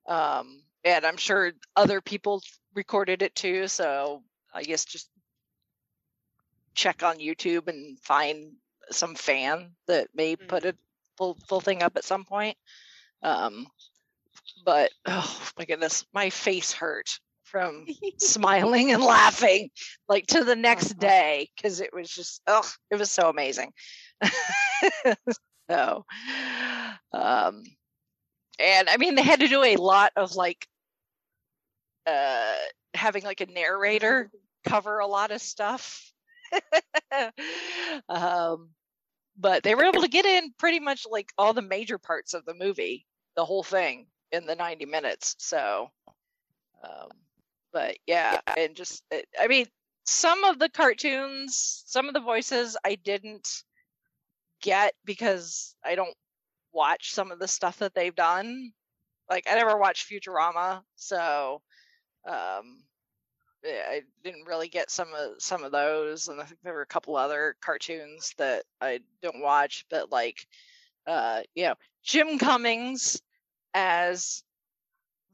Um, 0.07 0.63
and 0.85 1.05
I'm 1.05 1.17
sure 1.17 1.53
other 1.77 2.01
people 2.01 2.43
recorded 2.75 3.23
it 3.23 3.35
too, 3.35 3.67
so 3.69 4.23
I 4.53 4.63
guess 4.63 4.85
just 4.85 5.11
check 6.75 7.03
on 7.03 7.19
YouTube 7.19 7.69
and 7.69 7.99
find 8.01 8.53
some 8.91 9.15
fan 9.15 9.75
that 9.87 10.09
may 10.15 10.37
Mhm. 10.37 10.49
put 10.49 10.65
a 10.65 10.77
full 11.17 11.37
full 11.49 11.61
thing 11.61 11.83
up 11.83 11.97
at 11.97 12.05
some 12.05 12.25
point. 12.25 12.57
Um, 13.23 13.67
but 14.65 14.91
oh 15.07 15.49
my 15.59 15.65
goodness, 15.65 16.05
my 16.13 16.31
face 16.31 16.73
hurt 16.73 17.19
from 17.45 17.87
smiling 18.19 18.93
and 18.93 19.03
laughing 19.03 19.71
like 20.09 20.27
to 20.29 20.45
the 20.45 20.57
next 20.57 20.93
Uh-huh. 20.93 21.01
day 21.01 21.49
because 21.57 21.81
it 21.81 21.91
was 21.95 22.09
just 22.11 22.41
oh 22.47 22.69
it 22.91 22.99
was 22.99 23.11
so 23.11 23.29
amazing 23.29 23.73
so 25.71 26.05
um 27.13 27.63
and 28.59 28.89
i 28.89 28.97
mean 28.99 29.15
they 29.15 29.23
had 29.23 29.41
to 29.41 29.49
do 29.49 29.63
a 29.63 29.77
lot 29.77 30.13
of 30.17 30.35
like 30.37 30.67
uh 32.07 32.55
having 32.95 33.23
like 33.25 33.41
a 33.41 33.47
narrator 33.47 34.31
cover 34.67 34.99
a 34.99 35.07
lot 35.07 35.31
of 35.31 35.41
stuff 35.41 36.13
um 38.09 38.71
but 39.37 39.63
they 39.63 39.75
were 39.75 39.85
able 39.85 40.03
to 40.03 40.09
get 40.09 40.25
in 40.27 40.53
pretty 40.59 40.81
much 40.81 41.07
like 41.11 41.33
all 41.39 41.53
the 41.53 41.63
major 41.63 41.99
parts 41.99 42.35
of 42.35 42.45
the 42.45 42.55
movie 42.55 43.07
the 43.37 43.45
whole 43.45 43.63
thing 43.63 44.07
in 44.33 44.47
the 44.47 44.55
90 44.55 44.87
minutes 44.87 45.35
so 45.39 45.91
um 46.83 47.09
but 47.73 47.97
yeah 48.07 48.41
and 48.57 48.75
just 48.75 49.03
it- 49.11 49.29
i 49.41 49.47
mean 49.49 49.67
some 50.07 50.45
of 50.45 50.59
the 50.59 50.69
cartoons 50.69 51.83
some 51.87 52.09
of 52.09 52.15
the 52.15 52.21
voices 52.21 52.77
i 52.85 52.95
didn't 52.95 53.65
get 54.63 54.95
because 55.05 55.75
i 55.85 55.95
don't 55.95 56.15
watch 56.73 57.13
some 57.13 57.31
of 57.31 57.39
the 57.39 57.49
stuff 57.49 57.79
that 57.79 57.95
they've 57.95 58.17
done. 58.17 58.73
Like 59.31 59.45
i 59.51 59.55
never 59.55 59.79
watched 59.79 60.09
futurama 60.11 60.83
so 60.97 61.63
um 62.29 62.83
I 63.65 64.03
didn't 64.23 64.47
really 64.47 64.69
get 64.69 64.91
some 64.91 65.09
of 65.15 65.43
some 65.43 65.65
of 65.65 65.73
those, 65.73 66.29
and 66.29 66.41
I 66.41 66.45
think 66.45 66.61
there 66.63 66.75
were 66.75 66.83
a 66.83 66.87
couple 66.87 67.17
other 67.17 67.57
cartoons 67.61 68.35
that 68.39 68.65
I 68.81 69.01
don't 69.23 69.41
watch. 69.41 69.85
But 69.91 70.13
like, 70.13 70.47
uh, 71.07 71.43
you 71.55 71.65
know, 71.65 71.75
Jim 72.03 72.39
Cummings 72.39 73.21
as 73.73 74.43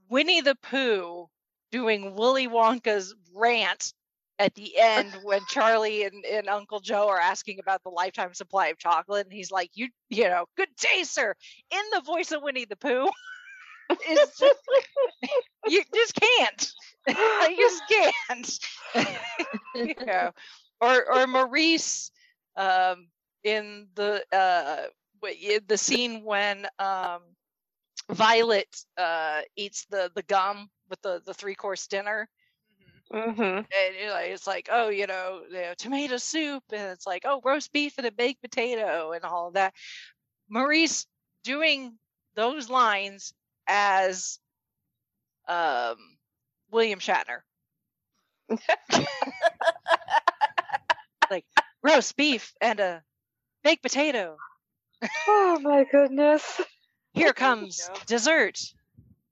Winnie 0.08 0.40
the 0.40 0.56
Pooh 0.56 1.28
doing 1.70 2.14
Willy 2.14 2.48
Wonka's 2.48 3.14
rant 3.34 3.92
at 4.38 4.54
the 4.54 4.78
end 4.78 5.12
when 5.22 5.40
Charlie 5.48 6.04
and, 6.04 6.24
and 6.24 6.48
Uncle 6.48 6.80
Joe 6.80 7.08
are 7.08 7.20
asking 7.20 7.58
about 7.60 7.82
the 7.82 7.90
lifetime 7.90 8.34
supply 8.34 8.68
of 8.68 8.78
chocolate, 8.78 9.26
and 9.26 9.32
he's 9.32 9.50
like, 9.50 9.70
"You, 9.74 9.88
you 10.08 10.24
know, 10.24 10.46
good 10.56 10.74
day, 10.76 11.04
sir," 11.04 11.34
in 11.70 11.82
the 11.92 12.00
voice 12.02 12.32
of 12.32 12.42
Winnie 12.42 12.66
the 12.66 12.76
Pooh. 12.76 13.10
It's 14.08 14.38
just, 14.38 14.60
you 15.66 15.82
just 15.92 16.14
can't. 16.14 16.72
you 17.08 17.56
just 17.56 17.82
can't. 17.88 18.58
you 19.74 19.94
know, 20.06 20.30
or 20.80 21.12
or 21.12 21.26
Maurice 21.26 22.10
um, 22.56 23.08
in 23.44 23.88
the 23.94 24.22
uh, 24.32 24.86
the 25.66 25.78
scene 25.78 26.24
when 26.24 26.66
um, 26.78 27.20
Violet 28.10 28.68
uh, 28.96 29.40
eats 29.56 29.86
the 29.86 30.10
the 30.14 30.22
gum 30.24 30.70
with 30.88 31.00
the 31.02 31.22
the 31.24 31.34
three 31.34 31.54
course 31.54 31.86
dinner. 31.86 32.28
Mm-hmm. 33.12 33.40
And 33.40 33.96
you 34.00 34.06
know, 34.06 34.16
it's 34.18 34.46
like, 34.46 34.68
oh, 34.70 34.88
you 34.88 35.06
know, 35.06 35.40
you 35.48 35.62
know, 35.62 35.74
tomato 35.76 36.16
soup, 36.16 36.62
and 36.72 36.92
it's 36.92 37.06
like, 37.06 37.22
oh, 37.24 37.40
roast 37.44 37.72
beef 37.72 37.94
and 37.98 38.06
a 38.06 38.12
baked 38.12 38.40
potato, 38.40 39.12
and 39.12 39.24
all 39.24 39.48
of 39.48 39.54
that. 39.54 39.74
Maurice 40.48 41.06
doing 41.42 41.98
those 42.34 42.70
lines 42.70 43.32
as 43.66 44.38
um, 45.48 45.96
William 46.70 46.98
Shatner, 46.98 47.40
like 51.30 51.44
roast 51.82 52.16
beef 52.16 52.52
and 52.60 52.80
a 52.80 53.02
baked 53.64 53.82
potato. 53.82 54.36
Oh 55.28 55.58
my 55.60 55.84
goodness. 55.90 56.60
Here 57.12 57.32
comes 57.32 57.88
dessert, 58.06 58.58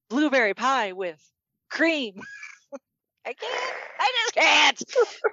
blueberry 0.09 0.55
pie 0.55 0.93
with 0.93 1.20
cream. 1.70 2.20
I 3.27 3.35
can't. 3.35 3.74
I 4.01 4.12
just 4.23 4.35
can't. 4.35 4.82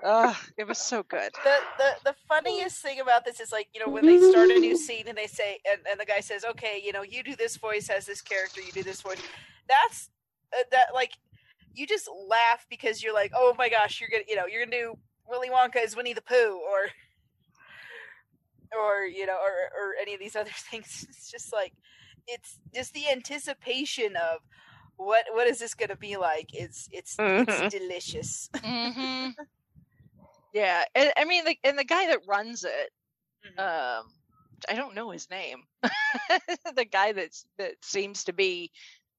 Ugh, 0.03 0.35
it 0.57 0.67
was 0.67 0.79
so 0.79 1.03
good. 1.03 1.31
the, 1.43 1.55
the 1.77 2.11
the 2.11 2.15
funniest 2.27 2.81
thing 2.81 2.99
about 2.99 3.23
this 3.23 3.39
is 3.39 3.51
like 3.51 3.67
you 3.73 3.79
know 3.79 3.91
when 3.91 4.05
they 4.05 4.19
start 4.19 4.49
a 4.49 4.59
new 4.59 4.75
scene 4.75 5.07
and 5.07 5.17
they 5.17 5.27
say 5.27 5.59
and, 5.71 5.81
and 5.89 5.99
the 5.99 6.05
guy 6.05 6.19
says 6.19 6.43
okay 6.43 6.81
you 6.83 6.91
know 6.91 7.03
you 7.03 7.23
do 7.23 7.35
this 7.35 7.55
voice 7.55 7.89
as 7.89 8.05
this 8.05 8.21
character 8.21 8.59
you 8.59 8.71
do 8.73 8.83
this 8.83 9.01
voice 9.01 9.19
that's 9.69 10.09
uh, 10.57 10.63
that 10.71 10.87
like 10.93 11.11
you 11.75 11.87
just 11.87 12.09
laugh 12.27 12.65
because 12.69 13.03
you're 13.03 13.13
like, 13.13 13.31
oh 13.35 13.55
my 13.57 13.69
gosh, 13.69 13.99
you're 13.99 14.09
gonna 14.09 14.23
you 14.27 14.35
know 14.35 14.45
you're 14.45 14.65
gonna 14.65 14.77
do 14.77 14.95
Willy 15.27 15.49
Wonka 15.49 15.77
as 15.77 15.95
Winnie 15.95 16.13
the 16.13 16.21
Pooh 16.21 16.59
or 16.59 16.89
or 18.77 19.05
you 19.05 19.25
know 19.25 19.37
or 19.37 19.49
or 19.79 19.93
any 20.01 20.13
of 20.13 20.19
these 20.19 20.35
other 20.35 20.51
things. 20.71 21.05
It's 21.09 21.29
just 21.29 21.53
like 21.53 21.73
it's 22.27 22.59
just 22.73 22.93
the 22.93 23.09
anticipation 23.11 24.15
of 24.15 24.39
what 24.97 25.25
what 25.31 25.47
is 25.47 25.59
this 25.59 25.75
to 25.75 25.95
be 25.95 26.17
like? 26.17 26.49
It's 26.53 26.89
it's 26.91 27.15
mm-hmm. 27.15 27.49
it's 27.49 27.73
delicious. 27.73 28.49
mm-hmm. 28.55 29.29
Yeah, 30.55 30.85
and, 30.95 31.11
I 31.17 31.25
mean, 31.25 31.43
the, 31.43 31.57
and 31.65 31.77
the 31.77 31.83
guy 31.83 32.07
that 32.07 32.25
runs 32.25 32.63
it, 32.63 32.89
mm-hmm. 33.45 33.59
um, 33.59 34.05
I 34.69 34.75
don't 34.75 34.95
know 34.95 35.09
his 35.09 35.29
name. 35.29 35.63
the 35.83 36.85
guy 36.89 37.11
that's 37.11 37.45
that 37.57 37.73
seems 37.81 38.23
to 38.23 38.33
be, 38.33 38.71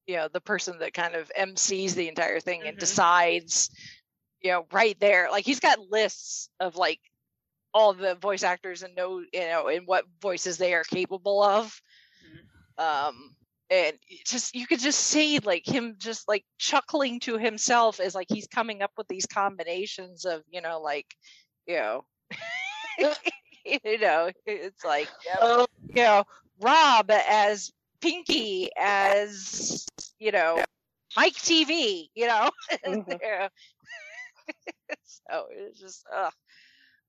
you 0.07 0.15
know, 0.15 0.29
the 0.31 0.41
person 0.41 0.79
that 0.79 0.93
kind 0.93 1.15
of 1.15 1.31
MCs 1.37 1.93
the 1.93 2.07
entire 2.07 2.39
thing 2.39 2.61
and 2.61 2.71
mm-hmm. 2.71 2.79
decides, 2.79 3.69
you 4.41 4.51
know, 4.51 4.65
right 4.71 4.97
there. 4.99 5.27
Like 5.29 5.45
he's 5.45 5.59
got 5.59 5.79
lists 5.91 6.49
of 6.59 6.77
like 6.77 6.99
all 7.73 7.93
the 7.93 8.15
voice 8.15 8.43
actors 8.43 8.81
and 8.83 8.95
know, 8.95 9.21
you 9.33 9.39
know, 9.41 9.67
and 9.67 9.85
what 9.85 10.05
voices 10.21 10.57
they 10.57 10.73
are 10.73 10.85
capable 10.85 11.43
of. 11.43 11.79
Mm-hmm. 12.79 12.83
Um, 13.13 13.35
and 13.69 13.97
just 14.25 14.55
you 14.55 14.65
could 14.65 14.79
just 14.79 14.99
see 14.99 15.39
like 15.39 15.67
him 15.67 15.95
just 15.97 16.27
like 16.27 16.45
chuckling 16.57 17.19
to 17.19 17.37
himself 17.37 17.99
as 17.99 18.15
like 18.15 18.27
he's 18.29 18.47
coming 18.47 18.81
up 18.81 18.91
with 18.97 19.07
these 19.09 19.25
combinations 19.25 20.23
of 20.23 20.41
you 20.49 20.61
know 20.61 20.79
like 20.79 21.05
you 21.65 21.75
know 21.75 22.05
you 23.67 23.99
know 23.99 24.31
it's 24.45 24.85
like 24.85 25.09
oh 25.41 25.67
you 25.93 26.01
know 26.01 26.23
rob 26.61 27.11
as 27.11 27.71
pinky 28.01 28.69
as 28.77 29.85
you 30.19 30.31
know 30.31 30.63
mike 31.15 31.33
teavee 31.33 32.09
you 32.15 32.27
know 32.27 32.49
mm-hmm. 32.85 33.11
so 35.03 35.45
it 35.51 35.69
was 35.69 35.79
just 35.79 36.05
oh 36.13 36.29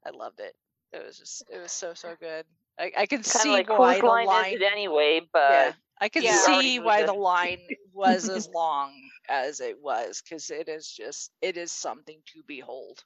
i 0.07 0.11
loved 0.11 0.41
it 0.41 0.55
it 0.93 1.05
was 1.05 1.19
just 1.19 1.45
it 1.53 1.61
was 1.61 1.73
so 1.73 1.95
so 1.95 2.15
good 2.21 2.45
i, 2.79 2.93
I 2.99 3.07
can 3.07 3.23
see 3.23 3.51
like 3.51 3.69
why 3.69 4.01
the 4.01 4.07
line, 4.07 4.27
line 4.27 4.55
is 4.55 4.61
it 4.61 4.73
anyway 4.73 5.21
but 5.33 5.51
yeah 5.51 5.73
I 6.01 6.09
can 6.09 6.23
yeah, 6.23 6.37
see 6.37 6.79
why 6.79 7.05
the 7.05 7.13
line 7.13 7.59
was 7.93 8.29
as 8.29 8.49
long 8.55 8.93
as 9.29 9.61
it 9.61 9.77
was 9.83 10.23
because 10.23 10.51
it 10.51 10.69
is 10.69 10.89
just 10.89 11.33
it 11.43 11.57
is 11.57 11.73
something 11.73 12.19
to 12.35 12.43
behold. 12.47 13.03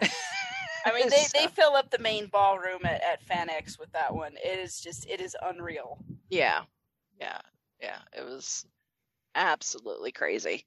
Yes. 0.00 0.14
I 0.84 0.92
mean, 0.92 1.08
they, 1.08 1.24
they 1.32 1.46
fill 1.46 1.74
up 1.74 1.90
the 1.90 2.00
main 2.00 2.26
ballroom 2.26 2.80
at, 2.84 3.00
at 3.02 3.24
FanX 3.26 3.78
with 3.78 3.92
that 3.92 4.12
one. 4.12 4.32
It 4.44 4.58
is 4.58 4.80
just 4.80 5.08
it 5.08 5.20
is 5.20 5.36
unreal. 5.42 5.98
Yeah, 6.28 6.62
yeah, 7.22 7.38
yeah. 7.80 7.98
It 8.16 8.24
was 8.24 8.66
absolutely 9.34 10.12
crazy. 10.12 10.66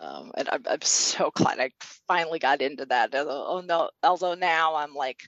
Um, 0.00 0.32
and 0.36 0.48
I'm, 0.50 0.62
I'm 0.68 0.82
so 0.82 1.30
glad 1.34 1.60
I 1.60 1.70
finally 2.08 2.38
got 2.38 2.62
into 2.62 2.86
that. 2.86 3.14
Although, 3.14 3.46
oh 3.46 3.60
no, 3.60 3.90
although 4.02 4.34
now 4.34 4.76
I'm 4.76 4.94
like, 4.94 5.20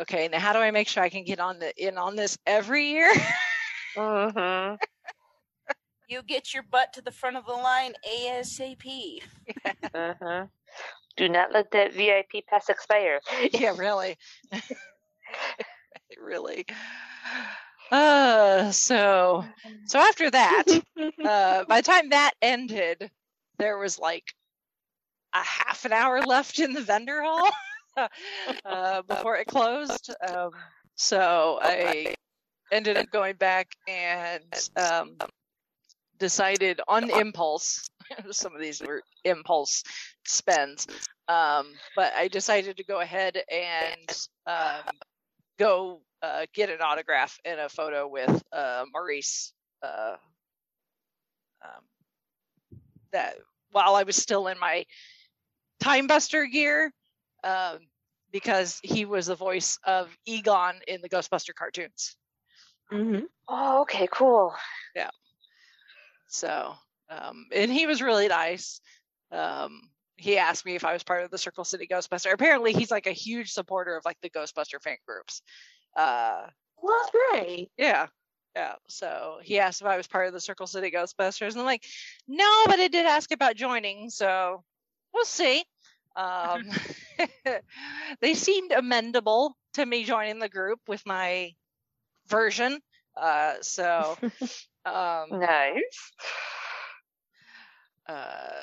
okay, 0.00 0.28
now 0.28 0.38
how 0.38 0.52
do 0.52 0.60
I 0.60 0.70
make 0.70 0.88
sure 0.88 1.02
I 1.02 1.08
can 1.08 1.24
get 1.24 1.40
on 1.40 1.58
the 1.58 1.72
in 1.76 1.98
on 1.98 2.16
this 2.16 2.38
every 2.46 2.86
year? 2.86 3.12
Mm-hmm. 3.96 4.76
you 6.08 6.22
get 6.22 6.54
your 6.54 6.62
butt 6.62 6.92
to 6.92 7.02
the 7.02 7.10
front 7.10 7.36
of 7.36 7.44
the 7.44 7.52
line 7.52 7.92
ASAP. 8.08 9.18
uh-huh. 9.92 10.46
Do 11.16 11.28
not 11.28 11.52
let 11.52 11.72
that 11.72 11.92
VIP 11.92 12.46
pass 12.48 12.68
expire. 12.68 13.18
yeah, 13.52 13.74
really. 13.76 14.16
really. 16.22 16.64
Uh, 17.90 18.70
so 18.70 19.44
so 19.86 19.98
after 19.98 20.30
that, 20.30 20.64
uh, 21.24 21.64
by 21.64 21.80
the 21.80 21.82
time 21.82 22.10
that 22.10 22.32
ended, 22.40 23.10
there 23.58 23.78
was 23.78 23.98
like 23.98 24.24
a 25.34 25.42
half 25.42 25.84
an 25.84 25.92
hour 25.92 26.20
left 26.22 26.58
in 26.58 26.72
the 26.72 26.80
vendor 26.80 27.22
hall 27.22 27.48
uh, 28.64 29.02
before 29.02 29.36
it 29.36 29.46
closed. 29.46 30.10
Um, 30.26 30.50
so 30.96 31.58
I 31.62 32.14
ended 32.70 32.96
up 32.96 33.10
going 33.10 33.36
back 33.36 33.68
and 33.88 34.42
um, 34.76 35.16
decided 36.18 36.80
on 36.88 37.10
impulse. 37.10 37.88
some 38.30 38.54
of 38.54 38.60
these 38.60 38.80
were 38.80 39.02
impulse 39.24 39.82
spends, 40.26 40.86
um, 41.28 41.72
but 41.96 42.12
I 42.14 42.28
decided 42.28 42.76
to 42.78 42.84
go 42.84 43.00
ahead 43.00 43.40
and 43.50 44.28
um, 44.46 44.82
go 45.60 46.00
uh, 46.22 46.46
get 46.54 46.70
an 46.70 46.80
autograph 46.80 47.38
and 47.44 47.60
a 47.60 47.68
photo 47.68 48.08
with 48.08 48.42
uh, 48.50 48.84
Maurice. 48.92 49.52
Uh, 49.82 50.16
um, 51.62 52.78
that 53.12 53.36
while 53.70 53.94
I 53.94 54.02
was 54.02 54.16
still 54.16 54.48
in 54.48 54.58
my 54.58 54.84
Time 55.78 56.06
Buster 56.06 56.46
gear, 56.46 56.92
um, 57.44 57.78
because 58.32 58.80
he 58.82 59.04
was 59.04 59.26
the 59.26 59.34
voice 59.34 59.78
of 59.84 60.08
Egon 60.26 60.80
in 60.88 61.00
the 61.02 61.08
Ghostbuster 61.08 61.54
cartoons. 61.54 62.16
Mm-hmm. 62.92 63.24
Oh, 63.48 63.82
okay, 63.82 64.08
cool. 64.10 64.54
Yeah. 64.94 65.10
So, 66.28 66.74
um, 67.10 67.46
and 67.52 67.72
he 67.72 67.86
was 67.86 68.02
really 68.02 68.28
nice. 68.28 68.80
Um, 69.32 69.90
he 70.20 70.36
asked 70.36 70.66
me 70.66 70.74
if 70.74 70.84
I 70.84 70.92
was 70.92 71.02
part 71.02 71.24
of 71.24 71.30
the 71.30 71.38
Circle 71.38 71.64
City 71.64 71.86
Ghostbuster. 71.90 72.32
Apparently, 72.32 72.72
he's 72.72 72.90
like 72.90 73.06
a 73.06 73.12
huge 73.12 73.50
supporter 73.50 73.96
of 73.96 74.04
like 74.04 74.18
the 74.20 74.30
Ghostbuster 74.30 74.80
fan 74.82 74.98
groups. 75.06 75.42
Uh, 75.96 76.42
well, 76.82 76.96
that's 76.98 77.10
great. 77.10 77.70
Yeah. 77.78 78.06
Yeah. 78.54 78.74
So 78.88 79.38
he 79.42 79.58
asked 79.58 79.80
if 79.80 79.86
I 79.86 79.96
was 79.96 80.06
part 80.06 80.26
of 80.26 80.32
the 80.32 80.40
Circle 80.40 80.66
City 80.66 80.90
Ghostbusters. 80.90 81.52
And 81.52 81.60
I'm 81.60 81.66
like, 81.66 81.84
no, 82.28 82.62
but 82.66 82.78
I 82.78 82.88
did 82.88 83.06
ask 83.06 83.32
about 83.32 83.56
joining. 83.56 84.10
So 84.10 84.62
we'll 85.14 85.24
see. 85.24 85.64
Um, 86.16 86.64
they 88.20 88.34
seemed 88.34 88.72
amendable 88.72 89.52
to 89.74 89.86
me 89.86 90.04
joining 90.04 90.38
the 90.38 90.48
group 90.48 90.80
with 90.86 91.02
my 91.06 91.52
version. 92.28 92.78
Uh, 93.16 93.54
so, 93.62 94.18
um, 94.84 95.26
nice. 95.30 96.12
Uh, 98.06 98.62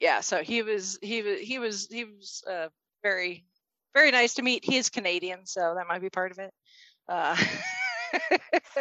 yeah. 0.00 0.20
So 0.20 0.42
he 0.42 0.62
was 0.62 0.98
he 1.02 1.22
was 1.22 1.40
he 1.40 1.58
was 1.58 1.86
he 1.90 2.04
was 2.04 2.42
uh, 2.50 2.68
very 3.02 3.44
very 3.94 4.10
nice 4.10 4.34
to 4.34 4.42
meet. 4.42 4.64
He 4.64 4.76
is 4.76 4.88
Canadian, 4.90 5.46
so 5.46 5.74
that 5.76 5.86
might 5.88 6.00
be 6.00 6.10
part 6.10 6.32
of 6.32 6.38
it. 6.38 6.52
Uh, 7.08 7.36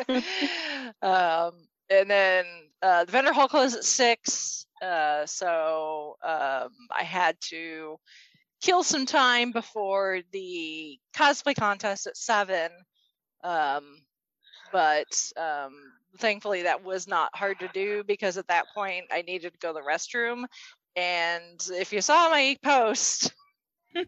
um, 1.02 1.54
and 1.90 2.10
then 2.10 2.46
uh, 2.82 3.06
the 3.06 3.12
vendor 3.12 3.34
hall 3.34 3.48
closed 3.48 3.78
at 3.78 3.84
six, 3.84 4.66
uh, 4.82 5.26
so 5.26 6.18
um, 6.24 6.70
I 6.92 7.04
had 7.04 7.36
to 7.50 7.98
kill 8.62 8.84
some 8.84 9.06
time 9.06 9.52
before 9.52 10.20
the 10.32 11.00
cosplay 11.16 11.56
contest 11.56 12.08
at 12.08 12.18
seven. 12.18 12.72
Um, 13.44 13.98
but 14.72 15.32
um, 15.38 15.74
thankfully 16.20 16.64
that 16.64 16.84
was 16.84 17.08
not 17.08 17.36
hard 17.36 17.60
to 17.60 17.68
do 17.74 18.04
because 18.06 18.38
at 18.38 18.48
that 18.48 18.68
point 18.74 19.06
I 19.12 19.22
needed 19.24 19.54
to 19.54 19.60
go 19.60 19.74
to 19.74 19.74
the 19.74 19.82
restroom. 19.82 20.46
And 20.96 21.62
if 21.72 21.94
you 21.94 22.02
saw 22.02 22.30
my 22.30 22.58
post, 22.64 23.34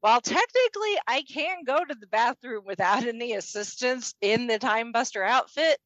while 0.00 0.20
technically 0.20 0.94
I 1.06 1.22
can 1.22 1.64
go 1.64 1.84
to 1.84 1.94
the 1.94 2.06
bathroom 2.06 2.64
without 2.66 3.04
any 3.04 3.32
assistance 3.32 4.14
in 4.20 4.46
the 4.46 4.58
Time 4.58 4.92
Buster 4.92 5.22
outfit, 5.22 5.78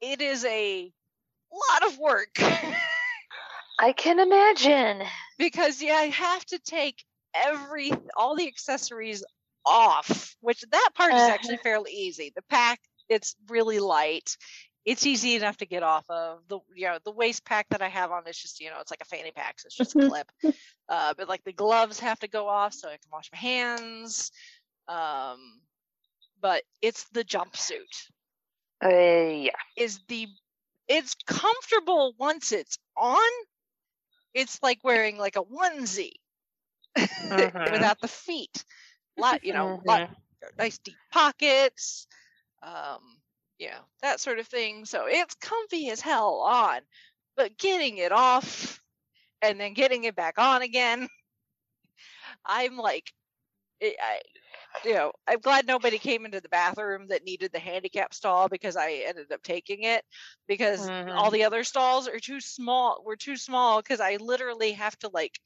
it 0.00 0.20
is 0.20 0.44
a 0.44 0.90
lot 1.52 1.90
of 1.90 1.98
work. 1.98 2.34
I 3.78 3.92
can 3.92 4.18
imagine. 4.18 5.06
Because 5.38 5.82
yeah, 5.82 5.94
I 5.94 6.06
have 6.06 6.44
to 6.46 6.58
take 6.58 7.04
every 7.34 7.92
all 8.16 8.36
the 8.36 8.46
accessories 8.46 9.24
off, 9.64 10.34
which 10.40 10.64
that 10.70 10.90
part 10.94 11.12
is 11.12 11.20
actually 11.20 11.54
uh-huh. 11.54 11.62
fairly 11.62 11.92
easy. 11.92 12.32
The 12.34 12.42
pack, 12.48 12.80
it's 13.08 13.36
really 13.48 13.78
light. 13.78 14.36
It's 14.86 15.04
easy 15.04 15.34
enough 15.34 15.58
to 15.58 15.66
get 15.66 15.82
off 15.82 16.08
of. 16.08 16.38
The 16.48 16.60
you 16.74 16.86
know 16.86 16.98
the 17.04 17.12
waist 17.12 17.44
pack 17.44 17.66
that 17.70 17.82
I 17.82 17.88
have 17.88 18.10
on 18.10 18.26
is 18.26 18.38
just 18.38 18.60
you 18.60 18.70
know 18.70 18.76
it's 18.80 18.90
like 18.90 19.02
a 19.02 19.06
fanny 19.06 19.32
pack, 19.32 19.60
so 19.60 19.66
it's 19.66 19.76
just 19.76 19.94
a 19.94 19.98
mm-hmm. 19.98 20.08
clip. 20.08 20.32
Uh, 20.88 21.12
but 21.18 21.28
like 21.28 21.42
the 21.44 21.52
gloves 21.52 22.00
have 22.00 22.20
to 22.20 22.28
go 22.28 22.48
off 22.48 22.72
so 22.72 22.88
I 22.88 22.92
can 22.92 23.10
wash 23.12 23.28
my 23.32 23.38
hands. 23.38 24.30
Um, 24.88 25.60
but 26.40 26.62
it's 26.80 27.04
the 27.10 27.24
jumpsuit. 27.24 27.80
Uh, 28.84 28.88
yeah, 28.88 29.50
is 29.76 30.00
the 30.08 30.28
it's 30.88 31.14
comfortable 31.26 32.14
once 32.18 32.52
it's 32.52 32.78
on. 32.96 33.18
It's 34.32 34.62
like 34.62 34.78
wearing 34.84 35.18
like 35.18 35.36
a 35.36 35.42
onesie 35.42 36.12
mm-hmm. 36.96 37.72
without 37.72 38.00
the 38.00 38.08
feet 38.08 38.64
lot, 39.16 39.44
you 39.44 39.52
know, 39.52 39.78
mm-hmm. 39.78 39.88
lot, 39.88 40.10
nice 40.58 40.78
deep 40.78 40.96
pockets, 41.12 42.06
um, 42.62 43.00
you 43.58 43.68
know, 43.68 43.80
that 44.02 44.20
sort 44.20 44.38
of 44.38 44.46
thing. 44.46 44.84
So 44.84 45.06
it's 45.06 45.34
comfy 45.34 45.90
as 45.90 46.00
hell 46.00 46.40
on, 46.40 46.80
but 47.36 47.58
getting 47.58 47.98
it 47.98 48.12
off 48.12 48.80
and 49.42 49.58
then 49.60 49.74
getting 49.74 50.04
it 50.04 50.16
back 50.16 50.38
on 50.38 50.62
again, 50.62 51.08
I'm 52.46 52.76
like, 52.76 53.12
it, 53.80 53.96
I, 54.00 54.20
you 54.84 54.94
know, 54.94 55.12
I'm 55.26 55.40
glad 55.40 55.66
nobody 55.66 55.98
came 55.98 56.24
into 56.24 56.40
the 56.40 56.48
bathroom 56.48 57.06
that 57.08 57.24
needed 57.24 57.50
the 57.52 57.58
handicap 57.58 58.14
stall 58.14 58.48
because 58.48 58.76
I 58.76 59.04
ended 59.06 59.32
up 59.32 59.42
taking 59.42 59.84
it 59.84 60.04
because 60.48 60.88
mm-hmm. 60.88 61.10
all 61.10 61.30
the 61.30 61.44
other 61.44 61.64
stalls 61.64 62.08
are 62.08 62.18
too 62.18 62.40
small. 62.40 63.02
Were 63.04 63.16
too 63.16 63.36
small 63.36 63.80
because 63.80 64.00
I 64.00 64.16
literally 64.16 64.72
have 64.72 64.98
to 65.00 65.10
like 65.12 65.38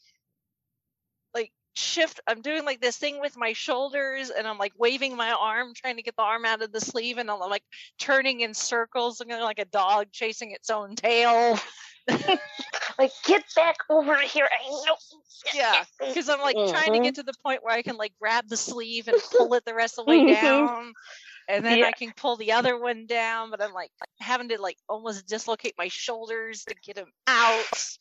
shift. 1.80 2.20
I'm 2.26 2.42
doing 2.42 2.64
like 2.64 2.80
this 2.80 2.96
thing 2.96 3.20
with 3.20 3.36
my 3.36 3.52
shoulders 3.52 4.30
and 4.30 4.46
I'm 4.46 4.58
like 4.58 4.72
waving 4.78 5.16
my 5.16 5.32
arm, 5.32 5.72
trying 5.74 5.96
to 5.96 6.02
get 6.02 6.16
the 6.16 6.22
arm 6.22 6.44
out 6.44 6.62
of 6.62 6.72
the 6.72 6.80
sleeve, 6.80 7.18
and 7.18 7.30
I'm 7.30 7.38
like 7.40 7.64
turning 7.98 8.40
in 8.40 8.54
circles, 8.54 9.20
looking 9.20 9.40
like 9.40 9.58
a 9.58 9.64
dog 9.64 10.08
chasing 10.12 10.52
its 10.52 10.70
own 10.70 10.94
tail. 10.94 11.58
like 12.98 13.12
get 13.24 13.44
back 13.54 13.76
over 13.88 14.16
here 14.18 14.48
i 14.50 14.68
know 14.68 14.96
yeah 15.54 15.84
because 16.00 16.28
i'm 16.28 16.40
like 16.40 16.56
mm-hmm. 16.56 16.72
trying 16.72 16.92
to 16.92 16.98
get 16.98 17.14
mm-hmm. 17.14 17.20
to 17.20 17.22
the 17.22 17.34
point 17.44 17.62
where 17.62 17.74
i 17.74 17.82
can 17.82 17.96
like 17.96 18.12
grab 18.20 18.48
the 18.48 18.56
sleeve 18.56 19.08
and 19.08 19.16
pull 19.30 19.52
it 19.54 19.64
the 19.64 19.74
rest 19.74 19.98
of 19.98 20.06
the 20.06 20.10
way 20.10 20.34
down 20.34 20.92
and 21.48 21.64
then 21.64 21.78
yeah. 21.78 21.86
i 21.86 21.92
can 21.92 22.12
pull 22.16 22.36
the 22.36 22.52
other 22.52 22.78
one 22.78 23.06
down 23.06 23.50
but 23.50 23.62
i'm 23.62 23.72
like 23.72 23.90
having 24.18 24.48
to 24.48 24.60
like 24.60 24.76
almost 24.88 25.26
dislocate 25.26 25.74
my 25.78 25.88
shoulders 25.88 26.64
to 26.64 26.74
get 26.82 26.96
them 26.96 27.12
out 27.26 27.98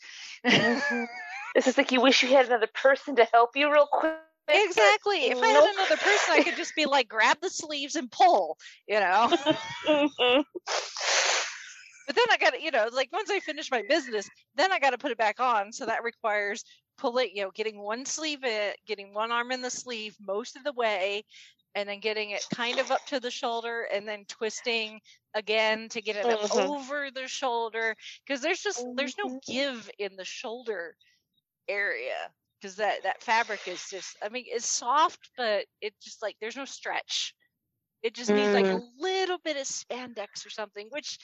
this 1.56 1.68
is 1.68 1.78
like 1.78 1.92
you 1.92 2.02
wish 2.02 2.24
you 2.24 2.30
had 2.30 2.48
another 2.48 2.70
person 2.74 3.16
to 3.18 3.28
help 3.32 3.52
you 3.56 3.72
real 3.72 3.88
quick 3.92 4.16
Exactly. 4.52 5.26
If 5.26 5.38
I 5.44 5.48
had 5.48 5.64
another 5.64 5.98
person, 5.98 6.34
I 6.34 6.44
could 6.44 6.56
just 6.56 6.76
be 6.76 6.86
like, 6.86 7.08
grab 7.08 7.38
the 7.40 7.52
sleeves 7.52 7.96
and 7.96 8.12
pull, 8.12 8.58
you 8.88 9.00
know? 9.00 9.30
Mm-hmm. 9.86 10.42
But 12.08 12.16
then 12.16 12.26
I 12.32 12.38
got 12.38 12.56
to, 12.56 12.60
you 12.64 12.72
know, 12.72 12.90
like 12.92 13.10
once 13.14 13.30
I 13.30 13.40
finish 13.40 13.70
my 13.70 13.84
business, 13.88 14.28
then 14.56 14.72
I 14.72 14.80
got 14.80 14.90
to 14.90 14.98
put 14.98 15.12
it 15.12 15.18
back 15.20 15.40
on. 15.40 15.72
So 15.72 15.86
that 15.86 16.04
requires 16.04 16.64
pull 16.98 17.20
it, 17.20 17.34
you 17.36 17.44
know, 17.44 17.52
getting 17.54 17.80
one 17.80 18.04
sleeve 18.04 18.44
in, 18.44 18.72
getting 18.88 19.14
one 19.14 19.32
arm 19.32 19.52
in 19.52 19.62
the 19.62 19.70
sleeve 19.70 20.16
most 20.20 20.56
of 20.56 20.64
the 20.64 20.74
way, 20.74 21.24
and 21.76 21.88
then 21.88 22.00
getting 22.00 22.32
it 22.32 22.44
kind 22.52 22.80
of 22.80 22.90
up 22.90 23.06
to 23.06 23.20
the 23.20 23.30
shoulder, 23.30 23.88
and 23.94 24.08
then 24.08 24.26
twisting 24.28 25.00
again 25.36 25.88
to 25.90 26.02
get 26.02 26.16
it 26.16 26.26
mm-hmm. 26.26 26.72
over 26.72 27.12
the 27.14 27.28
shoulder. 27.28 27.96
Because 28.26 28.42
there's 28.42 28.62
just 28.64 28.84
there's 28.96 29.16
no 29.20 29.26
mm-hmm. 29.26 29.54
give 29.54 29.88
in 30.00 30.16
the 30.16 30.26
shoulder 30.26 30.96
area 31.70 32.30
because 32.60 32.76
that 32.76 33.04
that 33.04 33.22
fabric 33.24 33.62
is 33.68 33.86
just 33.90 34.18
i 34.24 34.30
mean 34.30 34.46
it's 34.48 34.68
soft 34.68 35.30
but 35.38 35.66
it 35.82 35.94
just 36.02 36.22
like 36.22 36.36
there's 36.42 36.58
no 36.58 36.66
stretch 36.66 37.34
it 38.02 38.14
just 38.14 38.30
needs 38.30 38.54
like 38.54 38.66
a 38.66 38.80
mm. 38.80 38.84
little 39.00 39.38
bit 39.44 39.58
of 39.58 39.64
spandex 39.64 40.46
or 40.46 40.50
something 40.50 40.88
which 40.90 41.18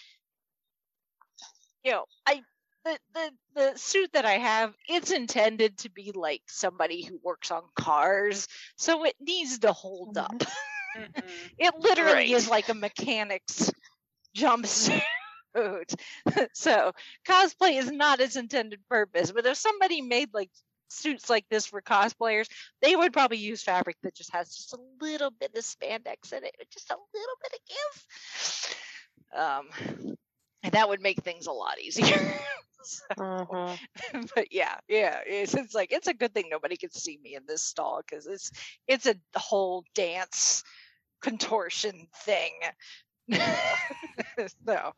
you 1.85 1.91
know, 1.91 2.05
I 2.25 2.41
the 2.83 2.97
the 3.13 3.31
the 3.55 3.77
suit 3.77 4.09
that 4.13 4.25
I 4.25 4.33
have, 4.33 4.73
it's 4.89 5.11
intended 5.11 5.77
to 5.79 5.89
be 5.89 6.11
like 6.13 6.41
somebody 6.47 7.03
who 7.03 7.19
works 7.23 7.51
on 7.51 7.61
cars, 7.79 8.47
so 8.75 9.05
it 9.05 9.15
needs 9.21 9.59
to 9.59 9.71
hold 9.71 10.17
up. 10.17 10.43
Mm-hmm. 10.95 11.27
it 11.57 11.73
literally 11.77 12.13
right. 12.13 12.31
is 12.31 12.47
like 12.49 12.69
a 12.69 12.73
mechanic's 12.73 13.69
jumpsuit. 14.33 15.01
so 16.53 16.91
cosplay 17.27 17.79
is 17.79 17.91
not 17.91 18.19
its 18.19 18.35
intended 18.35 18.79
purpose. 18.89 19.31
But 19.31 19.45
if 19.45 19.57
somebody 19.57 20.01
made 20.01 20.33
like 20.33 20.49
suits 20.89 21.29
like 21.29 21.45
this 21.49 21.65
for 21.65 21.81
cosplayers, 21.81 22.47
they 22.81 22.95
would 22.95 23.13
probably 23.13 23.37
use 23.37 23.63
fabric 23.63 23.97
that 24.03 24.15
just 24.15 24.33
has 24.33 24.49
just 24.49 24.73
a 24.73 24.79
little 25.01 25.31
bit 25.31 25.51
of 25.55 25.63
spandex 25.63 26.33
in 26.33 26.43
it, 26.43 26.55
just 26.71 26.91
a 26.91 26.97
little 27.13 27.35
bit 27.41 27.53
of 27.53 27.59
give. 27.69 29.37
Um, 29.39 30.17
and 30.63 30.73
that 30.73 30.89
would 30.89 31.01
make 31.01 31.21
things 31.23 31.47
a 31.47 31.51
lot 31.51 31.79
easier. 31.79 32.33
so, 32.83 33.03
mm-hmm. 33.17 34.21
But 34.35 34.51
yeah, 34.51 34.75
yeah, 34.87 35.19
it's, 35.25 35.53
it's 35.53 35.75
like 35.75 35.91
it's 35.91 36.07
a 36.07 36.13
good 36.13 36.33
thing 36.33 36.45
nobody 36.49 36.77
can 36.77 36.91
see 36.91 37.19
me 37.23 37.35
in 37.35 37.43
this 37.47 37.61
stall 37.61 38.01
because 38.07 38.27
it's 38.27 38.51
it's 38.87 39.05
a 39.05 39.15
whole 39.35 39.83
dance 39.93 40.63
contortion 41.21 42.07
thing. 42.23 42.51
so 44.65 44.93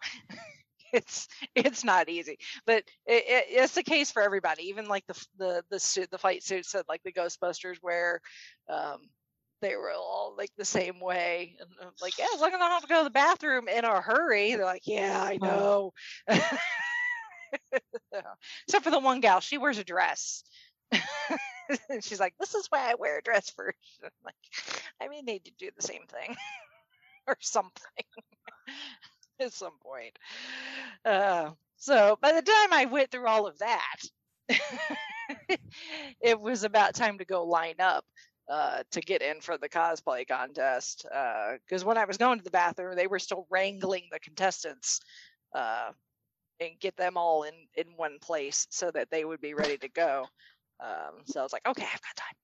it's 0.93 1.27
it's 1.55 1.83
not 1.83 2.09
easy, 2.09 2.37
but 2.65 2.83
it, 3.05 3.23
it, 3.27 3.45
it's 3.49 3.75
the 3.75 3.83
case 3.83 4.11
for 4.11 4.21
everybody. 4.21 4.63
Even 4.63 4.87
like 4.87 5.05
the 5.07 5.25
the 5.37 5.63
the 5.69 5.79
suit, 5.79 6.09
the 6.11 6.17
fight 6.17 6.43
suits 6.43 6.71
that 6.71 6.89
like 6.89 7.03
the 7.03 7.11
Ghostbusters 7.11 7.77
wear. 7.81 8.21
Um, 8.69 9.01
they 9.61 9.75
were 9.75 9.91
all 9.91 10.35
like 10.37 10.51
the 10.57 10.65
same 10.65 10.99
way. 10.99 11.55
And 11.59 11.69
I'm 11.81 11.91
like, 12.01 12.17
yeah, 12.19 12.27
as 12.33 12.39
long 12.39 12.49
as 12.49 12.55
I 12.55 12.59
don't 12.59 12.71
have 12.71 12.81
to 12.83 12.87
go 12.87 12.99
to 12.99 13.03
the 13.05 13.09
bathroom 13.09 13.67
in 13.67 13.85
a 13.85 14.01
hurry. 14.01 14.55
They're 14.55 14.65
like, 14.65 14.85
yeah, 14.85 15.19
I 15.21 15.37
know. 15.41 15.93
Except 18.67 18.83
for 18.83 18.91
the 18.91 18.99
one 18.99 19.19
gal, 19.19 19.39
she 19.39 19.57
wears 19.57 19.79
a 19.79 19.83
dress. 19.83 20.43
she's 22.01 22.19
like, 22.19 22.35
this 22.39 22.53
is 22.53 22.67
why 22.69 22.91
I 22.91 22.95
wear 22.95 23.17
a 23.17 23.23
dress 23.23 23.49
first. 23.49 23.77
I'm 24.03 24.11
like, 24.23 24.35
I 25.01 25.07
may 25.07 25.21
need 25.21 25.45
to 25.45 25.51
do 25.57 25.71
the 25.75 25.81
same 25.81 26.03
thing 26.07 26.35
or 27.27 27.35
something 27.41 28.03
at 29.41 29.53
some 29.53 29.77
point. 29.81 30.17
Uh, 31.05 31.51
so 31.77 32.17
by 32.21 32.33
the 32.33 32.41
time 32.41 32.73
I 32.73 32.85
went 32.85 33.11
through 33.11 33.27
all 33.27 33.47
of 33.47 33.59
that, 33.59 33.97
it 36.21 36.39
was 36.39 36.63
about 36.63 36.95
time 36.95 37.17
to 37.19 37.25
go 37.25 37.45
line 37.45 37.79
up 37.79 38.05
uh, 38.49 38.83
to 38.91 39.01
get 39.01 39.21
in 39.21 39.41
for 39.41 39.57
the 39.57 39.69
cosplay 39.69 40.27
contest. 40.27 41.03
Because 41.03 41.83
uh, 41.83 41.85
when 41.85 41.97
I 41.97 42.05
was 42.05 42.17
going 42.17 42.39
to 42.39 42.43
the 42.43 42.51
bathroom, 42.51 42.95
they 42.95 43.07
were 43.07 43.19
still 43.19 43.45
wrangling 43.49 44.03
the 44.11 44.19
contestants 44.19 45.01
uh, 45.53 45.91
and 46.59 46.71
get 46.79 46.95
them 46.97 47.17
all 47.17 47.43
in 47.43 47.53
in 47.75 47.85
one 47.97 48.17
place 48.19 48.67
so 48.69 48.89
that 48.91 49.09
they 49.11 49.25
would 49.25 49.41
be 49.41 49.53
ready 49.53 49.77
to 49.77 49.89
go. 49.89 50.25
Um, 50.79 51.23
so 51.25 51.39
I 51.39 51.43
was 51.43 51.53
like, 51.53 51.67
okay, 51.67 51.83
I've 51.85 52.01
got 52.01 52.15
time. 52.15 52.35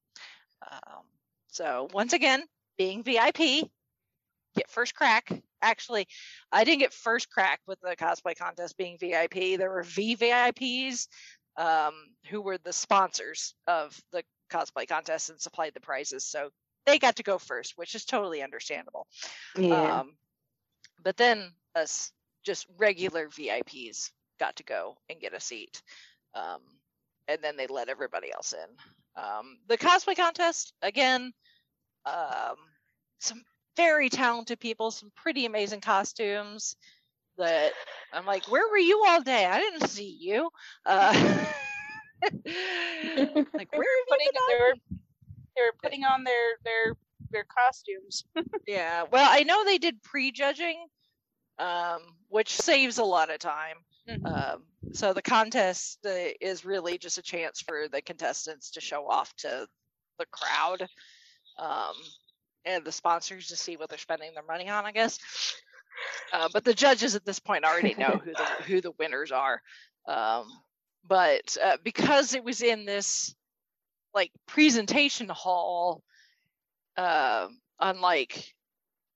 Um, 0.71 1.03
so 1.47 1.87
once 1.93 2.13
again, 2.13 2.43
being 2.77 3.03
VIP, 3.03 3.69
get 4.55 4.69
first 4.69 4.95
crack. 4.95 5.31
Actually, 5.64 6.07
I 6.52 6.64
didn't 6.64 6.80
get 6.80 6.94
first 6.94 7.30
crack 7.30 7.61
with 7.65 7.80
the 7.81 7.95
cosplay 7.95 8.38
contest 8.38 8.77
being 8.77 8.98
VIP. 8.99 9.57
There 9.57 9.72
were 9.72 9.84
VVIPs 9.84 11.07
um, 11.57 11.94
who 12.30 12.41
were 12.41 12.57
the 12.57 12.73
sponsors 12.73 13.56
of 13.68 13.99
the 14.11 14.23
cosplay 14.52 14.88
contest 14.88 15.30
and 15.30 15.40
supplied 15.41 15.73
the 15.73 15.81
prizes. 15.81 16.26
So 16.26 16.49
they 16.85 16.99
got 16.99 17.15
to 17.15 17.23
go 17.23 17.38
first, 17.38 17.73
which 17.77 17.95
is 17.95 18.06
totally 18.06 18.44
understandable. 18.44 19.07
Yeah. 19.57 19.99
Um, 19.99 20.14
but 21.03 21.18
then 21.18 21.52
us 21.76 22.11
just 22.44 22.68
regular 22.77 23.30
VIPs 23.30 24.11
got 24.40 24.57
to 24.57 24.64
go 24.64 24.98
and 25.10 25.19
get 25.19 25.34
a 25.34 25.40
seat. 25.40 25.81
Um, 26.35 26.60
and 27.27 27.40
then 27.41 27.56
they 27.56 27.68
let 27.68 27.90
everybody 27.90 28.31
else 28.34 28.53
in. 28.53 29.22
Um, 29.23 29.57
the 29.68 29.77
cosplay 29.77 30.15
contest, 30.15 30.73
again, 30.81 31.31
um, 32.06 32.56
some 33.19 33.44
very 33.75 34.09
talented 34.09 34.59
people, 34.59 34.91
some 34.91 35.11
pretty 35.15 35.45
amazing 35.45 35.81
costumes 35.81 36.75
that 37.37 37.71
I'm 38.11 38.25
like, 38.25 38.51
where 38.51 38.69
were 38.69 38.77
you 38.77 39.03
all 39.07 39.21
day? 39.21 39.45
I 39.45 39.59
didn't 39.59 39.87
see 39.87 40.17
you. 40.19 40.49
Uh, 40.85 41.13
like 42.23 43.71
where 43.71 43.81
are 43.81 44.07
putting 44.09 44.31
their 44.49 44.73
they're 45.55 45.73
putting 45.81 46.03
on 46.03 46.23
their 46.23 46.57
their 46.63 46.95
their 47.31 47.45
costumes. 47.45 48.23
yeah. 48.67 49.03
Well, 49.11 49.27
I 49.29 49.43
know 49.43 49.65
they 49.65 49.77
did 49.77 50.01
prejudging, 50.03 50.85
um, 51.59 52.01
which 52.29 52.51
saves 52.55 52.97
a 52.97 53.03
lot 53.03 53.31
of 53.31 53.39
time. 53.39 53.77
Mm-hmm. 54.09 54.25
Um, 54.25 54.63
so 54.93 55.13
the 55.13 55.21
contest 55.21 55.99
uh, 56.05 56.31
is 56.41 56.65
really 56.65 56.97
just 56.97 57.17
a 57.17 57.23
chance 57.23 57.61
for 57.61 57.87
the 57.91 58.01
contestants 58.01 58.71
to 58.71 58.81
show 58.81 59.07
off 59.07 59.33
to 59.37 59.65
the 60.19 60.25
crowd 60.31 60.87
um, 61.57 61.95
and 62.65 62.84
the 62.85 62.91
sponsors 62.91 63.48
to 63.48 63.56
see 63.56 63.77
what 63.77 63.90
they're 63.90 63.98
spending 63.98 64.34
their 64.34 64.44
money 64.44 64.69
on, 64.69 64.85
I 64.85 64.91
guess. 64.91 65.19
Uh, 66.31 66.49
but 66.52 66.64
the 66.64 66.73
judges 66.73 67.15
at 67.15 67.26
this 67.26 67.40
point 67.40 67.65
already 67.65 67.95
know 67.95 68.19
who 68.23 68.31
the 68.31 68.45
who 68.65 68.81
the 68.81 68.91
winners 68.99 69.31
are. 69.31 69.61
Um, 70.07 70.45
but 71.07 71.57
uh, 71.64 71.77
because 71.84 72.34
it 72.34 72.44
was 72.44 72.61
in 72.61 72.85
this 72.85 73.35
like 74.14 74.31
presentation 74.48 75.30
hall 75.30 76.03
uh, 76.98 77.48
unlike 77.80 78.53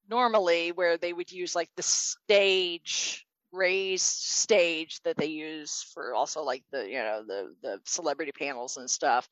normally 0.09 0.71
where 0.71 0.97
they 0.97 1.13
would 1.13 1.31
use 1.31 1.55
like 1.55 1.69
the 1.75 1.83
stage 1.83 3.25
raised 3.51 4.03
stage 4.03 4.99
that 5.03 5.17
they 5.17 5.27
use 5.27 5.85
for 5.93 6.13
also 6.13 6.43
like 6.43 6.63
the 6.71 6.85
you 6.85 6.97
know 6.97 7.23
the 7.25 7.53
the 7.61 7.79
celebrity 7.85 8.31
panels 8.31 8.77
and 8.77 8.89
stuff 8.89 9.27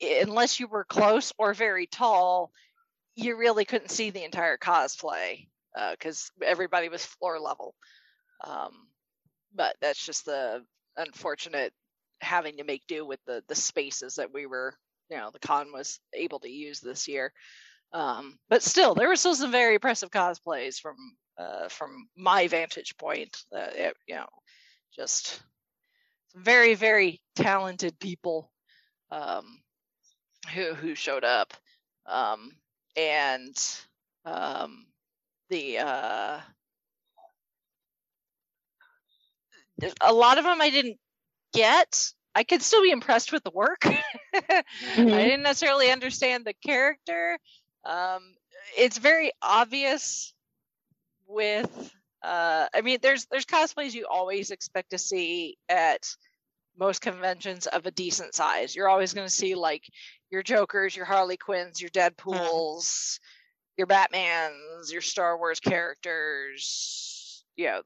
unless 0.00 0.58
you 0.58 0.66
were 0.66 0.84
close 0.84 1.32
or 1.38 1.52
very 1.52 1.86
tall 1.86 2.50
you 3.18 3.36
really 3.36 3.64
couldn't 3.64 3.90
see 3.90 4.10
the 4.10 4.24
entire 4.24 4.56
cosplay 4.56 5.46
because 5.90 6.30
uh, 6.40 6.44
everybody 6.46 6.88
was 6.88 7.04
floor 7.04 7.40
level. 7.40 7.74
Um, 8.46 8.88
but 9.54 9.74
that's 9.80 10.04
just 10.04 10.24
the 10.24 10.62
unfortunate 10.96 11.72
having 12.20 12.56
to 12.56 12.64
make 12.64 12.86
do 12.86 13.04
with 13.04 13.20
the 13.26 13.42
the 13.48 13.54
spaces 13.54 14.16
that 14.16 14.32
we 14.32 14.46
were 14.46 14.74
you 15.10 15.16
know 15.16 15.30
the 15.32 15.38
con 15.38 15.72
was 15.72 16.00
able 16.14 16.38
to 16.40 16.50
use 16.50 16.80
this 16.80 17.08
year. 17.08 17.32
Um, 17.92 18.38
but 18.48 18.62
still 18.62 18.94
there 18.94 19.08
were 19.08 19.16
still 19.16 19.34
some 19.34 19.50
very 19.50 19.74
impressive 19.74 20.10
cosplays 20.10 20.78
from 20.78 20.96
uh, 21.38 21.68
from 21.68 22.08
my 22.16 22.46
vantage 22.46 22.96
point 22.98 23.36
uh, 23.54 23.70
it, 23.74 23.96
you 24.06 24.14
know 24.14 24.28
just 24.94 25.42
very 26.36 26.74
very 26.74 27.20
talented 27.34 27.98
people 27.98 28.52
um, 29.10 29.60
who 30.54 30.74
who 30.74 30.94
showed 30.94 31.24
up. 31.24 31.52
Um, 32.06 32.52
and 32.98 33.56
um, 34.24 34.86
the 35.50 35.78
uh, 35.78 36.40
a 40.00 40.12
lot 40.12 40.38
of 40.38 40.44
them 40.44 40.60
I 40.60 40.70
didn't 40.70 40.98
get. 41.54 42.12
I 42.34 42.44
could 42.44 42.62
still 42.62 42.82
be 42.82 42.90
impressed 42.90 43.32
with 43.32 43.42
the 43.44 43.50
work. 43.50 43.80
mm-hmm. 43.82 45.00
I 45.00 45.22
didn't 45.24 45.42
necessarily 45.42 45.90
understand 45.90 46.44
the 46.44 46.54
character. 46.64 47.38
Um, 47.84 48.34
it's 48.76 48.98
very 48.98 49.32
obvious 49.40 50.34
with 51.26 51.92
uh, 52.22 52.66
I 52.74 52.80
mean, 52.80 52.98
there's 53.00 53.26
there's 53.26 53.46
cosplays 53.46 53.94
you 53.94 54.06
always 54.10 54.50
expect 54.50 54.90
to 54.90 54.98
see 54.98 55.56
at 55.68 56.14
most 56.78 57.00
conventions 57.00 57.66
of 57.66 57.86
a 57.86 57.90
decent 57.90 58.34
size. 58.34 58.74
You're 58.74 58.88
always 58.88 59.14
going 59.14 59.26
to 59.26 59.32
see 59.32 59.54
like 59.54 59.84
your 60.30 60.42
Jokers, 60.42 60.96
your 60.96 61.06
Harley 61.06 61.36
Quinns, 61.36 61.80
your 61.80 61.90
mm-hmm. 61.90 62.30
Deadpools, 62.30 63.18
your 63.76 63.86
Batmans, 63.86 64.92
your 64.92 65.00
Star 65.00 65.38
Wars 65.38 65.60
characters. 65.60 67.44
You 67.56 67.66
know, 67.66 67.82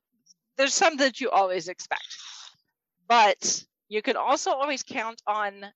there's 0.56 0.74
some 0.74 0.96
that 0.98 1.20
you 1.20 1.30
always 1.30 1.68
expect. 1.68 2.06
But 3.08 3.64
you 3.88 4.02
can 4.02 4.16
also 4.16 4.52
always 4.52 4.82
count 4.82 5.20
on 5.26 5.66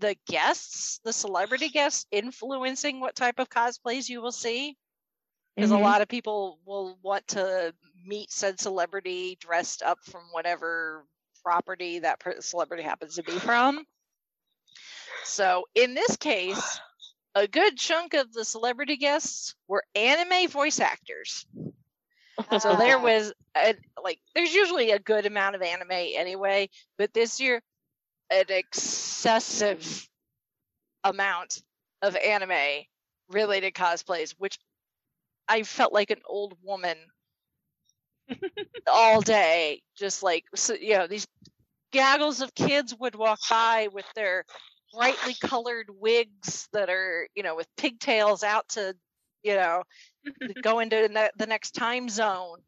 the 0.00 0.16
guests, 0.26 1.00
the 1.04 1.12
celebrity 1.12 1.68
guests, 1.68 2.06
influencing 2.10 3.00
what 3.00 3.14
type 3.14 3.38
of 3.38 3.48
cosplays 3.48 4.08
you 4.08 4.20
will 4.20 4.32
see. 4.32 4.76
Because 5.56 5.70
mm-hmm. 5.70 5.80
a 5.80 5.84
lot 5.84 6.00
of 6.00 6.08
people 6.08 6.58
will 6.66 6.98
want 7.02 7.26
to 7.28 7.74
meet 8.04 8.30
said 8.30 8.58
celebrity 8.58 9.36
dressed 9.40 9.82
up 9.82 9.98
from 10.02 10.22
whatever 10.32 11.04
property 11.42 12.00
that 12.00 12.22
celebrity 12.40 12.82
happens 12.82 13.16
to 13.16 13.22
be 13.22 13.32
from. 13.32 13.84
So 15.24 15.64
in 15.74 15.94
this 15.94 16.16
case, 16.16 16.80
a 17.34 17.46
good 17.46 17.76
chunk 17.76 18.14
of 18.14 18.32
the 18.32 18.44
celebrity 18.44 18.96
guests 18.96 19.54
were 19.68 19.84
anime 19.94 20.48
voice 20.48 20.80
actors. 20.80 21.46
so 22.58 22.76
there 22.78 22.98
was 22.98 23.32
a, 23.56 23.74
like 24.02 24.18
there's 24.34 24.54
usually 24.54 24.90
a 24.90 24.98
good 24.98 25.26
amount 25.26 25.56
of 25.56 25.62
anime 25.62 25.90
anyway, 25.90 26.68
but 26.98 27.12
this 27.12 27.40
year 27.40 27.62
an 28.30 28.44
excessive 28.48 30.08
amount 31.04 31.62
of 32.00 32.16
anime 32.16 32.84
related 33.28 33.74
cosplays, 33.74 34.34
which 34.38 34.58
I 35.48 35.62
felt 35.62 35.92
like 35.92 36.10
an 36.10 36.20
old 36.26 36.56
woman 36.62 36.96
all 38.86 39.20
day, 39.20 39.82
just 39.96 40.22
like 40.22 40.44
so, 40.54 40.74
you 40.74 40.96
know 40.96 41.06
these 41.06 41.26
gaggles 41.92 42.40
of 42.40 42.54
kids 42.54 42.94
would 42.98 43.14
walk 43.14 43.38
by 43.50 43.88
with 43.92 44.06
their 44.14 44.44
brightly 44.94 45.34
colored 45.34 45.86
wigs 46.00 46.68
that 46.72 46.90
are 46.90 47.28
you 47.34 47.42
know 47.42 47.56
with 47.56 47.68
pigtails 47.76 48.42
out 48.42 48.68
to 48.68 48.94
you 49.42 49.54
know 49.54 49.82
go 50.62 50.80
into 50.80 51.08
the 51.36 51.46
next 51.46 51.72
time 51.72 52.08
zone 52.08 52.58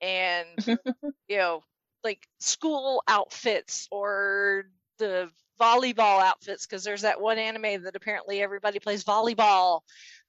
and 0.00 0.46
you 1.28 1.36
know 1.36 1.62
like 2.04 2.26
school 2.40 3.02
outfits 3.08 3.88
or 3.90 4.64
the 4.98 5.30
volleyball 5.60 6.22
outfits 6.22 6.66
because 6.66 6.84
there's 6.84 7.02
that 7.02 7.20
one 7.20 7.38
anime 7.38 7.82
that 7.82 7.96
apparently 7.96 8.40
everybody 8.40 8.78
plays 8.78 9.04
volleyball 9.04 9.80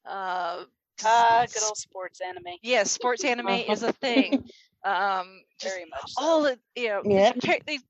uh 0.05 0.63
uh, 1.05 1.45
good 1.45 1.63
old 1.63 1.77
sports 1.77 2.19
anime. 2.21 2.43
Yes, 2.45 2.61
yeah, 2.61 2.83
sports 2.83 3.23
anime 3.23 3.47
is 3.47 3.83
a 3.83 3.93
thing. 3.93 4.43
Um, 4.85 5.41
very 5.61 5.83
much. 5.83 6.13
So. 6.13 6.23
All 6.23 6.41
the 6.41 6.57
you 6.73 6.87
know, 6.87 7.01
yeah. 7.03 7.33
these 7.67 7.83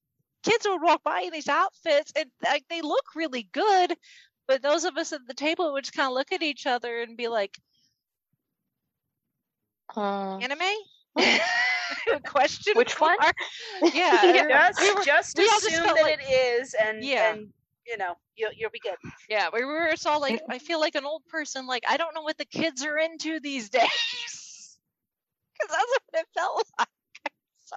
kids 0.43 0.65
would 0.67 0.81
walk 0.81 1.03
by 1.03 1.21
in 1.21 1.31
these 1.31 1.47
outfits, 1.47 2.11
and 2.15 2.29
like 2.43 2.65
they 2.69 2.81
look 2.81 3.15
really 3.15 3.47
good, 3.51 3.95
but 4.47 4.61
those 4.61 4.85
of 4.85 4.97
us 4.97 5.13
at 5.13 5.21
the 5.27 5.33
table 5.33 5.73
would 5.73 5.83
just 5.83 5.95
kind 5.95 6.07
of 6.07 6.13
look 6.13 6.31
at 6.31 6.41
each 6.41 6.65
other 6.65 7.01
and 7.01 7.17
be 7.17 7.27
like, 7.27 7.57
uh, 9.95 10.37
"Anime." 10.37 10.59
question 12.25 12.73
which 12.75 12.99
one? 12.99 13.17
yeah, 13.93 14.23
yeah. 14.23 14.47
just, 14.47 14.81
we 14.81 14.93
were, 14.93 15.03
just 15.03 15.37
we 15.37 15.45
assume 15.45 15.83
that 15.83 16.01
like, 16.01 16.19
it 16.19 16.31
is 16.31 16.75
and 16.75 17.03
yeah. 17.03 17.33
and 17.33 17.47
you 17.85 17.97
know 17.97 18.13
you'll, 18.35 18.51
you'll 18.55 18.69
be 18.69 18.79
good. 18.79 18.95
Yeah 19.29 19.49
we 19.53 19.63
were 19.65 19.87
it's 19.87 20.05
all 20.05 20.21
like 20.21 20.41
i 20.49 20.59
feel 20.59 20.79
like 20.79 20.95
an 20.95 21.05
old 21.05 21.25
person 21.27 21.65
like 21.65 21.83
i 21.89 21.97
don't 21.97 22.13
know 22.13 22.21
what 22.21 22.37
the 22.37 22.45
kids 22.45 22.83
are 22.85 22.97
into 22.97 23.39
these 23.39 23.69
days. 23.69 24.77
Because 25.53 25.75
that's 25.75 25.91
what 25.91 26.21
it 26.21 26.27
felt 26.35 26.67
like 26.77 26.87
so 27.65 27.75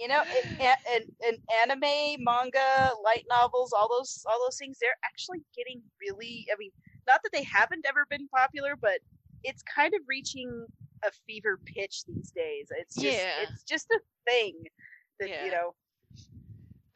you 0.00 0.08
know 0.08 0.22
in, 0.60 1.02
in, 1.28 1.36
anime 1.62 2.24
manga 2.24 2.90
light 3.04 3.24
novels 3.28 3.72
all 3.72 3.88
those 3.88 4.24
all 4.28 4.40
those 4.44 4.56
things 4.56 4.78
they're 4.80 4.90
actually 5.04 5.42
getting 5.54 5.82
really 6.00 6.46
i 6.52 6.56
mean 6.58 6.70
not 7.06 7.20
that 7.22 7.30
they 7.32 7.42
haven't 7.42 7.84
ever 7.86 8.06
been 8.08 8.26
popular 8.28 8.74
but 8.80 8.98
it's 9.44 9.62
kind 9.62 9.92
of 9.94 10.00
reaching 10.08 10.66
a 11.04 11.10
fever 11.26 11.58
pitch 11.64 12.02
these 12.06 12.30
days 12.30 12.68
it's 12.70 12.94
just 12.94 13.18
yeah. 13.18 13.42
it's 13.42 13.62
just 13.62 13.86
a 13.90 14.00
thing 14.26 14.54
that 15.18 15.28
yeah. 15.28 15.44
you 15.44 15.50
know 15.50 15.74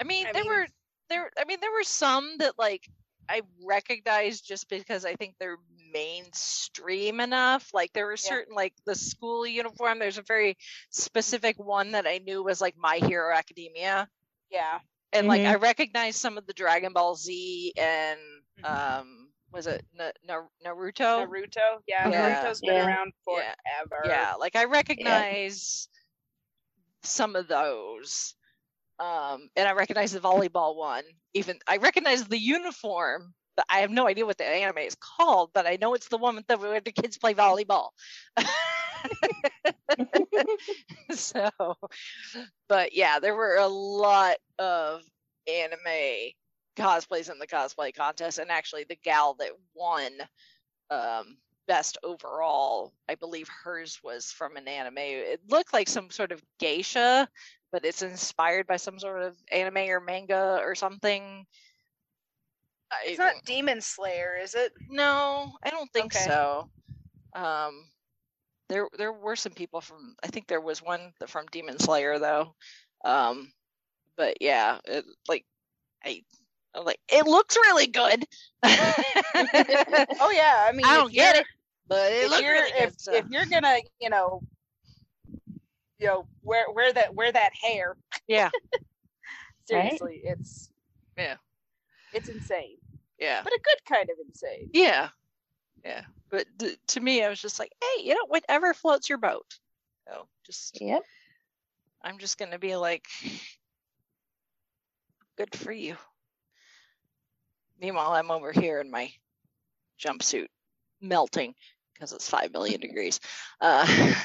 i 0.01 0.05
mean 0.05 0.27
I 0.27 0.33
there 0.33 0.43
mean, 0.43 0.53
were 0.53 0.67
there 1.09 1.31
i 1.39 1.45
mean 1.45 1.59
there 1.61 1.73
were 1.73 1.85
some 1.85 2.37
that 2.39 2.59
like 2.59 2.89
i 3.29 3.43
recognized 3.65 4.47
just 4.47 4.69
because 4.69 5.05
i 5.05 5.15
think 5.15 5.35
they're 5.39 5.59
mainstream 5.95 7.21
enough 7.21 7.71
like 7.73 7.93
there 7.93 8.07
were 8.07 8.17
certain 8.17 8.53
yeah. 8.53 8.57
like 8.57 8.75
the 8.85 8.95
school 8.95 9.47
uniform 9.47 9.99
there's 9.99 10.19
a 10.19 10.23
very 10.23 10.57
specific 10.91 11.57
one 11.59 11.93
that 11.93 12.07
i 12.07 12.19
knew 12.19 12.43
was 12.43 12.61
like 12.61 12.75
my 12.77 12.97
hero 12.97 13.35
academia 13.35 14.09
yeah 14.51 14.79
and 15.13 15.23
mm-hmm. 15.23 15.29
like 15.29 15.43
i 15.43 15.55
recognized 15.55 16.19
some 16.19 16.37
of 16.37 16.47
the 16.47 16.53
dragon 16.53 16.93
ball 16.93 17.15
z 17.15 17.73
and 17.77 18.19
mm-hmm. 18.63 19.01
um 19.01 19.29
was 19.53 19.69
it 19.69 19.85
Na- 19.97 20.11
Na- 20.27 20.49
naruto 20.67 21.27
naruto 21.27 21.79
yeah, 21.87 22.09
yeah. 22.09 22.43
naruto's 22.45 22.61
been 22.61 22.75
yeah. 22.75 22.87
around 22.87 23.13
forever 23.25 24.03
yeah 24.05 24.35
like 24.39 24.57
i 24.57 24.65
recognize 24.65 25.89
some 27.05 27.37
of 27.37 27.47
those 27.47 28.35
um, 28.99 29.49
and 29.57 29.69
I 29.69 29.73
recognize 29.73 30.13
the 30.13 30.21
volleyball 30.21 30.77
one. 30.77 31.03
Even 31.35 31.59
I 31.67 31.79
recognize 31.79 32.25
the 32.25 32.39
uniform, 32.39 33.35
but 33.35 33.44
I 33.69 33.81
have 33.81 33.91
no 33.91 34.07
idea 34.07 34.27
what 34.27 34.39
the 34.39 34.47
anime 34.47 34.79
is 34.79 34.97
called. 34.97 35.51
But 35.55 35.67
I 35.67 35.79
know 35.81 35.95
it's 35.95 36.09
the 36.09 36.19
one 36.19 36.43
that 36.47 36.61
where 36.61 36.81
the 36.81 36.93
kids 36.93 37.19
play 37.19 37.35
volleyball. 37.35 37.89
so, 41.11 41.51
but 42.69 42.95
yeah, 42.95 43.19
there 43.19 43.35
were 43.35 43.57
a 43.57 43.67
lot 43.67 44.37
of 44.59 45.03
anime 45.47 46.33
cosplays 46.77 47.31
in 47.31 47.39
the 47.39 47.47
cosplay 47.47 47.95
contest, 47.95 48.39
and 48.39 48.51
actually, 48.51 48.85
the 48.89 48.99
gal 49.05 49.35
that 49.35 49.51
won 49.75 50.11
um, 50.91 51.37
best 51.69 51.99
overall, 52.03 52.93
I 53.09 53.15
believe 53.15 53.49
hers 53.49 54.01
was 54.03 54.33
from 54.33 54.57
an 54.57 54.69
anime. 54.69 54.99
It 54.99 55.41
looked 55.49 55.73
like 55.73 55.89
some 55.89 56.11
sort 56.11 56.33
of 56.33 56.43
geisha 56.59 57.29
but 57.75 57.85
it's 57.85 58.03
inspired 58.03 58.69
by 58.69 58.77
some 58.77 59.01
sort 59.01 59.21
of 59.21 59.37
anime 59.51 59.89
or 59.89 59.99
manga 59.99 60.61
or 60.63 60.77
something. 60.77 61.45
It's 63.05 63.19
not 63.19 63.45
Demon 63.45 63.81
Slayer, 63.81 64.39
is 64.41 64.55
it? 64.55 64.73
No, 64.89 65.53
I 65.63 65.71
don't 65.71 65.93
think 65.93 66.15
okay. 66.15 66.25
so. 66.25 66.69
Um, 67.35 67.85
there 68.69 68.89
there 68.97 69.13
were 69.13 69.37
some 69.37 69.53
people 69.53 69.81
from. 69.81 70.15
I 70.23 70.29
think 70.29 70.47
there 70.47 70.61
was 70.61 70.83
one 70.83 71.13
from 71.27 71.47
Demon 71.51 71.79
Slayer 71.79 72.19
though. 72.19 72.55
Um, 73.05 73.53
but 74.17 74.41
yeah, 74.41 74.79
it, 74.85 75.05
like 75.29 75.45
I 76.05 76.23
like 76.81 76.99
it 77.09 77.27
looks 77.27 77.57
really 77.57 77.87
good. 77.87 78.25
oh 78.65 80.33
yeah, 80.35 80.67
I 80.67 80.73
mean 80.73 80.85
I 80.87 80.97
don't 80.97 81.13
get 81.13 81.37
it, 81.37 81.47
but 81.89 82.13
it 82.13 82.31
looks 82.31 82.43
really 82.43 82.71
good. 82.73 82.89
If, 82.89 82.95
so. 83.01 83.15
if 83.15 83.27
you're 83.31 83.47
gonna, 83.47 83.77
you 84.01 84.11
know, 84.11 84.43
you 85.99 86.07
know 86.07 86.27
wear 86.43 86.67
wear 86.73 86.93
that 86.93 87.15
wear 87.15 87.31
that 87.33 87.51
hair. 87.61 87.97
Yeah. 88.27 88.51
Seriously, 89.67 90.23
right? 90.27 90.37
it's 90.39 90.71
yeah, 91.17 91.37
it's 92.15 92.29
insane. 92.29 92.77
Yeah, 93.19 93.43
but 93.43 93.53
a 93.53 93.61
good 93.63 93.95
kind 93.95 94.09
of 94.11 94.17
insane. 94.27 94.71
Yeah, 94.73 95.09
yeah. 95.85 96.03
But 96.31 96.47
th- 96.59 96.79
to 96.89 97.01
me, 97.01 97.23
I 97.23 97.29
was 97.29 97.41
just 97.41 97.59
like, 97.59 97.73
hey, 97.81 98.05
you 98.05 98.15
know, 98.15 98.27
whatever 98.29 98.75
floats 98.75 99.09
your 99.09 99.19
boat. 99.19 99.47
So 100.09 100.27
just 100.45 100.81
yep. 100.81 101.03
I'm 102.03 102.19
just 102.19 102.39
gonna 102.39 102.59
be 102.59 102.77
like, 102.77 103.07
good 105.37 105.55
for 105.55 105.73
you. 105.73 105.97
Meanwhile, 107.81 108.13
I'm 108.13 108.31
over 108.31 108.53
here 108.53 108.81
in 108.81 108.91
my 108.91 109.11
jumpsuit 110.01 110.47
melting 111.01 111.55
because 111.93 112.13
it's 112.13 112.29
five 112.29 112.53
million 112.53 112.81
degrees. 112.81 113.21
Uh, 113.61 114.15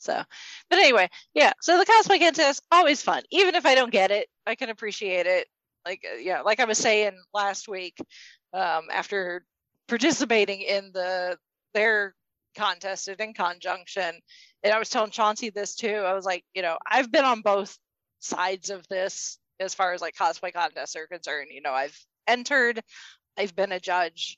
So, 0.00 0.22
but 0.70 0.78
anyway, 0.78 1.08
yeah. 1.34 1.52
So 1.60 1.78
the 1.78 1.84
cosplay 1.84 2.18
contest 2.18 2.62
always 2.72 3.02
fun, 3.02 3.22
even 3.30 3.54
if 3.54 3.66
I 3.66 3.74
don't 3.74 3.92
get 3.92 4.10
it, 4.10 4.28
I 4.46 4.54
can 4.54 4.70
appreciate 4.70 5.26
it. 5.26 5.46
Like 5.84 6.04
uh, 6.10 6.16
yeah, 6.16 6.42
like 6.42 6.60
I 6.60 6.64
was 6.64 6.78
saying 6.78 7.12
last 7.32 7.68
week, 7.68 7.96
um, 8.52 8.88
after 8.92 9.44
participating 9.88 10.60
in 10.60 10.90
the 10.92 11.36
their 11.74 12.14
contest 12.56 13.08
InConJunction, 13.08 14.12
and 14.62 14.72
I 14.72 14.78
was 14.78 14.90
telling 14.90 15.10
Chauncey 15.10 15.50
this 15.50 15.74
too. 15.74 15.88
I 15.88 16.14
was 16.14 16.24
like, 16.24 16.44
you 16.54 16.62
know, 16.62 16.76
I've 16.86 17.10
been 17.10 17.24
on 17.24 17.40
both 17.40 17.76
sides 18.20 18.70
of 18.70 18.86
this 18.88 19.38
as 19.58 19.74
far 19.74 19.92
as 19.92 20.00
like 20.00 20.14
cosplay 20.14 20.52
contests 20.52 20.96
are 20.96 21.06
concerned. 21.06 21.48
You 21.50 21.62
know, 21.62 21.72
I've 21.72 21.98
entered, 22.26 22.80
I've 23.38 23.54
been 23.54 23.72
a 23.72 23.80
judge, 23.80 24.36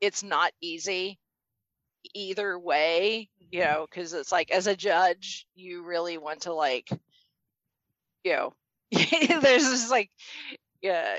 it's 0.00 0.22
not 0.22 0.52
easy 0.60 1.18
either 2.14 2.58
way, 2.58 3.28
you 3.50 3.60
know, 3.60 3.86
because 3.88 4.12
it's 4.14 4.32
like 4.32 4.50
as 4.50 4.66
a 4.66 4.76
judge, 4.76 5.46
you 5.54 5.84
really 5.84 6.18
want 6.18 6.42
to 6.42 6.52
like, 6.52 6.88
you 8.24 8.32
know, 8.32 8.54
there's 8.92 9.68
this 9.68 9.90
like, 9.90 10.10
yeah. 10.82 11.16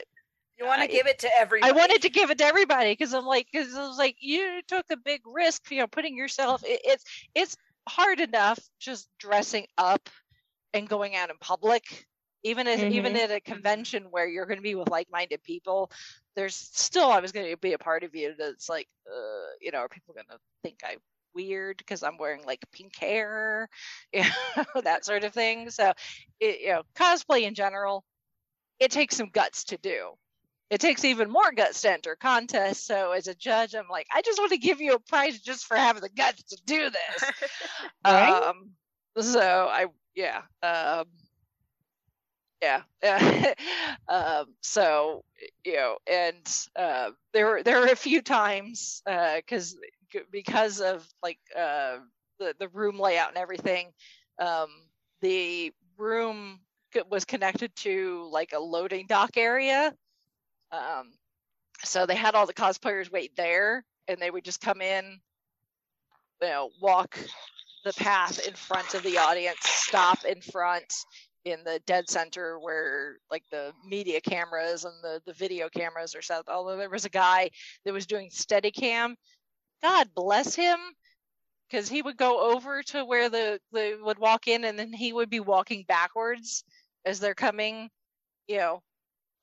You 0.58 0.66
want 0.66 0.82
to 0.82 0.88
give 0.90 1.08
it 1.08 1.20
to 1.20 1.30
everybody. 1.40 1.72
I 1.72 1.74
wanted 1.74 2.02
to 2.02 2.10
give 2.10 2.32
it 2.32 2.40
to 2.40 2.46
everybody 2.46 2.92
because 2.92 3.14
I'm 3.14 3.26
like, 3.26 3.48
because 3.50 3.74
it 3.74 3.80
was 3.80 3.98
like 3.98 4.18
you 4.20 4.60
took 4.68 4.86
a 4.92 4.98
big 4.98 5.22
risk, 5.26 5.72
you 5.72 5.78
know, 5.78 5.88
putting 5.88 6.18
yourself. 6.18 6.64
It, 6.66 6.82
it's 6.84 7.04
it's 7.34 7.56
hard 7.88 8.20
enough 8.20 8.60
just 8.80 9.08
dressing 9.20 9.68
up 9.78 10.10
and 10.74 10.88
going 10.88 11.16
out 11.16 11.30
in 11.30 11.38
public 11.40 12.06
even 12.44 12.68
if 12.68 12.80
mm-hmm. 12.80 12.94
even 12.94 13.16
at 13.16 13.32
a 13.32 13.40
convention 13.42 14.06
where 14.12 14.28
you're 14.28 14.46
going 14.46 14.58
to 14.58 14.64
be 14.64 14.76
with 14.76 14.90
like-minded 14.90 15.44
people 15.44 15.92
there's 16.36 16.56
still 16.56 17.10
i 17.10 17.20
was 17.20 17.32
going 17.32 17.50
to 17.50 17.58
be 17.58 17.74
a 17.74 17.78
part 17.78 18.04
of 18.04 18.16
you 18.16 18.34
that's 18.38 18.70
like 18.70 18.88
uh, 19.12 19.50
you 19.60 19.72
know 19.72 19.80
are 19.80 19.90
people 19.90 20.14
going 20.14 20.26
to 20.30 20.38
think 20.64 20.80
i'm 20.86 21.00
weird 21.36 21.78
because 21.78 22.04
i'm 22.04 22.18
wearing 22.18 22.44
like 22.46 22.64
pink 22.72 22.96
hair 22.96 23.70
you 24.14 24.24
know, 24.56 24.82
that 24.82 25.06
sort 25.06 25.24
of 25.24 25.34
thing 25.34 25.70
so 25.70 25.94
it, 26.40 26.62
you 26.62 26.70
know 26.70 26.82
cosplay 26.96 27.44
in 27.44 27.54
general 27.54 28.04
it 28.80 28.92
takes 28.92 29.16
some 29.16 29.30
guts 29.30 29.66
to 29.66 29.78
do 29.78 30.12
it 30.70 30.80
takes 30.80 31.04
even 31.04 31.32
more 31.32 31.52
guts 31.52 31.82
to 31.82 31.92
enter 31.92 32.16
contests. 32.16 32.86
So 32.86 33.12
as 33.12 33.28
a 33.28 33.34
judge, 33.34 33.74
I'm 33.74 33.90
like, 33.90 34.06
I 34.14 34.22
just 34.22 34.38
want 34.38 34.52
to 34.52 34.58
give 34.58 34.80
you 34.80 34.94
a 34.94 35.00
prize 35.00 35.40
just 35.40 35.66
for 35.66 35.76
having 35.76 36.04
the 36.04 36.10
guts 36.10 36.44
to 36.44 36.58
do 36.64 36.92
this. 36.92 37.32
right? 38.06 38.44
Um, 38.44 38.70
so 39.20 39.40
I, 39.40 39.88
yeah, 40.16 40.42
um, 40.62 41.06
yeah 42.62 42.82
um, 44.10 44.46
so 44.62 45.24
you 45.64 45.74
know 45.74 45.98
and 46.12 46.68
uh, 46.76 47.12
there 47.34 47.46
were 47.46 47.64
there 47.64 47.80
were 47.80 47.88
a 47.88 47.96
few 47.96 48.22
times 48.22 49.02
because 49.06 49.76
uh, 50.16 50.20
because 50.32 50.82
of 50.82 51.08
like 51.24 51.40
uh, 51.58 51.98
the 52.40 52.54
the 52.60 52.68
room 52.70 53.00
layout 53.00 53.30
and 53.30 53.38
everything 53.38 53.92
um, 54.40 54.68
the 55.22 55.72
room 55.98 56.60
was 57.10 57.26
connected 57.26 57.76
to 57.76 58.28
like 58.32 58.54
a 58.54 58.60
loading 58.60 59.06
dock 59.08 59.38
area 59.38 59.94
um, 60.72 61.12
so 61.84 62.06
they 62.06 62.16
had 62.16 62.36
all 62.36 62.46
the 62.46 62.54
cosplayers 62.54 63.12
wait 63.12 63.36
there 63.36 63.84
and 64.08 64.20
they 64.20 64.32
would 64.32 64.44
just 64.44 64.62
come 64.62 64.82
in 64.82 65.20
you 66.42 66.48
know 66.48 66.70
walk 66.82 67.18
the 67.86 67.94
path 67.94 68.46
in 68.48 68.54
front 68.54 68.94
of 68.94 69.04
the 69.04 69.18
audience 69.18 69.60
stop 69.62 70.26
in 70.26 70.42
front 70.42 70.94
in 71.46 71.64
the 71.64 71.80
dead 71.86 72.10
center 72.10 72.60
where 72.60 73.18
like 73.32 73.44
the 73.52 73.74
media 73.86 74.20
cameras 74.22 74.86
and 74.86 74.94
the, 75.02 75.22
the 75.26 75.34
video 75.34 75.70
cameras 75.70 76.16
are 76.16 76.22
set. 76.22 76.44
Although 76.48 76.78
there 76.78 76.90
was 76.90 77.06
a 77.06 77.10
guy 77.10 77.50
that 77.86 77.94
was 77.94 78.06
doing 78.06 78.30
Steadicam, 78.30 79.16
God 79.82 80.10
bless 80.14 80.56
him, 80.56 80.78
because 81.70 81.88
he 81.88 82.02
would 82.02 82.18
go 82.18 82.54
over 82.54 82.84
to 82.84 83.06
where 83.06 83.30
the 83.30 83.60
they 83.72 83.96
would 83.96 84.20
walk 84.20 84.48
in, 84.48 84.66
and 84.66 84.78
then 84.78 84.92
he 84.92 85.14
would 85.14 85.30
be 85.30 85.40
walking 85.40 85.86
backwards 85.88 86.64
as 87.06 87.20
they're 87.20 87.36
coming, 87.36 87.90
you 88.48 88.58
know, 88.58 88.82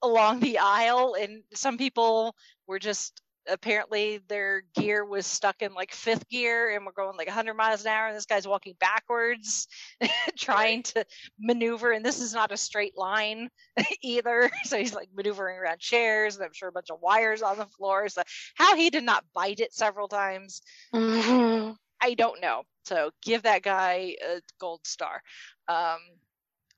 along 0.03 0.41
the 0.41 0.59
aisle. 0.59 1.17
And 1.19 1.43
some 1.55 1.79
people 1.79 2.35
were 2.67 2.79
just 2.79 3.21
apparently 3.49 4.21
their 4.29 4.63
gear 4.75 5.05
was 5.05 5.27
stuck 5.27 5.63
in 5.63 5.73
like 5.75 5.93
fifth 5.93 6.29
gear 6.29 6.75
and 6.75 6.85
we're 6.85 6.93
going 6.93 7.17
like 7.17 7.29
100 7.29 7.55
miles 7.55 7.83
an 7.83 7.89
hour. 7.89 8.09
And 8.09 8.17
this 8.17 8.27
guy's 8.27 8.47
walking 8.47 8.75
backwards 8.81 9.69
trying 10.39 10.83
to 10.85 11.05
maneuver. 11.39 11.93
And 11.93 12.05
this 12.05 12.21
is 12.21 12.35
not 12.35 12.53
a 12.53 12.57
straight 12.57 12.97
line 12.97 13.49
either. 14.03 14.51
So 14.65 14.79
he's 14.79 14.95
like 14.95 15.09
maneuvering 15.15 15.59
around 15.59 15.79
chairs 15.79 16.37
and 16.37 16.45
i'm 16.45 16.53
sure 16.53 16.69
a 16.69 16.73
bunch 16.73 16.91
of 16.91 16.99
wires 17.01 17.43
on 17.43 17.59
the 17.59 17.67
floor. 17.67 18.09
So 18.09 18.23
how 18.55 18.77
he 18.77 18.91
did 18.91 19.05
not 19.05 19.25
bite 19.35 19.61
it 19.61 19.73
several 19.73 20.09
times 20.09 20.63
mm-hmm. 20.95 21.73
i 22.01 22.15
don't 22.15 22.41
know. 22.41 22.63
So 22.85 23.11
give 23.23 23.43
that 23.43 23.63
guy 23.63 24.17
a 24.23 24.41
gold 24.61 24.81
star. 24.85 25.21
Um, 25.69 25.99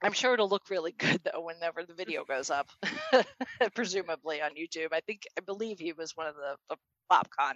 I'm 0.02 0.12
sure 0.12 0.34
it'll 0.34 0.48
look 0.48 0.70
really 0.70 0.92
good 0.98 1.20
though 1.24 1.40
whenever 1.40 1.84
the 1.84 1.94
video 1.94 2.24
goes 2.24 2.50
up, 2.50 2.68
presumably 3.74 4.40
on 4.40 4.52
YouTube. 4.52 4.88
I 4.92 5.00
think 5.00 5.22
I 5.36 5.40
believe 5.40 5.78
he 5.78 5.92
was 5.92 6.16
one 6.16 6.26
of 6.26 6.34
the, 6.36 6.56
the 6.68 6.76
PopCon 7.10 7.54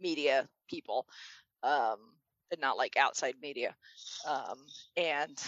media 0.00 0.48
people, 0.68 1.06
um, 1.62 1.98
and 2.50 2.60
not 2.60 2.76
like 2.76 2.96
outside 2.96 3.34
media. 3.40 3.74
Um, 4.28 4.58
and 4.96 5.40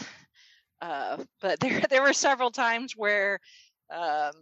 uh, 0.81 1.19
but 1.41 1.61
there 1.61 1.83
there 1.91 2.03
were 2.03 2.13
several 2.13 2.51
times 2.51 2.95
where 2.97 3.41
um, 3.93 4.33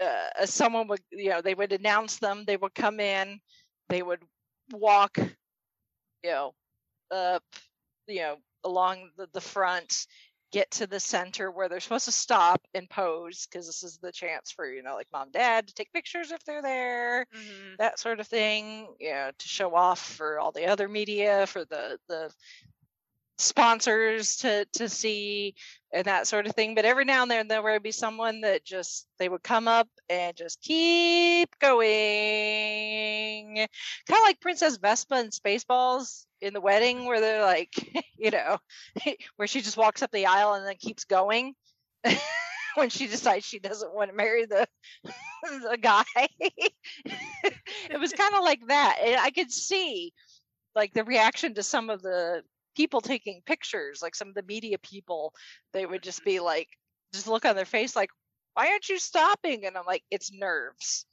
uh, 0.00 0.46
someone 0.46 0.88
would 0.88 1.00
you 1.10 1.30
know 1.30 1.40
they 1.40 1.54
would 1.54 1.72
announce 1.72 2.18
them, 2.18 2.44
they 2.46 2.56
would 2.56 2.74
come 2.74 3.00
in, 3.00 3.40
they 3.88 4.02
would 4.02 4.22
walk, 4.72 5.18
you 5.18 6.30
know, 6.30 6.52
up, 7.10 7.44
you 8.06 8.20
know, 8.20 8.36
along 8.64 9.10
the, 9.16 9.28
the 9.32 9.40
front 9.40 10.06
get 10.52 10.70
to 10.70 10.86
the 10.86 11.00
center 11.00 11.50
where 11.50 11.68
they're 11.68 11.80
supposed 11.80 12.04
to 12.04 12.12
stop 12.12 12.62
and 12.74 12.88
pose 12.88 13.46
because 13.46 13.66
this 13.66 13.82
is 13.82 13.98
the 13.98 14.12
chance 14.12 14.50
for 14.50 14.66
you 14.66 14.82
know 14.82 14.94
like 14.94 15.08
mom 15.12 15.30
dad 15.32 15.66
to 15.66 15.74
take 15.74 15.92
pictures 15.92 16.30
if 16.30 16.44
they're 16.44 16.62
there 16.62 17.26
mm-hmm. 17.34 17.74
that 17.78 17.98
sort 17.98 18.20
of 18.20 18.26
thing 18.26 18.86
you 19.00 19.10
know 19.10 19.30
to 19.38 19.48
show 19.48 19.74
off 19.74 20.00
for 20.00 20.38
all 20.38 20.52
the 20.52 20.66
other 20.66 20.88
media 20.88 21.46
for 21.46 21.64
the 21.64 21.98
the 22.08 22.30
sponsors 23.38 24.36
to 24.36 24.64
to 24.72 24.88
see 24.88 25.54
and 25.92 26.06
that 26.06 26.26
sort 26.26 26.46
of 26.46 26.54
thing 26.54 26.74
but 26.74 26.86
every 26.86 27.04
now 27.04 27.22
and 27.22 27.30
then 27.30 27.48
there 27.48 27.62
would 27.62 27.82
be 27.82 27.92
someone 27.92 28.40
that 28.40 28.64
just 28.64 29.06
they 29.18 29.28
would 29.28 29.42
come 29.42 29.68
up 29.68 29.88
and 30.08 30.34
just 30.36 30.60
keep 30.62 31.50
going. 31.58 33.56
Kind 33.56 33.68
of 34.10 34.22
like 34.22 34.40
princess 34.40 34.78
vespa 34.78 35.16
and 35.16 35.30
spaceballs 35.30 36.24
in 36.40 36.54
the 36.54 36.60
wedding 36.60 37.04
where 37.04 37.20
they're 37.20 37.42
like 37.42 37.74
you 38.16 38.30
know 38.30 38.58
where 39.36 39.48
she 39.48 39.60
just 39.60 39.76
walks 39.76 40.02
up 40.02 40.10
the 40.12 40.26
aisle 40.26 40.54
and 40.54 40.66
then 40.66 40.76
keeps 40.78 41.04
going 41.04 41.54
when 42.76 42.88
she 42.88 43.06
decides 43.06 43.44
she 43.44 43.58
doesn't 43.58 43.94
want 43.94 44.10
to 44.10 44.16
marry 44.16 44.46
the 44.46 44.66
the 45.70 45.78
guy. 45.80 46.04
It 47.90 48.00
was 48.00 48.12
kind 48.12 48.34
of 48.34 48.42
like 48.42 48.66
that 48.68 48.98
and 49.04 49.20
i 49.20 49.30
could 49.30 49.50
see 49.52 50.12
like 50.74 50.92
the 50.92 51.04
reaction 51.04 51.54
to 51.54 51.62
some 51.62 51.90
of 51.90 52.02
the 52.02 52.42
people 52.76 53.00
taking 53.00 53.42
pictures, 53.46 54.00
like 54.02 54.14
some 54.14 54.28
of 54.28 54.34
the 54.34 54.42
media 54.42 54.78
people, 54.78 55.32
they 55.72 55.86
would 55.86 56.02
just 56.02 56.20
mm-hmm. 56.20 56.30
be 56.30 56.40
like, 56.40 56.68
just 57.12 57.26
look 57.26 57.44
on 57.44 57.56
their 57.56 57.64
face 57.64 57.96
like, 57.96 58.10
why 58.54 58.68
aren't 58.68 58.88
you 58.88 58.98
stopping? 58.98 59.66
And 59.66 59.76
I'm 59.76 59.86
like, 59.86 60.04
it's 60.10 60.32
nerves. 60.32 61.06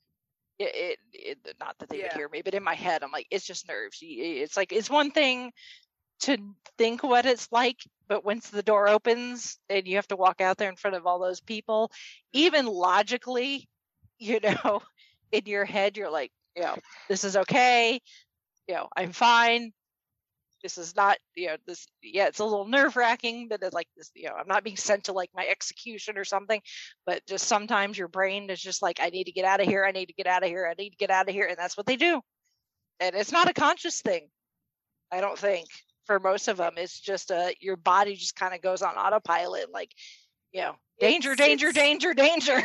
It, 0.59 0.97
it, 1.13 1.37
it 1.45 1.55
not 1.59 1.75
that 1.79 1.89
they 1.89 1.97
yeah. 1.97 2.03
would 2.03 2.13
hear 2.13 2.29
me, 2.29 2.41
but 2.43 2.53
in 2.53 2.63
my 2.63 2.75
head, 2.75 3.03
I'm 3.03 3.11
like, 3.11 3.27
it's 3.31 3.45
just 3.45 3.67
nerves. 3.67 3.97
It's 4.01 4.55
like, 4.55 4.71
it's 4.71 4.89
one 4.89 5.11
thing 5.11 5.51
to 6.21 6.37
think 6.77 7.03
what 7.03 7.25
it's 7.25 7.51
like, 7.51 7.79
but 8.07 8.23
once 8.23 8.49
the 8.49 8.63
door 8.63 8.87
opens 8.87 9.57
and 9.69 9.87
you 9.87 9.95
have 9.95 10.07
to 10.07 10.15
walk 10.15 10.39
out 10.39 10.57
there 10.57 10.69
in 10.69 10.75
front 10.75 10.95
of 10.95 11.05
all 11.05 11.19
those 11.19 11.41
people, 11.41 11.89
mm-hmm. 11.89 12.45
even 12.45 12.65
logically, 12.65 13.67
you 14.19 14.39
know, 14.65 14.81
in 15.31 15.45
your 15.45 15.65
head, 15.65 15.97
you're 15.97 16.11
like, 16.11 16.31
you 16.55 16.63
know, 16.63 16.75
this 17.09 17.23
is 17.23 17.35
okay. 17.35 17.99
You 18.67 18.75
know, 18.75 18.87
I'm 18.95 19.11
fine 19.11 19.73
this 20.63 20.77
is 20.77 20.95
not 20.95 21.17
you 21.35 21.47
know 21.47 21.57
this 21.67 21.85
yeah 22.01 22.27
it's 22.27 22.39
a 22.39 22.43
little 22.43 22.67
nerve 22.67 22.95
wracking 22.95 23.47
but 23.49 23.61
it's 23.61 23.73
like 23.73 23.87
this 23.95 24.09
you 24.15 24.27
know 24.27 24.33
i'm 24.35 24.47
not 24.47 24.63
being 24.63 24.77
sent 24.77 25.03
to 25.03 25.11
like 25.13 25.29
my 25.35 25.45
execution 25.45 26.17
or 26.17 26.23
something 26.23 26.61
but 27.05 27.21
just 27.27 27.47
sometimes 27.47 27.97
your 27.97 28.07
brain 28.07 28.49
is 28.49 28.61
just 28.61 28.81
like 28.81 28.99
i 29.01 29.09
need 29.09 29.25
to 29.25 29.31
get 29.31 29.45
out 29.45 29.59
of 29.59 29.67
here 29.67 29.85
i 29.85 29.91
need 29.91 30.07
to 30.07 30.13
get 30.13 30.25
out 30.25 30.41
of 30.41 30.49
here 30.49 30.67
i 30.67 30.73
need 30.81 30.91
to 30.91 30.95
get 30.95 31.11
out 31.11 31.27
of 31.27 31.35
here 31.35 31.45
and 31.45 31.57
that's 31.57 31.77
what 31.77 31.85
they 31.85 31.97
do. 31.97 32.21
And 32.99 33.15
it's 33.15 33.31
not 33.31 33.49
a 33.49 33.53
conscious 33.53 34.01
thing 34.01 34.29
i 35.11 35.21
don't 35.21 35.37
think 35.37 35.67
for 36.05 36.19
most 36.19 36.47
of 36.47 36.57
them 36.57 36.73
it's 36.77 36.99
just 36.99 37.31
a 37.31 37.35
uh, 37.35 37.49
your 37.59 37.75
body 37.75 38.15
just 38.15 38.35
kind 38.35 38.55
of 38.55 38.61
goes 38.61 38.81
on 38.81 38.95
autopilot 38.95 39.71
like 39.73 39.91
you 40.51 40.61
know 40.61 40.75
danger 40.99 41.33
it's, 41.33 41.41
danger 41.41 41.67
it's, 41.67 41.77
danger 41.77 42.13
danger. 42.13 42.63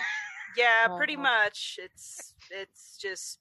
Yeah 0.57 0.89
pretty 0.97 1.15
uh-huh. 1.15 1.23
much 1.23 1.79
it's 1.83 2.35
it's 2.51 2.97
just 3.01 3.39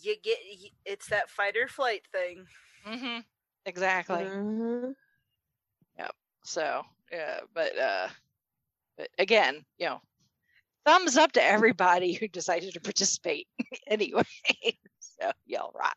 you 0.00 0.14
get 0.22 0.38
it's 0.84 1.08
that 1.08 1.30
fight 1.30 1.56
or 1.56 1.66
flight 1.66 2.02
thing 2.12 2.46
Mm-hmm. 2.86 3.20
Exactly. 3.66 4.24
Mm-hmm. 4.24 4.90
Yep. 5.98 6.14
So, 6.44 6.82
yeah, 7.12 7.40
but 7.54 7.78
uh, 7.78 8.08
but 8.96 9.08
again, 9.18 9.64
you 9.78 9.86
know, 9.86 10.00
thumbs 10.84 11.16
up 11.16 11.32
to 11.32 11.44
everybody 11.44 12.12
who 12.12 12.28
decided 12.28 12.74
to 12.74 12.80
participate 12.80 13.46
anyway. 13.86 14.22
so 15.00 15.30
y'all 15.46 15.72
rock. 15.78 15.96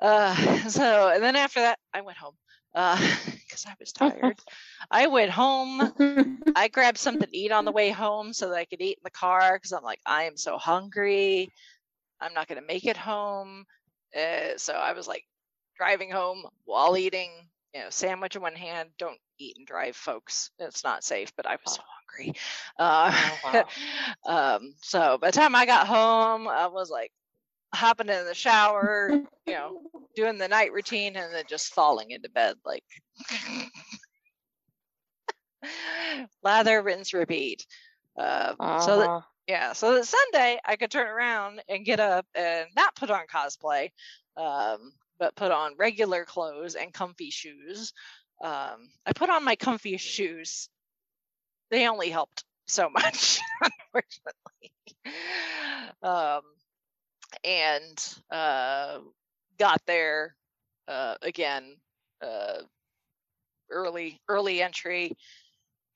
Uh, 0.00 0.34
so 0.68 1.08
and 1.08 1.22
then 1.22 1.36
after 1.36 1.60
that, 1.60 1.78
I 1.92 2.00
went 2.02 2.18
home 2.18 2.34
because 2.72 3.64
uh, 3.66 3.68
I 3.70 3.74
was 3.78 3.92
tired. 3.92 4.38
I 4.90 5.06
went 5.06 5.30
home. 5.30 6.42
I 6.56 6.68
grabbed 6.68 6.98
something 6.98 7.28
to 7.28 7.36
eat 7.36 7.52
on 7.52 7.64
the 7.64 7.72
way 7.72 7.90
home 7.90 8.32
so 8.32 8.48
that 8.50 8.56
I 8.56 8.64
could 8.64 8.80
eat 8.80 8.98
in 8.98 9.04
the 9.04 9.10
car 9.10 9.56
because 9.56 9.72
I'm 9.72 9.84
like, 9.84 10.00
I 10.04 10.24
am 10.24 10.36
so 10.36 10.58
hungry. 10.58 11.50
I'm 12.20 12.34
not 12.34 12.48
going 12.48 12.60
to 12.60 12.66
make 12.66 12.86
it 12.86 12.96
home. 12.96 13.64
Uh, 14.14 14.56
so 14.56 14.74
I 14.74 14.92
was 14.92 15.08
like 15.08 15.24
driving 15.76 16.10
home 16.10 16.44
while 16.64 16.96
eating 16.96 17.30
you 17.74 17.80
know, 17.80 17.90
sandwich 17.90 18.36
in 18.36 18.42
one 18.42 18.54
hand. 18.54 18.90
Don't 18.98 19.18
eat 19.38 19.56
and 19.58 19.66
drive, 19.66 19.96
folks. 19.96 20.50
It's 20.58 20.84
not 20.84 21.02
safe. 21.04 21.32
But 21.36 21.46
I 21.46 21.56
was 21.64 21.74
so 21.74 21.82
hungry. 21.82 22.34
Uh, 22.78 23.12
oh, 23.14 23.64
wow. 24.26 24.56
um, 24.56 24.74
so 24.80 25.18
by 25.20 25.30
the 25.30 25.36
time 25.36 25.54
I 25.54 25.66
got 25.66 25.86
home, 25.86 26.46
I 26.46 26.68
was 26.68 26.88
like 26.88 27.10
hopping 27.74 28.08
in 28.08 28.24
the 28.24 28.34
shower, 28.34 29.10
you 29.46 29.52
know, 29.52 29.82
doing 30.14 30.38
the 30.38 30.48
night 30.48 30.72
routine, 30.72 31.16
and 31.16 31.34
then 31.34 31.44
just 31.48 31.74
falling 31.74 32.12
into 32.12 32.30
bed 32.30 32.54
like 32.64 32.84
lather, 36.44 36.80
rinse, 36.82 37.12
repeat. 37.12 37.66
Uh, 38.16 38.54
uh-huh. 38.60 38.80
So 38.80 38.98
that. 39.00 39.22
Yeah, 39.46 39.72
so 39.74 39.94
that 39.94 40.06
Sunday 40.06 40.58
I 40.64 40.76
could 40.76 40.90
turn 40.90 41.06
around 41.06 41.62
and 41.68 41.84
get 41.84 42.00
up 42.00 42.26
and 42.34 42.66
not 42.74 42.96
put 42.96 43.10
on 43.10 43.26
cosplay, 43.32 43.90
um, 44.36 44.92
but 45.18 45.36
put 45.36 45.52
on 45.52 45.76
regular 45.78 46.24
clothes 46.24 46.74
and 46.74 46.92
comfy 46.92 47.30
shoes. 47.30 47.92
Um, 48.42 48.88
I 49.06 49.12
put 49.14 49.30
on 49.30 49.44
my 49.44 49.56
comfy 49.56 49.96
shoes. 49.98 50.68
They 51.70 51.86
only 51.88 52.10
helped 52.10 52.44
so 52.66 52.88
much, 52.88 53.40
unfortunately. 53.92 54.72
Um, 56.02 56.42
and 57.44 58.14
uh, 58.30 58.98
got 59.58 59.80
there 59.86 60.36
uh, 60.88 61.16
again 61.22 61.76
uh, 62.22 62.62
early 63.70 64.20
early 64.28 64.62
entry. 64.62 65.16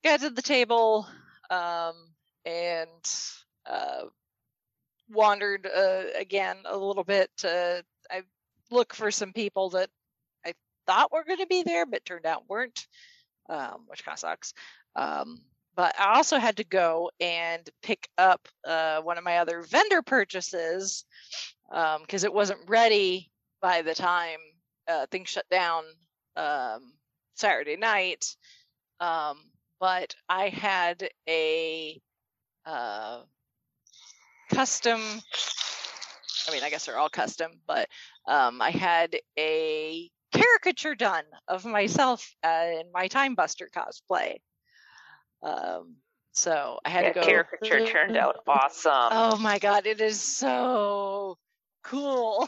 Got 0.03 0.21
to 0.21 0.29
the 0.29 0.41
table 0.41 1.07
um, 1.49 1.95
and 2.45 2.89
uh, 3.69 4.03
wandered 5.09 5.67
uh, 5.67 6.03
again 6.17 6.57
a 6.65 6.77
little 6.77 7.03
bit. 7.03 7.31
I 7.43 7.83
look 8.71 8.93
for 8.93 9.11
some 9.11 9.33
people 9.33 9.71
that 9.71 9.89
I 10.45 10.53
thought 10.87 11.11
were 11.11 11.23
going 11.23 11.39
to 11.39 11.47
be 11.47 11.63
there, 11.63 11.85
but 11.85 12.05
turned 12.05 12.25
out 12.25 12.49
weren't, 12.49 12.87
um, 13.49 13.85
which 13.87 14.03
kind 14.03 14.15
of 14.15 14.19
sucks. 14.19 14.53
Um, 14.95 15.41
but 15.75 15.97
I 15.99 16.15
also 16.15 16.39
had 16.39 16.57
to 16.57 16.63
go 16.63 17.09
and 17.21 17.67
pick 17.81 18.09
up 18.17 18.47
uh, 18.67 19.01
one 19.01 19.17
of 19.17 19.23
my 19.23 19.37
other 19.37 19.61
vendor 19.61 20.01
purchases 20.01 21.05
because 21.69 22.23
um, 22.23 22.27
it 22.27 22.33
wasn't 22.33 22.59
ready 22.67 23.31
by 23.61 23.81
the 23.81 23.95
time 23.95 24.39
uh, 24.89 25.05
things 25.11 25.29
shut 25.29 25.47
down 25.49 25.83
um, 26.35 26.93
Saturday 27.35 27.77
night. 27.77 28.35
Um, 28.99 29.37
but 29.79 30.15
I 30.27 30.49
had 30.49 31.09
a 31.27 32.01
uh, 32.69 33.21
custom. 34.51 35.01
I 36.47 36.51
mean, 36.51 36.63
I 36.63 36.69
guess 36.69 36.85
they're 36.85 36.97
all 36.97 37.09
custom, 37.09 37.51
but 37.67 37.87
um, 38.27 38.61
I 38.61 38.71
had 38.71 39.17
a 39.37 40.09
caricature 40.31 40.95
done 40.95 41.23
of 41.47 41.65
myself 41.65 42.35
uh, 42.43 42.67
in 42.79 42.91
my 42.93 43.07
Time 43.07 43.35
Buster 43.35 43.69
cosplay. 43.75 44.37
Um, 45.41 45.95
so 46.31 46.79
I 46.85 46.89
had 46.89 47.03
yeah, 47.03 47.13
to 47.13 47.19
go. 47.19 47.25
Caricature 47.25 47.85
turned 47.87 48.17
out 48.17 48.37
awesome. 48.47 48.91
Oh 49.11 49.37
my 49.37 49.59
god, 49.59 49.85
it 49.85 50.01
is 50.01 50.21
so 50.21 51.37
cool. 51.83 52.47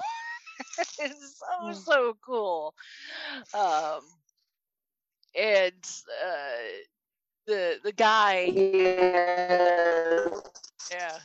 it's 0.99 1.39
so 1.39 1.67
mm. 1.67 1.75
so 1.75 2.17
cool. 2.25 2.75
Um, 3.53 4.01
and 5.35 5.73
uh, 6.25 6.57
the 7.47 7.79
the 7.83 7.91
guy, 7.91 8.45
yeah, 8.45 10.29
yeah, 10.91 11.17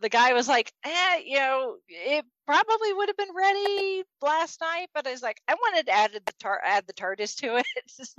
the 0.00 0.08
guy 0.08 0.32
was 0.32 0.48
like, 0.48 0.72
eh, 0.84 1.18
you 1.24 1.36
know, 1.36 1.76
it 1.88 2.24
probably 2.46 2.92
would 2.92 3.08
have 3.08 3.16
been 3.16 3.34
ready 3.36 4.02
last 4.22 4.60
night, 4.60 4.88
but 4.94 5.06
I 5.06 5.12
was 5.12 5.22
like, 5.22 5.40
I 5.48 5.54
wanted 5.54 5.86
to 5.86 5.92
add 5.92 6.12
the 6.12 6.32
tar- 6.40 6.62
add 6.64 6.86
the 6.86 6.92
TARDIS 6.92 7.36
to 7.36 7.56
it. 7.56 7.66
That's 7.86 8.14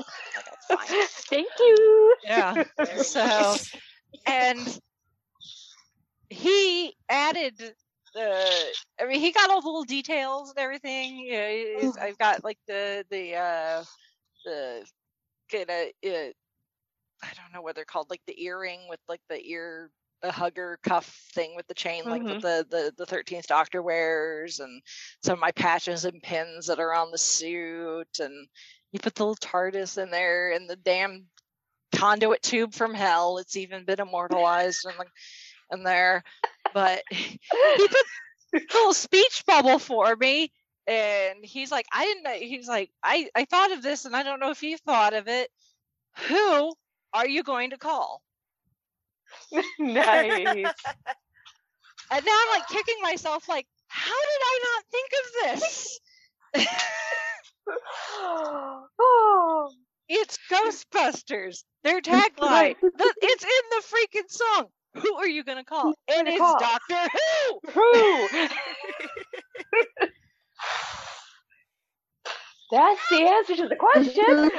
fine. 0.67 1.07
Thank 1.29 1.49
you. 1.59 2.15
Yeah. 2.23 2.63
so, 2.97 3.55
and 4.25 4.79
he 6.29 6.95
added 7.09 7.75
the. 8.13 8.65
I 9.01 9.05
mean, 9.05 9.19
he 9.19 9.31
got 9.31 9.49
all 9.49 9.61
the 9.61 9.67
little 9.67 9.83
details 9.83 10.49
and 10.49 10.59
everything. 10.59 11.17
You 11.19 11.83
know, 11.83 11.93
I've 12.01 12.17
got 12.17 12.43
like 12.43 12.59
the 12.67 13.05
the 13.09 13.35
uh 13.35 13.83
the 14.45 14.85
kind 15.51 15.69
of. 15.69 16.33
I 17.21 17.27
don't 17.35 17.53
know 17.53 17.61
what 17.61 17.75
they're 17.75 17.85
called, 17.85 18.09
like 18.09 18.21
the 18.27 18.43
earring 18.43 18.81
with 18.89 18.99
like 19.07 19.21
the 19.29 19.43
ear 19.45 19.91
the 20.21 20.31
hugger 20.31 20.79
cuff 20.83 21.05
thing 21.33 21.55
with 21.55 21.67
the 21.67 21.73
chain 21.73 22.03
like 22.05 22.21
mm-hmm. 22.21 22.39
the 22.39 22.65
the 22.69 22.93
the 22.97 23.05
13th 23.05 23.47
doctor 23.47 23.81
wears 23.81 24.59
and 24.59 24.81
some 25.23 25.33
of 25.33 25.39
my 25.39 25.51
patches 25.51 26.05
and 26.05 26.21
pins 26.21 26.67
that 26.67 26.79
are 26.79 26.93
on 26.93 27.11
the 27.11 27.17
suit 27.17 28.19
and 28.19 28.47
you 28.91 28.99
put 28.99 29.15
the 29.15 29.23
little 29.23 29.35
tardis 29.35 30.01
in 30.01 30.09
there 30.11 30.51
and 30.51 30.69
the 30.69 30.75
damn 30.75 31.25
conduit 31.95 32.41
tube 32.41 32.73
from 32.73 32.93
hell 32.93 33.37
it's 33.37 33.55
even 33.55 33.85
been 33.85 33.99
immortalized 33.99 34.85
in, 34.85 35.77
in 35.77 35.83
there 35.83 36.23
but 36.73 37.01
he 37.09 37.39
put 37.53 37.95
a 38.55 38.59
little 38.73 38.93
speech 38.93 39.43
bubble 39.47 39.79
for 39.79 40.15
me 40.15 40.51
and 40.87 41.39
he's 41.43 41.71
like 41.71 41.85
i 41.93 42.03
didn't 42.05 42.23
know 42.23 42.31
he's 42.31 42.67
like 42.67 42.91
i 43.03 43.29
i 43.35 43.45
thought 43.45 43.71
of 43.71 43.81
this 43.81 44.05
and 44.05 44.15
i 44.15 44.23
don't 44.23 44.39
know 44.39 44.51
if 44.51 44.63
you 44.63 44.77
thought 44.77 45.13
of 45.13 45.27
it 45.27 45.49
who 46.27 46.73
are 47.13 47.27
you 47.27 47.43
going 47.43 47.71
to 47.71 47.77
call 47.77 48.21
nice. 49.79 50.73
And 52.11 52.25
now 52.25 52.31
I'm 52.31 52.59
like 52.59 52.67
kicking 52.67 52.95
myself, 53.03 53.47
like, 53.47 53.67
how 53.87 54.09
did 54.09 54.41
I 54.41 54.59
not 54.65 54.83
think 54.91 55.11
of 55.19 55.25
this? 55.59 55.99
oh. 58.99 59.69
It's 60.11 60.39
Ghostbusters. 60.51 61.63
Their 61.83 62.01
tagline. 62.01 62.75
the, 62.81 63.13
it's 63.21 63.43
in 63.43 63.49
the 63.69 63.83
freaking 63.83 64.27
song. 64.27 64.65
Who 64.95 65.17
are 65.17 65.27
you 65.27 65.43
gonna 65.43 65.63
call? 65.63 65.93
And 66.11 66.27
it's 66.27 66.39
call? 66.39 66.57
Doctor 66.57 67.09
Who. 67.75 68.27
Who? 68.31 68.47
That's 72.71 73.01
the 73.09 73.17
answer 73.17 73.55
to 73.55 73.67
the 73.67 73.75
question. 73.75 74.49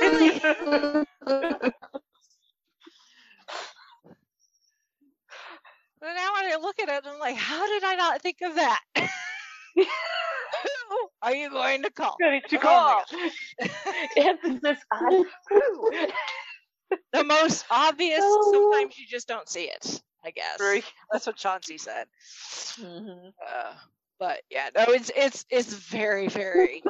really? 0.00 1.72
And 6.02 6.16
now 6.16 6.32
when 6.32 6.50
I 6.50 6.56
look 6.60 6.78
at 6.80 6.88
it, 6.88 7.04
I'm 7.06 7.18
like, 7.18 7.36
how 7.36 7.66
did 7.66 7.84
I 7.84 7.94
not 7.94 8.22
think 8.22 8.38
of 8.42 8.54
that? 8.54 8.80
Who 9.74 9.84
are 11.22 11.34
you 11.34 11.50
going 11.50 11.82
to 11.82 11.90
call? 11.90 12.16
Going 12.18 12.40
to 12.48 12.56
oh 12.56 12.60
call. 12.60 13.04
Emphasis 14.16 14.78
on 14.92 15.24
who. 15.50 15.90
the 17.12 17.24
most 17.24 17.66
obvious. 17.70 18.20
Oh. 18.22 18.72
Sometimes 18.72 18.98
you 18.98 19.06
just 19.06 19.28
don't 19.28 19.48
see 19.48 19.64
it. 19.64 20.00
I 20.24 20.30
guess 20.30 20.58
that's 21.10 21.26
what 21.26 21.36
Chauncey 21.36 21.78
said. 21.78 22.06
Mm-hmm. 22.80 23.28
Uh, 23.28 23.72
but 24.20 24.42
yeah, 24.50 24.68
no, 24.76 24.84
it's 24.88 25.10
it's 25.16 25.46
it's 25.50 25.72
very 25.72 26.28
very 26.28 26.82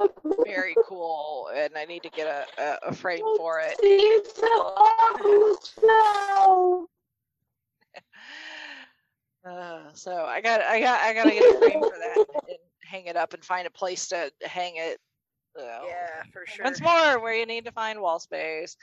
very 0.44 0.74
cool, 0.86 1.48
and 1.55 1.70
I 1.78 1.85
need 1.85 2.02
to 2.02 2.11
get 2.11 2.27
a 2.27 2.44
a, 2.61 2.89
a 2.89 2.94
frame 2.94 3.24
for 3.36 3.61
it. 3.61 3.77
It's 3.81 4.39
so 4.39 4.47
awesome. 5.86 6.86
Uh, 9.43 9.85
so 9.94 10.27
I 10.27 10.43
got 10.43 10.61
I 10.61 10.81
got 10.81 11.01
I 11.01 11.15
gotta 11.15 11.31
get 11.31 11.55
a 11.55 11.59
frame 11.59 11.81
for 11.81 11.97
that 11.98 12.27
and 12.48 12.59
hang 12.85 13.07
it 13.07 13.16
up 13.16 13.32
and 13.32 13.43
find 13.43 13.66
a 13.66 13.70
place 13.70 14.07
to 14.09 14.31
hang 14.43 14.74
it. 14.77 14.98
So. 15.57 15.65
Yeah, 15.65 16.23
for 16.31 16.44
sure. 16.47 16.65
Once 16.65 16.78
more, 16.82 17.19
where 17.20 17.35
you 17.35 17.47
need 17.47 17.65
to 17.65 17.73
find 17.73 18.02
wall 18.02 18.19
space. 18.19 18.77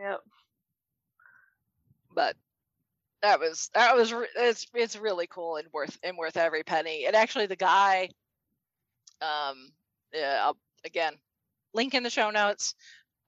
Yep. 0.00 0.20
But 2.14 2.36
that 3.22 3.40
was 3.40 3.70
that 3.74 3.96
was 3.96 4.12
it's 4.36 4.66
it's 4.74 4.96
really 4.96 5.26
cool 5.26 5.56
and 5.56 5.68
worth 5.72 5.98
and 6.02 6.16
worth 6.16 6.36
every 6.36 6.62
penny. 6.62 7.06
And 7.06 7.14
actually, 7.14 7.46
the 7.46 7.56
guy, 7.56 8.08
um, 9.20 9.72
yeah, 10.12 10.40
I'll, 10.42 10.56
again, 10.84 11.14
link 11.74 11.94
in 11.94 12.02
the 12.02 12.10
show 12.10 12.30
notes. 12.30 12.74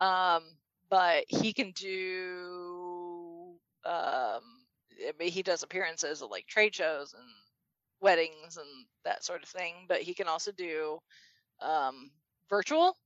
Um, 0.00 0.42
but 0.90 1.24
he 1.28 1.52
can 1.52 1.70
do 1.72 3.54
um 3.84 4.40
I 5.00 5.12
mean, 5.18 5.30
he 5.30 5.42
does 5.42 5.62
appearances 5.62 6.22
at 6.22 6.30
like 6.30 6.46
trade 6.46 6.74
shows 6.74 7.14
and 7.14 7.24
weddings 8.00 8.56
and 8.56 8.86
that 9.04 9.24
sort 9.24 9.42
of 9.42 9.48
thing, 9.48 9.86
but 9.88 10.02
he 10.02 10.14
can 10.14 10.28
also 10.28 10.52
do 10.52 10.98
um, 11.60 12.10
virtual 12.48 12.96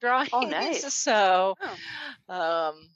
drawings. 0.00 0.30
Oh, 0.32 0.40
nice. 0.40 0.84
So, 0.92 1.54
oh. 2.28 2.34
um, 2.34 2.88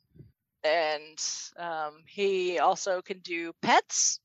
and 0.65 1.19
um, 1.57 2.03
he 2.07 2.59
also 2.59 3.03
can 3.03 3.19
do 3.21 3.53
pets. 3.63 4.21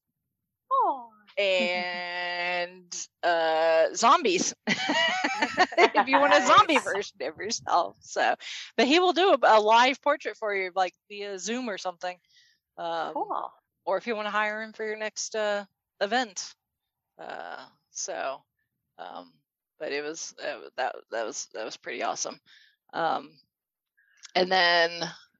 Oh. 0.72 1.10
And 1.38 3.08
uh, 3.22 3.94
zombies, 3.94 4.56
if 4.68 6.08
you 6.08 6.20
want 6.20 6.34
a 6.34 6.46
zombie 6.48 6.80
version 6.80 7.18
of 7.22 7.38
yourself. 7.38 7.96
So, 8.02 8.36
but 8.76 8.88
he 8.88 9.00
will 9.00 9.14
do 9.14 9.38
a, 9.44 9.58
a 9.58 9.60
live 9.60 10.02
portrait 10.02 10.36
for 10.36 10.56
you, 10.56 10.72
like 10.76 10.94
via 11.10 11.38
Zoom 11.38 11.70
or 11.70 11.78
something. 11.78 12.18
Um, 12.78 13.14
cool 13.14 13.52
or 13.88 13.98
if 13.98 14.06
you 14.06 14.16
want 14.16 14.28
to 14.28 14.32
hire 14.32 14.62
him 14.62 14.74
for 14.74 14.86
your 14.86 14.98
next 14.98 15.34
uh, 15.36 15.64
event. 16.02 16.54
Uh, 17.18 17.66
so, 17.90 18.44
um, 19.00 19.32
but 19.80 19.94
it 19.94 20.04
was 20.04 20.36
uh, 20.44 20.68
that 20.76 20.96
that 21.10 21.26
was 21.26 21.48
that 21.54 21.66
was 21.66 21.78
pretty 21.78 22.04
awesome. 22.04 22.38
Um, 22.94 23.32
and 24.36 24.52
then 24.52 24.92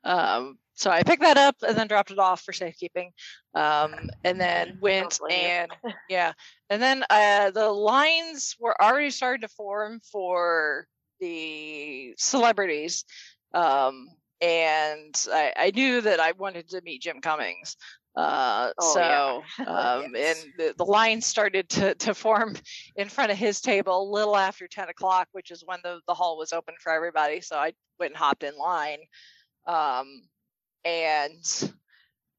um, 0.04 0.58
so 0.78 0.92
I 0.92 1.02
picked 1.02 1.24
that 1.24 1.38
up 1.38 1.56
and 1.68 1.76
then 1.76 1.88
dropped 1.88 2.12
it 2.12 2.20
off 2.20 2.42
for 2.42 2.54
safekeeping. 2.54 3.12
Um, 3.56 3.96
and 4.24 4.40
then 4.40 4.78
went 4.82 5.20
and 5.30 5.72
yeah, 6.10 6.34
and 6.70 6.82
then 6.82 7.04
uh, 7.10 7.52
the 7.52 7.68
lines 7.68 8.56
were 8.60 8.80
already 8.82 9.10
starting 9.10 9.42
to 9.42 9.48
form 9.48 10.00
for 10.12 10.88
the 11.20 12.14
celebrities. 12.18 13.06
Um, 13.54 14.08
and 14.40 15.16
I, 15.34 15.54
I, 15.58 15.72
knew 15.72 16.00
that 16.02 16.20
I 16.20 16.34
wanted 16.34 16.70
to 16.70 16.82
meet 16.82 17.02
Jim 17.02 17.22
Cummings. 17.22 17.76
Uh, 18.16 18.72
oh, 18.78 18.94
so, 18.94 19.44
yeah. 19.60 19.66
um, 19.68 20.12
yes. 20.14 20.44
and 20.44 20.54
the, 20.60 20.76
the 20.78 20.86
line 20.86 21.22
started 21.22 21.70
to, 21.70 21.96
to 21.96 22.14
form 22.14 22.56
in 22.98 23.10
front 23.10 23.32
of 23.32 23.38
his 23.38 23.62
table 23.62 24.00
a 24.00 24.12
little 24.12 24.38
after 24.38 24.68
10 24.68 24.90
o'clock, 24.90 25.28
which 25.32 25.50
is 25.50 25.64
when 25.66 25.80
the, 25.84 26.00
the 26.08 26.14
hall 26.14 26.38
was 26.38 26.54
open 26.54 26.76
for 26.80 26.92
everybody. 26.92 27.42
So 27.42 27.56
I 27.56 27.74
went 28.00 28.12
and 28.12 28.18
hopped 28.18 28.44
in 28.44 28.56
line. 28.58 29.00
Um, 29.66 30.22
and 30.86 31.74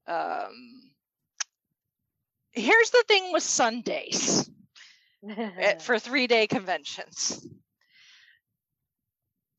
um, 0.07 0.91
here's 2.51 2.89
the 2.89 3.03
thing 3.07 3.31
with 3.31 3.43
Sundays 3.43 4.49
for 5.79 5.99
three 5.99 6.27
day 6.27 6.47
conventions 6.47 7.45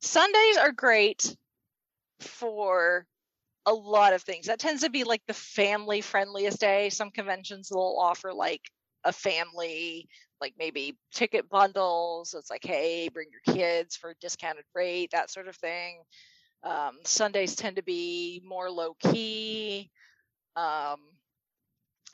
Sundays 0.03 0.57
are 0.57 0.73
great 0.73 1.37
for 2.21 3.07
a 3.67 3.73
lot 3.73 4.13
of 4.13 4.23
things. 4.23 4.47
That 4.47 4.59
tends 4.59 4.83
to 4.83 4.91
be 4.91 5.05
like 5.05 5.23
the 5.27 5.35
family 5.35 6.01
friendliest 6.01 6.59
day. 6.59 6.89
Some 6.91 7.11
conventions 7.11 7.71
will 7.71 7.99
offer 8.01 8.33
like 8.33 8.63
a 9.05 9.13
family, 9.13 10.09
like 10.41 10.55
maybe 10.59 10.97
ticket 11.13 11.49
bundles. 11.51 12.35
It's 12.35 12.51
like, 12.51 12.65
hey, 12.65 13.09
bring 13.09 13.29
your 13.31 13.55
kids 13.55 13.97
for 13.97 14.11
a 14.11 14.15
discounted 14.21 14.65
rate, 14.75 15.11
that 15.13 15.31
sort 15.31 15.49
of 15.49 15.57
thing. 15.57 16.03
Um, 16.63 16.99
Sundays 17.05 17.57
tend 17.57 17.77
to 17.77 17.83
be 17.83 18.43
more 18.47 18.71
low 18.71 18.95
key. 19.01 19.91
Um, 20.57 20.99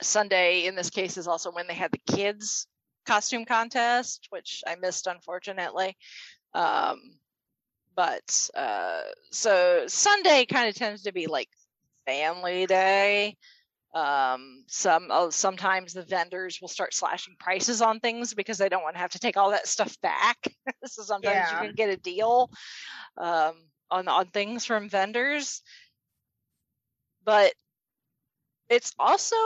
Sunday, 0.02 0.66
in 0.66 0.74
this 0.74 0.90
case, 0.90 1.16
is 1.16 1.27
also 1.27 1.51
when 1.51 1.66
they 1.66 1.74
had 1.74 1.90
the 1.90 2.14
kids 2.14 2.66
costume 3.06 3.44
contest, 3.44 4.27
which 4.31 4.62
I 4.66 4.77
missed 4.77 5.06
unfortunately. 5.06 5.97
Um, 6.55 7.01
but 7.94 8.51
uh, 8.55 9.02
so 9.31 9.85
Sunday 9.86 10.44
kind 10.44 10.68
of 10.68 10.74
tends 10.74 11.02
to 11.02 11.12
be 11.12 11.27
like 11.27 11.48
family 12.05 12.66
day. 12.66 13.36
Um, 13.94 14.64
some 14.66 15.10
uh, 15.10 15.31
sometimes 15.31 15.94
the 15.94 16.02
vendors 16.02 16.60
will 16.60 16.68
start 16.68 16.93
slashing 16.93 17.35
prices 17.39 17.81
on 17.81 17.98
things 18.01 18.35
because 18.35 18.59
they 18.59 18.68
don't 18.68 18.82
want 18.82 18.94
to 18.97 19.01
have 19.01 19.12
to 19.12 19.18
take 19.18 19.39
all 19.39 19.52
that 19.52 19.66
stuff 19.66 19.98
back. 20.02 20.36
so 20.85 21.02
sometimes 21.02 21.48
yeah. 21.51 21.62
you 21.62 21.68
can 21.68 21.74
get 21.74 21.89
a 21.89 21.97
deal 21.97 22.51
um, 23.16 23.55
on 23.91 24.09
on 24.09 24.27
things 24.27 24.65
from 24.65 24.89
vendors, 24.89 25.63
but 27.25 27.53
it's 28.69 28.93
also 28.99 29.37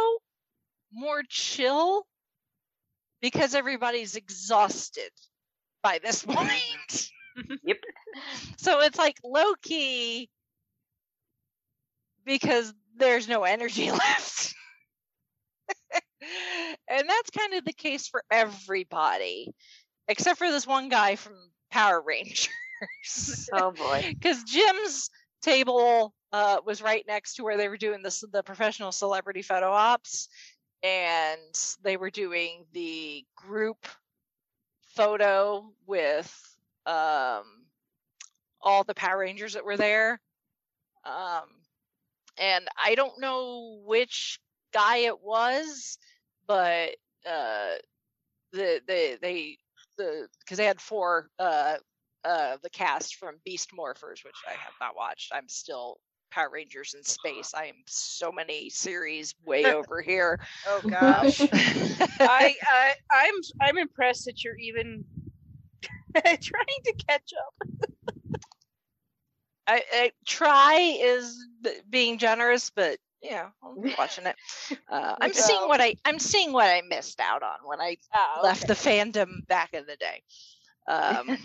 more 0.93 1.23
chill 1.29 2.07
because 3.21 3.55
everybody's 3.55 4.17
exhausted 4.17 5.11
by 5.83 5.99
this 6.03 6.23
point 6.29 7.11
yep. 7.63 7.79
So 8.59 8.81
it's 8.81 8.99
like 8.99 9.17
low 9.25 9.55
key 9.63 10.29
because 12.25 12.73
there's 12.97 13.29
no 13.29 13.45
energy 13.45 13.91
left. 13.91 14.55
and 16.89 17.09
that's 17.09 17.31
kind 17.31 17.55
of 17.55 17.65
the 17.65 17.73
case 17.73 18.09
for 18.09 18.23
everybody, 18.31 19.53
except 20.09 20.39
for 20.39 20.51
this 20.51 20.67
one 20.67 20.89
guy 20.89 21.17
from 21.17 21.35
Power 21.71 22.01
Rangers. 22.01 22.49
oh 23.53 23.73
boy. 23.73 24.05
Because 24.09 24.43
Jim's 24.45 25.11
table 25.43 26.15
uh, 26.33 26.59
was 26.65 26.83
right 26.83 27.05
next 27.07 27.35
to 27.35 27.45
where 27.45 27.57
they 27.57 27.69
were 27.69 27.77
doing 27.77 28.03
the 28.03 28.27
the 28.33 28.43
professional 28.43 28.93
celebrity 28.93 29.43
photo 29.43 29.71
ops, 29.71 30.29
and 30.83 31.77
they 31.83 31.97
were 31.97 32.11
doing 32.11 32.65
the 32.73 33.25
group 33.37 33.87
photo 34.95 35.73
with 35.87 36.57
um, 36.87 37.45
all 38.61 38.85
the 38.85 38.95
Power 38.95 39.19
Rangers 39.21 39.55
that 39.55 39.65
were 39.65 39.77
there. 39.77 40.21
Um, 41.05 41.45
and 42.39 42.67
I 42.83 42.95
don't 42.95 43.21
know 43.21 43.81
which 43.85 44.39
guy 44.73 44.99
it 44.99 45.21
was, 45.23 45.99
but 46.47 46.91
uh, 47.27 47.75
the 48.53 48.81
the 48.87 49.19
they 49.21 49.59
the 49.97 50.29
because 50.41 50.59
they 50.59 50.65
had 50.65 50.81
four 50.81 51.29
uh 51.39 51.77
uh 52.25 52.57
the 52.63 52.71
cast 52.71 53.17
from 53.17 53.37
Beast 53.45 53.71
Morphers, 53.77 54.25
which 54.25 54.35
I 54.47 54.53
have 54.53 54.75
not 54.81 54.97
watched. 54.97 55.33
I'm 55.35 55.49
still 55.49 55.99
Power 56.31 56.51
Rangers 56.51 56.95
in 56.95 57.03
space. 57.03 57.53
I 57.55 57.67
am 57.67 57.83
so 57.87 58.31
many 58.33 58.71
series 58.71 59.35
way 59.45 59.65
over 59.73 60.01
here. 60.01 60.39
Oh 60.67 60.81
gosh, 60.91 61.41
I, 62.21 62.55
I 62.69 62.95
I'm 63.13 63.35
I'm 63.61 63.79
impressed 63.79 64.27
that 64.27 64.43
you're 64.45 64.59
even 64.59 65.05
trying 66.15 66.83
to 66.85 66.93
catch 67.09 67.31
up. 67.39 67.69
I, 69.67 69.83
I, 69.93 70.13
try 70.27 70.97
is 71.01 71.47
being 71.89 72.19
generous, 72.19 72.71
but 72.71 72.99
yeah, 73.23 73.51
I'm 73.63 73.93
watching 73.97 74.27
it. 74.27 74.35
Uh, 74.91 75.15
I'm 75.21 75.33
seeing 75.33 75.69
what 75.69 75.81
I 75.81 75.95
I'm 76.05 76.19
seeing 76.19 76.53
what 76.53 76.67
I 76.67 76.83
missed 76.89 77.21
out 77.21 77.43
on 77.43 77.59
when 77.65 77.81
I 77.81 77.97
oh, 78.15 78.35
okay. 78.39 78.49
left 78.49 78.67
the 78.67 78.75
fandom 78.75 79.47
back 79.47 79.73
in 79.73 79.85
the 79.87 79.97
day. 79.97 80.23
Um, 80.89 81.37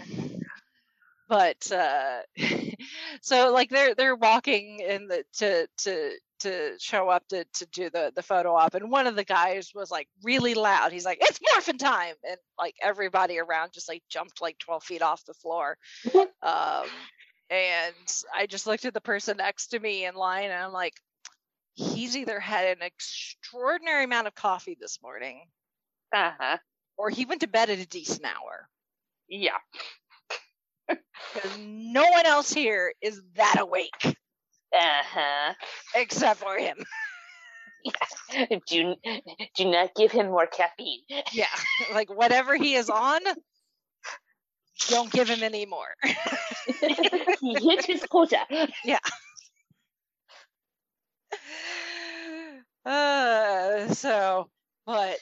but 1.27 1.71
uh, 1.71 2.19
so 3.21 3.51
like 3.51 3.69
they're 3.69 3.95
they're 3.95 4.15
walking 4.15 4.79
in 4.79 5.07
the 5.07 5.23
to 5.33 5.67
to 5.77 6.11
to 6.41 6.73
show 6.79 7.09
up 7.09 7.25
to, 7.29 7.45
to 7.53 7.65
do 7.67 7.89
the, 7.89 8.11
the 8.13 8.21
photo 8.21 8.53
op 8.53 8.75
and 8.75 8.91
one 8.91 9.07
of 9.07 9.15
the 9.15 9.23
guys 9.23 9.71
was 9.73 9.89
like 9.89 10.07
really 10.23 10.53
loud. 10.53 10.91
He's 10.91 11.05
like 11.05 11.19
it's 11.21 11.39
morphin 11.53 11.77
time! 11.77 12.15
And 12.27 12.37
like 12.59 12.75
everybody 12.81 13.39
around 13.39 13.71
just 13.73 13.89
like 13.89 14.03
jumped 14.09 14.41
like 14.41 14.57
12 14.59 14.83
feet 14.83 15.01
off 15.01 15.25
the 15.25 15.33
floor. 15.33 15.77
Um, 16.43 16.87
and 17.49 18.23
i 18.35 18.47
just 18.47 18.65
looked 18.65 18.85
at 18.85 18.93
the 18.93 19.01
person 19.01 19.37
next 19.37 19.67
to 19.67 19.79
me 19.79 20.05
in 20.05 20.15
line 20.15 20.45
and 20.45 20.63
i'm 20.63 20.73
like 20.73 20.95
he's 21.75 22.17
either 22.17 22.39
had 22.39 22.77
an 22.77 22.81
extraordinary 22.81 24.03
amount 24.03 24.25
of 24.25 24.33
coffee 24.33 24.77
this 24.79 24.97
morning 25.03 25.45
uh-huh. 26.13 26.57
or 26.97 27.09
he 27.09 27.25
went 27.25 27.41
to 27.41 27.47
bed 27.47 27.69
at 27.69 27.79
a 27.79 27.85
decent 27.85 28.25
hour. 28.25 28.67
Yeah 29.27 29.57
because 31.33 31.57
no 31.59 32.03
one 32.03 32.25
else 32.25 32.51
here 32.51 32.93
is 33.01 33.21
that 33.35 33.59
awake 33.59 34.15
uh-huh. 34.75 35.53
Except 35.95 36.39
for 36.39 36.57
him. 36.57 36.77
do 38.67 38.95
do 39.55 39.65
not 39.65 39.93
give 39.95 40.11
him 40.11 40.27
more 40.27 40.47
caffeine. 40.47 41.01
Yeah, 41.31 41.45
like 41.93 42.09
whatever 42.09 42.55
he 42.55 42.73
is 42.73 42.89
on, 42.89 43.21
don't 44.89 45.11
give 45.11 45.29
him 45.29 45.43
any 45.43 45.65
more. 45.65 45.93
he 46.03 47.53
hit 47.61 47.85
his 47.85 48.03
quota. 48.05 48.39
Yeah. 48.83 48.99
Uh, 52.85 53.93
so, 53.93 54.49
but, 54.85 55.17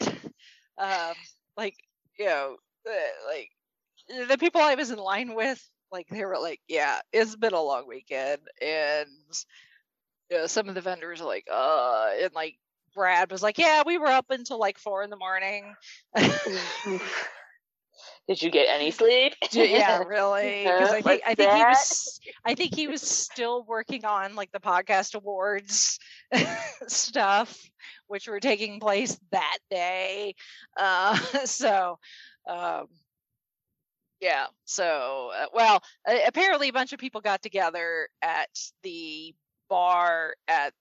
um, 0.78 1.14
like, 1.58 1.76
you 2.18 2.26
know, 2.26 2.58
uh, 2.88 3.30
like 3.30 3.50
the 4.30 4.38
people 4.38 4.62
I 4.62 4.76
was 4.76 4.92
in 4.92 5.00
line 5.00 5.36
with 5.36 5.62
like 5.94 6.08
they 6.10 6.26
were 6.26 6.40
like, 6.40 6.60
yeah, 6.68 7.00
it's 7.14 7.36
been 7.36 7.54
a 7.54 7.62
long 7.62 7.88
weekend, 7.88 8.42
and 8.62 9.08
you 10.30 10.38
know, 10.38 10.48
some 10.48 10.68
of 10.68 10.76
the 10.76 10.82
vendors 10.82 11.22
are 11.22 11.28
like, 11.28 11.48
uh, 11.50 12.10
and 12.22 12.34
like 12.34 12.58
Brad 12.94 13.32
was 13.32 13.44
like, 13.44 13.58
yeah, 13.58 13.84
we 13.86 13.98
were 13.98 14.08
up 14.08 14.26
until 14.30 14.60
like 14.60 14.78
four 14.78 15.04
in 15.04 15.10
the 15.10 15.18
morning. 15.18 15.74
Did 18.28 18.42
you 18.42 18.50
get 18.50 18.68
any 18.70 18.92
sleep? 18.92 19.34
yeah, 19.52 20.00
really? 20.00 20.64
Because 20.64 20.92
I 20.92 21.02
think 21.02 21.22
I 21.26 21.36
think 21.36 21.50
that? 21.50 21.58
he 21.58 21.64
was 21.64 22.20
I 22.46 22.56
think 22.56 22.76
he 22.76 22.88
was 22.88 23.02
still 23.02 23.64
working 23.64 24.06
on 24.06 24.36
like 24.36 24.52
the 24.52 24.60
podcast 24.60 25.14
awards 25.14 26.00
stuff, 26.88 27.62
which 28.08 28.28
were 28.28 28.40
taking 28.40 28.80
place 28.80 29.20
that 29.32 29.58
day. 29.70 30.36
Uh, 30.78 31.18
so 31.46 32.00
um, 32.48 32.88
yeah. 34.24 34.46
So, 34.64 35.32
uh, 35.38 35.48
well, 35.54 35.84
uh, 36.08 36.16
apparently 36.26 36.70
a 36.70 36.74
bunch 36.74 36.94
of 36.94 37.00
people 37.00 37.20
got 37.20 37.42
together 37.42 38.08
at 38.22 38.48
the 38.82 39.36
bar 39.70 40.36
at 40.48 40.74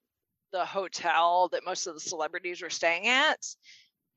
the 0.53 0.65
hotel 0.65 1.49
that 1.51 1.65
most 1.65 1.89
of 1.89 1.95
the 1.95 2.01
celebrities 2.01 2.63
were 2.63 2.71
staying 2.71 3.09
at, 3.09 3.45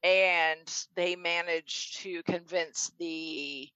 and 0.04 0.86
they 0.96 1.16
managed 1.16 2.04
to 2.04 2.22
convince 2.22 2.92
the 3.00 3.68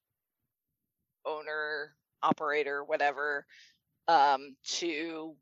owner, 1.26 1.96
operator, 2.22 2.84
whatever, 2.84 3.44
um, 4.08 4.56
to 4.66 5.36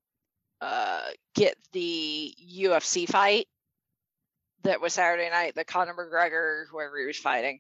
uh, 0.62 1.10
get 1.36 1.58
the 1.74 2.34
UFC 2.50 3.10
fight 3.10 3.48
that 4.64 4.80
was 4.80 4.94
Saturday 4.94 5.30
night, 5.30 5.54
the 5.54 5.66
Conor 5.66 5.94
McGregor, 5.94 6.64
whoever 6.72 6.98
he 6.98 7.06
was 7.08 7.18
fighting. 7.18 7.60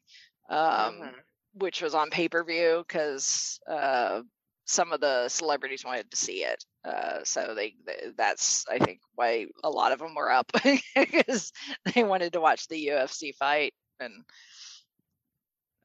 Um, 0.49 0.59
mm-hmm 0.59 1.17
which 1.59 1.81
was 1.81 1.93
on 1.93 2.09
pay 2.09 2.29
per 2.29 2.43
view 2.43 2.83
because 2.87 3.59
uh, 3.69 4.21
some 4.65 4.91
of 4.91 4.99
the 4.99 5.29
celebrities 5.29 5.85
wanted 5.85 6.11
to 6.11 6.17
see 6.17 6.43
it. 6.43 6.63
Uh, 6.83 7.19
so 7.23 7.53
they, 7.55 7.75
they, 7.85 8.11
that's 8.17 8.65
I 8.69 8.79
think 8.79 8.99
why 9.15 9.47
a 9.63 9.69
lot 9.69 9.91
of 9.91 9.99
them 9.99 10.15
were 10.15 10.31
up 10.31 10.51
because 10.95 11.51
they 11.93 12.03
wanted 12.03 12.33
to 12.33 12.41
watch 12.41 12.67
the 12.67 12.87
UFC 12.87 13.33
fight 13.35 13.73
and 13.99 14.13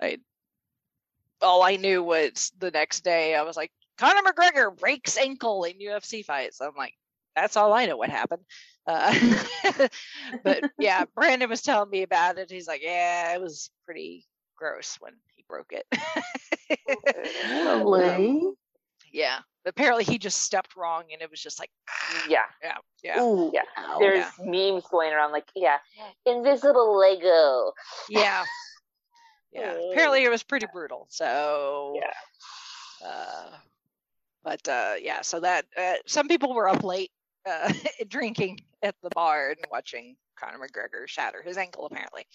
I 0.01 0.19
all 1.41 1.63
I 1.63 1.77
knew 1.77 2.03
was 2.03 2.53
the 2.59 2.71
next 2.71 3.03
day 3.03 3.35
I 3.35 3.43
was 3.43 3.57
like 3.57 3.71
Conor 3.99 4.21
McGregor 4.23 4.77
breaks 4.77 5.17
ankle 5.17 5.65
in 5.65 5.79
UFC 5.79 6.25
fight. 6.25 6.55
So 6.55 6.67
I'm 6.67 6.77
like 6.77 6.95
that's 7.35 7.57
all 7.57 7.73
I 7.73 7.87
know 7.87 7.97
what 7.97 8.11
happened. 8.11 8.43
Uh, 8.87 9.15
but 10.45 10.71
yeah, 10.79 11.05
Brandon 11.15 11.49
was 11.49 11.63
telling 11.63 11.89
me 11.89 12.03
about 12.03 12.39
it. 12.39 12.51
He's 12.51 12.67
like, 12.67 12.83
yeah, 12.83 13.35
it 13.35 13.41
was 13.41 13.71
pretty 13.87 14.27
gross 14.63 14.97
when 15.01 15.15
he 15.35 15.45
broke 15.49 15.73
it. 15.73 15.87
Really? 17.51 18.41
yeah. 19.13 19.41
Apparently 19.67 20.05
he 20.05 20.19
just 20.19 20.43
stepped 20.43 20.75
wrong 20.77 21.05
and 21.13 21.21
it 21.21 21.31
was 21.31 21.41
just 21.41 21.59
like 21.59 21.71
yeah. 22.29 22.45
Yeah. 22.63 22.77
Yeah. 23.03 23.23
Ooh, 23.23 23.51
yeah. 23.53 23.63
There's 23.99 24.25
yeah. 24.39 24.45
memes 24.45 24.85
going 24.91 25.13
around 25.13 25.33
like, 25.33 25.49
yeah, 25.55 25.79
invisible 26.27 26.97
Lego. 26.99 27.73
Yeah. 28.09 28.45
Yeah. 29.55 29.75
Apparently 29.91 30.25
it 30.25 30.31
was 30.31 30.43
pretty 30.43 30.67
brutal. 30.73 31.07
So 31.11 31.95
Yeah. 32.01 33.07
Uh 33.07 33.51
but 34.43 34.67
uh 34.67 34.95
yeah, 34.99 35.21
so 35.21 35.41
that 35.41 35.67
uh, 35.77 35.97
some 36.07 36.27
people 36.27 36.55
were 36.55 36.71
up 36.71 36.83
late 36.83 37.11
uh 37.47 37.71
drinking 38.09 38.61
at 38.83 38.95
the 39.03 39.11
bar 39.11 39.51
and 39.51 39.59
watching 39.71 40.17
Conor 40.43 40.59
McGregor 40.59 41.07
shatter 41.07 41.43
his 41.43 41.57
ankle 41.57 41.87
apparently. 41.87 42.27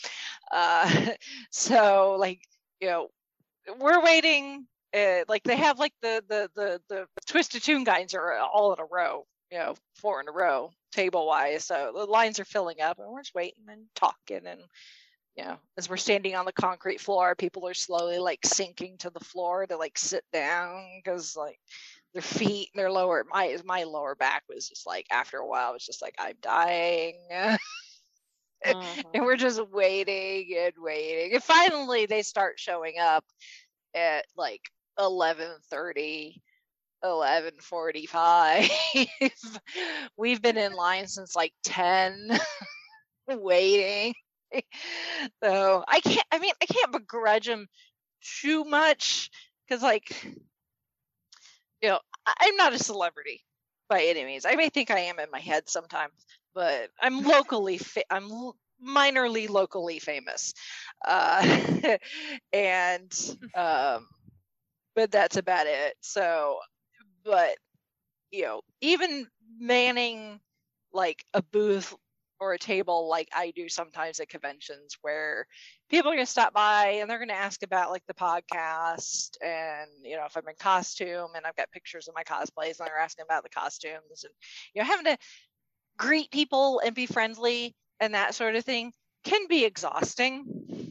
Uh 0.52 1.12
so 1.52 2.16
like, 2.20 2.42
you 2.82 2.88
know, 2.88 3.08
we're 3.80 4.04
waiting 4.04 4.66
uh, 4.96 5.24
like 5.28 5.44
they 5.44 5.58
have 5.58 5.80
like 5.80 5.94
the 6.02 6.24
the 6.30 6.50
the 6.56 6.82
the 6.90 7.08
twisted 7.28 7.64
tune 7.64 7.84
guys 7.84 8.14
are 8.14 8.38
all 8.38 8.74
in 8.74 8.80
a 8.80 8.86
row 8.90 9.26
you 9.52 9.58
know 9.58 9.76
four 9.96 10.22
in 10.22 10.28
a 10.28 10.32
row 10.32 10.72
table 10.92 11.28
wise 11.28 11.66
so 11.66 11.92
the 11.96 12.06
lines 12.06 12.40
are 12.40 12.46
filling 12.46 12.82
up 12.82 13.00
and 13.00 13.10
we're 13.12 13.22
just 13.22 13.36
waiting 13.36 13.64
and 13.70 13.86
talking 13.96 14.46
and 14.46 14.62
you 15.36 15.44
know 15.44 15.58
as 15.78 15.90
we're 15.90 15.98
standing 15.98 16.36
on 16.36 16.46
the 16.46 16.54
concrete 16.54 17.00
floor 17.02 17.36
people 17.36 17.68
are 17.68 17.74
slowly 17.74 18.18
like 18.18 18.40
sinking 18.46 18.98
to 18.98 19.10
the 19.10 19.20
floor 19.20 19.66
to 19.66 19.78
like 19.78 19.98
sit 19.98 20.24
down 20.34 20.86
because 21.04 21.36
like 21.36 21.60
their 22.14 22.22
feet 22.22 22.70
their 22.76 22.92
lower 22.92 23.26
my 23.30 23.58
my 23.66 23.84
lower 23.84 24.16
back 24.16 24.44
was 24.50 24.68
just 24.68 24.88
like 24.88 25.06
after 25.12 25.38
a 25.38 25.48
while 25.48 25.72
it 25.72 25.74
was 25.74 25.86
just 25.86 26.02
like 26.02 26.16
i'm 26.20 26.36
dying 26.42 27.16
uh-huh. 28.66 29.04
and 29.14 29.26
we're 29.26 29.36
just 29.36 29.62
waiting 29.70 30.56
and 30.58 30.74
waiting. 30.78 31.34
And 31.34 31.44
finally 31.44 32.06
they 32.06 32.22
start 32.22 32.60
showing 32.60 32.96
up 33.00 33.26
at 33.96 34.26
like 34.36 34.62
11:30 35.00 36.42
11:45 37.04 38.70
we've 40.18 40.42
been 40.42 40.58
in 40.58 40.74
line 40.74 41.08
since 41.08 41.36
like 41.36 41.54
10 41.64 42.30
waiting. 43.28 44.14
So 45.44 45.84
i 45.88 46.00
can't 46.00 46.26
i 46.32 46.40
mean 46.40 46.54
i 46.62 46.66
can't 46.66 46.92
begrudge 46.92 47.46
them 47.46 47.68
too 48.42 48.64
much 48.64 49.30
because 49.68 49.84
like 49.84 50.24
you 51.82 51.90
know 51.90 52.00
i'm 52.26 52.56
not 52.56 52.74
a 52.74 52.80
celebrity 52.80 53.44
by 53.90 54.04
any 54.04 54.24
means 54.26 54.46
i 54.46 54.56
may 54.56 54.70
think 54.70 54.92
i 54.92 55.00
am 55.00 55.20
in 55.20 55.30
my 55.32 55.40
head 55.40 55.70
sometimes 55.70 56.14
but 56.54 56.90
i'm 57.02 57.22
locally 57.24 57.78
fa- 57.78 58.12
i'm 58.12 58.30
minorly 58.86 59.50
locally 59.50 60.00
famous 60.00 60.54
uh, 61.06 61.98
and 62.54 63.38
um 63.56 64.08
but 64.96 65.12
that's 65.12 65.38
about 65.38 65.68
it. 65.68 65.96
So, 66.02 66.60
but 67.26 67.58
you 68.32 68.44
know, 68.44 68.62
even 68.82 69.28
manning 69.60 70.40
like 70.94 71.26
a 71.34 71.42
booth 71.42 71.96
or 72.40 72.54
a 72.54 72.60
table 72.60 73.10
like 73.10 73.28
I 73.36 73.52
do 73.56 73.70
sometimes 73.70 74.20
at 74.20 74.30
conventions 74.30 74.98
where 75.02 75.48
people 75.90 76.12
are 76.12 76.16
going 76.16 76.26
to 76.26 76.32
stop 76.32 76.54
by 76.54 76.98
and 77.00 77.10
they're 77.10 77.18
going 77.18 77.30
to 77.30 77.36
ask 77.36 77.64
about 77.64 77.92
like 77.92 78.04
the 78.08 78.14
podcast 78.14 79.32
and 79.44 79.90
you 80.04 80.16
know 80.16 80.26
if 80.26 80.36
I'm 80.36 80.48
in 80.48 80.56
costume 80.60 81.30
and 81.36 81.46
I've 81.46 81.56
got 81.56 81.72
pictures 81.72 82.08
of 82.08 82.16
my 82.16 82.24
cosplays 82.24 82.80
and 82.80 82.88
they're 82.88 83.00
asking 83.00 83.26
about 83.26 83.44
the 83.44 83.50
costumes 83.50 84.24
and 84.24 84.34
you 84.74 84.82
know 84.82 84.88
having 84.88 85.06
to 85.06 85.18
greet 85.98 86.32
people 86.32 86.82
and 86.86 86.96
be 86.96 87.06
friendly 87.06 87.76
and 88.00 88.14
that 88.14 88.36
sort 88.36 88.56
of 88.56 88.64
thing 88.64 88.94
can 89.24 89.48
be 89.48 89.66
exhausting 89.66 90.87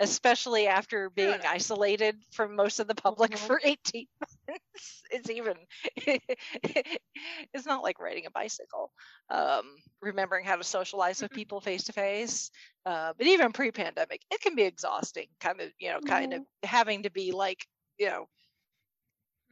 especially 0.00 0.66
after 0.66 1.10
being 1.10 1.40
yeah. 1.42 1.50
isolated 1.50 2.16
from 2.32 2.56
most 2.56 2.80
of 2.80 2.88
the 2.88 2.94
public 2.94 3.32
mm-hmm. 3.32 3.46
for 3.46 3.60
18 3.62 4.06
months. 4.20 5.02
it's 5.10 5.30
even, 5.30 5.54
it's 5.96 7.66
not 7.66 7.82
like 7.82 8.00
riding 8.00 8.26
a 8.26 8.30
bicycle. 8.30 8.90
Um, 9.30 9.62
remembering 10.00 10.44
how 10.44 10.56
to 10.56 10.64
socialize 10.64 11.22
with 11.22 11.30
mm-hmm. 11.30 11.38
people 11.38 11.60
face 11.60 11.84
to 11.84 11.92
face. 11.92 12.50
But 12.84 13.14
even 13.20 13.52
pre 13.52 13.70
pandemic, 13.70 14.20
it 14.30 14.40
can 14.40 14.54
be 14.54 14.62
exhausting, 14.62 15.26
kind 15.40 15.60
of, 15.60 15.70
you 15.78 15.90
know, 15.90 16.00
kind 16.00 16.32
mm-hmm. 16.32 16.42
of 16.42 16.68
having 16.68 17.04
to 17.04 17.10
be 17.10 17.32
like, 17.32 17.64
you 17.98 18.06
know, 18.06 18.26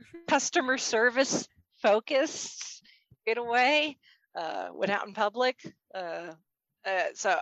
mm-hmm. 0.01 0.19
customer 0.29 0.79
service 0.79 1.47
focused 1.83 2.83
in 3.27 3.39
a 3.39 3.45
way 3.45 3.97
uh, 4.35 4.69
when 4.69 4.91
out 4.91 5.07
in 5.07 5.15
public. 5.15 5.57
Uh, 5.95 6.33
uh, 6.87 7.05
so 7.15 7.37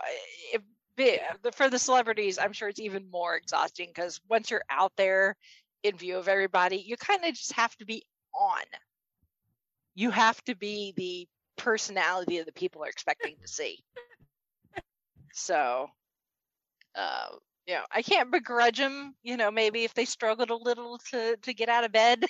if 1.01 1.55
for 1.55 1.69
the 1.69 1.79
celebrities, 1.79 2.37
I'm 2.39 2.53
sure 2.53 2.69
it's 2.69 2.79
even 2.79 3.09
more 3.11 3.35
exhausting 3.35 3.89
because 3.93 4.19
once 4.29 4.51
you're 4.51 4.63
out 4.69 4.93
there 4.97 5.35
in 5.83 5.97
view 5.97 6.17
of 6.17 6.27
everybody, 6.27 6.77
you 6.77 6.97
kind 6.97 7.23
of 7.25 7.33
just 7.33 7.53
have 7.53 7.75
to 7.77 7.85
be 7.85 8.03
on. 8.33 8.63
You 9.95 10.11
have 10.11 10.43
to 10.45 10.55
be 10.55 10.93
the 10.95 11.27
personality 11.57 12.37
that 12.37 12.45
the 12.45 12.53
people 12.53 12.83
are 12.83 12.89
expecting 12.89 13.35
to 13.41 13.47
see. 13.47 13.79
So, 15.33 15.87
uh, 16.95 17.27
you 17.67 17.75
know, 17.75 17.83
I 17.91 18.01
can't 18.01 18.31
begrudge 18.31 18.77
them. 18.77 19.15
You 19.23 19.37
know, 19.37 19.51
maybe 19.51 19.83
if 19.83 19.93
they 19.93 20.05
struggled 20.05 20.49
a 20.49 20.55
little 20.55 20.99
to 21.11 21.37
to 21.37 21.53
get 21.53 21.69
out 21.69 21.83
of 21.83 21.91
bed 21.91 22.25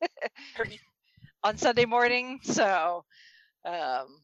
on 1.44 1.56
Sunday 1.58 1.84
morning. 1.84 2.40
So, 2.42 3.04
um, 3.64 4.20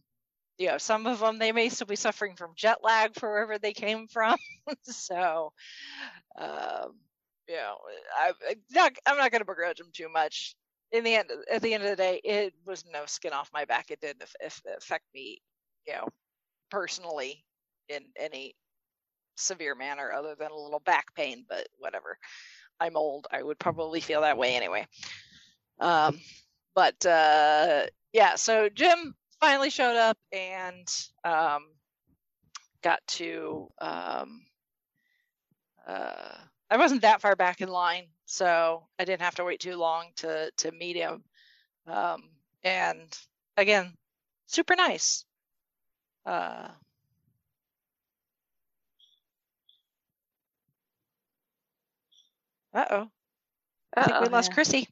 you 0.59 0.69
know, 0.69 0.79
some 0.79 1.07
of 1.07 1.21
them 1.21 1.39
they 1.39 1.53
may 1.53 1.69
still 1.69 1.87
be 1.87 1.97
suffering 1.97 2.37
from 2.37 2.53
jet 2.57 2.79
lag 2.83 3.15
for 3.15 3.31
wherever 3.31 3.59
they 3.59 3.73
came 3.73 4.07
from. 4.07 4.37
so, 4.83 5.53
um, 6.39 6.95
you 7.49 7.57
know, 7.57 7.77
I, 8.17 8.29
am 8.29 8.57
not 8.73 8.93
I'm 9.07 9.17
not 9.17 9.31
going 9.31 9.41
to 9.41 9.47
begrudge 9.47 9.79
them 9.79 9.91
too 9.93 10.09
much. 10.09 10.55
In 10.93 11.03
the 11.03 11.17
end, 11.17 11.31
at 11.51 11.61
the 11.61 11.75
end 11.75 11.83
of 11.83 11.91
the 11.91 11.97
day, 11.97 12.21
it 12.23 12.55
was 12.65 12.85
no 12.93 13.05
skin 13.07 13.33
off 13.33 13.51
my 13.53 13.65
back. 13.65 13.91
It 13.91 14.01
didn't 14.01 14.23
affect 14.23 15.05
me, 15.13 15.41
you 15.87 15.95
know, 15.95 16.07
personally 16.71 17.45
in 17.89 18.05
any 18.17 18.55
severe 19.37 19.75
manner, 19.75 20.13
other 20.13 20.37
than 20.39 20.53
a 20.53 20.57
little 20.57 20.83
back 20.87 21.13
pain. 21.15 21.45
But 21.49 21.67
whatever. 21.79 22.17
I'm 22.81 22.97
old. 22.97 23.27
I 23.31 23.43
would 23.43 23.59
probably 23.59 24.01
feel 24.01 24.21
that 24.23 24.39
way 24.39 24.55
anyway. 24.55 24.87
Um, 25.81 26.21
but 26.75 27.05
uh, 27.07 27.87
yeah, 28.13 28.37
so 28.37 28.69
Jim 28.69 29.15
finally 29.45 29.71
showed 29.71 29.97
up 29.97 30.17
and 30.33 30.89
um, 31.23 31.67
got 32.83 33.07
to. 33.07 33.69
Um, 33.79 34.43
uh, 35.87 36.37
I 36.71 36.77
wasn't 36.79 37.03
that 37.03 37.21
far 37.21 37.37
back 37.37 37.61
in 37.61 37.69
line, 37.69 38.07
so 38.25 38.87
I 38.99 39.05
didn't 39.05 39.21
have 39.21 39.35
to 39.37 39.45
wait 39.45 39.61
too 39.61 39.77
long 39.77 40.07
to 40.17 40.51
to 40.59 40.73
meet 40.73 40.97
him. 40.97 41.23
Um, 41.87 42.23
and 42.63 43.19
again, 43.57 43.93
super 44.47 44.77
nice. 44.77 45.25
Uh, 46.25 46.69
uh 52.73 52.85
oh. 52.91 53.09
I 53.97 54.05
think 54.05 54.21
we 54.23 54.29
lost 54.29 54.51
yeah. 54.51 54.55
Chrissy. 54.55 54.89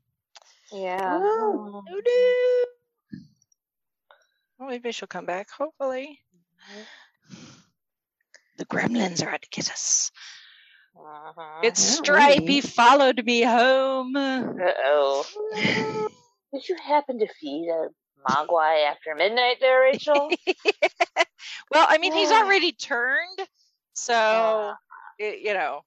Yeah. 0.70 1.18
Oh, 1.20 1.82
no. 1.88 2.02
Well, 4.62 4.70
maybe 4.70 4.92
she'll 4.92 5.08
come 5.08 5.26
back, 5.26 5.50
hopefully. 5.50 6.20
The 8.58 8.64
gremlins 8.66 9.26
are 9.26 9.30
out 9.30 9.42
to 9.42 9.48
get 9.50 9.68
us. 9.68 10.12
Uh-huh. 10.96 11.60
It's 11.64 11.82
Stripey 11.82 12.60
followed 12.60 13.24
me 13.24 13.42
home. 13.42 14.14
Uh-oh. 14.14 15.26
Did 16.54 16.68
you 16.68 16.76
happen 16.80 17.18
to 17.18 17.26
feed 17.40 17.68
a 17.70 17.88
mogwai 18.30 18.88
after 18.88 19.16
midnight 19.16 19.56
there, 19.60 19.80
Rachel? 19.80 20.30
well, 21.72 21.86
I 21.88 21.98
mean, 21.98 22.12
he's 22.12 22.30
already 22.30 22.70
turned, 22.70 23.40
so, 23.94 24.12
yeah. 24.12 24.74
it, 25.26 25.40
you 25.40 25.54
know, 25.54 25.80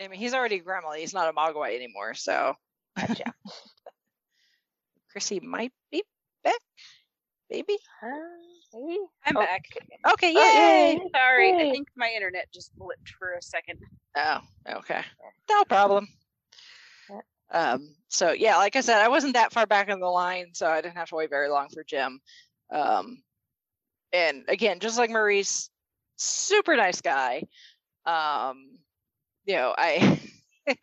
I 0.00 0.08
mean, 0.08 0.18
he's 0.18 0.32
already 0.32 0.62
gremlin. 0.62 0.96
He's 0.96 1.12
not 1.12 1.28
a 1.28 1.34
mogwai 1.34 1.76
anymore, 1.76 2.14
so. 2.14 2.54
Gotcha. 2.96 3.34
Chrissy 5.12 5.40
might 5.40 5.72
be 5.92 6.02
back. 6.42 6.54
Maybe? 7.50 7.76
Uh, 8.02 8.08
maybe? 8.74 8.98
I'm 9.24 9.36
oh. 9.36 9.40
back. 9.40 9.64
Okay, 10.12 10.32
yay! 10.32 10.98
Oh, 11.00 11.08
Sorry, 11.14 11.50
yay. 11.50 11.68
I 11.68 11.72
think 11.72 11.88
my 11.96 12.10
internet 12.14 12.52
just 12.52 12.76
blipped 12.78 13.08
for 13.18 13.32
a 13.32 13.42
second. 13.42 13.78
Oh, 14.16 14.38
okay. 14.78 15.02
No 15.48 15.64
problem. 15.64 16.08
Um, 17.50 17.94
so 18.08 18.32
yeah, 18.32 18.56
like 18.56 18.76
I 18.76 18.80
said, 18.80 19.00
I 19.00 19.08
wasn't 19.08 19.34
that 19.34 19.52
far 19.52 19.66
back 19.66 19.88
in 19.88 20.00
the 20.00 20.06
line, 20.06 20.48
so 20.52 20.68
I 20.68 20.80
didn't 20.80 20.96
have 20.96 21.08
to 21.10 21.14
wait 21.14 21.30
very 21.30 21.48
long 21.48 21.68
for 21.68 21.84
Jim. 21.84 22.20
Um, 22.72 23.22
and 24.12 24.44
again, 24.48 24.80
just 24.80 24.98
like 24.98 25.10
Maurice, 25.10 25.70
super 26.16 26.76
nice 26.76 27.00
guy. 27.00 27.44
Um, 28.04 28.78
you 29.44 29.54
know, 29.54 29.74
I 29.76 30.20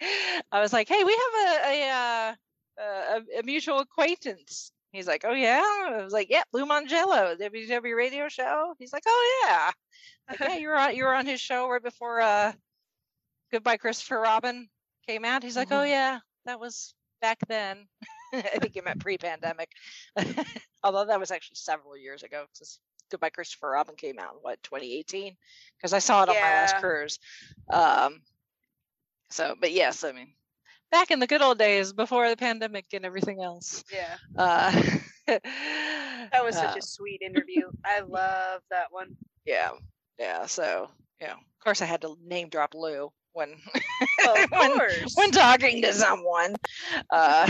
I 0.51 0.61
was 0.61 0.71
like, 0.71 0.87
hey, 0.87 1.03
we 1.03 1.11
have 1.11 1.47
a 1.47 1.67
a, 1.67 1.89
uh, 1.89 2.35
a, 2.79 3.39
a 3.39 3.43
mutual 3.43 3.79
acquaintance. 3.79 4.71
He's 4.93 5.07
like, 5.07 5.25
oh 5.25 5.33
yeah. 5.33 5.63
I 5.89 6.01
was 6.03 6.13
like, 6.13 6.27
yeah, 6.29 6.43
Lou 6.53 6.65
Mongello, 6.65 7.35
WDW 7.35 7.95
radio 7.95 8.29
show. 8.29 8.75
He's 8.77 8.93
like, 8.93 9.03
oh 9.07 9.43
yeah. 9.43 9.71
Like, 10.29 10.39
yeah, 10.39 10.57
you 10.57 10.69
were 10.69 10.77
on 10.77 10.95
you 10.95 11.03
were 11.03 11.15
on 11.15 11.25
his 11.25 11.41
show 11.41 11.67
right 11.67 11.83
before 11.83 12.21
uh, 12.21 12.53
Goodbye 13.51 13.77
Christopher 13.77 14.19
Robin 14.19 14.69
came 15.07 15.25
out. 15.25 15.43
He's 15.43 15.57
like, 15.57 15.71
oh, 15.71 15.75
mm-hmm. 15.75 15.81
oh 15.81 15.85
yeah, 15.85 16.19
that 16.45 16.59
was 16.59 16.93
back 17.21 17.39
then. 17.47 17.87
I 18.33 18.41
think 18.41 18.75
he 18.75 18.81
meant 18.81 18.99
pre-pandemic, 18.99 19.69
although 20.83 21.05
that 21.05 21.19
was 21.19 21.31
actually 21.31 21.55
several 21.55 21.97
years 21.97 22.21
ago 22.21 22.45
because 22.53 22.79
Goodbye 23.09 23.31
Christopher 23.31 23.71
Robin 23.71 23.95
came 23.95 24.19
out 24.19 24.33
in 24.33 24.39
what 24.41 24.61
2018 24.63 25.35
because 25.77 25.93
I 25.93 25.99
saw 25.99 26.23
it 26.23 26.29
on 26.29 26.35
my 26.35 26.41
last 26.41 26.77
cruise. 26.77 27.19
Um, 27.69 28.21
so, 29.29 29.55
but 29.59 29.71
yes, 29.71 30.03
I 30.03 30.11
mean, 30.11 30.33
back 30.93 31.09
in 31.09 31.19
the 31.19 31.27
good 31.27 31.41
old 31.41 31.57
days 31.57 31.91
before 31.91 32.29
the 32.29 32.37
pandemic 32.37 32.85
and 32.93 33.03
everything 33.03 33.41
else. 33.41 33.83
Yeah. 33.91 34.15
Uh, 34.37 34.71
that 35.27 36.43
was 36.43 36.55
such 36.55 36.75
uh, 36.75 36.79
a 36.79 36.81
sweet 36.81 37.21
interview. 37.21 37.63
I 37.83 37.99
love 38.07 38.61
that 38.69 38.87
one. 38.91 39.17
Yeah. 39.43 39.71
Yeah. 40.19 40.45
So, 40.45 40.89
yeah. 41.19 41.33
Of 41.33 41.63
course, 41.63 41.81
I 41.81 41.85
had 41.85 42.01
to 42.01 42.15
name 42.23 42.49
drop 42.49 42.75
Lou 42.75 43.11
when 43.33 43.55
when, 44.51 44.79
when 45.15 45.31
talking 45.31 45.81
to 45.81 45.91
someone 45.91 46.55
uh 47.09 47.47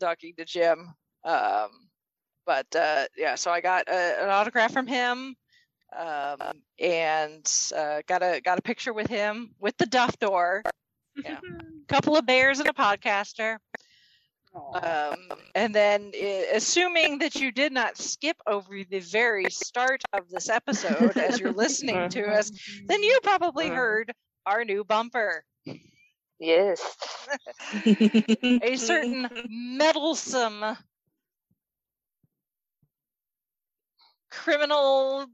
talking 0.00 0.32
to 0.38 0.44
jim 0.46 0.88
um 1.24 1.68
but 2.46 2.64
uh 2.74 3.04
yeah 3.14 3.34
so 3.34 3.50
i 3.50 3.60
got 3.60 3.86
a, 3.88 4.22
an 4.22 4.30
autograph 4.30 4.72
from 4.72 4.86
him 4.86 5.36
um 5.94 6.38
and 6.80 7.46
uh 7.76 8.00
got 8.06 8.22
a 8.22 8.40
got 8.40 8.58
a 8.58 8.62
picture 8.62 8.94
with 8.94 9.06
him 9.06 9.50
with 9.60 9.76
the 9.76 9.84
duff 9.84 10.18
door 10.18 10.62
yeah 11.22 11.38
couple 11.92 12.16
of 12.16 12.24
bears 12.24 12.58
and 12.58 12.68
a 12.68 12.72
podcaster 12.72 13.58
um, 14.54 15.16
and 15.54 15.74
then, 15.74 16.12
uh, 16.14 16.42
assuming 16.54 17.18
that 17.18 17.36
you 17.36 17.52
did 17.52 17.72
not 17.72 17.96
skip 17.96 18.36
over 18.46 18.84
the 18.88 18.98
very 18.98 19.50
start 19.50 20.02
of 20.12 20.28
this 20.28 20.50
episode 20.50 21.16
as 21.16 21.40
you're 21.40 21.52
listening 21.52 22.10
to 22.10 22.26
us, 22.38 22.50
then 22.86 23.02
you 23.02 23.18
probably 23.22 23.66
uh-huh. 23.66 23.74
heard 23.74 24.12
our 24.44 24.64
new 24.64 24.84
bumper. 24.84 25.44
Yes. 26.38 26.96
a 27.86 28.76
certain 28.76 29.28
meddlesome 29.48 30.76
criminal 34.30 35.26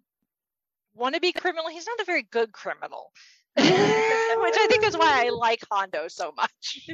wannabe 0.96 1.34
criminal. 1.34 1.68
He's 1.70 1.86
not 1.86 2.00
a 2.00 2.04
very 2.04 2.22
good 2.22 2.52
criminal. 2.52 3.10
which 4.48 4.54
I 4.56 4.66
think 4.68 4.84
is 4.84 4.96
why 4.96 5.26
I 5.26 5.28
like 5.34 5.64
Hondo 5.70 6.06
so 6.08 6.32
much. 6.36 6.50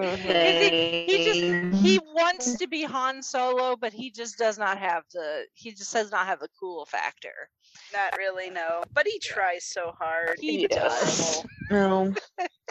he, 0.00 1.04
he, 1.06 1.24
just 1.24 1.82
he 1.82 2.00
wants 2.14 2.56
to 2.58 2.66
be 2.66 2.82
Han 2.82 3.22
Solo, 3.22 3.76
but 3.76 3.92
he 3.92 4.10
just 4.10 4.36
does 4.36 4.58
not 4.58 4.78
have 4.78 5.04
the 5.12 5.44
he 5.54 5.70
just 5.70 5.92
does 5.92 6.10
not 6.10 6.26
have 6.26 6.40
the 6.40 6.48
cool 6.58 6.84
factor. 6.86 7.48
Not 7.92 8.18
really, 8.18 8.50
no. 8.50 8.82
But 8.92 9.06
he 9.06 9.20
tries 9.20 9.64
so 9.64 9.92
hard. 9.98 10.36
He, 10.40 10.58
he 10.58 10.66
does. 10.66 11.44
No. 11.70 12.12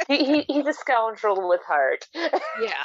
he, 0.10 0.26
he, 0.26 0.46
he's 0.48 0.68
a 0.68 0.74
scoundrel 0.74 1.48
with 1.48 1.62
heart. 1.66 2.06
yeah. 2.14 2.84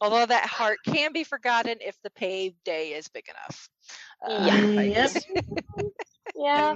Although 0.00 0.26
that 0.26 0.46
heart 0.46 0.78
can 0.84 1.12
be 1.12 1.22
forgotten 1.22 1.76
if 1.80 1.96
the 2.02 2.10
paved 2.10 2.56
day 2.64 2.94
is 2.94 3.06
big 3.08 3.26
enough. 3.28 3.68
Uh, 4.28 4.46
yeah. 4.46 4.82
Yes. 4.82 5.24
Yeah. 6.34 6.74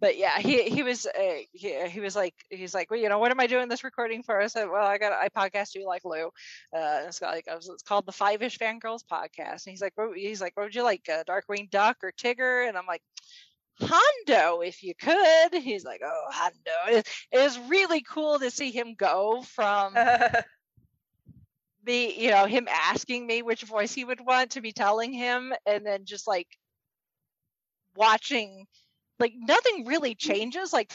But 0.00 0.16
yeah, 0.16 0.38
he 0.38 0.62
he 0.62 0.82
was 0.82 1.06
uh, 1.06 1.38
he, 1.52 1.88
he 1.88 2.00
was 2.00 2.14
like 2.14 2.34
he's 2.50 2.72
like 2.72 2.90
well 2.90 3.00
you 3.00 3.08
know 3.08 3.18
what 3.18 3.32
am 3.32 3.40
I 3.40 3.48
doing 3.48 3.68
this 3.68 3.82
recording 3.82 4.22
for? 4.22 4.40
I 4.40 4.46
said 4.46 4.68
well 4.70 4.86
I 4.86 4.98
got 4.98 5.12
I 5.12 5.28
podcast 5.28 5.74
you 5.74 5.86
like 5.86 6.04
Lou. 6.04 6.26
Uh, 6.72 7.02
it's 7.06 7.18
got 7.18 7.32
like 7.32 7.46
it's 7.48 7.82
called 7.82 8.06
the 8.06 8.12
Five 8.12 8.42
Ish 8.42 8.58
Fangirls 8.58 9.02
podcast. 9.10 9.66
And 9.66 9.72
he's 9.72 9.82
like 9.82 9.94
what, 9.96 10.16
he's 10.16 10.40
like 10.40 10.56
what 10.56 10.64
would 10.64 10.74
you 10.74 10.84
like 10.84 11.08
uh, 11.08 11.24
Darkwing 11.24 11.68
Duck 11.70 11.96
or 12.04 12.12
Tigger? 12.12 12.68
And 12.68 12.78
I'm 12.78 12.86
like 12.86 13.02
Hondo, 13.80 14.60
if 14.60 14.82
you 14.82 14.94
could. 14.94 15.54
He's 15.54 15.84
like, 15.84 16.00
oh, 16.04 16.24
Hondo. 16.30 16.98
It, 16.98 17.08
it 17.32 17.38
was 17.38 17.58
really 17.68 18.02
cool 18.02 18.38
to 18.38 18.50
see 18.50 18.70
him 18.70 18.94
go 18.94 19.42
from 19.42 19.94
me, 21.84 22.20
you 22.20 22.30
know, 22.30 22.46
him 22.46 22.68
asking 22.68 23.26
me 23.26 23.42
which 23.42 23.62
voice 23.62 23.92
he 23.92 24.04
would 24.04 24.20
want 24.20 24.52
to 24.52 24.60
be 24.60 24.72
telling 24.72 25.12
him, 25.12 25.52
and 25.66 25.84
then 25.84 26.04
just 26.04 26.26
like 26.26 26.48
watching 27.98 28.66
like 29.18 29.32
nothing 29.36 29.84
really 29.86 30.14
changes 30.14 30.72
like 30.72 30.92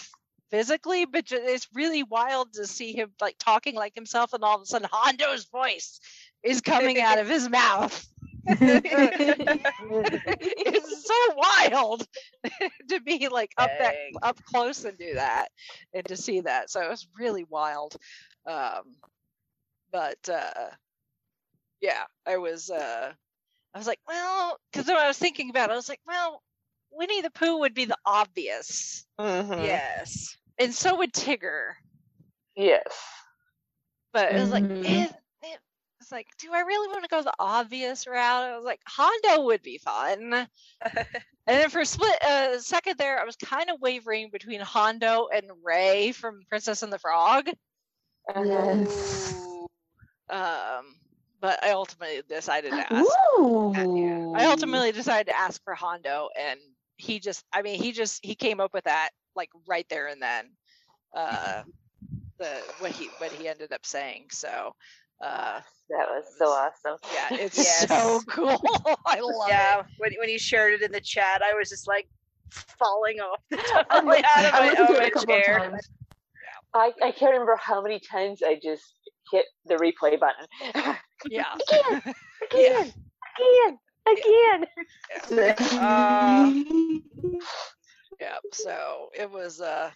physically 0.50 1.06
but 1.06 1.26
it's 1.32 1.68
really 1.74 2.04
wild 2.04 2.54
to 2.54 2.66
see 2.68 2.94
him 2.94 3.12
like 3.20 3.36
talking 3.40 3.76
like 3.76 3.94
himself 3.96 4.34
and 4.34 4.44
all 4.44 4.56
of 4.56 4.62
a 4.62 4.66
sudden 4.66 4.88
hondo's 4.92 5.46
voice 5.46 6.00
is 6.44 6.62
coming 6.62 7.00
out 7.00 7.20
of 7.20 7.28
his 7.28 7.50
mouth. 7.50 8.08
It's 10.46 11.08
so 11.08 11.36
wild 11.36 12.06
to 12.90 13.02
be 13.02 13.30
like 13.30 13.52
up 13.58 13.72
that 13.80 13.96
up 14.22 14.38
close 14.44 14.84
and 14.84 14.98
do 14.98 15.14
that 15.16 15.48
and 15.94 16.06
to 16.08 16.18
see 16.18 16.42
that. 16.42 16.70
So 16.70 16.82
it 16.82 16.90
was 16.90 17.08
really 17.18 17.46
wild. 17.46 17.96
Um 18.46 18.96
but 19.94 20.18
uh 20.28 20.70
yeah 21.80 22.04
i 22.26 22.38
was 22.38 22.70
uh 22.70 23.14
i 23.74 23.78
was 23.78 23.88
like 23.88 24.00
well 24.08 24.58
because 24.72 24.88
when 24.88 24.98
i 24.98 25.08
was 25.08 25.18
thinking 25.18 25.50
about 25.50 25.70
it 25.70 25.74
i 25.74 25.76
was 25.76 25.88
like 25.88 26.02
well 26.08 26.42
Winnie 26.96 27.22
the 27.22 27.32
Pooh 27.32 27.60
would 27.60 27.74
be 27.74 27.86
the 27.86 27.98
obvious. 28.06 29.06
Mm-hmm. 29.20 29.66
Yes. 29.66 30.38
And 30.60 30.74
so 30.74 30.98
would 30.98 31.14
Tigger. 31.14 31.72
Yes. 32.56 32.86
But 34.14 34.32
it 34.32 34.40
was 34.40 34.50
mm-hmm. 34.50 34.76
like, 34.76 34.86
it, 34.86 35.16
it, 35.42 35.60
it's 36.00 36.12
like, 36.12 36.28
do 36.40 36.54
I 36.54 36.60
really 36.60 36.88
want 36.88 37.04
to 37.04 37.10
go 37.10 37.24
the 37.24 37.34
obvious 37.40 38.06
route? 38.06 38.44
I 38.44 38.56
was 38.56 38.66
like, 38.66 38.82
Hondo 38.86 39.46
would 39.46 39.64
be 39.64 39.80
fun. 39.80 40.34
and 40.84 41.08
then 41.48 41.70
for 41.70 41.82
a 41.82 41.86
split 41.86 42.18
a 42.22 42.56
uh, 42.56 42.60
second 42.60 42.98
there, 42.98 43.20
I 43.20 43.26
was 43.26 43.36
kind 43.36 43.70
of 43.70 43.82
wavering 43.82 44.30
between 44.32 44.60
Hondo 44.60 45.28
and 45.34 45.46
Ray 45.64 46.12
from 46.12 46.42
Princess 46.48 46.84
and 46.84 46.94
the 46.94 47.00
Frog. 47.00 47.50
Yes. 48.36 49.34
Um, 50.30 50.96
but 51.42 51.64
I 51.64 51.72
ultimately 51.72 52.22
decided 52.30 52.72
to 52.72 52.94
ask. 52.94 53.12
Ooh. 53.38 53.74
I 54.36 54.46
ultimately 54.46 54.92
decided 54.92 55.32
to 55.32 55.38
ask 55.38 55.62
for 55.64 55.76
Hondo, 55.76 56.30
and 56.40 56.60
he 57.04 57.20
just 57.20 57.44
i 57.52 57.62
mean 57.62 57.82
he 57.82 57.92
just 57.92 58.20
he 58.24 58.34
came 58.34 58.60
up 58.60 58.74
with 58.74 58.84
that 58.86 59.10
like 59.36 59.50
right 59.68 59.86
there 59.90 60.08
and 60.08 60.22
then 60.22 60.50
uh 61.16 61.64
the 62.40 62.62
what 62.80 62.92
he 62.92 63.10
what 63.18 63.32
he 63.32 63.48
ended 63.48 63.72
up 63.72 63.86
saying 63.86 64.26
so 64.32 64.74
uh 65.24 65.60
that 65.90 66.08
was 66.10 66.24
so 66.38 66.46
awesome 66.46 66.98
yeah 67.14 67.28
it's 67.40 67.58
yes. 67.58 67.88
so 67.88 68.22
cool 68.28 68.62
i 69.06 69.20
love 69.20 69.50
yeah, 69.50 69.80
it 69.80 69.86
when, 69.98 70.12
when 70.20 70.30
he 70.30 70.38
shared 70.38 70.74
it 70.74 70.82
in 70.82 70.92
the 70.92 71.02
chat 71.02 71.42
i 71.42 71.54
was 71.54 71.70
just 71.70 71.88
like 71.88 72.08
falling 72.50 73.20
off 73.20 73.40
the 73.50 73.58
top 73.58 73.86
out 73.90 74.00
of 74.00 74.06
my, 74.06 74.22
my 75.00 75.10
chair 75.26 75.80
I, 76.76 76.92
I 77.04 77.12
can't 77.12 77.34
remember 77.34 77.56
how 77.62 77.84
many 77.84 78.00
times 78.00 78.42
I 78.44 78.56
just 78.56 78.96
hit 79.32 79.46
the 79.66 79.76
replay 79.76 80.20
button. 80.20 80.48
yeah. 81.30 81.54
again, 81.70 82.02
again, 82.02 82.14
yeah. 82.52 82.80
again 82.82 83.78
again. 84.12 84.66
Yeah. 85.30 85.56
Uh, 85.80 86.54
yeah. 88.20 88.38
So 88.52 89.10
it 89.14 89.30
was 89.32 89.62
uh 89.62 89.92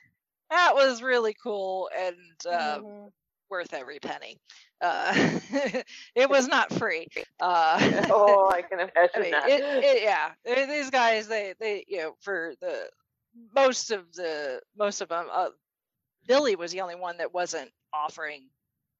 that 0.49 0.73
was 0.73 1.01
really 1.01 1.35
cool 1.41 1.89
and 1.97 2.15
uh, 2.49 2.79
mm-hmm. 2.79 3.07
worth 3.49 3.73
every 3.73 3.99
penny. 3.99 4.39
Uh, 4.79 5.13
it 6.15 6.29
was 6.29 6.47
not 6.47 6.71
free. 6.73 7.07
Uh, 7.39 8.05
oh, 8.09 8.49
I 8.53 8.61
can 8.61 8.79
imagine 8.79 9.09
I 9.15 9.19
mean, 9.19 9.31
that. 9.31 9.49
It, 9.49 9.61
it, 9.61 10.03
yeah, 10.03 10.31
these 10.67 10.89
guys, 10.89 11.27
they, 11.27 11.53
they, 11.59 11.83
you 11.87 11.97
know, 11.97 12.13
for 12.21 12.53
the 12.61 12.87
most 13.55 13.91
of 13.91 14.11
the 14.13 14.61
most 14.77 15.01
of 15.01 15.09
them, 15.09 15.25
uh, 15.31 15.49
Billy 16.27 16.55
was 16.55 16.71
the 16.71 16.81
only 16.81 16.95
one 16.95 17.17
that 17.17 17.33
wasn't 17.33 17.71
offering 17.93 18.47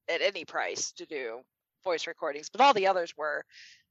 at 0.10 0.22
any 0.22 0.46
price 0.46 0.92
to 0.94 1.06
do 1.06 1.40
voice 1.84 2.08
recordings, 2.08 2.50
but 2.50 2.62
all 2.62 2.74
the 2.74 2.88
others 2.88 3.14
were. 3.18 3.44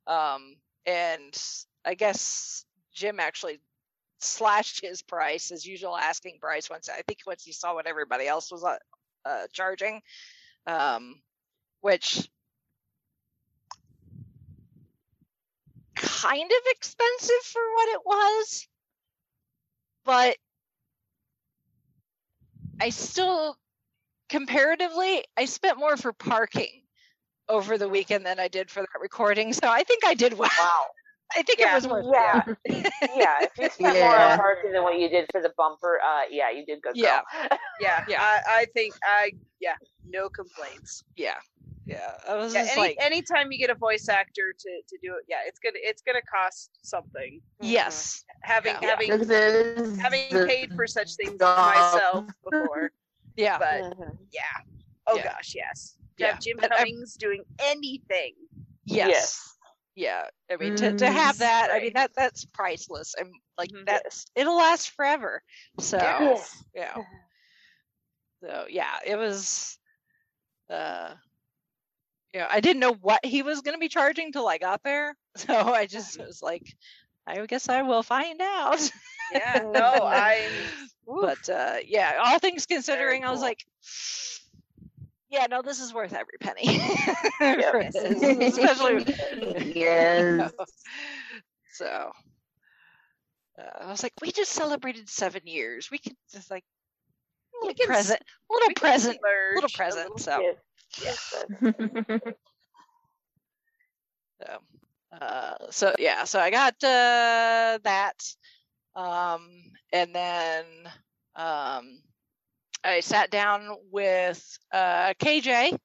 Um, 0.06 0.56
and 0.86 1.36
I 1.84 1.94
guess 1.94 2.64
Jim 2.94 3.20
actually 3.20 3.60
slashed 4.18 4.80
his 4.80 5.02
price 5.02 5.50
as 5.50 5.66
usual, 5.66 5.96
asking 5.96 6.38
price 6.40 6.70
once 6.70 6.88
I 6.88 7.02
think 7.02 7.18
once 7.26 7.44
he 7.44 7.52
saw 7.52 7.74
what 7.74 7.86
everybody 7.86 8.26
else 8.26 8.50
was 8.50 8.64
uh, 8.64 8.76
uh, 9.24 9.46
charging, 9.52 10.00
um, 10.66 11.20
which 11.80 12.28
kind 15.94 16.50
of 16.50 16.62
expensive 16.70 17.42
for 17.42 17.62
what 17.74 17.88
it 17.88 18.00
was, 18.04 18.68
but 20.04 20.36
I 22.80 22.90
still 22.90 23.56
comparatively, 24.28 25.24
I 25.36 25.46
spent 25.46 25.78
more 25.78 25.96
for 25.96 26.12
parking 26.12 26.82
over 27.48 27.78
the 27.78 27.88
weekend 27.88 28.26
than 28.26 28.38
I 28.38 28.48
did 28.48 28.70
for 28.70 28.80
that 28.80 29.00
recording. 29.00 29.52
So 29.52 29.68
I 29.68 29.82
think 29.82 30.04
I 30.04 30.14
did 30.14 30.36
well. 30.38 30.50
Wow. 30.58 30.86
I 31.36 31.42
think 31.42 31.58
yeah, 31.58 31.72
it 31.72 31.74
was 31.74 31.88
worth 31.88 32.06
yeah. 32.12 32.42
it. 32.64 32.92
yeah, 33.16 33.36
if 33.40 33.50
you 33.58 33.68
spent 33.68 33.96
yeah. 33.96 34.08
more 34.08 34.16
on 34.16 34.38
parking 34.38 34.70
than 34.72 34.84
what 34.84 34.98
you 34.98 35.08
did 35.08 35.26
for 35.32 35.42
the 35.42 35.52
bumper, 35.56 35.98
uh, 36.00 36.22
yeah, 36.30 36.50
you 36.50 36.64
did 36.64 36.80
good. 36.82 36.92
Yeah, 36.94 37.20
yeah, 37.80 38.04
yeah. 38.08 38.22
I, 38.22 38.40
I, 38.48 38.66
think 38.74 38.94
I, 39.02 39.32
yeah, 39.60 39.74
no 40.08 40.28
complaints. 40.28 41.02
Yeah, 41.16 41.34
yeah. 41.84 42.12
I 42.28 42.36
was 42.36 42.54
yeah, 42.54 42.62
just 42.62 42.76
any, 42.76 42.80
like, 42.80 42.96
anytime 43.00 43.50
you 43.50 43.58
get 43.58 43.70
a 43.70 43.74
voice 43.74 44.08
actor 44.08 44.54
to 44.56 44.70
to 44.88 44.98
do 45.02 45.16
it, 45.16 45.24
yeah, 45.28 45.38
it's 45.46 45.58
gonna 45.58 45.78
it's 45.78 46.00
gonna 46.02 46.22
cost 46.22 46.70
something. 46.82 47.40
Yes, 47.60 48.24
having 48.42 48.76
yeah. 48.80 48.88
having 48.88 49.98
having 49.98 50.46
paid 50.46 50.74
for 50.74 50.86
such 50.86 51.16
things 51.16 51.40
myself 51.40 52.26
before. 52.48 52.92
Yeah, 53.38 53.58
but 53.58 53.98
mm-hmm. 53.98 54.14
yeah. 54.32 54.40
Oh 55.06 55.20
gosh, 55.22 55.54
yes. 55.54 55.96
To 56.18 56.24
yeah. 56.24 56.32
have 56.32 56.40
Jim 56.40 56.58
Cummings 56.58 57.14
doing 57.14 57.42
anything. 57.58 58.32
Yes. 58.84 59.08
yes 59.08 59.56
yeah 59.96 60.24
i 60.52 60.56
mean 60.56 60.76
to, 60.76 60.92
to 60.92 61.10
have 61.10 61.38
that 61.38 61.70
i 61.72 61.80
mean 61.80 61.92
that 61.94 62.10
that's 62.14 62.44
priceless 62.44 63.14
and 63.18 63.32
like 63.58 63.70
mm-hmm. 63.70 63.84
that's 63.86 64.26
it'll 64.36 64.56
last 64.56 64.90
forever 64.90 65.42
so 65.80 65.96
yes. 65.96 66.64
yeah 66.74 66.94
so 68.42 68.64
yeah 68.68 68.98
it 69.04 69.16
was 69.16 69.78
uh 70.70 71.10
you 72.34 72.40
know 72.40 72.46
i 72.50 72.60
didn't 72.60 72.80
know 72.80 72.92
what 73.00 73.24
he 73.24 73.42
was 73.42 73.62
going 73.62 73.74
to 73.74 73.80
be 73.80 73.88
charging 73.88 74.30
till 74.30 74.46
i 74.46 74.58
got 74.58 74.82
there 74.84 75.16
so 75.36 75.54
i 75.54 75.86
just 75.86 76.20
was 76.20 76.42
like 76.42 76.76
i 77.26 77.44
guess 77.46 77.68
i 77.70 77.80
will 77.80 78.02
find 78.02 78.40
out 78.42 78.90
yeah 79.32 79.62
no 79.72 80.04
i 80.04 80.46
but 81.06 81.48
uh 81.48 81.76
yeah 81.86 82.20
all 82.22 82.38
things 82.38 82.66
considering 82.66 83.22
cool. 83.22 83.30
i 83.30 83.32
was 83.32 83.40
like 83.40 83.64
yeah, 85.30 85.46
no, 85.50 85.62
this 85.62 85.80
is 85.80 85.92
worth 85.92 86.12
every 86.12 86.38
penny. 86.40 86.62
yes. 87.40 87.94
Especially, 87.94 89.04
yes. 89.74 90.20
You 90.22 90.36
know. 90.36 90.50
So 91.72 92.12
uh, 93.58 93.84
I 93.84 93.90
was 93.90 94.02
like, 94.02 94.12
we 94.20 94.32
just 94.32 94.52
celebrated 94.52 95.08
seven 95.08 95.42
years. 95.44 95.90
We 95.90 95.98
could 95.98 96.16
just 96.32 96.50
like 96.50 96.64
a 97.62 97.66
little 97.66 97.86
present, 97.86 98.20
little 98.50 98.74
present, 98.74 99.18
little 99.54 99.70
present. 99.70 100.10
Little 100.10 100.18
so, 100.18 100.54
yeah. 101.02 101.12
so, 104.40 104.58
uh, 105.20 105.54
so 105.70 105.94
yeah, 105.98 106.24
so 106.24 106.38
I 106.38 106.50
got 106.50 106.74
uh, 106.84 107.78
that, 107.82 108.14
um, 108.94 109.48
and 109.92 110.14
then 110.14 110.64
um, 111.34 111.98
I 112.86 113.00
sat 113.00 113.30
down 113.30 113.76
with 113.90 114.58
uh, 114.72 115.12
KJ, 115.14 115.76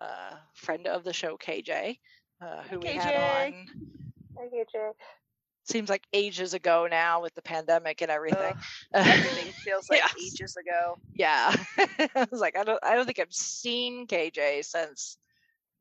uh, 0.00 0.30
friend 0.54 0.86
of 0.86 1.04
the 1.04 1.12
show, 1.12 1.36
KJ, 1.36 1.98
uh, 2.40 2.62
who 2.70 2.78
we 2.78 2.88
had 2.88 3.14
on. 3.14 3.66
Hi, 4.38 4.48
KJ. 4.48 4.92
Seems 5.64 5.90
like 5.90 6.04
ages 6.12 6.54
ago 6.54 6.86
now 6.88 7.20
with 7.20 7.34
the 7.34 7.42
pandemic 7.42 8.00
and 8.00 8.10
everything. 8.10 8.54
everything 8.94 9.52
feels 9.52 9.90
like 9.90 10.00
yes. 10.00 10.14
ages 10.18 10.56
ago. 10.56 10.98
Yeah, 11.14 11.54
I 12.14 12.26
was 12.30 12.40
like, 12.40 12.56
I 12.56 12.64
don't, 12.64 12.82
I 12.82 12.94
don't 12.94 13.04
think 13.04 13.18
I've 13.18 13.32
seen 13.32 14.06
KJ 14.06 14.64
since 14.64 15.18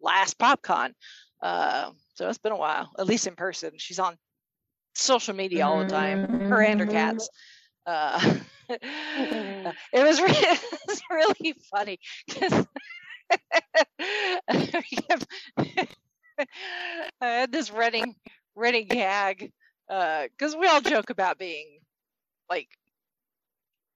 last 0.02 0.38
PopCon. 0.38 0.94
Uh, 1.42 1.92
so 2.16 2.28
it's 2.28 2.40
been 2.40 2.52
a 2.52 2.58
while, 2.58 2.92
at 2.98 3.06
least 3.06 3.28
in 3.28 3.36
person. 3.36 3.72
She's 3.78 4.00
on 4.00 4.18
social 4.96 5.36
media 5.36 5.66
all 5.68 5.80
the 5.80 5.90
time. 5.90 6.42
Her 6.50 6.62
and 6.62 6.80
her 6.80 6.88
cats. 6.88 7.30
Uh, 7.86 8.36
it 8.80 9.74
was 9.94 10.22
really, 10.22 10.34
it 10.38 10.80
was 10.88 11.02
really 11.10 11.56
funny 11.72 12.00
because 12.28 12.68
I 17.22 17.22
had 17.22 17.52
this 17.52 17.72
running 17.72 18.16
running 18.56 18.88
gag 18.88 19.52
because 19.88 20.56
uh, 20.56 20.58
we 20.60 20.68
all 20.68 20.82
joke 20.82 21.10
about 21.10 21.38
being 21.38 21.80
like 22.50 22.70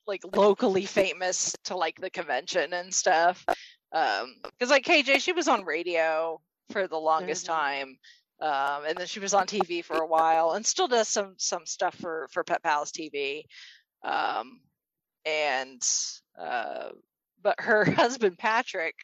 like 0.07 0.21
locally 0.35 0.85
famous 0.85 1.55
to 1.65 1.77
like 1.77 1.99
the 2.01 2.09
convention 2.09 2.73
and 2.73 2.93
stuff. 2.93 3.45
Um, 3.91 4.35
because 4.43 4.69
like 4.69 4.83
KJ, 4.83 5.21
she 5.21 5.31
was 5.31 5.47
on 5.47 5.65
radio 5.65 6.41
for 6.71 6.87
the 6.87 6.97
longest 6.97 7.45
mm-hmm. 7.45 7.55
time. 7.55 7.97
Um, 8.41 8.85
and 8.87 8.97
then 8.97 9.07
she 9.07 9.19
was 9.19 9.33
on 9.33 9.47
TV 9.47 9.83
for 9.83 9.97
a 9.97 10.07
while 10.07 10.51
and 10.51 10.65
still 10.65 10.87
does 10.87 11.09
some 11.09 11.35
some 11.37 11.65
stuff 11.65 11.95
for 11.95 12.27
for 12.31 12.43
Pet 12.43 12.63
Palace 12.63 12.91
TV. 12.91 13.43
Um, 14.03 14.61
and 15.25 15.81
uh, 16.39 16.89
but 17.41 17.55
her 17.59 17.85
husband 17.91 18.37
Patrick 18.37 18.95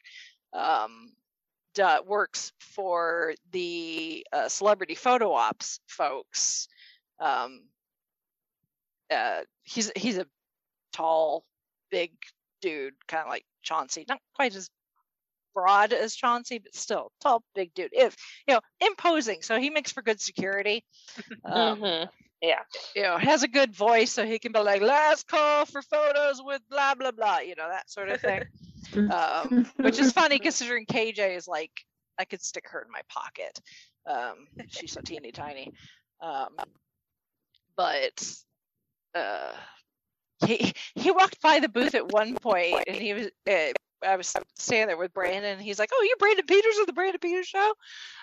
um, 0.54 1.12
works 2.06 2.52
for 2.60 3.34
the 3.52 4.26
uh, 4.32 4.48
celebrity 4.48 4.96
photo 4.96 5.34
ops 5.34 5.80
folks. 5.88 6.68
Um, 7.20 7.62
uh, 9.12 9.42
he's 9.64 9.92
he's 9.96 10.18
a 10.18 10.26
tall, 10.94 11.46
big 11.92 12.12
dude, 12.62 12.94
kind 13.08 13.24
of 13.24 13.30
like 13.30 13.46
Chauncey, 13.62 14.06
not 14.08 14.20
quite 14.36 14.56
as 14.56 14.70
broad 15.54 15.94
as 15.94 16.16
Chauncey, 16.16 16.60
but 16.60 16.76
still 16.76 17.12
tall, 17.22 17.44
big 17.54 17.74
dude. 17.74 17.92
If 17.94 18.16
you 18.48 18.54
know, 18.54 18.62
imposing. 18.82 19.42
So 19.42 19.60
he 19.60 19.70
makes 19.70 19.92
for 19.92 20.02
good 20.02 20.22
security. 20.22 20.84
Um, 21.46 21.80
mm-hmm. 21.80 22.06
Yeah. 22.42 22.60
You 22.96 23.04
know, 23.04 23.18
has 23.18 23.44
a 23.44 23.48
good 23.48 23.76
voice 23.76 24.12
so 24.12 24.26
he 24.26 24.40
can 24.40 24.52
be 24.52 24.60
like, 24.60 24.82
last 24.82 25.28
call 25.28 25.66
for 25.66 25.82
photos 25.82 26.42
with 26.44 26.62
blah, 26.70 26.96
blah, 26.96 27.12
blah, 27.12 27.40
you 27.40 27.56
know, 27.56 27.70
that 27.70 27.90
sort 27.90 28.10
of 28.10 28.22
thing. 28.22 28.44
um, 29.12 29.66
which 29.78 30.00
is 30.00 30.12
funny 30.12 30.40
considering 30.40 30.86
KJ 30.86 31.36
is 31.36 31.48
like, 31.48 31.72
I 32.20 32.26
could 32.26 32.42
stick 32.42 32.66
her 32.70 32.82
in 32.82 32.92
my 32.92 33.02
pocket. 33.10 33.60
Um, 34.08 34.48
she's 34.70 34.92
so 34.92 35.02
teeny 35.02 35.32
tiny. 35.32 35.74
Um, 36.22 36.56
but 37.76 38.36
uh, 39.16 39.52
he 40.46 40.74
he 40.96 41.12
walked 41.12 41.42
by 41.42 41.60
the 41.60 41.70
booth 41.70 41.96
at 41.96 42.12
one 42.12 42.36
point 42.36 42.84
and 42.88 42.96
he 42.96 43.14
was 43.14 43.28
uh, 43.50 43.74
I 44.06 44.16
was 44.16 44.34
standing 44.56 44.88
there 44.88 44.98
with 44.98 45.14
Brandon 45.14 45.54
and 45.54 45.62
he's 45.62 45.80
like, 45.80 45.90
"Oh, 45.94 46.06
you're 46.08 46.18
Brandon 46.18 46.46
Peters 46.46 46.78
of 46.80 46.88
the 46.88 46.94
Brandon 46.94 47.20
Peters 47.20 47.48
show?" 47.48 47.74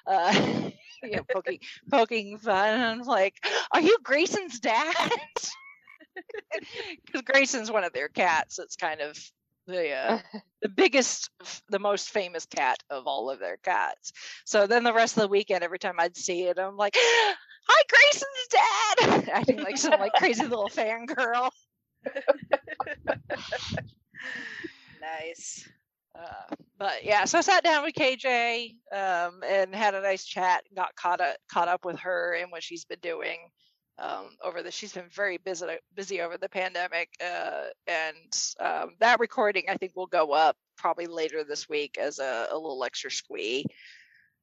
Uh, 0.07 0.71
you 1.03 1.13
know, 1.13 1.25
poking 1.31 1.59
poking 1.91 2.39
fun. 2.39 2.81
I'm 2.81 3.03
like, 3.03 3.35
"Are 3.73 3.81
you 3.81 3.99
Grayson's 4.03 4.61
dad?" 4.61 5.11
Because 7.07 7.23
Grayson's 7.23 7.71
one 7.71 7.85
of 7.85 7.95
their 7.95 8.09
cats. 8.09 8.59
It's 8.59 8.77
kind 8.77 9.01
of 9.01 9.19
the 9.67 9.93
uh, 9.93 10.19
the 10.63 10.69
biggest, 10.69 11.31
the 11.69 11.79
most 11.79 12.11
famous 12.11 12.47
cat 12.47 12.79
of 12.91 13.07
all 13.07 13.31
of 13.31 13.39
their 13.39 13.57
cats. 13.59 14.13
So 14.45 14.67
then 14.67 14.85
the 14.85 14.93
rest 14.93 15.17
of 15.17 15.23
the 15.23 15.29
weekend, 15.29 15.65
every 15.65 15.79
time 15.79 15.97
I'd 15.99 16.17
see 16.17 16.43
it, 16.43 16.59
I'm 16.59 16.77
like, 16.77 16.97
"Hi, 16.97 17.83
Grayson's 17.89 18.49
dad!" 18.51 19.29
Acting 19.39 19.63
like 19.63 19.79
some 19.79 19.99
like 19.99 20.13
crazy 20.15 20.43
little 20.43 20.69
fangirl. 20.69 21.51
nice. 25.01 25.69
Uh, 26.19 26.55
but 26.79 27.05
yeah, 27.05 27.25
so 27.25 27.39
I 27.39 27.41
sat 27.41 27.65
down 27.65 27.85
with 27.85 27.95
KJ 27.95 28.75
um, 28.93 29.43
and 29.47 29.75
had 29.75 29.95
a 29.95 30.03
nice 30.03 30.25
chat. 30.25 30.65
Got 30.75 30.95
caught 30.97 31.21
up, 31.21 31.37
caught 31.51 31.69
up 31.69 31.85
with 31.85 31.99
her 32.01 32.35
and 32.35 32.51
what 32.51 32.63
she's 32.63 32.85
been 32.85 32.99
doing 33.01 33.39
um, 33.99 34.31
over 34.43 34.63
the. 34.63 34.71
She's 34.71 34.93
been 34.93 35.09
very 35.11 35.39
busy 35.39 35.67
busy 35.95 36.21
over 36.21 36.37
the 36.37 36.49
pandemic, 36.49 37.09
uh, 37.25 37.67
and 37.87 38.39
um, 38.61 38.91
that 39.01 39.21
recording 39.21 39.65
I 39.69 39.77
think 39.77 39.93
will 39.95 40.07
go 40.07 40.33
up 40.33 40.57
probably 40.77 41.07
later 41.07 41.45
this 41.45 41.69
week 41.69 41.97
as 41.99 42.19
a, 42.19 42.49
a 42.51 42.59
little 42.59 42.85
extra 42.85 43.11
squee 43.11 43.65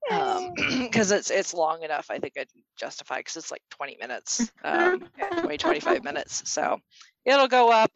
because 0.08 1.12
um, 1.12 1.18
it's 1.18 1.30
it's 1.30 1.54
long 1.54 1.84
enough. 1.84 2.08
I 2.10 2.20
think 2.20 2.34
I'd 2.38 2.48
justify 2.78 3.18
because 3.18 3.38
it's 3.38 3.52
like 3.52 3.62
20 3.72 3.98
minutes, 4.00 4.52
um, 4.64 5.04
20 5.42 5.58
25 5.58 6.04
minutes. 6.04 6.50
So 6.50 6.80
it'll 7.26 7.48
go 7.48 7.72
up 7.72 7.92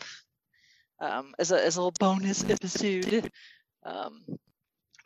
um, 0.99 1.33
as 1.39 1.51
a 1.51 1.63
as 1.63 1.77
a 1.77 1.79
little 1.79 1.93
bonus 1.99 2.47
episode. 2.49 3.31
Um, 3.85 4.23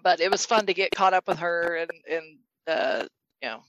but 0.03 0.19
it 0.19 0.31
was 0.31 0.45
fun 0.45 0.65
to 0.67 0.73
get 0.73 0.91
caught 0.91 1.13
up 1.13 1.27
with 1.27 1.39
her 1.39 1.75
and 1.75 1.91
and 2.09 2.37
uh, 2.67 3.05
you 3.41 3.49
know 3.49 3.61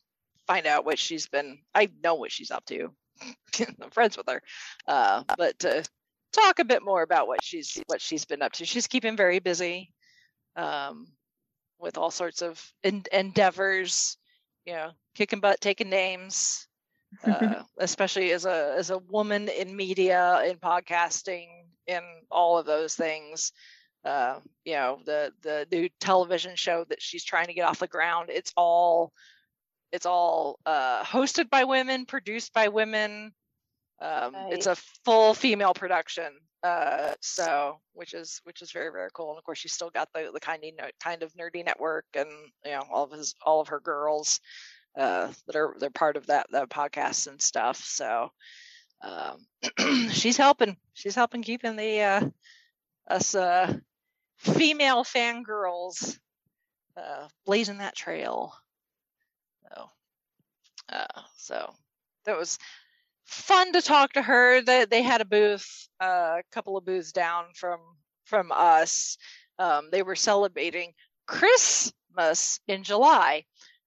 find 0.47 0.67
out 0.67 0.85
what 0.85 0.99
she's 0.99 1.27
been. 1.27 1.59
I 1.75 1.91
know 2.03 2.15
what 2.15 2.33
she's 2.33 2.51
up 2.51 2.65
to. 2.67 2.91
I'm 3.59 3.91
friends 3.91 4.17
with 4.17 4.29
her, 4.29 4.41
uh, 4.87 5.25
but 5.37 5.59
to 5.61 5.85
talk 6.33 6.59
a 6.59 6.65
bit 6.65 6.85
more 6.85 7.03
about 7.03 7.27
what 7.27 7.43
she's 7.43 7.81
what 7.87 8.01
she's 8.01 8.25
been 8.25 8.43
up 8.43 8.53
to. 8.53 8.65
She's 8.65 8.87
keeping 8.87 9.17
very 9.17 9.39
busy 9.39 9.93
um, 10.57 11.07
with 11.79 11.99
all 11.99 12.11
sorts 12.11 12.43
of 12.43 12.63
en- 12.85 13.05
endeavors. 13.13 14.17
You 14.65 14.75
know, 14.75 14.91
kicking 15.15 15.41
butt, 15.41 15.61
taking 15.61 15.91
names. 15.91 16.67
Uh, 17.25 17.63
especially 17.79 18.33
as 18.33 18.45
a 18.45 18.75
as 18.77 18.91
a 18.91 18.99
woman 18.99 19.49
in 19.49 19.75
media 19.75 20.43
in 20.47 20.57
podcasting 20.57 21.47
in 21.87 22.03
all 22.31 22.59
of 22.59 22.67
those 22.67 22.95
things 22.95 23.53
uh, 24.09 24.41
you 24.65 24.75
know 24.75 24.99
the 25.05 25.33
the 25.43 25.67
new 25.71 25.89
television 26.01 26.57
show 26.57 26.85
that 26.89 27.03
she's 27.03 27.25
trying 27.25 27.47
to 27.47 27.55
get 27.55 27.69
off 27.69 27.79
the 27.81 27.87
ground 27.87 28.31
it's 28.31 28.53
all 28.57 29.13
it's 29.93 30.07
all 30.07 30.59
uh, 30.67 31.03
hosted 31.05 31.49
by 31.51 31.65
women 31.65 32.07
produced 32.07 32.53
by 32.55 32.69
women 32.69 33.33
Um, 34.01 34.35
right. 34.35 34.53
It's 34.53 34.67
a 34.67 34.77
full 35.05 35.35
female 35.35 35.75
production, 35.75 36.33
uh, 36.63 37.15
so 37.21 37.81
which 37.95 38.15
is 38.15 38.41
which 38.45 38.63
is 38.63 38.71
very 38.71 38.91
very 38.93 39.09
cool. 39.13 39.31
And 39.31 39.39
of 39.39 39.45
course, 39.45 39.59
she's 39.59 39.73
still 39.73 39.91
got 39.91 40.09
the 40.15 40.31
the 40.33 40.41
kind 40.41 40.63
of 40.65 40.91
kind 41.03 41.23
of 41.23 41.35
nerdy 41.35 41.65
network, 41.65 42.07
and 42.15 42.31
you 42.65 42.73
know 42.73 42.85
all 42.93 43.05
of 43.05 43.11
his 43.11 43.35
all 43.45 43.61
of 43.61 43.69
her 43.69 43.81
girls 43.81 44.41
uh, 44.97 45.33
that 45.47 45.57
are 45.57 45.75
they're 45.81 45.91
part 45.91 46.17
of 46.17 46.27
that 46.27 46.47
the 46.51 46.67
podcasts 46.69 47.27
and 47.27 47.43
stuff. 47.43 47.79
So 47.79 48.31
um, 49.03 49.47
she's 50.11 50.37
helping. 50.37 50.77
She's 50.95 51.17
helping 51.17 51.43
keeping 51.43 51.77
the 51.77 52.01
uh, 52.03 52.21
us 53.09 53.35
uh, 53.35 53.75
female 54.39 55.05
fangirls 55.05 56.19
uh, 56.97 57.29
blazing 57.47 57.79
that 57.79 57.95
trail. 57.95 58.53
So, 59.69 59.91
uh, 60.93 61.23
so 61.37 61.75
that 62.25 62.37
was 62.37 62.59
fun 63.25 63.73
to 63.73 63.83
talk 63.83 64.13
to 64.15 64.23
her. 64.23 64.61
That 64.63 64.91
they 64.91 65.03
had 65.03 65.21
a 65.21 65.25
booth, 65.25 65.89
uh, 66.01 66.39
a 66.39 66.43
couple 66.53 66.77
of 66.77 66.85
booths 66.85 67.13
down 67.13 67.47
from 67.55 67.81
from 68.25 68.51
us. 68.53 69.17
Um, 69.59 69.89
they 69.91 70.03
were 70.03 70.17
celebrating 70.17 70.93
Christmas 71.27 72.61
in 72.67 72.83
July 72.83 73.45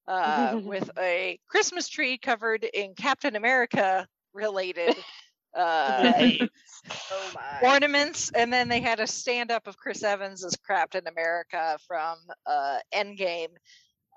uh, 0.07 0.59
with 0.63 0.89
a 0.97 1.39
Christmas 1.47 1.87
tree 1.89 2.17
covered 2.17 2.63
in 2.63 2.93
Captain 2.95 3.35
America 3.35 4.07
related 4.33 4.95
uh, 5.55 6.13
oh 7.11 7.33
ornaments, 7.63 8.31
and 8.33 8.51
then 8.51 8.69
they 8.69 8.79
had 8.79 8.99
a 8.99 9.07
stand 9.07 9.51
up 9.51 9.67
of 9.67 9.77
Chris 9.77 10.03
Evans 10.03 10.43
as 10.43 10.55
Captain 10.55 11.07
America 11.07 11.77
from 11.87 12.17
uh, 12.45 12.77
Endgame. 12.93 13.49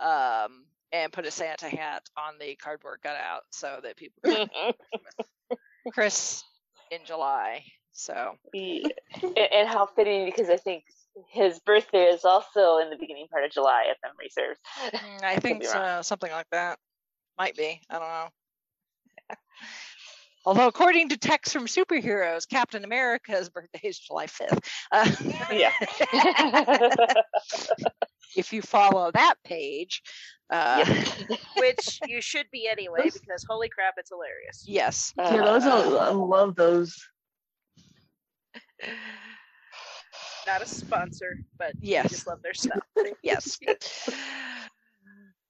Um, 0.01 0.65
and 0.93 1.13
put 1.13 1.27
a 1.27 1.31
Santa 1.31 1.69
hat 1.69 2.05
on 2.17 2.35
the 2.39 2.55
cardboard 2.55 3.01
cutout 3.03 3.43
so 3.51 3.81
that 3.83 3.97
people 3.97 4.21
could 4.25 4.49
Chris 5.93 6.45
in 6.91 7.01
July. 7.05 7.65
So 7.93 8.35
and 8.55 9.69
how 9.69 9.87
fitting 9.87 10.25
because 10.25 10.49
I 10.49 10.57
think 10.57 10.85
his 11.31 11.61
birthday 11.61 12.05
is 12.05 12.25
also 12.25 12.79
in 12.79 12.91
the 12.91 12.97
beginning 12.99 13.29
part 13.31 13.45
of 13.45 13.53
July, 13.53 13.85
if 13.89 13.97
memory 14.03 14.29
serves. 14.31 14.59
Mm, 14.93 15.25
I 15.25 15.37
think 15.37 15.65
so, 15.65 16.01
something 16.03 16.31
like 16.31 16.49
that. 16.51 16.79
Might 17.39 17.57
be. 17.57 17.81
I 17.91 17.99
don't 17.99 18.09
know. 18.09 19.37
Although, 20.47 20.67
according 20.67 21.09
to 21.09 21.17
texts 21.17 21.55
from 21.55 21.65
superheroes, 21.67 22.47
Captain 22.49 22.85
America's 22.85 23.49
birthday 23.49 23.81
is 23.83 23.99
July 23.99 24.27
5th. 24.27 24.63
Uh, 24.93 25.11
yeah. 25.51 25.73
if 28.37 28.53
you 28.53 28.61
follow 28.61 29.11
that 29.13 29.37
page, 29.45 30.03
uh, 30.51 30.85
which 31.57 31.99
you 32.07 32.21
should 32.21 32.45
be 32.53 32.69
anyway, 32.69 33.05
because 33.05 33.47
holy 33.49 33.71
crap, 33.71 33.95
it's 33.97 34.11
hilarious. 34.11 34.65
Yes. 34.67 35.15
Yeah, 35.17 35.45
those 35.45 35.65
are, 35.65 35.99
I 35.99 36.11
love 36.11 36.57
those. 36.57 36.95
Not 40.47 40.61
a 40.61 40.67
sponsor, 40.67 41.39
but 41.59 41.73
yes, 41.81 42.11
just 42.11 42.27
love 42.27 42.43
their 42.43 42.53
stuff. 42.53 42.81
yes. 43.23 43.59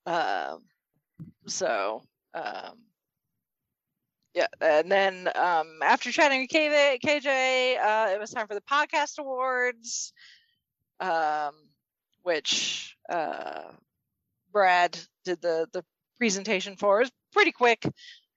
um. 0.07 0.61
So. 1.47 2.03
Um 2.33 2.79
yeah, 4.35 4.47
and 4.61 4.91
then 4.91 5.29
um, 5.37 5.79
after 5.83 6.11
chatting 6.11 6.41
with 6.43 6.51
KJ, 6.51 6.99
KJ 7.05 7.77
uh, 7.77 8.09
it 8.15 8.21
was 8.21 8.31
time 8.31 8.47
for 8.49 8.55
the 8.55 8.61
podcast 8.63 9.19
awards, 9.19 10.13
um, 11.01 11.55
which 12.23 12.97
uh, 13.11 13.65
Brad 14.53 14.99
did 15.25 15.43
the 15.43 15.69
the 15.73 15.85
presentation 16.19 16.77
for. 16.77 17.01
It 17.01 17.05
was 17.05 17.13
pretty 17.33 17.53
quick, 17.53 17.85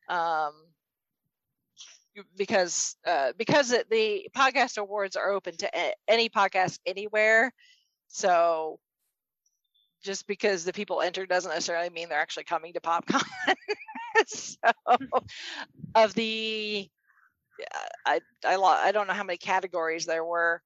um, 0.10 0.54
because 2.36 2.96
uh, 3.06 3.34
because 3.38 3.72
it, 3.72 3.90
the 3.90 4.28
podcast 4.36 4.78
awards 4.78 5.16
are 5.16 5.32
open 5.32 5.56
to 5.58 5.70
a- 5.78 5.94
any 6.08 6.30
podcast 6.30 6.80
anywhere. 6.86 7.54
So 8.08 8.80
just 10.04 10.28
because 10.28 10.64
the 10.64 10.74
people 10.74 11.02
enter 11.02 11.26
doesn't 11.26 11.52
necessarily 11.52 11.90
mean 11.90 12.10
they're 12.10 12.20
actually 12.20 12.44
coming 12.44 12.74
to 12.74 12.80
PopCon. 12.80 13.24
so, 14.28 14.58
of 15.96 16.14
the, 16.14 16.90
I, 18.06 18.20
I, 18.46 18.56
I 18.56 18.92
don't 18.92 19.08
know 19.08 19.14
how 19.14 19.24
many 19.24 19.38
categories 19.38 20.06
there 20.06 20.24
were. 20.24 20.62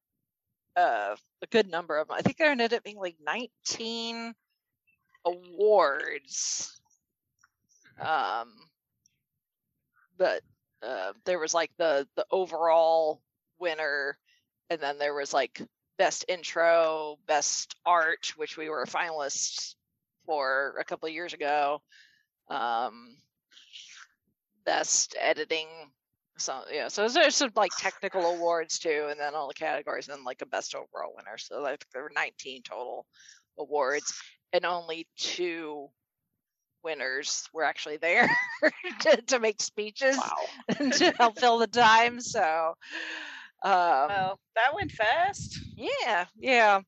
Uh, 0.76 1.16
a 1.42 1.48
good 1.48 1.70
number 1.70 1.98
of 1.98 2.08
them. 2.08 2.16
I 2.18 2.22
think 2.22 2.38
there 2.38 2.52
ended 2.52 2.74
up 2.74 2.84
being 2.84 2.98
like 2.98 3.18
19 3.26 4.34
awards. 5.26 6.80
Um, 8.00 8.54
but 10.18 10.42
uh, 10.82 11.14
there 11.26 11.40
was 11.40 11.54
like 11.54 11.72
the 11.78 12.08
the 12.16 12.26
overall 12.32 13.22
winner, 13.60 14.18
and 14.70 14.80
then 14.80 14.98
there 14.98 15.14
was 15.14 15.34
like 15.34 15.62
best 16.02 16.26
intro, 16.28 17.20
best 17.28 17.76
art, 17.86 18.34
which 18.36 18.58
we 18.58 18.70
were 18.70 18.88
finalists 18.88 19.76
for 20.26 20.76
a 20.80 20.84
couple 20.84 21.08
of 21.08 21.14
years 21.14 21.36
ago. 21.36 21.80
Um, 22.50 23.18
best 24.66 25.16
editing. 25.20 25.68
So 26.40 26.62
yeah, 26.74 26.88
so 26.88 27.08
there's 27.08 27.36
some 27.36 27.52
like 27.56 27.70
technical 27.78 28.26
awards 28.26 28.80
too, 28.80 29.10
and 29.12 29.20
then 29.20 29.36
all 29.36 29.48
the 29.48 29.54
categories, 29.54 30.08
and 30.08 30.18
then 30.18 30.24
like 30.24 30.42
a 30.42 30.48
best 30.48 30.74
overall 30.74 31.14
winner. 31.16 31.38
So 31.38 31.62
like 31.62 31.86
there 31.94 32.02
were 32.02 32.12
19 32.16 32.64
total 32.64 33.06
awards, 33.60 34.12
and 34.54 34.66
only 34.66 35.08
two 35.18 35.88
winners 36.84 37.48
were 37.54 37.64
actually 37.64 37.98
there 37.98 38.28
to, 39.02 39.22
to 39.22 39.40
make 39.40 39.62
speeches 39.62 40.18
wow. 40.18 40.90
to 40.94 41.14
help 41.20 41.38
fill 41.38 41.60
the 41.60 41.68
time. 41.68 42.20
So 42.22 42.74
um, 43.64 44.08
well, 44.10 44.40
that 44.56 44.74
went 44.74 44.92
fast. 44.92 45.60
Yeah, 45.76 46.26
yeah. 46.38 46.82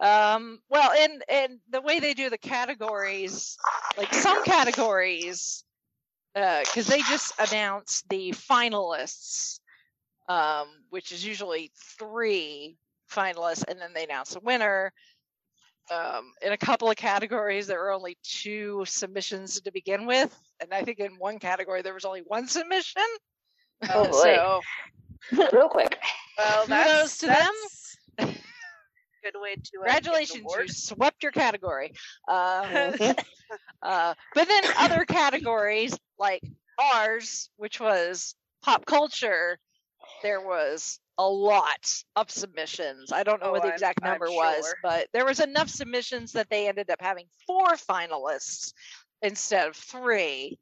Um, 0.00 0.58
well, 0.68 0.90
and 0.92 1.22
and 1.28 1.58
the 1.70 1.80
way 1.80 2.00
they 2.00 2.14
do 2.14 2.28
the 2.28 2.38
categories, 2.38 3.56
like 3.96 4.12
some 4.12 4.44
categories, 4.44 5.64
because 6.34 6.90
uh, 6.90 6.90
they 6.90 7.00
just 7.02 7.32
announce 7.38 8.02
the 8.10 8.32
finalists, 8.32 9.60
um, 10.28 10.66
which 10.90 11.12
is 11.12 11.24
usually 11.24 11.70
three 11.98 12.76
finalists, 13.10 13.64
and 13.68 13.80
then 13.80 13.92
they 13.94 14.04
announce 14.04 14.36
a 14.36 14.40
winner. 14.40 14.92
Um, 15.88 16.32
in 16.42 16.52
a 16.52 16.58
couple 16.58 16.90
of 16.90 16.96
categories, 16.96 17.68
there 17.68 17.78
were 17.78 17.92
only 17.92 18.18
two 18.24 18.84
submissions 18.86 19.60
to 19.60 19.70
begin 19.70 20.04
with, 20.04 20.36
and 20.60 20.74
I 20.74 20.82
think 20.82 20.98
in 20.98 21.12
one 21.12 21.38
category 21.38 21.82
there 21.82 21.94
was 21.94 22.04
only 22.04 22.22
one 22.26 22.48
submission. 22.48 23.02
Oh 23.88 24.04
boy. 24.10 24.10
So 24.10 24.60
Real 25.52 25.68
quick. 25.68 25.98
Well, 26.38 26.66
kudos 26.66 27.18
to 27.18 27.26
them. 27.26 27.52
Good 28.18 29.34
way 29.40 29.56
to. 29.56 29.80
Uh, 29.80 29.84
Congratulations, 29.84 30.44
you 30.58 30.68
swept 30.68 31.22
your 31.22 31.32
category. 31.32 31.92
Uh, 32.28 32.92
uh, 33.82 34.14
but 34.34 34.48
then 34.48 34.62
other 34.78 35.04
categories 35.04 35.98
like 36.18 36.42
ours, 36.78 37.50
which 37.56 37.80
was 37.80 38.34
pop 38.62 38.86
culture, 38.86 39.58
there 40.22 40.40
was 40.40 41.00
a 41.18 41.28
lot 41.28 41.92
of 42.14 42.30
submissions. 42.30 43.12
I 43.12 43.22
don't 43.22 43.40
know 43.40 43.48
oh, 43.48 43.52
what 43.52 43.62
the 43.62 43.72
exact 43.72 44.00
I'm, 44.02 44.10
number 44.10 44.26
I'm 44.26 44.34
was, 44.34 44.66
sure. 44.66 44.74
but 44.82 45.08
there 45.12 45.24
was 45.24 45.40
enough 45.40 45.70
submissions 45.70 46.32
that 46.32 46.50
they 46.50 46.68
ended 46.68 46.90
up 46.90 47.00
having 47.00 47.26
four 47.46 47.68
finalists 47.74 48.72
instead 49.22 49.68
of 49.68 49.76
three. 49.76 50.58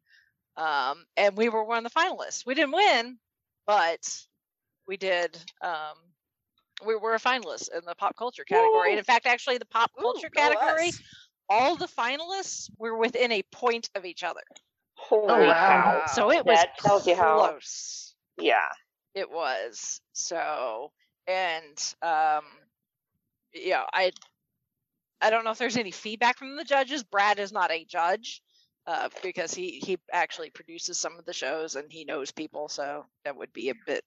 Um, 0.56 1.05
and 1.16 1.36
we 1.36 1.48
were 1.48 1.64
one 1.64 1.85
of 1.85 1.93
the 1.93 1.98
finalists. 1.98 2.47
We 2.47 2.55
didn't 2.55 2.74
win, 2.74 3.18
but 3.66 3.98
we 4.86 4.97
did 4.97 5.36
um, 5.62 5.94
we 6.86 6.97
were 6.97 7.15
a 7.15 7.19
finalist 7.19 7.69
in 7.77 7.85
the 7.86 7.94
pop 7.94 8.16
culture 8.16 8.44
category. 8.44 8.90
And 8.90 8.98
in 8.98 9.05
fact, 9.05 9.27
actually, 9.27 9.59
the 9.59 9.66
pop 9.66 9.90
culture 9.98 10.27
Ooh, 10.27 10.31
category, 10.31 10.90
all 11.48 11.77
the 11.77 11.86
finalists 11.86 12.70
were 12.78 12.97
within 12.97 13.32
a 13.32 13.43
point 13.52 13.90
of 13.94 14.05
each 14.05 14.23
other. 14.24 14.40
Oh, 15.11 15.24
wow. 15.27 16.05
So 16.15 16.31
it 16.31 16.44
was 16.44 16.56
that 16.56 16.78
tells 16.78 17.06
you 17.06 17.15
how 17.15 17.39
close. 17.39 18.15
Yeah. 18.39 18.69
It 19.15 19.31
was. 19.31 20.01
So, 20.12 20.90
and, 21.28 21.94
um, 22.02 22.44
yeah, 23.55 23.85
I, 23.93 24.11
I 25.20 25.31
don't 25.31 25.44
know 25.44 25.52
if 25.52 25.59
there's 25.59 25.77
any 25.77 25.93
feedback 25.93 26.39
from 26.39 26.56
the 26.56 26.65
judges. 26.65 27.05
Brad 27.05 27.39
is 27.39 27.52
not 27.52 27.70
a 27.70 27.85
judge. 27.85 28.43
Uh, 28.86 29.09
because 29.23 29.55
he 29.55 29.81
he 29.82 29.97
actually 30.12 30.51
produces 30.51 30.98
some 30.98 31.19
of 31.19 31.24
the 31.24 31.32
shows 31.32 31.74
and 31.74 31.90
he 31.90 32.05
knows 32.05 32.31
people, 32.32 32.69
so 32.69 33.06
that 33.24 33.35
would 33.35 33.51
be 33.55 33.70
a 33.70 33.74
bit 33.86 34.05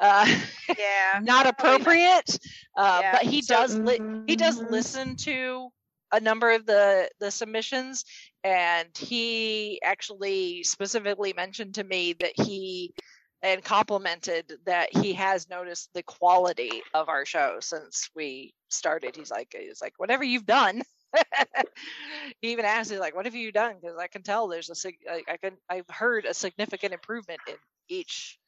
uh, 0.00 0.36
yeah, 0.68 1.18
not 1.22 1.46
appropriate. 1.46 2.38
Uh, 2.76 3.00
yeah. 3.02 3.12
But 3.12 3.22
he 3.22 3.42
so, 3.42 3.54
does 3.54 3.78
li- 3.78 4.00
he 4.26 4.36
does 4.36 4.60
mm-hmm. 4.60 4.72
listen 4.72 5.16
to 5.16 5.68
a 6.12 6.20
number 6.20 6.50
of 6.50 6.66
the 6.66 7.10
the 7.20 7.30
submissions, 7.30 8.04
and 8.44 8.88
he 8.96 9.80
actually 9.82 10.62
specifically 10.64 11.32
mentioned 11.32 11.74
to 11.74 11.84
me 11.84 12.14
that 12.14 12.32
he 12.36 12.94
and 13.42 13.64
complimented 13.64 14.52
that 14.66 14.96
he 14.96 15.12
has 15.14 15.50
noticed 15.50 15.90
the 15.94 16.02
quality 16.04 16.82
of 16.94 17.08
our 17.08 17.24
show 17.24 17.56
since 17.60 18.08
we 18.14 18.54
started. 18.68 19.16
He's 19.16 19.32
like, 19.32 19.52
he's 19.58 19.82
like, 19.82 19.94
whatever 19.96 20.22
you've 20.22 20.46
done, 20.46 20.82
he 22.40 22.52
even 22.52 22.64
asked 22.64 22.90
me 22.90 22.98
like, 22.98 23.14
"What 23.14 23.26
have 23.26 23.34
you 23.34 23.52
done?" 23.52 23.76
Because 23.80 23.98
I 23.98 24.06
can 24.06 24.22
tell 24.22 24.48
there's 24.48 24.70
a 24.70 24.74
sig- 24.74 25.06
I 25.08 25.36
can 25.36 25.56
I've 25.68 25.88
heard 25.88 26.24
a 26.24 26.34
significant 26.34 26.92
improvement 26.92 27.40
in 27.48 27.56
each 27.88 28.38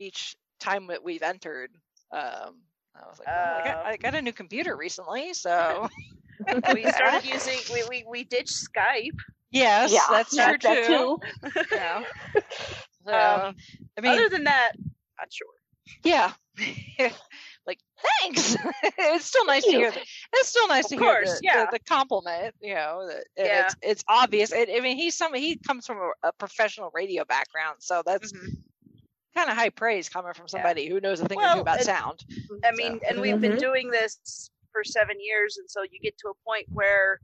each 0.00 0.34
time 0.58 0.88
that 0.88 1.04
we've 1.04 1.22
entered. 1.22 1.70
Um, 2.12 2.62
I 2.96 3.06
was 3.06 3.18
like, 3.18 3.28
well, 3.28 3.60
I, 3.60 3.64
got. 3.64 3.86
I 3.86 3.96
got 3.96 4.14
a 4.14 4.22
new 4.22 4.32
computer 4.32 4.76
recently, 4.76 5.32
so 5.32 5.88
we 6.74 6.84
started 6.90 7.24
using 7.24 7.58
we, 7.72 7.84
we 7.88 8.04
we 8.08 8.24
ditched 8.24 8.52
Skype. 8.52 9.18
Yes, 9.52 9.92
yeah, 9.92 10.00
that's 10.10 10.34
true 10.34 10.58
that 10.62 10.86
too. 10.86 11.18
too. 11.52 11.62
yeah. 11.72 12.02
So, 13.04 13.12
um, 13.12 13.56
I 13.96 14.00
mean, 14.00 14.12
other 14.12 14.28
than 14.28 14.44
that, 14.44 14.72
not 15.18 15.32
sure. 15.32 15.48
Yeah. 16.04 16.32
like 17.66 17.78
thanks. 18.20 18.56
it's 18.98 19.24
still 19.24 19.46
nice 19.46 19.64
Thank 19.64 19.74
to 19.74 19.80
hear. 19.80 19.90
The, 19.90 20.00
it's 20.34 20.48
still 20.48 20.68
nice 20.68 20.84
of 20.86 20.90
to 20.90 20.96
course, 20.98 21.28
hear 21.28 21.34
the, 21.34 21.40
yeah. 21.42 21.64
the, 21.64 21.78
the, 21.78 21.78
compliment. 21.80 22.54
You 22.60 22.74
know, 22.74 23.10
yeah. 23.36 23.64
it's 23.64 23.76
it's 23.82 24.04
obvious. 24.08 24.52
It, 24.52 24.68
I 24.74 24.80
mean, 24.80 24.96
he's 24.96 25.16
some. 25.16 25.32
He 25.34 25.56
comes 25.56 25.86
from 25.86 25.98
a, 25.98 26.28
a 26.28 26.32
professional 26.32 26.90
radio 26.94 27.24
background, 27.24 27.76
so 27.80 28.02
that's. 28.04 28.32
Mm-hmm. 28.32 28.60
Kind 29.34 29.50
of 29.50 29.56
high 29.56 29.70
praise 29.70 30.08
coming 30.08 30.32
from 30.34 30.48
somebody 30.48 30.82
yeah. 30.82 30.90
who 30.90 31.00
knows 31.00 31.20
a 31.20 31.28
thing 31.28 31.38
well, 31.38 31.52
or 31.52 31.54
two 31.56 31.60
about 31.60 31.80
sound. 31.82 32.24
I 32.64 32.72
mean, 32.72 33.00
so. 33.00 33.08
and 33.08 33.20
we've 33.20 33.34
mm-hmm. 33.34 33.42
been 33.42 33.56
doing 33.58 33.90
this 33.90 34.50
for 34.72 34.82
seven 34.84 35.16
years, 35.20 35.58
and 35.58 35.70
so 35.70 35.82
you 35.82 36.00
get 36.00 36.18
to 36.18 36.28
a 36.28 36.34
point 36.44 36.66
where 36.72 37.20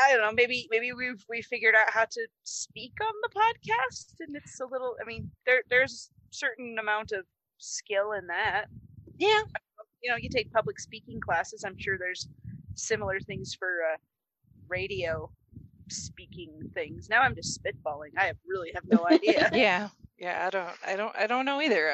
I 0.00 0.12
don't 0.12 0.22
know, 0.22 0.32
maybe 0.32 0.68
maybe 0.70 0.92
we've 0.92 1.24
we 1.28 1.42
figured 1.42 1.74
out 1.74 1.90
how 1.90 2.04
to 2.04 2.26
speak 2.44 2.92
on 3.00 3.12
the 3.22 3.28
podcast, 3.28 4.14
and 4.20 4.36
it's 4.36 4.60
a 4.60 4.66
little. 4.66 4.96
I 5.02 5.06
mean, 5.06 5.30
there 5.46 5.62
there's 5.68 6.10
certain 6.30 6.76
amount 6.78 7.12
of 7.12 7.24
skill 7.58 8.12
in 8.12 8.26
that. 8.28 8.66
Yeah. 9.18 9.42
You 10.02 10.10
know, 10.10 10.16
you 10.16 10.28
take 10.28 10.52
public 10.52 10.78
speaking 10.78 11.20
classes. 11.20 11.64
I'm 11.64 11.76
sure 11.76 11.98
there's 11.98 12.28
similar 12.76 13.18
things 13.18 13.54
for 13.54 13.80
uh, 13.92 13.96
radio 14.68 15.30
speaking 15.88 16.70
things. 16.74 17.08
Now 17.08 17.22
I'm 17.22 17.34
just 17.34 17.60
spitballing. 17.60 18.10
I 18.16 18.32
really 18.46 18.70
have 18.74 18.84
no 18.86 19.06
idea. 19.08 19.50
yeah. 19.54 19.88
Yeah, 20.18 20.46
I 20.46 20.50
don't, 20.50 20.68
I 20.86 20.96
don't, 20.96 21.16
I 21.16 21.26
don't 21.26 21.44
know 21.44 21.60
either. 21.60 21.90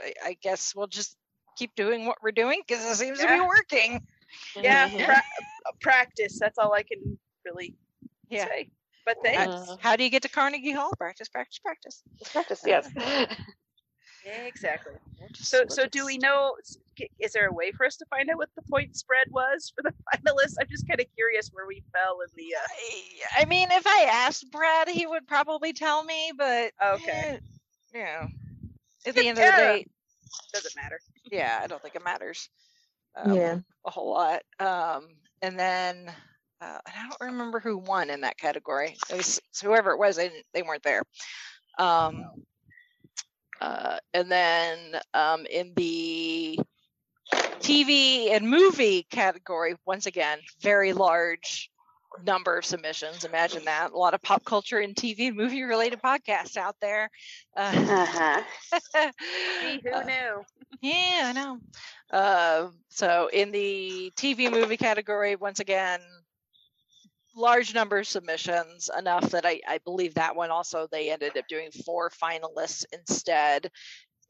I, 0.00 0.12
I 0.24 0.36
guess 0.40 0.74
we'll 0.74 0.86
just 0.86 1.16
keep 1.56 1.74
doing 1.74 2.06
what 2.06 2.18
we're 2.22 2.30
doing 2.30 2.62
because 2.66 2.84
it 2.84 2.94
seems 2.96 3.20
yeah. 3.20 3.26
to 3.26 3.42
be 3.42 3.46
working. 3.46 4.06
Yeah, 4.60 4.88
pra- 5.06 5.22
practice. 5.80 6.38
That's 6.38 6.58
all 6.58 6.74
I 6.74 6.82
can 6.82 7.16
really 7.46 7.74
yeah. 8.28 8.44
say. 8.46 8.68
But 9.06 9.18
thanks. 9.22 9.70
Uh, 9.70 9.76
how 9.80 9.94
do 9.96 10.02
you 10.02 10.10
get 10.10 10.22
to 10.22 10.28
Carnegie 10.28 10.72
Hall? 10.72 10.90
Practice, 10.98 11.28
practice, 11.28 11.58
practice. 11.60 12.02
Practice, 12.32 12.62
yes. 12.66 12.90
Exactly. 14.26 14.94
So, 15.34 15.64
so 15.68 15.86
do 15.86 16.04
we 16.04 16.18
know? 16.18 16.56
Is 17.20 17.32
there 17.32 17.46
a 17.46 17.52
way 17.52 17.70
for 17.70 17.86
us 17.86 17.96
to 17.96 18.06
find 18.06 18.28
out 18.28 18.38
what 18.38 18.48
the 18.56 18.62
point 18.62 18.96
spread 18.96 19.28
was 19.30 19.72
for 19.74 19.82
the 19.82 19.94
finalists? 20.18 20.54
I'm 20.60 20.66
just 20.68 20.88
kind 20.88 21.00
of 21.00 21.06
curious 21.14 21.50
where 21.52 21.66
we 21.66 21.82
fell 21.92 22.18
in 22.20 22.28
the. 22.36 22.54
Uh... 22.56 23.40
I 23.40 23.44
mean, 23.44 23.68
if 23.70 23.86
I 23.86 24.08
asked 24.10 24.50
Brad, 24.50 24.88
he 24.88 25.06
would 25.06 25.28
probably 25.28 25.72
tell 25.72 26.02
me, 26.02 26.32
but 26.36 26.72
okay, 26.82 27.12
eh, 27.12 27.38
know, 28.04 28.28
at 29.06 29.14
the 29.14 29.28
end 29.28 29.38
of 29.38 29.44
the 29.44 29.52
day, 29.52 29.86
doesn't 30.52 30.76
matter. 30.76 30.98
Yeah, 31.30 31.60
I 31.62 31.66
don't 31.66 31.82
think 31.82 31.94
it 31.94 32.04
matters. 32.04 32.48
Um, 33.14 33.34
yeah, 33.34 33.58
a 33.84 33.90
whole 33.90 34.10
lot. 34.10 34.42
Um, 34.58 35.08
and 35.42 35.58
then 35.58 36.12
uh, 36.60 36.78
I 36.86 37.08
don't 37.08 37.30
remember 37.30 37.60
who 37.60 37.78
won 37.78 38.10
in 38.10 38.22
that 38.22 38.38
category. 38.38 38.96
It 39.10 39.16
was 39.16 39.40
whoever 39.62 39.92
it 39.92 39.98
was. 39.98 40.16
They 40.16 40.30
they 40.52 40.62
weren't 40.62 40.82
there. 40.82 41.02
Um, 41.78 42.24
uh, 43.60 43.98
and 44.12 44.30
then 44.30 44.78
um, 45.14 45.46
in 45.46 45.72
the 45.76 46.58
TV 47.60 48.30
and 48.30 48.48
movie 48.48 49.06
category, 49.10 49.76
once 49.86 50.06
again, 50.06 50.38
very 50.60 50.92
large 50.92 51.70
number 52.24 52.56
of 52.56 52.64
submissions. 52.64 53.24
Imagine 53.24 53.64
that. 53.64 53.92
A 53.92 53.96
lot 53.96 54.14
of 54.14 54.22
pop 54.22 54.44
culture 54.44 54.78
and 54.78 54.94
TV 54.94 55.28
and 55.28 55.36
movie 55.36 55.62
related 55.62 56.00
podcasts 56.02 56.56
out 56.56 56.76
there. 56.80 57.10
Uh, 57.56 57.72
uh-huh. 57.74 58.42
who 59.82 59.92
uh, 59.92 60.02
knew? 60.02 60.42
yeah, 60.80 61.22
I 61.24 61.32
know. 61.32 61.58
Uh, 62.10 62.68
so 62.88 63.28
in 63.32 63.50
the 63.50 64.12
TV 64.16 64.50
movie 64.50 64.76
category, 64.76 65.36
once 65.36 65.60
again, 65.60 66.00
large 67.36 67.74
number 67.74 67.98
of 67.98 68.06
submissions, 68.06 68.90
enough 68.98 69.30
that 69.30 69.44
I, 69.44 69.60
I 69.68 69.78
believe 69.84 70.14
that 70.14 70.34
one 70.34 70.50
also 70.50 70.88
they 70.90 71.10
ended 71.10 71.36
up 71.36 71.46
doing 71.48 71.70
four 71.84 72.10
finalists 72.10 72.84
instead. 72.92 73.70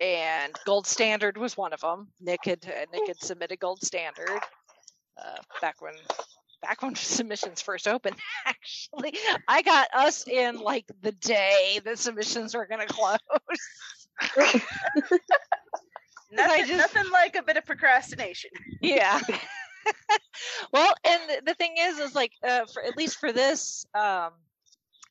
And 0.00 0.54
Gold 0.66 0.86
Standard 0.86 1.38
was 1.38 1.56
one 1.56 1.72
of 1.72 1.80
them. 1.80 2.08
Nick 2.20 2.44
had 2.44 2.66
uh, 2.66 2.84
Nick 2.92 3.06
had 3.06 3.18
submitted 3.18 3.60
Gold 3.60 3.82
Standard 3.82 4.40
uh, 5.16 5.38
back 5.62 5.80
when 5.80 5.94
back 6.66 6.82
when 6.82 6.94
submissions 6.96 7.62
first 7.62 7.86
opened. 7.88 8.16
Actually, 8.46 9.14
I 9.48 9.62
got 9.62 9.88
us 9.94 10.26
in 10.26 10.58
like 10.58 10.84
the 11.02 11.12
day 11.12 11.80
the 11.84 11.96
submissions 11.96 12.54
were 12.54 12.66
going 12.66 12.86
to 12.86 12.92
close. 12.92 13.18
nothing, 16.32 16.66
just, 16.66 16.94
nothing 16.94 17.10
like 17.12 17.36
a 17.36 17.42
bit 17.42 17.56
of 17.56 17.64
procrastination. 17.64 18.50
Yeah. 18.80 19.20
well, 20.72 20.94
and 21.04 21.46
the 21.46 21.54
thing 21.54 21.74
is, 21.78 21.98
is 21.98 22.14
like, 22.14 22.32
uh, 22.42 22.64
for 22.72 22.82
at 22.82 22.96
least 22.96 23.18
for 23.18 23.32
this, 23.32 23.86
um, 23.94 24.30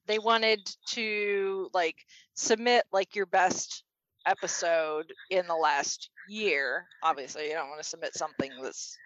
they 0.07 0.19
wanted 0.19 0.59
to 0.89 1.69
like 1.73 1.95
submit 2.33 2.83
like 2.91 3.15
your 3.15 3.25
best 3.25 3.83
episode 4.27 5.13
in 5.29 5.47
the 5.47 5.55
last 5.55 6.09
year. 6.27 6.85
Obviously, 7.03 7.47
you 7.47 7.53
don't 7.53 7.69
want 7.69 7.81
to 7.81 7.87
submit 7.87 8.15
something 8.15 8.51
that's 8.61 8.97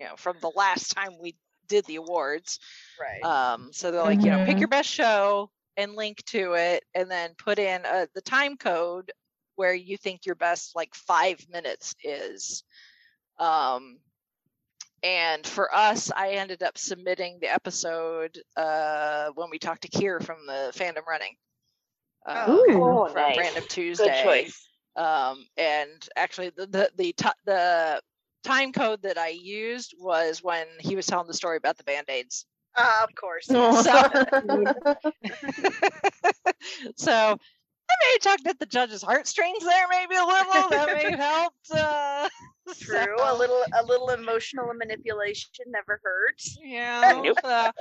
you 0.00 0.06
know 0.06 0.16
from 0.16 0.36
the 0.40 0.50
last 0.56 0.92
time 0.92 1.10
we 1.20 1.36
did 1.70 1.86
the 1.86 1.96
awards. 1.96 2.58
Right. 3.00 3.22
Um. 3.24 3.70
So 3.72 3.90
they're 3.90 4.02
like, 4.02 4.18
mm-hmm. 4.18 4.26
you 4.26 4.32
know, 4.32 4.44
pick 4.44 4.58
your 4.58 4.68
best 4.68 4.90
show 4.90 5.50
and 5.78 5.94
link 5.94 6.22
to 6.26 6.52
it, 6.52 6.84
and 6.94 7.10
then 7.10 7.30
put 7.38 7.58
in 7.58 7.86
uh, 7.86 8.06
the 8.14 8.20
time 8.20 8.58
code 8.58 9.10
where 9.56 9.74
you 9.74 9.96
think 9.96 10.26
your 10.26 10.34
best 10.34 10.76
like 10.76 10.94
five 10.94 11.38
minutes 11.50 11.94
is. 12.04 12.64
Um, 13.38 13.98
and 15.02 15.46
for 15.46 15.74
us, 15.74 16.10
I 16.14 16.32
ended 16.32 16.62
up 16.62 16.76
submitting 16.76 17.38
the 17.40 17.52
episode 17.52 18.38
uh, 18.56 19.30
when 19.34 19.48
we 19.50 19.58
talked 19.58 19.82
to 19.82 19.88
Kier 19.88 20.22
from 20.22 20.46
the 20.46 20.72
fandom 20.74 21.06
running. 21.08 21.36
Uh, 22.26 22.44
oh, 22.48 23.06
from 23.06 23.14
nice. 23.14 23.38
Random 23.38 23.64
Tuesday. 23.68 24.04
Good 24.04 24.22
choice. 24.24 24.68
Um, 24.96 25.46
and 25.56 26.08
actually, 26.16 26.50
the 26.50 26.66
the 26.66 26.90
the, 26.96 27.12
t- 27.12 27.28
the 27.46 28.02
time 28.44 28.72
code 28.72 29.02
that 29.02 29.18
I 29.18 29.28
used 29.28 29.94
was 29.98 30.42
when 30.42 30.66
he 30.78 30.96
was 30.96 31.06
telling 31.06 31.26
the 31.26 31.34
story 31.34 31.56
about 31.56 31.76
the 31.76 31.84
band 31.84 32.06
aids. 32.08 32.46
Uh, 32.76 33.00
of 33.02 33.14
course. 33.14 33.46
So, 33.46 33.54
so 36.96 37.12
I 37.90 37.94
may 37.98 38.12
have 38.12 38.20
tugged 38.22 38.46
at 38.46 38.58
the 38.60 38.66
judge's 38.66 39.02
heartstrings 39.02 39.64
there, 39.64 39.86
maybe 39.90 40.14
a 40.14 40.24
little. 40.24 40.68
That 40.70 40.92
may 40.94 41.10
have 41.10 41.18
helped. 41.18 41.70
Uh, 41.72 42.28
True, 42.80 43.16
so. 43.18 43.34
a 43.34 43.36
little 43.36 43.62
a 43.78 43.84
little 43.84 44.10
emotional 44.10 44.72
manipulation 44.74 45.50
never 45.66 46.00
hurts. 46.04 46.56
Yeah. 46.62 47.20
nope. 47.24 47.38
uh, 47.42 47.72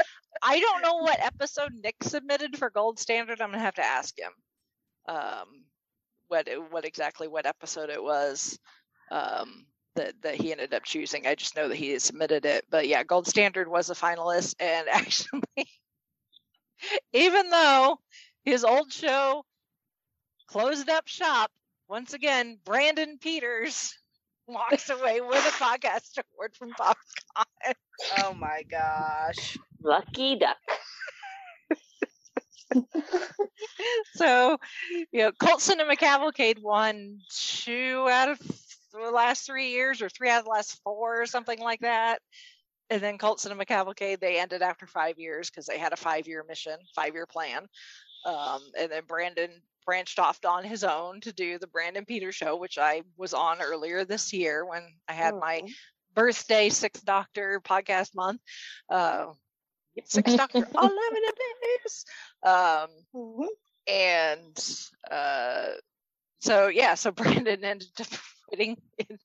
I 0.42 0.60
don't 0.60 0.82
know 0.82 0.98
what 0.98 1.20
episode 1.24 1.74
Nick 1.84 1.96
submitted 2.02 2.58
for 2.58 2.72
Gold 2.72 2.98
Standard. 2.98 3.42
I'm 3.42 3.52
gonna 3.52 3.62
have 3.62 3.76
to 3.76 3.86
ask 3.86 4.18
him. 4.18 4.32
Um, 5.08 5.66
what 6.28 6.48
what 6.72 6.86
exactly 6.86 7.28
what 7.28 7.46
episode 7.46 7.90
it 7.90 8.02
was. 8.02 8.58
Um, 9.12 9.66
that, 10.00 10.22
that 10.22 10.36
he 10.36 10.52
ended 10.52 10.74
up 10.74 10.84
choosing. 10.84 11.28
I 11.28 11.36
just 11.36 11.56
know 11.56 11.68
that 11.68 11.76
he 11.76 11.98
submitted 12.00 12.46
it. 12.46 12.66
But 12.70 12.88
yeah, 12.88 13.04
Gold 13.04 13.28
Standard 13.28 13.68
was 13.68 13.90
a 13.90 13.94
finalist, 13.94 14.56
and 14.60 14.88
actually, 14.92 15.42
even 17.14 17.50
though 17.50 18.00
his 18.46 18.64
old 18.64 18.92
show 18.92 19.44
closed 20.48 20.90
up 20.90 21.08
shop. 21.08 21.52
Once 21.88 22.14
again, 22.14 22.58
Brandon 22.66 23.18
Peters 23.20 23.98
walks 24.48 24.90
away 24.90 25.22
with 25.22 25.46
a 25.46 25.64
podcast 25.64 26.18
award 26.34 26.56
from 26.56 26.72
PopCon. 26.72 27.74
Oh 28.20 28.34
my 28.34 28.64
gosh. 28.70 29.58
Lucky 29.82 30.38
duck. 30.38 30.58
so, 34.16 34.58
you 35.12 35.24
know, 35.24 35.32
Cult 35.40 35.62
Cinema 35.62 35.96
Cavalcade 35.96 36.60
won 36.62 37.20
two 37.30 38.08
out 38.10 38.30
of 38.30 38.40
the 38.92 39.12
last 39.12 39.46
three 39.46 39.70
years 39.72 40.02
or 40.02 40.10
three 40.10 40.30
out 40.30 40.40
of 40.40 40.46
the 40.46 40.52
last 40.52 40.80
four 40.84 41.22
or 41.22 41.26
something 41.26 41.60
like 41.60 41.82
that. 41.82 42.22
And 42.90 43.02
then 43.02 43.18
Cult 43.18 43.40
Cinema 43.40 43.66
Cavalcade, 43.66 44.20
they 44.20 44.40
ended 44.40 44.62
after 44.62 44.88
five 44.88 45.20
years 45.20 45.50
because 45.50 45.68
they 45.68 45.78
had 45.78 45.94
a 45.94 45.98
five 45.98 46.28
year 46.28 46.44
mission, 46.48 46.78
five 46.96 47.14
year 47.14 47.28
plan. 47.28 47.68
Um, 48.26 48.62
and 48.78 48.92
then 48.92 49.04
Brandon 49.08 49.52
branched 49.86 50.20
off 50.20 50.40
on 50.46 50.64
his 50.64 50.84
own 50.84 51.22
to 51.22 51.34
do 51.34 51.58
the 51.58 51.68
Brandon 51.68 52.06
Peters 52.06 52.36
show, 52.36 52.56
which 52.56 52.78
I 52.78 53.04
was 53.18 53.34
on 53.34 53.62
earlier 53.62 54.06
this 54.06 54.34
year 54.34 54.66
when 54.66 54.84
I 55.08 55.14
had 55.14 55.36
oh. 55.36 55.40
my 55.40 55.62
birthday 56.14 56.70
Sixth 56.70 57.06
Doctor 57.06 57.62
podcast 57.64 58.16
month. 58.16 58.42
Uh, 58.90 59.28
Sixth 60.06 60.38
Doctor, 60.38 60.68
eleven 60.74 61.24
days. 61.84 62.06
Um, 62.44 62.88
mm-hmm. 63.16 63.44
and 63.88 64.80
uh, 65.12 65.74
so 66.40 66.68
yeah, 66.68 66.96
so 66.96 67.12
Brandon 67.12 67.64
ended 67.64 67.90
up 68.00 68.08
quitting 68.50 68.78
in, 68.98 69.20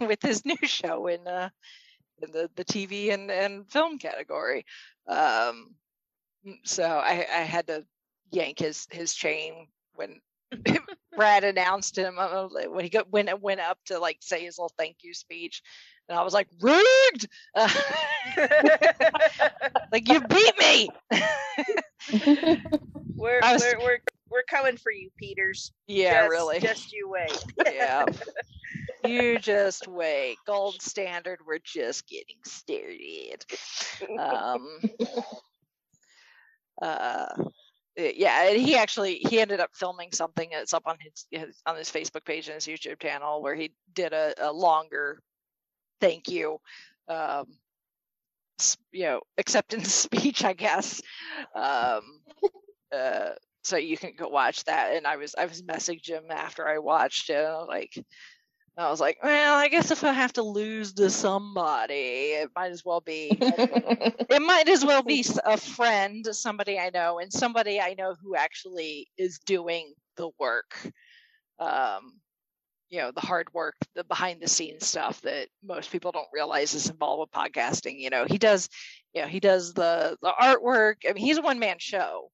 with 0.06 0.22
his 0.22 0.44
new 0.44 0.56
show 0.62 1.06
in 1.08 1.26
uh, 1.26 1.50
in 2.22 2.32
the 2.32 2.50
the 2.56 2.64
TV 2.64 3.12
and 3.12 3.30
and 3.30 3.70
film 3.70 3.98
category. 3.98 4.64
Um, 5.06 5.74
so 6.64 6.84
I, 6.84 7.26
I 7.30 7.42
had 7.42 7.66
to 7.66 7.84
yank 8.30 8.58
his 8.58 8.86
his 8.90 9.14
chain 9.14 9.68
when 9.94 10.20
Brad 11.16 11.44
announced 11.44 11.98
him 11.98 12.16
uh, 12.18 12.48
when 12.68 12.84
he 12.84 12.90
got, 12.90 13.10
went 13.10 13.40
went 13.40 13.60
up 13.60 13.78
to 13.86 13.98
like 13.98 14.18
say 14.20 14.44
his 14.44 14.58
little 14.58 14.72
thank 14.78 14.98
you 15.02 15.14
speech, 15.14 15.62
and 16.08 16.18
I 16.18 16.22
was 16.22 16.32
like 16.32 16.48
rigged, 16.60 17.28
uh, 17.54 17.68
like 19.92 20.08
you 20.08 20.20
beat 20.20 20.58
me. 20.58 20.88
we're, 23.16 23.40
was, 23.42 23.62
we're 23.62 23.78
we're 23.80 23.98
we're 24.30 24.42
coming 24.48 24.76
for 24.76 24.92
you, 24.92 25.10
Peters. 25.16 25.72
Yeah, 25.86 26.22
just, 26.22 26.30
really. 26.30 26.60
Just 26.60 26.92
you 26.92 27.08
wait. 27.08 27.44
yeah. 27.74 28.04
You 29.04 29.38
just 29.38 29.86
wait. 29.86 30.38
Gold 30.44 30.82
standard. 30.82 31.38
We're 31.46 31.60
just 31.64 32.06
getting 32.08 32.36
started. 32.44 33.44
Um, 34.18 34.68
uh, 36.82 37.26
yeah, 37.96 38.50
he 38.50 38.76
actually 38.76 39.16
he 39.16 39.40
ended 39.40 39.60
up 39.60 39.70
filming 39.72 40.10
something 40.12 40.48
that's 40.52 40.74
up 40.74 40.82
on 40.86 40.96
his, 41.00 41.26
his 41.30 41.62
on 41.64 41.76
his 41.76 41.90
Facebook 41.90 42.24
page 42.24 42.48
and 42.48 42.54
his 42.54 42.66
YouTube 42.66 43.00
channel 43.00 43.40
where 43.40 43.54
he 43.54 43.72
did 43.94 44.12
a, 44.12 44.34
a 44.40 44.52
longer 44.52 45.22
thank 46.00 46.28
you, 46.28 46.58
um, 47.08 47.46
you 48.92 49.04
know, 49.04 49.20
acceptance 49.38 49.92
speech, 49.94 50.44
I 50.44 50.52
guess. 50.52 51.00
Um, 51.54 52.20
uh, 52.92 53.30
so 53.68 53.76
you 53.76 53.98
can 53.98 54.12
go 54.16 54.28
watch 54.28 54.64
that. 54.64 54.94
And 54.96 55.06
I 55.06 55.16
was 55.16 55.34
I 55.36 55.44
was 55.46 55.62
messaging 55.62 56.08
him 56.10 56.30
after 56.30 56.66
I 56.66 56.78
watched 56.78 57.30
it, 57.30 57.48
like. 57.68 57.92
I 58.76 58.90
was 58.90 59.00
like, 59.00 59.18
well, 59.24 59.58
I 59.58 59.66
guess 59.66 59.90
if 59.90 60.04
I 60.04 60.12
have 60.12 60.34
to 60.34 60.42
lose 60.44 60.92
to 60.92 61.10
somebody, 61.10 61.94
it 61.94 62.48
might 62.54 62.70
as 62.70 62.84
well 62.84 63.00
be. 63.00 63.28
it 63.40 64.40
might 64.40 64.68
as 64.68 64.84
well 64.84 65.02
be 65.02 65.24
a 65.44 65.56
friend, 65.56 66.24
somebody 66.30 66.78
I 66.78 66.90
know, 66.90 67.18
and 67.18 67.32
somebody 67.32 67.80
I 67.80 67.94
know 67.98 68.14
who 68.22 68.36
actually 68.36 69.08
is 69.18 69.40
doing 69.40 69.94
the 70.16 70.30
work. 70.38 70.76
Um, 71.58 72.20
you 72.88 73.00
know, 73.00 73.10
the 73.10 73.20
hard 73.20 73.52
work, 73.52 73.74
the 73.96 74.04
behind 74.04 74.40
the 74.40 74.46
scenes 74.48 74.86
stuff 74.86 75.20
that 75.22 75.48
most 75.64 75.90
people 75.90 76.12
don't 76.12 76.28
realize 76.32 76.72
is 76.74 76.88
involved 76.88 77.18
with 77.18 77.32
podcasting. 77.32 77.98
You 77.98 78.10
know, 78.10 78.26
he 78.26 78.38
does, 78.38 78.68
you 79.12 79.22
know, 79.22 79.28
he 79.28 79.40
does 79.40 79.74
the 79.74 80.16
the 80.22 80.32
artwork. 80.40 80.98
I 81.04 81.14
mean, 81.14 81.24
he's 81.24 81.38
a 81.38 81.42
one 81.42 81.58
man 81.58 81.78
show 81.80 82.30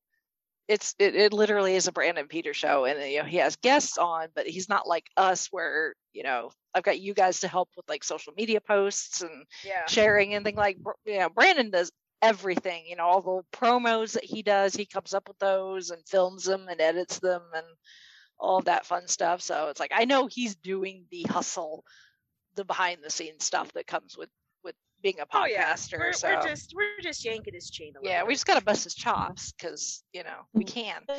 it's 0.68 0.94
it, 0.98 1.14
it 1.14 1.32
literally 1.32 1.74
is 1.74 1.88
a 1.88 1.92
Brandon 1.92 2.26
Peter 2.26 2.54
show, 2.54 2.84
and 2.84 3.10
you 3.10 3.18
know 3.18 3.24
he 3.24 3.36
has 3.38 3.56
guests 3.56 3.98
on, 3.98 4.28
but 4.34 4.46
he's 4.46 4.68
not 4.68 4.86
like 4.86 5.04
us 5.16 5.48
where 5.50 5.94
you 6.12 6.22
know 6.22 6.50
I've 6.74 6.82
got 6.82 7.00
you 7.00 7.14
guys 7.14 7.40
to 7.40 7.48
help 7.48 7.68
with 7.76 7.88
like 7.88 8.04
social 8.04 8.32
media 8.36 8.60
posts 8.60 9.22
and 9.22 9.44
yeah. 9.64 9.86
sharing 9.86 10.34
and 10.34 10.44
things 10.44 10.56
like 10.56 10.78
you 11.04 11.18
know 11.18 11.28
Brandon 11.28 11.70
does 11.70 11.92
everything. 12.22 12.84
You 12.86 12.96
know 12.96 13.04
all 13.04 13.20
the 13.20 13.58
promos 13.58 14.12
that 14.12 14.24
he 14.24 14.42
does, 14.42 14.74
he 14.74 14.86
comes 14.86 15.12
up 15.12 15.28
with 15.28 15.38
those 15.38 15.90
and 15.90 16.06
films 16.06 16.44
them 16.44 16.66
and 16.68 16.80
edits 16.80 17.18
them 17.18 17.42
and 17.54 17.66
all 18.38 18.62
that 18.62 18.86
fun 18.86 19.06
stuff. 19.06 19.42
So 19.42 19.68
it's 19.68 19.80
like 19.80 19.92
I 19.94 20.06
know 20.06 20.26
he's 20.26 20.56
doing 20.56 21.04
the 21.10 21.24
hustle, 21.24 21.84
the 22.54 22.64
behind 22.64 22.98
the 23.02 23.10
scenes 23.10 23.44
stuff 23.44 23.72
that 23.74 23.86
comes 23.86 24.16
with 24.16 24.30
being 25.04 25.20
a 25.20 25.26
podcaster. 25.26 25.38
Oh, 25.38 25.46
yeah. 25.46 25.76
we're, 25.98 26.12
so. 26.12 26.28
we're 26.28 26.42
just 26.48 26.74
we're 26.74 27.02
just 27.02 27.24
yanking 27.24 27.54
his 27.54 27.70
chain 27.70 27.92
a 27.94 28.00
little. 28.00 28.10
Yeah, 28.10 28.22
bit. 28.22 28.28
we 28.28 28.34
just 28.34 28.46
got 28.46 28.58
to 28.58 28.64
bust 28.64 28.82
his 28.82 28.94
chops 28.94 29.52
because 29.52 30.02
you 30.12 30.24
know 30.24 30.48
we 30.52 30.64
can. 30.64 31.02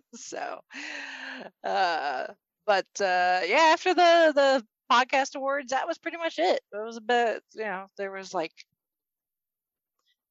so, 0.14 0.60
uh, 1.64 2.26
but 2.66 2.86
uh, 3.00 3.40
yeah, 3.46 3.72
after 3.72 3.92
the 3.94 4.32
the 4.34 4.64
podcast 4.90 5.34
awards, 5.34 5.72
that 5.72 5.86
was 5.86 5.98
pretty 5.98 6.16
much 6.16 6.38
it. 6.38 6.60
It 6.72 6.84
was 6.84 6.96
a 6.96 7.02
bit, 7.02 7.42
you 7.54 7.64
know, 7.64 7.88
there 7.98 8.12
was 8.12 8.32
like 8.32 8.52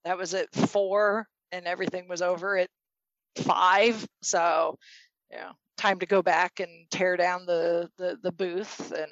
that 0.05 0.17
was 0.17 0.33
at 0.33 0.55
four, 0.55 1.27
and 1.51 1.65
everything 1.65 2.07
was 2.07 2.21
over 2.21 2.57
at 2.57 2.69
five. 3.35 4.07
So, 4.21 4.77
yeah, 5.29 5.51
time 5.77 5.99
to 5.99 6.05
go 6.05 6.21
back 6.21 6.59
and 6.59 6.89
tear 6.89 7.17
down 7.17 7.45
the 7.45 7.89
the, 7.97 8.17
the 8.21 8.31
booth 8.31 8.91
and 8.91 9.11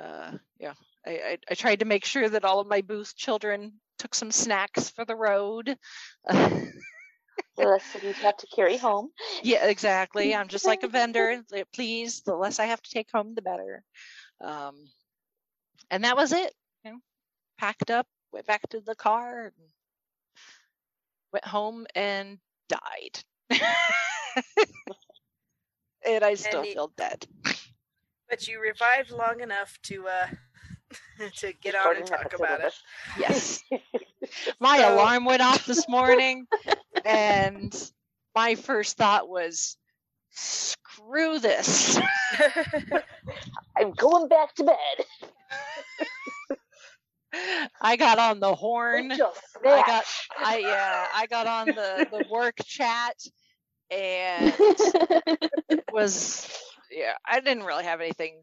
uh, 0.00 0.38
yeah 0.58 0.74
I, 1.06 1.10
I, 1.10 1.38
I 1.50 1.54
tried 1.54 1.80
to 1.80 1.84
make 1.84 2.04
sure 2.04 2.28
that 2.28 2.44
all 2.44 2.60
of 2.60 2.68
my 2.68 2.82
booth 2.82 3.16
children 3.16 3.72
took 3.98 4.14
some 4.14 4.30
snacks 4.30 4.90
for 4.90 5.04
the 5.04 5.16
road. 5.16 5.76
The 7.56 7.66
less 7.66 7.82
you 8.02 8.12
have 8.14 8.36
to 8.38 8.46
carry 8.54 8.76
home. 8.76 9.10
Yeah 9.42 9.66
exactly. 9.66 10.34
I'm 10.34 10.48
just 10.48 10.66
like 10.66 10.82
a 10.82 10.88
vendor. 10.98 11.42
Please 11.74 12.22
the 12.22 12.34
less 12.34 12.58
i 12.58 12.66
have 12.66 12.80
to 12.80 12.90
take 12.90 13.10
home 13.12 13.34
the 13.34 13.42
better. 13.42 13.82
Um, 14.40 14.74
and 15.90 16.04
that 16.04 16.16
was 16.16 16.32
it. 16.32 16.54
You 16.84 16.92
know 16.92 16.98
packed 17.58 17.90
up 17.90 18.06
went 18.32 18.46
back 18.46 18.66
to 18.70 18.80
the 18.80 18.94
car 18.94 19.46
and 19.46 19.68
went 21.32 21.44
home 21.44 21.86
and 21.94 22.38
died 22.68 23.24
and 26.06 26.24
I 26.24 26.34
still 26.34 26.60
and 26.60 26.68
you, 26.68 26.74
feel 26.74 26.92
dead. 26.96 27.26
But 28.28 28.46
you 28.46 28.60
revived 28.60 29.10
long 29.10 29.40
enough 29.40 29.78
to 29.84 30.06
uh 30.08 30.26
to 31.36 31.52
get 31.52 31.74
on 31.74 31.96
and 31.96 32.06
talk 32.06 32.34
about 32.34 32.60
it. 32.60 32.72
Yes. 33.18 33.62
my 34.60 34.78
so... 34.78 34.94
alarm 34.94 35.24
went 35.24 35.42
off 35.42 35.66
this 35.66 35.88
morning 35.88 36.46
and 37.04 37.90
my 38.34 38.54
first 38.54 38.96
thought 38.96 39.28
was 39.28 39.76
screw 40.30 41.38
this. 41.38 41.98
I'm 43.76 43.92
going 43.92 44.28
back 44.28 44.54
to 44.56 44.64
bed. 44.64 44.76
I 47.80 47.96
got 47.96 48.18
on 48.18 48.40
the 48.40 48.54
horn. 48.54 49.12
I 49.12 49.16
got 49.86 50.04
I 50.38 50.58
yeah, 50.58 51.06
I 51.14 51.26
got 51.26 51.46
on 51.46 51.66
the 51.66 52.06
the 52.10 52.24
work 52.30 52.56
chat 52.64 53.16
and 53.90 54.54
was 55.92 56.48
yeah 56.90 57.14
i 57.26 57.40
didn't 57.40 57.64
really 57.64 57.84
have 57.84 58.00
anything 58.00 58.42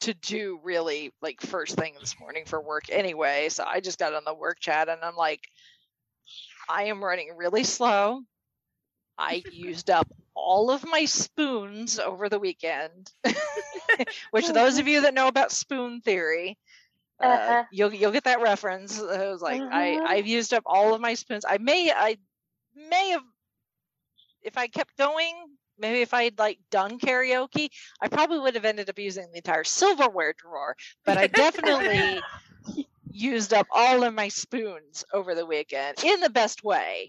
to 0.00 0.14
do 0.14 0.58
really 0.64 1.12
like 1.22 1.40
first 1.40 1.76
thing 1.76 1.94
this 2.00 2.18
morning 2.18 2.44
for 2.44 2.60
work 2.60 2.84
anyway 2.90 3.48
so 3.48 3.64
i 3.64 3.80
just 3.80 3.98
got 3.98 4.14
on 4.14 4.24
the 4.24 4.34
work 4.34 4.58
chat 4.58 4.88
and 4.88 5.00
i'm 5.02 5.16
like 5.16 5.46
i 6.68 6.84
am 6.84 7.02
running 7.02 7.30
really 7.36 7.62
slow 7.62 8.20
i 9.16 9.42
used 9.52 9.90
up 9.90 10.08
all 10.34 10.70
of 10.70 10.84
my 10.84 11.04
spoons 11.04 11.98
over 11.98 12.28
the 12.28 12.38
weekend 12.38 13.12
which 14.32 14.48
those 14.48 14.78
of 14.78 14.88
you 14.88 15.02
that 15.02 15.14
know 15.14 15.28
about 15.28 15.52
spoon 15.52 16.00
theory 16.00 16.58
uh, 17.22 17.26
uh-huh. 17.26 17.64
you'll 17.70 17.92
you'll 17.92 18.12
get 18.12 18.24
that 18.24 18.40
reference. 18.40 18.98
It 18.98 19.04
was 19.04 19.42
like 19.42 19.60
uh-huh. 19.60 19.70
I 19.70 19.98
I've 20.06 20.26
used 20.26 20.54
up 20.54 20.62
all 20.64 20.94
of 20.94 21.00
my 21.00 21.14
spoons. 21.14 21.44
I 21.46 21.58
may 21.58 21.92
I 21.94 22.16
may 22.74 23.10
have 23.10 23.22
if 24.42 24.56
I 24.56 24.66
kept 24.66 24.96
going, 24.96 25.34
maybe 25.78 26.02
if 26.02 26.14
I 26.14 26.24
had 26.24 26.38
like 26.38 26.58
done 26.70 26.98
karaoke, 26.98 27.68
I 28.00 28.08
probably 28.08 28.38
would 28.38 28.54
have 28.54 28.64
ended 28.64 28.88
up 28.88 28.98
using 28.98 29.30
the 29.30 29.38
entire 29.38 29.64
silverware 29.64 30.34
drawer. 30.36 30.76
But 31.04 31.18
I 31.18 31.26
definitely 31.26 32.20
used 33.10 33.52
up 33.52 33.66
all 33.72 34.04
of 34.04 34.14
my 34.14 34.28
spoons 34.28 35.04
over 35.12 35.34
the 35.34 35.46
weekend 35.46 36.02
in 36.04 36.20
the 36.20 36.30
best 36.30 36.62
way. 36.62 37.08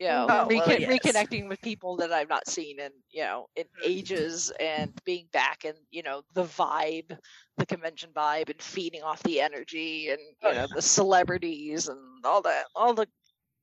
You 0.00 0.08
know, 0.08 0.26
oh, 0.28 0.46
well, 0.48 0.80
yes. 0.80 0.90
reconnecting 0.90 1.48
with 1.48 1.60
people 1.62 1.96
that 1.98 2.12
I've 2.12 2.28
not 2.28 2.48
seen 2.48 2.80
in 2.80 2.90
you 3.12 3.22
know 3.22 3.46
in 3.54 3.64
ages, 3.84 4.52
and 4.58 4.92
being 5.04 5.26
back 5.32 5.64
in 5.64 5.74
you 5.92 6.02
know 6.02 6.22
the 6.34 6.44
vibe, 6.44 7.16
the 7.58 7.66
convention 7.66 8.10
vibe, 8.14 8.50
and 8.50 8.60
feeding 8.60 9.02
off 9.02 9.22
the 9.22 9.40
energy, 9.40 10.08
and 10.08 10.18
you 10.20 10.34
oh, 10.42 10.50
know 10.50 10.60
yeah. 10.62 10.66
the 10.74 10.82
celebrities 10.82 11.88
and 11.88 11.98
all 12.24 12.42
that, 12.42 12.64
all 12.74 12.92
the 12.92 13.06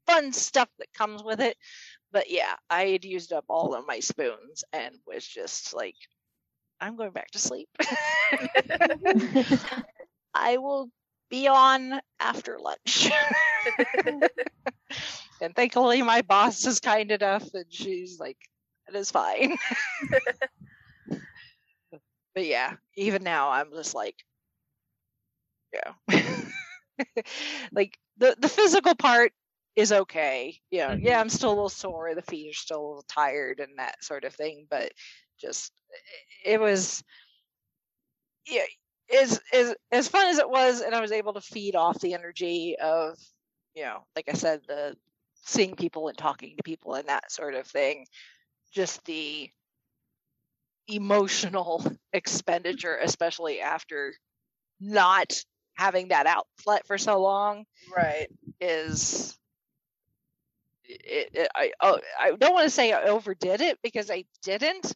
fun 0.07 0.31
stuff 0.31 0.69
that 0.79 0.93
comes 0.93 1.21
with 1.21 1.41
it 1.41 1.57
but 2.11 2.29
yeah, 2.29 2.55
I 2.69 2.87
had 2.87 3.05
used 3.05 3.33
up 3.33 3.45
all 3.49 3.73
of 3.73 3.87
my 3.87 3.99
spoons 3.99 4.63
and 4.73 4.95
was 5.07 5.25
just 5.25 5.73
like, 5.73 5.95
I'm 6.79 6.97
going 6.97 7.11
back 7.11 7.31
to 7.31 7.39
sleep. 7.39 7.69
I 10.33 10.57
will 10.57 10.89
be 11.29 11.47
on 11.47 12.01
after 12.19 12.57
lunch. 12.59 13.09
and 15.41 15.55
thankfully, 15.55 16.01
my 16.01 16.21
boss 16.21 16.65
is 16.65 16.79
kind 16.79 17.11
enough 17.11 17.47
and 17.53 17.65
she's 17.69 18.19
like, 18.19 18.37
it 18.89 18.95
is 18.95 19.11
fine. 19.11 19.57
but 21.07 22.45
yeah, 22.45 22.73
even 22.97 23.23
now, 23.23 23.51
I'm 23.51 23.71
just 23.71 23.95
like, 23.95 24.15
yeah. 25.73 25.93
like 27.71 27.97
the, 28.17 28.35
the 28.39 28.49
physical 28.49 28.95
part 28.95 29.31
is 29.75 29.91
okay. 29.91 30.59
Yeah, 30.69 30.91
mm-hmm. 30.91 31.05
yeah, 31.05 31.19
I'm 31.19 31.29
still 31.29 31.49
a 31.49 31.55
little 31.55 31.69
sore. 31.69 32.13
The 32.15 32.21
feet 32.21 32.51
are 32.51 32.53
still 32.53 32.79
a 32.79 32.87
little 32.87 33.05
tired 33.07 33.59
and 33.59 33.77
that 33.77 34.03
sort 34.03 34.23
of 34.23 34.33
thing. 34.33 34.67
But 34.69 34.91
just 35.39 35.71
it 36.45 36.59
was, 36.59 37.03
yeah, 38.47 38.63
as 39.19 39.41
as 39.53 39.75
as 39.91 40.07
fun 40.07 40.27
as 40.27 40.39
it 40.39 40.49
was, 40.49 40.81
and 40.81 40.93
I 40.93 41.01
was 41.01 41.11
able 41.11 41.33
to 41.33 41.41
feed 41.41 41.75
off 41.75 41.99
the 41.99 42.13
energy 42.13 42.75
of, 42.81 43.17
you 43.75 43.83
know, 43.83 43.99
like 44.15 44.29
I 44.29 44.33
said, 44.33 44.61
the 44.67 44.95
seeing 45.45 45.75
people 45.75 46.07
and 46.07 46.17
talking 46.17 46.55
to 46.57 46.63
people 46.63 46.95
and 46.95 47.07
that 47.07 47.31
sort 47.31 47.55
of 47.55 47.65
thing. 47.65 48.05
Just 48.73 49.03
the 49.05 49.49
emotional 50.87 51.85
expenditure, 52.13 52.97
especially 53.01 53.61
after 53.61 54.13
not 54.79 55.33
having 55.75 56.09
that 56.09 56.27
outlet 56.27 56.85
for 56.85 56.97
so 56.97 57.21
long. 57.21 57.65
Right. 57.95 58.27
Is 58.59 59.37
it, 61.03 61.29
it, 61.33 61.47
I 61.55 61.71
oh, 61.81 61.99
I 62.19 62.31
don't 62.31 62.53
want 62.53 62.65
to 62.65 62.69
say 62.69 62.91
I 62.91 63.03
overdid 63.03 63.61
it 63.61 63.79
because 63.81 64.09
I 64.11 64.25
didn't, 64.43 64.93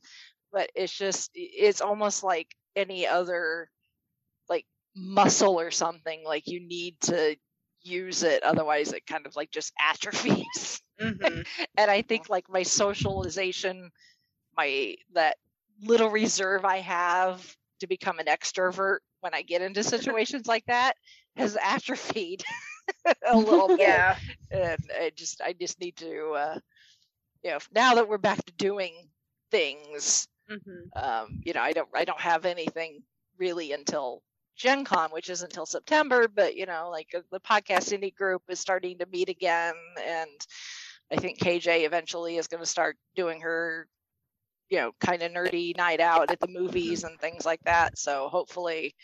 but 0.52 0.70
it's 0.76 0.94
just 0.94 1.32
it's 1.34 1.82
almost 1.82 2.24
like 2.24 2.48
any 2.76 3.08
other 3.08 3.70
like 4.50 4.66
muscle 4.96 5.60
or 5.60 5.72
something 5.72 6.22
like 6.26 6.48
you 6.48 6.60
need 6.60 7.00
to 7.02 7.36
use 7.82 8.24
it 8.24 8.42
otherwise 8.44 8.92
it 8.94 9.06
kind 9.06 9.28
of 9.28 9.36
like 9.36 9.52
just 9.52 9.72
atrophies 9.80 10.82
mm-hmm. 11.00 11.42
and 11.78 11.92
i 11.92 12.02
think 12.02 12.30
like 12.30 12.46
my 12.50 12.64
socialization 12.64 13.92
my 14.58 14.96
that 15.14 15.38
little 15.84 16.10
reserve 16.10 16.66
i 16.66 16.78
have 16.78 17.56
to 17.80 17.88
become 17.88 18.18
an 18.18 18.26
extrovert 18.26 19.00
when 19.22 19.36
i 19.36 19.44
get 19.44 19.62
into 19.62 19.84
situations 19.84 20.48
like 20.48 20.66
that 20.66 20.96
has 21.36 21.58
atrophied 21.62 22.44
a 23.28 23.38
little 23.38 23.68
bit 23.68 23.80
yeah 23.80 24.18
and 24.52 24.80
i 25.00 25.12
just 25.16 25.42
i 25.42 25.54
just 25.54 25.80
need 25.80 25.96
to 25.96 26.32
uh 26.32 26.60
you 27.44 27.52
know 27.52 27.58
now 27.74 27.96
that 27.96 28.08
we're 28.08 28.18
back 28.18 28.44
to 28.46 28.54
doing 28.54 28.94
things 29.52 30.28
mm-hmm. 30.50 30.88
um 30.96 31.42
you 31.44 31.54
know 31.54 31.62
i 31.62 31.72
don't 31.72 31.90
i 31.96 32.06
don't 32.06 32.22
have 32.22 32.46
anything 32.46 33.02
really 33.38 33.72
until 33.72 34.22
Gen 34.56 34.86
Con, 34.86 35.10
which 35.12 35.30
is 35.30 35.44
until 35.44 35.66
September, 35.66 36.28
but 36.28 36.56
you 36.56 36.66
know, 36.66 36.90
like 36.90 37.08
uh, 37.16 37.20
the 37.32 37.40
podcast 37.40 37.92
indie 37.94 38.16
group 38.16 38.42
is 38.48 38.60
starting 38.60 38.98
to 39.00 39.06
meet 39.08 39.30
again, 39.30 39.74
and 40.02 40.30
I 41.12 41.18
think 41.18 41.40
KJ 41.40 41.86
eventually 41.86 42.38
is 42.38 42.48
going 42.48 42.64
to 42.64 42.70
start 42.70 42.98
doing 43.16 43.42
her, 43.42 43.88
you 44.70 44.78
know, 44.78 44.92
kind 45.00 45.22
of 45.22 45.32
nerdy 45.32 45.76
night 45.76 46.00
out 46.00 46.32
at 46.32 46.40
the 46.40 46.48
movies 46.48 47.04
and 47.04 47.20
things 47.20 47.46
like 47.46 47.62
that. 47.66 47.98
So 47.98 48.30
hopefully, 48.30 48.96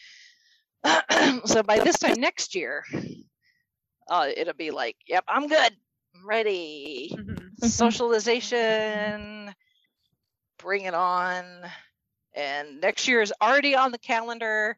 so 1.45 1.63
by 1.63 1.79
this 1.79 1.99
time 1.99 2.19
next 2.19 2.55
year, 2.55 2.83
uh, 4.11 4.27
it'll 4.35 4.53
be 4.53 4.71
like, 4.71 4.97
yep, 5.07 5.23
I'm 5.27 5.47
good, 5.47 5.73
I'm 6.15 6.27
ready, 6.27 7.15
mm-hmm. 7.17 7.47
socialization, 7.67 9.55
bring 10.59 10.83
it 10.83 10.93
on. 10.93 11.45
And 12.33 12.81
next 12.81 13.07
year 13.07 13.21
is 13.21 13.33
already 13.41 13.75
on 13.75 13.91
the 13.91 13.97
calendar 13.97 14.77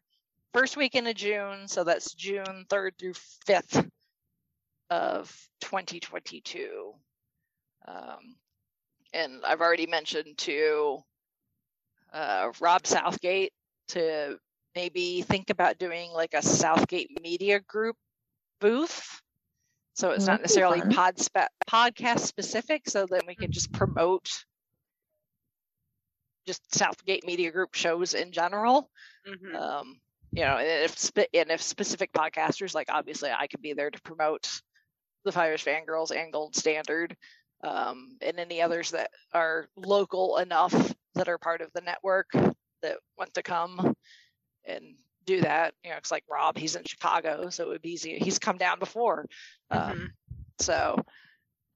first 0.52 0.76
weekend 0.76 1.08
of 1.08 1.16
June, 1.16 1.66
so 1.66 1.82
that's 1.82 2.14
June 2.14 2.64
3rd 2.68 2.92
through 2.96 3.14
5th 3.48 3.90
of 4.88 5.48
2022. 5.62 6.92
Um, 7.88 8.36
and 9.12 9.44
I've 9.44 9.60
already 9.60 9.86
mentioned 9.86 10.38
to 10.38 11.00
uh, 12.12 12.52
Rob 12.60 12.86
Southgate 12.86 13.52
to 13.88 14.38
maybe 14.76 15.22
think 15.22 15.50
about 15.50 15.78
doing 15.78 16.12
like 16.12 16.34
a 16.34 16.42
Southgate 16.42 17.10
Media 17.20 17.58
Group 17.58 17.96
booth. 18.60 19.20
So 19.94 20.10
it's 20.10 20.26
not 20.26 20.40
necessarily 20.40 20.80
pod 20.80 21.18
spe- 21.18 21.52
podcast 21.70 22.20
specific, 22.20 22.88
so 22.88 23.06
that 23.06 23.26
we 23.26 23.36
can 23.36 23.52
just 23.52 23.72
promote 23.72 24.44
just 26.46 26.74
Southgate 26.74 27.24
Media 27.24 27.50
Group 27.50 27.74
shows 27.74 28.14
in 28.14 28.32
general. 28.32 28.90
Mm-hmm. 29.26 29.56
Um, 29.56 30.00
you 30.32 30.42
know, 30.42 30.56
and 30.56 30.84
if 30.84 31.10
and 31.32 31.50
if 31.50 31.62
specific 31.62 32.12
podcasters 32.12 32.74
like 32.74 32.88
obviously 32.90 33.30
I 33.30 33.46
could 33.46 33.62
be 33.62 33.72
there 33.72 33.90
to 33.90 34.02
promote 34.02 34.50
the 35.24 35.32
Five-ish 35.32 35.64
Fangirls 35.64 36.14
and 36.14 36.32
Gold 36.32 36.56
Standard, 36.56 37.16
um, 37.62 38.18
and 38.20 38.38
any 38.38 38.60
others 38.60 38.90
that 38.90 39.10
are 39.32 39.68
local 39.76 40.38
enough 40.38 40.94
that 41.14 41.28
are 41.28 41.38
part 41.38 41.60
of 41.60 41.70
the 41.72 41.80
network 41.80 42.26
that 42.82 42.98
want 43.16 43.32
to 43.34 43.42
come 43.42 43.94
and 44.66 44.96
do 45.24 45.40
that. 45.42 45.74
You 45.84 45.90
know, 45.90 45.96
it's 45.96 46.10
like 46.10 46.24
Rob, 46.30 46.56
he's 46.56 46.76
in 46.76 46.84
Chicago, 46.84 47.50
so 47.50 47.64
it 47.64 47.68
would 47.68 47.82
be 47.82 47.92
easy. 47.92 48.18
He's 48.18 48.38
come 48.38 48.58
down 48.58 48.78
before, 48.78 49.26
um, 49.70 49.80
mm-hmm. 49.80 50.04
so 50.60 50.96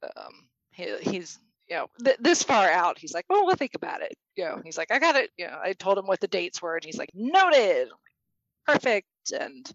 um, 0.02 0.48
he, 0.72 0.96
he's 1.00 1.38
you 1.68 1.76
know 1.76 1.86
th- 2.04 2.18
this 2.20 2.42
far 2.42 2.70
out. 2.70 2.98
He's 2.98 3.14
like, 3.14 3.26
well, 3.28 3.46
we'll 3.46 3.56
think 3.56 3.74
about 3.74 4.02
it. 4.02 4.14
You 4.36 4.44
know, 4.44 4.60
he's 4.64 4.78
like, 4.78 4.92
I 4.92 4.98
got 4.98 5.16
it. 5.16 5.30
You 5.36 5.46
know, 5.46 5.58
I 5.62 5.72
told 5.72 5.98
him 5.98 6.06
what 6.06 6.20
the 6.20 6.28
dates 6.28 6.62
were, 6.62 6.76
and 6.76 6.84
he's 6.84 6.98
like, 6.98 7.10
noted 7.14 7.88
perfect. 8.68 9.06
And, 9.38 9.70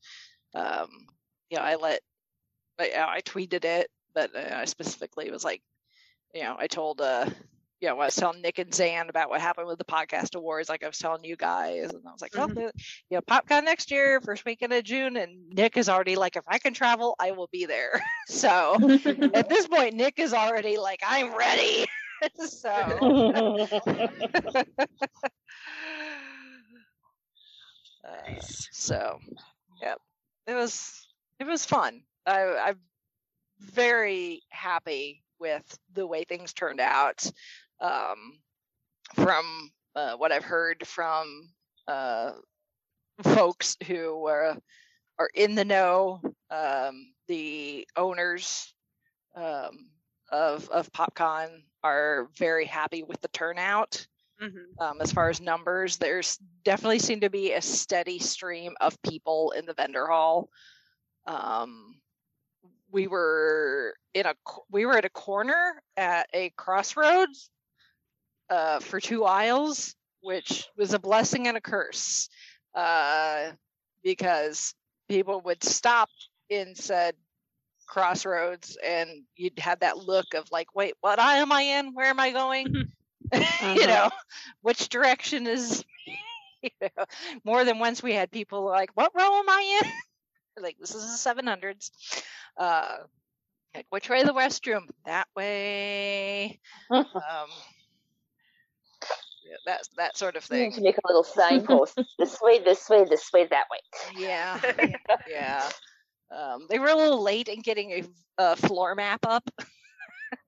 um, 0.54 0.90
you 1.50 1.58
know, 1.58 1.64
I 1.64 1.76
let, 1.76 2.02
I, 2.80 2.92
I 2.96 3.22
tweeted 3.22 3.66
it, 3.66 3.90
but 4.14 4.36
uh, 4.36 4.56
I 4.56 4.66
specifically 4.66 5.30
was 5.32 5.44
like, 5.44 5.62
you 6.34 6.44
know, 6.44 6.56
I 6.58 6.68
told, 6.68 7.02
uh, 7.02 7.30
you 7.84 7.90
know, 7.90 8.00
I 8.00 8.06
was 8.06 8.16
telling 8.16 8.42
Nick 8.42 8.60
and 8.60 8.74
Zan 8.74 9.10
about 9.10 9.30
what 9.30 9.42
happened 9.42 9.68
with 9.68 9.78
the 9.78 9.84
podcast 9.84 10.36
awards, 10.36 10.70
like 10.70 10.86
I 10.86 10.88
was 10.88 10.98
telling 10.98 11.26
you 11.26 11.36
guys, 11.36 11.90
and 11.90 12.02
I 12.08 12.12
was 12.14 12.22
like, 12.22 12.32
mm-hmm. 12.32 12.58
oh, 12.58 12.72
you 13.10 13.18
know, 13.18 13.22
PopCon 13.22 13.66
next 13.66 13.92
year, 13.92 14.22
first 14.22 14.46
weekend 14.46 14.72
of 14.72 14.86
June, 14.86 15.18
and 15.18 15.50
Nick 15.50 15.76
is 15.76 15.90
already 15.90 16.16
like, 16.16 16.38
if 16.38 16.46
I 16.48 16.60
can 16.60 16.74
travel, 16.74 17.14
I 17.20 17.32
will 17.32 17.50
be 17.52 17.66
there. 17.66 18.02
so 18.28 18.76
at 19.34 19.50
this 19.50 19.68
point, 19.68 19.96
Nick 19.96 20.18
is 20.18 20.34
already 20.34 20.78
like, 20.78 21.02
I'm 21.06 21.36
ready. 21.36 21.86
so 22.48 23.84
Uh, 28.06 28.36
so, 28.42 29.18
yeah, 29.82 29.96
it 30.46 30.54
was 30.54 31.08
it 31.40 31.48
was 31.48 31.66
fun. 31.66 32.02
I, 32.26 32.42
I'm 32.68 32.80
very 33.62 34.42
happy 34.50 35.24
with 35.40 35.80
the 35.94 36.08
way 36.08 36.24
things 36.24 36.54
turned 36.54 36.80
out. 36.80 37.30
Um, 37.80 38.40
from 39.16 39.72
uh, 39.96 40.16
what 40.16 40.32
I've 40.32 40.44
heard 40.44 40.86
from 40.88 41.50
uh, 41.88 42.32
folks 43.22 43.78
who 43.88 44.28
are 44.28 44.58
are 45.20 45.30
in 45.36 45.56
the 45.56 45.66
know, 45.66 46.22
um, 46.50 47.14
the 47.28 47.88
owners 47.96 48.74
um, 49.36 49.90
of 50.32 50.68
of 50.70 50.92
PopCon 50.92 51.50
are 51.84 52.30
very 52.38 52.66
happy 52.66 53.04
with 53.04 53.22
the 53.22 53.28
turnout. 53.30 54.06
Mm-hmm. 54.42 54.84
Um, 54.84 54.98
as 55.00 55.12
far 55.12 55.30
as 55.30 55.40
numbers, 55.40 55.98
there's 55.98 56.38
definitely 56.66 57.00
seemed 57.00 57.22
to 57.22 57.30
be 57.30 57.54
a 57.54 57.62
steady 57.62 58.20
stream 58.20 58.74
of 58.82 59.00
people 59.04 59.54
in 59.56 59.66
the 59.66 59.74
vendor 59.74 60.08
hall. 60.08 60.50
Um, 61.28 61.96
we 62.92 63.08
were 63.08 63.96
in 64.14 64.26
a 64.26 64.36
we 64.72 64.86
were 64.86 64.98
at 64.98 65.06
a 65.06 65.10
corner 65.10 65.82
at 65.98 66.28
a 66.34 66.52
crossroads 66.58 67.50
uh, 68.50 68.80
for 68.80 69.00
two 69.00 69.26
aisles, 69.26 69.96
which 70.22 70.68
was 70.78 70.94
a 70.94 71.00
blessing 71.00 71.48
and 71.48 71.58
a 71.58 71.62
curse 71.62 72.30
uh, 72.76 73.52
because 74.04 74.74
people 75.08 75.42
would 75.42 75.64
stop 75.64 76.10
in 76.50 76.76
said 76.76 77.16
crossroads 77.88 78.78
and 78.84 79.10
you'd 79.36 79.60
have 79.60 79.80
that 79.82 79.98
look 79.98 80.34
of 80.34 80.50
like 80.52 80.74
wait 80.74 80.94
what 81.02 81.20
aisle 81.20 81.42
am 81.42 81.52
i 81.52 81.62
in 81.62 81.94
where 81.94 82.08
am 82.08 82.20
i 82.20 82.32
going 82.32 82.88
uh-huh. 83.34 83.76
you 83.80 83.88
know, 83.88 84.10
which 84.62 84.90
direction 84.90 85.48
is, 85.48 85.84
you 86.62 86.70
know, 86.82 87.06
more 87.44 87.64
than 87.64 87.80
once 87.80 88.04
we 88.04 88.14
had 88.14 88.32
people 88.32 88.66
like, 88.66 88.92
what 88.96 89.12
row 89.16 89.40
am 89.40 89.50
I 89.50 89.82
in? 89.82 89.92
like, 90.64 90.78
this 90.80 90.94
is 90.94 91.24
the 91.24 91.30
700s. 91.30 91.92
Uh, 92.58 92.98
like, 93.76 93.86
which 93.90 94.10
way 94.10 94.24
the 94.24 94.34
restroom? 94.34 94.88
That 95.06 95.28
way. 95.36 96.60
um, 96.92 97.04
that 99.66 99.82
that 99.98 100.18
sort 100.18 100.36
of 100.36 100.44
thing. 100.44 100.60
You 100.60 100.66
need 100.70 100.76
to 100.76 100.82
make 100.82 100.98
a 100.98 101.08
little 101.08 101.24
signpost. 101.24 102.00
this 102.20 102.40
way, 102.42 102.60
this 102.60 102.90
way, 102.90 103.06
this 103.06 103.32
way, 103.34 103.48
that 103.48 103.66
way. 103.72 103.80
Yeah, 104.18 104.60
yeah. 105.30 105.70
Um, 106.36 106.68
they 106.70 106.80
were 106.80 106.88
a 106.88 106.96
little 106.96 107.22
late 107.22 107.48
in 107.48 107.62
getting 107.62 107.92
a, 107.92 108.04
a 108.38 108.56
floor 108.56 108.96
map 108.96 109.20
up. 109.28 109.48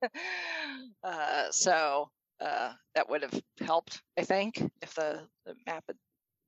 uh, 1.04 1.52
so 1.52 2.10
uh, 2.42 2.72
that 2.96 3.10
would 3.10 3.22
have 3.22 3.42
helped, 3.62 4.02
I 4.18 4.24
think, 4.24 4.62
if 4.82 4.96
the, 4.96 5.22
the 5.46 5.54
map 5.68 5.84
had 5.88 5.98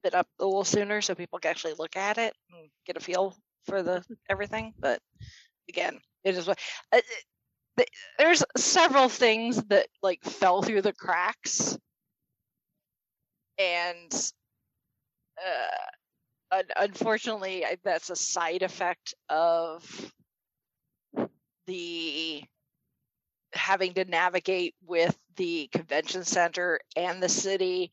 been 0.03 0.15
up 0.15 0.27
a 0.39 0.45
little 0.45 0.63
sooner 0.63 1.01
so 1.01 1.13
people 1.13 1.39
could 1.39 1.49
actually 1.49 1.75
look 1.77 1.95
at 1.95 2.17
it 2.17 2.33
and 2.51 2.69
get 2.85 2.97
a 2.97 2.99
feel 2.99 3.35
for 3.65 3.83
the 3.83 4.03
everything. 4.29 4.73
But 4.79 4.99
again, 5.69 5.99
it 6.23 6.35
is 6.35 6.47
what 6.47 6.59
uh, 6.91 7.01
there's 8.17 8.43
several 8.55 9.09
things 9.09 9.61
that 9.65 9.87
like 10.01 10.23
fell 10.23 10.61
through 10.61 10.81
the 10.81 10.93
cracks, 10.93 11.77
and 13.59 14.31
uh, 16.51 16.63
unfortunately, 16.77 17.65
that's 17.83 18.09
a 18.09 18.15
side 18.15 18.63
effect 18.63 19.13
of 19.29 20.11
the 21.65 22.43
having 23.53 23.93
to 23.93 24.05
navigate 24.05 24.75
with 24.85 25.17
the 25.35 25.67
convention 25.71 26.23
center 26.23 26.79
and 26.95 27.21
the 27.21 27.29
city 27.29 27.91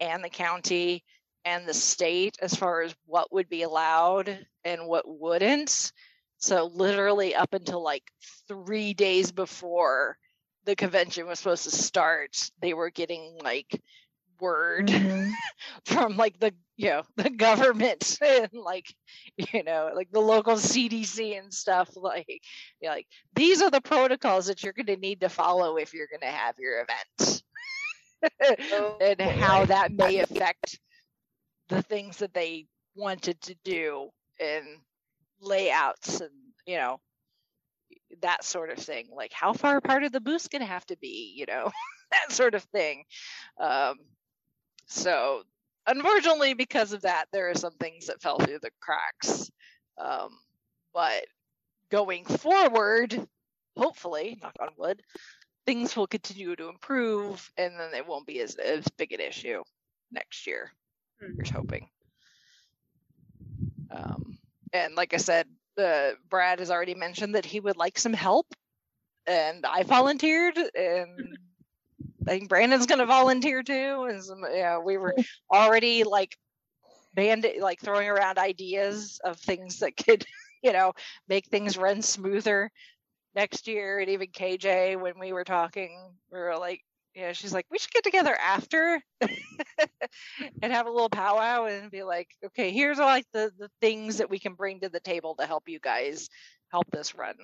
and 0.00 0.22
the 0.24 0.28
county 0.28 1.04
and 1.44 1.66
the 1.66 1.74
state 1.74 2.36
as 2.40 2.54
far 2.54 2.82
as 2.82 2.94
what 3.06 3.32
would 3.32 3.48
be 3.48 3.62
allowed 3.62 4.46
and 4.64 4.86
what 4.86 5.04
wouldn't. 5.06 5.92
So, 6.38 6.66
literally, 6.66 7.34
up 7.34 7.54
until 7.54 7.82
like 7.82 8.04
three 8.48 8.94
days 8.94 9.30
before 9.30 10.16
the 10.64 10.74
convention 10.76 11.26
was 11.26 11.38
supposed 11.38 11.64
to 11.64 11.70
start, 11.70 12.50
they 12.60 12.74
were 12.74 12.90
getting 12.90 13.38
like 13.42 13.80
word 14.42 14.88
mm-hmm. 14.88 15.30
from 15.86 16.16
like 16.16 16.38
the 16.40 16.52
you 16.76 16.90
know 16.90 17.02
the 17.16 17.30
government 17.30 18.18
and 18.26 18.50
like 18.52 18.92
you 19.36 19.62
know 19.62 19.90
like 19.94 20.10
the 20.10 20.20
local 20.20 20.54
CDC 20.54 21.38
and 21.38 21.54
stuff 21.54 21.88
like 21.96 22.26
you 22.80 22.88
know, 22.88 22.90
like 22.90 23.06
these 23.34 23.62
are 23.62 23.70
the 23.70 23.80
protocols 23.80 24.46
that 24.46 24.62
you're 24.62 24.74
going 24.74 24.86
to 24.86 24.96
need 24.96 25.20
to 25.20 25.28
follow 25.28 25.76
if 25.76 25.94
you're 25.94 26.08
going 26.08 26.20
to 26.20 26.36
have 26.36 26.56
your 26.58 26.82
event 26.82 27.42
oh, 28.72 28.96
and 29.00 29.18
boy. 29.18 29.36
how 29.38 29.64
that 29.64 29.92
may 29.92 30.18
affect 30.18 30.78
the 31.68 31.82
things 31.82 32.18
that 32.18 32.34
they 32.34 32.66
wanted 32.94 33.40
to 33.40 33.54
do 33.64 34.10
and 34.40 34.64
layouts 35.40 36.20
and 36.20 36.30
you 36.66 36.76
know 36.76 37.00
that 38.20 38.44
sort 38.44 38.70
of 38.70 38.78
thing 38.78 39.08
like 39.14 39.32
how 39.32 39.52
far 39.52 39.76
apart 39.76 40.02
are 40.02 40.10
the 40.10 40.20
booths 40.20 40.48
going 40.48 40.60
to 40.60 40.66
have 40.66 40.84
to 40.84 40.96
be 40.98 41.32
you 41.36 41.46
know 41.46 41.70
that 42.10 42.30
sort 42.30 42.54
of 42.54 42.62
thing 42.64 43.04
um, 43.60 43.96
so 44.92 45.42
unfortunately, 45.86 46.54
because 46.54 46.92
of 46.92 47.02
that, 47.02 47.26
there 47.32 47.50
are 47.50 47.54
some 47.54 47.74
things 47.74 48.06
that 48.06 48.22
fell 48.22 48.38
through 48.38 48.60
the 48.60 48.70
cracks. 48.80 49.50
Um, 49.98 50.38
but 50.94 51.24
going 51.90 52.24
forward, 52.24 53.26
hopefully, 53.76 54.38
knock 54.42 54.56
on 54.60 54.68
wood, 54.76 55.02
things 55.66 55.96
will 55.96 56.06
continue 56.06 56.56
to 56.56 56.68
improve, 56.68 57.50
and 57.56 57.78
then 57.78 57.94
it 57.94 58.06
won't 58.06 58.26
be 58.26 58.40
as, 58.40 58.56
as 58.56 58.86
big 58.96 59.12
an 59.12 59.20
issue 59.20 59.62
next 60.10 60.46
year. 60.46 60.72
Mm-hmm. 61.22 61.36
Here's 61.36 61.50
hoping. 61.50 61.88
Um, 63.90 64.38
and 64.72 64.94
like 64.94 65.14
I 65.14 65.18
said, 65.18 65.46
uh, 65.78 66.10
Brad 66.28 66.58
has 66.58 66.70
already 66.70 66.94
mentioned 66.94 67.34
that 67.34 67.44
he 67.44 67.60
would 67.60 67.76
like 67.76 67.98
some 67.98 68.12
help, 68.12 68.46
and 69.26 69.64
I 69.64 69.82
volunteered, 69.82 70.58
and 70.58 71.38
I 72.26 72.38
think 72.38 72.48
Brandon's 72.48 72.86
going 72.86 73.00
to 73.00 73.06
volunteer 73.06 73.62
too. 73.62 74.06
And 74.08 74.22
some, 74.22 74.44
yeah, 74.52 74.78
we 74.78 74.96
were 74.96 75.14
already 75.52 76.04
like 76.04 76.36
band 77.14 77.46
like 77.60 77.80
throwing 77.80 78.08
around 78.08 78.38
ideas 78.38 79.20
of 79.24 79.38
things 79.38 79.80
that 79.80 79.96
could, 79.96 80.24
you 80.62 80.72
know, 80.72 80.92
make 81.28 81.46
things 81.46 81.76
run 81.76 82.02
smoother 82.02 82.70
next 83.34 83.66
year. 83.66 83.98
And 83.98 84.10
even 84.10 84.28
KJ, 84.28 85.00
when 85.00 85.18
we 85.18 85.32
were 85.32 85.44
talking, 85.44 86.12
we 86.30 86.38
were 86.38 86.56
like, 86.56 86.80
you 87.14 87.22
know, 87.22 87.32
she's 87.32 87.52
like, 87.52 87.66
we 87.70 87.78
should 87.78 87.90
get 87.92 88.04
together 88.04 88.34
after 88.34 89.00
and 89.20 90.72
have 90.72 90.86
a 90.86 90.90
little 90.90 91.10
powwow 91.10 91.66
and 91.66 91.90
be 91.90 92.02
like, 92.02 92.28
okay, 92.46 92.70
here's 92.70 92.98
like 92.98 93.26
the 93.32 93.52
the 93.58 93.68
things 93.80 94.18
that 94.18 94.30
we 94.30 94.38
can 94.38 94.54
bring 94.54 94.80
to 94.80 94.88
the 94.88 95.00
table 95.00 95.34
to 95.36 95.46
help 95.46 95.68
you 95.68 95.78
guys 95.78 96.28
help 96.70 96.86
this 96.90 97.14
run 97.14 97.34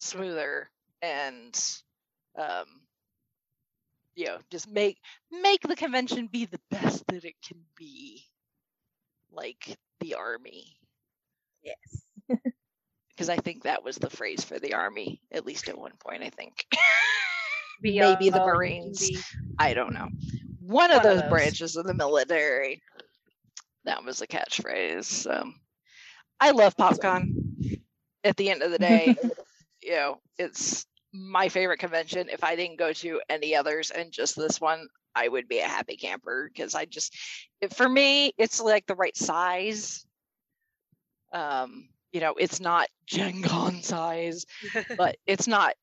smoother 0.00 0.68
and 1.02 1.80
um 2.38 2.66
you 4.16 4.26
know 4.26 4.38
just 4.50 4.68
make 4.68 4.98
make 5.30 5.60
the 5.62 5.76
convention 5.76 6.26
be 6.26 6.46
the 6.46 6.60
best 6.70 7.06
that 7.08 7.24
it 7.24 7.34
can 7.46 7.58
be 7.76 8.24
like 9.30 9.78
the 10.00 10.14
army. 10.14 10.76
Yes. 11.62 12.04
Because 13.10 13.28
i 13.28 13.36
think 13.36 13.62
that 13.62 13.84
was 13.84 13.96
the 13.96 14.10
phrase 14.10 14.44
for 14.44 14.58
the 14.58 14.74
army 14.74 15.20
at 15.32 15.46
least 15.46 15.68
at 15.68 15.78
one 15.78 15.92
point 16.04 16.22
i 16.22 16.30
think. 16.30 16.66
Maybe 17.82 18.30
the 18.30 18.44
marines. 18.44 19.10
i 19.58 19.74
don't 19.74 19.92
know. 19.92 20.08
One, 20.60 20.90
one 20.90 20.90
of, 20.90 21.02
those 21.02 21.20
those. 21.20 21.30
branches 21.30 21.76
of 21.76 21.86
the 21.86 21.94
military. 21.94 22.82
That 23.84 24.04
was 24.04 24.20
a 24.22 24.26
catchphrase 24.26 25.30
um, 25.30 25.54
i 26.40 26.50
love 26.50 26.76
popcon 26.76 27.78
at 28.24 28.36
the 28.36 28.50
end 28.50 28.62
of 28.62 28.70
the 28.70 28.78
day 28.78 29.14
you 29.82 29.92
know 29.92 30.20
it's 30.38 30.86
my 31.18 31.48
favorite 31.48 31.78
convention. 31.78 32.28
If 32.30 32.44
I 32.44 32.56
didn't 32.56 32.78
go 32.78 32.92
to 32.94 33.20
any 33.28 33.54
others 33.54 33.90
and 33.90 34.12
just 34.12 34.36
this 34.36 34.60
one, 34.60 34.88
I 35.14 35.28
would 35.28 35.48
be 35.48 35.60
a 35.60 35.68
happy 35.68 35.96
camper 35.96 36.50
because 36.52 36.74
I 36.74 36.84
just, 36.84 37.16
it, 37.60 37.74
for 37.74 37.88
me, 37.88 38.32
it's 38.38 38.60
like 38.60 38.86
the 38.86 38.94
right 38.94 39.16
size. 39.16 40.04
Um, 41.32 41.88
you 42.12 42.20
know, 42.20 42.34
it's 42.38 42.60
not 42.60 42.88
Gen 43.06 43.42
Con 43.42 43.82
size, 43.82 44.46
but 44.96 45.16
it's 45.26 45.46
not 45.46 45.74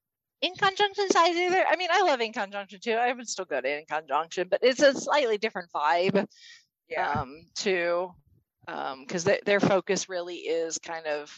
InConJunction 0.43 1.11
size 1.11 1.35
either. 1.35 1.63
I 1.65 1.77
mean, 1.77 1.89
I 1.91 2.01
love 2.01 2.19
InConJunction 2.19 2.81
too. 2.81 2.93
I 2.93 3.13
would 3.13 3.29
still 3.29 3.45
go 3.45 3.61
to 3.61 3.83
InConJunction, 3.83 4.49
but 4.49 4.59
it's 4.61 4.81
a 4.81 4.93
slightly 4.93 5.37
different 5.37 5.71
vibe. 5.71 6.27
Yeah. 6.89 7.11
Um, 7.11 7.45
too, 7.55 8.11
um, 8.67 9.01
because 9.01 9.23
th- 9.23 9.43
their 9.45 9.61
focus 9.61 10.09
really 10.09 10.35
is 10.35 10.77
kind 10.79 11.07
of 11.07 11.35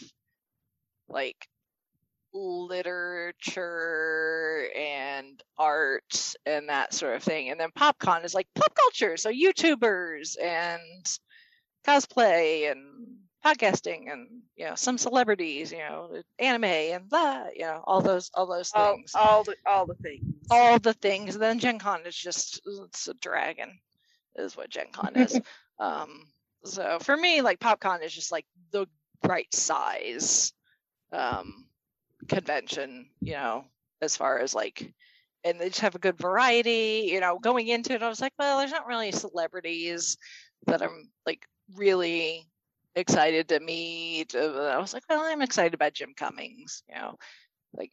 like 1.08 1.48
literature 2.36 3.48
and 4.76 5.42
art 5.58 6.36
and 6.46 6.70
that 6.70 6.94
sort 6.94 7.16
of 7.16 7.24
thing. 7.24 7.50
And 7.50 7.60
then 7.60 7.72
PopCon 7.72 8.24
is 8.26 8.36
like 8.36 8.48
pop 8.56 8.76
culture, 8.76 9.18
so 9.18 9.32
YouTubers 9.32 10.36
and 10.42 10.82
cosplay 11.88 12.72
and 12.72 12.80
podcasting 13.46 14.12
and 14.12 14.28
you 14.56 14.66
know 14.66 14.76
some 14.76 14.98
celebrities, 14.98 15.72
you 15.72 15.78
know, 15.78 16.22
anime 16.40 16.64
and 16.66 17.10
that, 17.12 17.56
you 17.56 17.64
know, 17.64 17.82
all 17.86 18.02
those 18.02 18.30
all 18.34 18.48
those 18.48 18.70
things. 18.72 19.14
All, 19.16 19.28
all 19.28 19.44
the 19.44 19.56
all 19.66 19.86
the 19.86 19.96
things. 19.96 20.24
All 20.50 20.80
the 20.80 20.94
things. 20.94 21.36
And 21.36 21.44
then 21.44 21.60
Gen 21.60 21.80
Con 21.80 22.02
is 22.06 22.16
just 22.16 22.62
it's 22.66 23.08
a 23.08 23.14
dragon, 23.16 23.80
is 24.36 24.58
what 24.58 24.70
Gen 24.70 24.88
Con 24.92 25.16
is. 25.16 25.40
um 25.80 26.28
so 26.66 26.98
for 27.00 27.16
me, 27.16 27.42
like 27.42 27.60
PopCon 27.60 28.04
is 28.04 28.14
just 28.14 28.32
like 28.32 28.46
the 28.72 28.88
right 29.24 29.54
size. 29.54 30.52
Um 31.14 31.68
convention, 32.28 33.10
you 33.22 33.34
know, 33.34 33.66
as 34.02 34.18
far 34.18 34.40
as 34.40 34.54
like, 34.54 34.94
and 35.44 35.60
they 35.60 35.70
just 35.70 35.82
have 35.82 35.96
a 35.96 36.00
good 36.00 36.18
variety. 36.18 37.10
You 37.12 37.20
know, 37.20 37.40
going 37.40 37.68
into 37.68 37.94
it, 37.94 38.04
I 38.04 38.10
was 38.10 38.22
like, 38.22 38.34
well, 38.40 38.60
there's 38.60 38.72
not 38.72 38.88
really 38.88 39.12
celebrities 39.12 40.18
that 40.68 40.82
I'm 40.82 41.10
like 41.26 41.46
really 41.76 42.48
excited 42.96 43.50
to 43.50 43.60
meet. 43.60 44.36
Uh, 44.36 44.72
I 44.74 44.78
was 44.78 44.94
like, 44.94 45.04
well, 45.10 45.22
I'm 45.22 45.42
excited 45.42 45.74
about 45.74 45.94
Jim 45.94 46.14
Cummings. 46.16 46.84
You 46.90 46.96
know, 46.96 47.16
like 47.74 47.92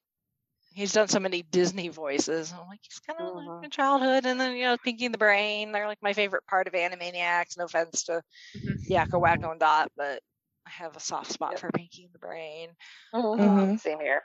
he's 0.73 0.93
done 0.93 1.09
so 1.09 1.21
many 1.21 1.43
Disney 1.43 1.89
voices. 1.89 2.53
I'm 2.53 2.67
like, 2.69 2.81
he's 2.83 3.01
kind 3.01 3.21
of 3.21 3.35
like 3.35 3.47
mm-hmm. 3.47 3.69
childhood, 3.69 4.27
and 4.27 4.41
then 4.41 4.57
you 4.57 4.65
know, 4.65 4.77
Pinky 4.79 5.05
and 5.05 5.15
the 5.15 5.19
Brain. 5.19 5.73
They're 5.73 5.87
like 5.87 6.03
my 6.03 6.13
favorite 6.13 6.47
part 6.47 6.67
of 6.67 6.75
Animaniacs. 6.75 7.59
No 7.59 7.65
offense 7.65 8.05
to 8.05 8.23
mm-hmm. 8.57 8.93
Yakko, 8.93 9.21
Wakko, 9.23 9.51
and 9.51 9.61
Dot, 9.61 9.91
but 9.97 10.21
I 10.67 10.71
have 10.71 10.97
a 10.97 11.01
soft 11.01 11.33
spot 11.33 11.53
yep. 11.53 11.61
for 11.61 11.71
Pinky 11.71 12.05
and 12.05 12.13
the 12.13 12.19
Brain. 12.19 12.71
Mm-hmm. 13.15 13.43
Um, 13.43 13.79
Same 13.79 14.01
here. 14.01 14.23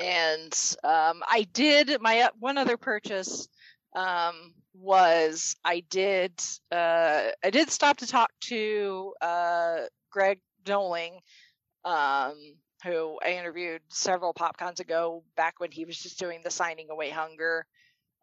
And 0.00 0.52
um, 0.84 1.22
I 1.26 1.46
did 1.52 1.96
my 2.00 2.20
uh, 2.20 2.28
one 2.38 2.58
other 2.58 2.76
purchase 2.76 3.48
um, 3.94 4.54
was 4.74 5.54
I 5.64 5.84
did 5.90 6.32
uh, 6.70 7.28
I 7.44 7.50
did 7.50 7.70
stop 7.70 7.98
to 7.98 8.06
talk 8.06 8.30
to 8.44 9.14
uh, 9.20 9.76
Greg 10.10 10.40
Doling, 10.64 11.20
um, 11.84 12.34
who 12.84 13.18
I 13.24 13.32
interviewed 13.32 13.82
several 13.88 14.32
PopCons 14.34 14.80
ago, 14.80 15.24
back 15.36 15.54
when 15.58 15.70
he 15.70 15.84
was 15.84 15.98
just 15.98 16.18
doing 16.18 16.40
the 16.42 16.50
Signing 16.50 16.88
Away 16.90 17.10
Hunger 17.10 17.66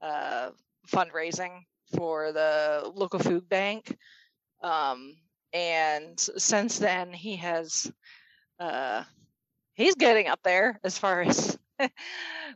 uh, 0.01 0.50
fundraising 0.88 1.61
for 1.95 2.32
the 2.32 2.92
local 2.95 3.19
food 3.19 3.48
bank. 3.48 3.95
Um, 4.64 5.16
and 5.53 6.19
since 6.19 6.79
then 6.79 7.13
he 7.13 7.37
has 7.37 7.91
uh, 8.59 9.03
he's 9.73 9.95
getting 9.95 10.27
up 10.27 10.39
there 10.43 10.79
as 10.83 10.97
far 10.97 11.21
as 11.23 11.57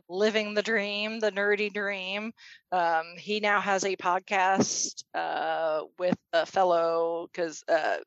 living 0.08 0.54
the 0.54 0.62
dream 0.62 1.20
the 1.20 1.32
nerdy 1.32 1.72
dream. 1.72 2.32
Um, 2.72 3.04
he 3.18 3.40
now 3.40 3.60
has 3.60 3.84
a 3.84 3.96
podcast 3.96 5.04
uh, 5.14 5.82
with 5.98 6.16
a 6.32 6.46
fellow 6.46 7.28
because 7.32 7.62
uh, 7.68 7.98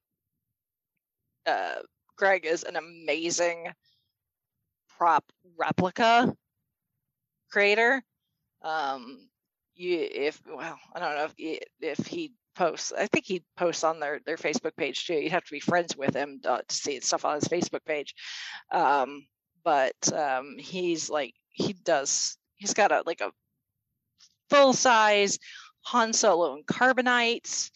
uh, 1.45 1.75
greg 2.17 2.45
is 2.45 2.64
an 2.64 2.75
amazing 2.75 3.67
prop 4.98 5.32
replica 5.57 6.35
creator. 7.51 8.03
Um, 8.61 9.30
you 9.75 9.99
if 10.11 10.41
well 10.48 10.77
i 10.95 10.99
don't 10.99 11.16
know 11.16 11.30
if, 11.38 11.59
if 11.82 12.07
he 12.07 12.33
posts. 12.58 12.92
I 12.98 13.08
think 13.08 13.26
he 13.26 13.44
posts 13.56 13.84
on 13.84 14.00
their 14.00 14.19
their 14.26 14.38
Facebook 14.38 14.76
page 14.76 15.06
too. 15.06 15.16
You'd 15.16 15.32
have 15.32 15.45
to 15.45 15.52
be 15.52 15.60
friends 15.60 15.95
with 15.95 16.16
him 16.16 16.40
to, 16.44 16.61
to 16.68 16.76
see 16.76 17.00
stuff 17.00 17.26
on 17.26 17.36
his 17.36 17.48
Facebook 17.48 17.86
page. 17.86 18.14
Um, 18.72 19.27
but 19.64 20.14
um, 20.14 20.56
he's 20.58 21.10
like 21.10 21.34
he 21.52 21.74
does. 21.74 22.38
He's 22.56 22.74
got 22.74 22.92
a 22.92 23.03
like 23.06 23.22
a 23.22 23.32
full 24.50 24.74
size 24.74 25.38
Han 25.82 26.14
Solo 26.14 26.53
and 26.53 26.66
carbonites 26.66 27.69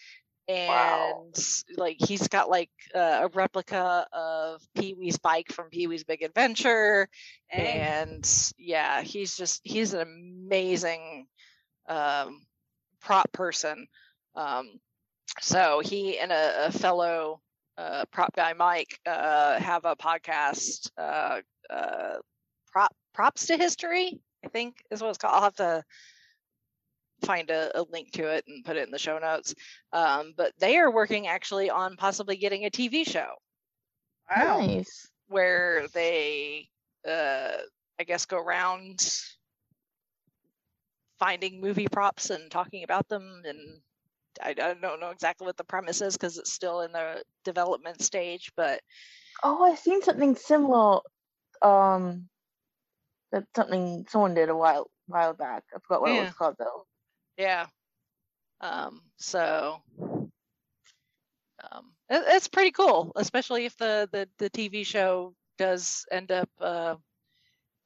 and 0.47 0.67
wow. 0.67 1.25
like 1.77 1.97
he's 1.99 2.27
got 2.27 2.49
like 2.49 2.69
uh, 2.93 3.21
a 3.23 3.27
replica 3.33 4.05
of 4.11 4.61
Pee 4.75 4.95
Wee's 4.97 5.17
bike 5.17 5.51
from 5.51 5.69
Pee 5.69 5.87
Wee's 5.87 6.03
Big 6.03 6.23
Adventure, 6.23 7.07
and 7.49 8.27
yeah, 8.57 9.01
he's 9.01 9.37
just 9.37 9.61
he's 9.63 9.93
an 9.93 10.01
amazing 10.01 11.27
um, 11.87 12.41
prop 12.99 13.31
person. 13.31 13.87
Um, 14.35 14.79
so 15.39 15.81
he 15.83 16.19
and 16.19 16.31
a, 16.31 16.67
a 16.67 16.71
fellow 16.71 17.41
uh, 17.77 18.05
prop 18.11 18.35
guy, 18.35 18.53
Mike, 18.53 18.99
uh, 19.05 19.59
have 19.59 19.85
a 19.85 19.95
podcast, 19.95 20.89
uh, 20.97 21.39
uh, 21.69 22.15
prop 22.71 22.95
props 23.13 23.47
to 23.47 23.57
history. 23.57 24.19
I 24.43 24.49
think 24.49 24.75
is 24.89 25.01
what 25.01 25.09
it's 25.09 25.17
called. 25.17 25.35
I'll 25.35 25.43
have 25.43 25.55
to 25.57 25.83
find 27.23 27.49
a, 27.49 27.79
a, 27.79 27.83
link 27.91 28.11
to 28.13 28.27
it 28.27 28.43
and 28.47 28.65
put 28.65 28.77
it 28.77 28.85
in 28.85 28.91
the 28.91 28.97
show 28.97 29.19
notes. 29.19 29.53
Um, 29.93 30.33
but 30.35 30.53
they 30.59 30.77
are 30.77 30.91
working 30.91 31.27
actually 31.27 31.69
on 31.69 31.95
possibly 31.95 32.35
getting 32.35 32.65
a 32.65 32.71
TV 32.71 33.07
show. 33.07 33.33
Wow. 34.29 34.59
Nice. 34.59 35.07
Where 35.27 35.87
they, 35.93 36.67
uh, 37.07 37.57
I 37.99 38.03
guess, 38.05 38.25
go 38.25 38.37
around 38.37 39.07
finding 41.19 41.61
movie 41.61 41.87
props 41.87 42.31
and 42.31 42.49
talking 42.49 42.83
about 42.83 43.07
them 43.07 43.43
and 43.45 43.59
I, 44.41 44.49
I 44.49 44.73
don't 44.73 44.99
know 44.99 45.09
exactly 45.09 45.45
what 45.45 45.57
the 45.57 45.63
premise 45.63 46.01
is 46.01 46.15
because 46.15 46.37
it's 46.37 46.51
still 46.51 46.81
in 46.81 46.91
the 46.91 47.23
development 47.43 48.01
stage 48.01 48.51
but 48.55 48.81
oh 49.43 49.63
i've 49.63 49.79
seen 49.79 50.01
something 50.01 50.35
similar 50.35 50.99
um 51.61 52.27
that 53.31 53.45
something 53.55 54.05
someone 54.09 54.33
did 54.33 54.49
a 54.49 54.55
while 54.55 54.89
while 55.07 55.33
back 55.33 55.63
i 55.75 55.79
forgot 55.79 56.01
what 56.01 56.11
yeah. 56.11 56.21
it 56.21 56.25
was 56.25 56.33
called 56.33 56.55
though 56.57 56.85
yeah 57.37 57.65
um 58.61 59.01
so 59.17 59.77
um 61.71 61.91
it, 62.09 62.23
it's 62.27 62.47
pretty 62.47 62.71
cool 62.71 63.11
especially 63.15 63.65
if 63.65 63.75
the 63.77 64.07
the, 64.11 64.27
the 64.37 64.49
tv 64.49 64.85
show 64.85 65.33
does 65.57 66.05
end 66.11 66.31
up 66.31 66.49
uh 66.59 66.95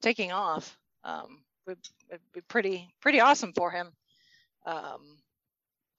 taking 0.02 0.32
off 0.32 0.78
um 1.04 1.40
would, 1.68 1.78
would 2.12 2.20
be 2.34 2.42
pretty 2.42 2.90
pretty 3.02 3.20
awesome 3.20 3.54
for 3.54 3.72
him. 3.72 3.92
Um, 4.66 5.18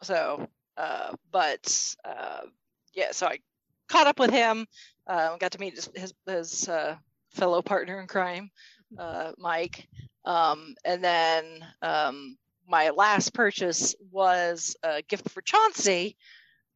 so, 0.02 0.48
uh, 0.76 1.12
but 1.30 1.94
uh, 2.04 2.42
yeah, 2.94 3.12
so 3.12 3.26
I 3.26 3.38
caught 3.88 4.06
up 4.06 4.18
with 4.18 4.30
him. 4.30 4.66
Uh, 5.06 5.36
got 5.36 5.52
to 5.52 5.60
meet 5.60 5.74
his 5.74 5.88
his, 5.94 6.14
his 6.26 6.68
uh, 6.68 6.96
fellow 7.30 7.62
partner 7.62 8.00
in 8.00 8.06
crime, 8.06 8.50
uh, 8.98 9.32
Mike. 9.38 9.88
Um, 10.24 10.74
and 10.84 11.04
then 11.04 11.44
um, 11.82 12.36
my 12.66 12.90
last 12.90 13.32
purchase 13.32 13.94
was 14.10 14.76
a 14.82 15.02
gift 15.02 15.30
for 15.30 15.40
Chauncey, 15.40 16.16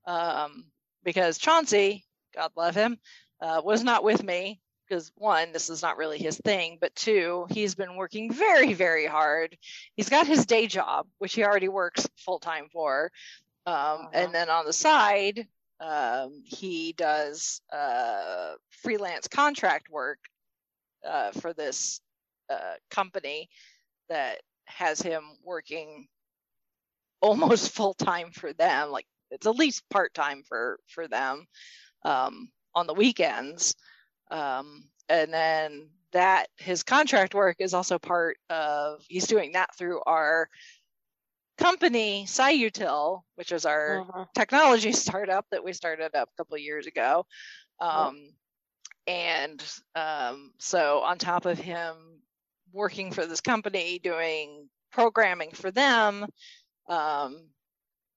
um, 0.07 0.67
because 1.03 1.39
Chauncey, 1.39 2.05
God 2.35 2.53
love 2.57 2.77
him, 2.77 2.99
uh, 3.41 3.61
was 3.65 3.83
not 3.83 4.05
with 4.05 4.23
me 4.23 4.61
because 4.91 5.13
one, 5.17 5.53
this 5.53 5.71
is 5.71 5.83
not 5.83 5.97
really 5.97 6.19
his 6.19 6.37
thing, 6.39 6.77
but 6.81 6.95
two, 6.97 7.47
he's 7.51 7.77
been 7.77 7.95
working 7.95 8.33
very, 8.33 8.75
very 8.75 9.07
hard. 9.07 9.57
He's 9.95 10.09
got 10.09 10.27
his 10.27 10.47
day 10.47 10.67
job, 10.67 11.07
which 11.19 11.35
he 11.35 11.45
already 11.45 11.69
works 11.69 12.09
full 12.17 12.41
time 12.41 12.67
for. 12.73 13.13
Um, 13.67 13.75
uh-huh. 13.75 14.09
And 14.13 14.35
then 14.35 14.51
on 14.51 14.67
the 14.67 14.73
side, 14.73 15.47
um, 15.79 16.43
he 16.45 16.93
does 16.93 17.63
uh, 17.73 18.55
freelance 18.83 19.29
contract 19.29 19.89
work 19.91 20.19
uh, 21.07 21.31
for 21.33 21.53
this 21.53 22.01
uh, 22.51 22.75
company 22.91 23.49
that 24.09 24.41
has 24.67 25.01
him 25.01 25.23
working 25.45 26.09
almost 27.21 27.71
full 27.75 27.95
time 27.95 28.33
for 28.33 28.53
them. 28.53 28.91
Like 28.91 29.07
it's 29.31 29.47
at 29.47 29.55
least 29.55 29.89
part 29.89 30.13
time 30.15 30.43
for 30.49 30.81
for 30.89 31.07
them 31.07 31.47
um, 32.05 32.51
on 32.75 32.89
the 32.89 32.95
weekends. 32.95 33.77
Um, 34.31 34.85
and 35.09 35.33
then 35.33 35.89
that 36.13 36.49
his 36.57 36.83
contract 36.83 37.35
work 37.35 37.57
is 37.59 37.75
also 37.75 37.99
part 37.99 38.39
of 38.49 39.05
he's 39.09 39.27
doing 39.27 39.53
that 39.53 39.75
through 39.77 40.01
our 40.07 40.49
company 41.59 42.25
Cyutil, 42.27 43.23
which 43.37 43.53
is 43.53 43.67
our 43.67 44.01
uh-huh. 44.01 44.25
technology 44.35 44.93
startup 45.05 45.47
that 45.51 45.65
we 45.65 45.73
started 45.73 46.15
up 46.15 46.29
a 46.33 46.37
couple 46.37 46.55
of 46.55 46.63
years 46.63 46.87
ago. 46.87 47.27
Um, 47.81 48.33
And 49.07 49.63
um, 49.95 50.53
so 50.59 51.01
on 51.01 51.19
top 51.19 51.47
of 51.47 51.59
him 51.59 51.95
working 52.73 53.13
for 53.13 53.27
this 53.27 53.41
company 53.41 53.99
doing 53.99 54.69
programming 54.93 55.51
for 55.53 55.71
them, 55.71 56.27
um, 56.89 57.49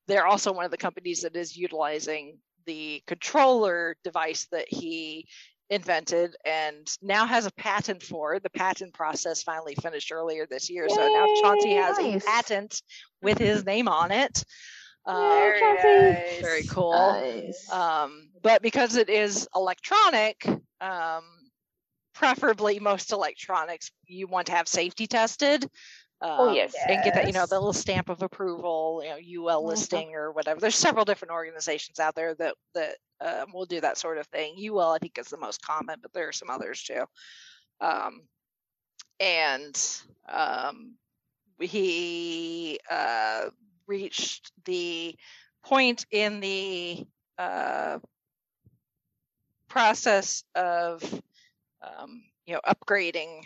they're 0.07 0.27
also 0.27 0.51
one 0.51 0.65
of 0.65 0.71
the 0.71 0.77
companies 0.77 1.21
that 1.21 1.35
is 1.35 1.57
utilizing 1.57 2.37
the 2.65 3.01
controller 3.07 3.95
device 4.03 4.47
that 4.51 4.67
he 4.69 5.27
invented 5.73 6.35
and 6.45 6.87
now 7.01 7.25
has 7.25 7.45
a 7.45 7.51
patent 7.51 8.03
for. 8.03 8.39
The 8.39 8.49
patent 8.49 8.93
process 8.93 9.43
finally 9.43 9.75
finished 9.75 10.11
earlier 10.11 10.45
this 10.49 10.69
year. 10.69 10.87
Yay, 10.87 10.95
so 10.95 11.07
now 11.07 11.27
Chauncey 11.41 11.73
has 11.73 11.97
nice. 11.97 12.23
a 12.23 12.25
patent 12.25 12.81
with 13.21 13.37
his 13.37 13.65
name 13.65 13.87
on 13.87 14.11
it. 14.11 14.43
Um, 15.05 15.29
very, 15.29 16.13
nice. 16.13 16.41
very 16.41 16.63
cool. 16.63 16.93
Nice. 16.93 17.71
Um, 17.71 18.29
but 18.41 18.61
because 18.61 18.95
it 18.95 19.09
is 19.09 19.47
electronic, 19.55 20.45
um, 20.79 21.23
preferably 22.13 22.79
most 22.79 23.11
electronics, 23.11 23.91
you 24.05 24.27
want 24.27 24.47
to 24.47 24.53
have 24.53 24.67
safety 24.67 25.07
tested. 25.07 25.69
Oh, 26.23 26.31
um, 26.31 26.49
oh 26.49 26.53
yes, 26.53 26.73
and 26.87 27.03
get 27.03 27.13
that 27.15 27.27
you 27.27 27.33
know 27.33 27.45
the 27.45 27.55
little 27.55 27.73
stamp 27.73 28.07
of 28.07 28.21
approval, 28.21 29.01
you 29.03 29.09
know, 29.09 29.49
UL 29.51 29.59
mm-hmm. 29.59 29.67
listing 29.67 30.15
or 30.15 30.31
whatever. 30.31 30.59
There's 30.59 30.75
several 30.75 31.03
different 31.03 31.33
organizations 31.33 31.99
out 31.99 32.15
there 32.15 32.33
that 32.35 32.55
that 32.73 32.95
um, 33.19 33.51
will 33.53 33.65
do 33.65 33.81
that 33.81 33.97
sort 33.97 34.17
of 34.17 34.25
thing. 34.27 34.55
UL 34.57 34.91
I 34.91 34.99
think 34.99 35.17
is 35.17 35.27
the 35.27 35.37
most 35.37 35.61
common, 35.61 35.97
but 36.01 36.13
there 36.13 36.29
are 36.29 36.33
some 36.33 36.49
others 36.49 36.81
too. 36.81 37.03
Um, 37.81 38.21
and 39.19 39.77
um, 40.29 40.93
he 41.59 42.79
uh, 42.89 43.49
reached 43.85 44.51
the 44.63 45.15
point 45.65 46.05
in 46.09 46.39
the 46.39 47.05
uh, 47.37 47.99
process 49.67 50.43
of 50.55 51.03
um, 51.81 52.23
you 52.45 52.53
know 52.53 52.61
upgrading 52.65 53.41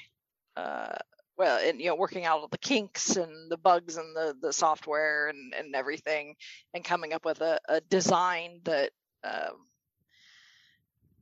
uh, 0.55 0.95
well 1.37 1.59
and 1.63 1.79
you 1.79 1.87
know 1.87 1.95
working 1.95 2.25
out 2.25 2.39
all 2.39 2.47
the 2.47 2.57
kinks 2.57 3.15
and 3.15 3.51
the 3.51 3.57
bugs 3.57 3.97
and 3.97 4.15
the 4.15 4.35
the 4.41 4.53
software 4.53 5.27
and 5.27 5.53
and 5.53 5.75
everything 5.75 6.35
and 6.73 6.83
coming 6.83 7.13
up 7.13 7.25
with 7.25 7.41
a, 7.41 7.59
a 7.69 7.81
design 7.81 8.59
that 8.63 8.91
um, 9.23 9.67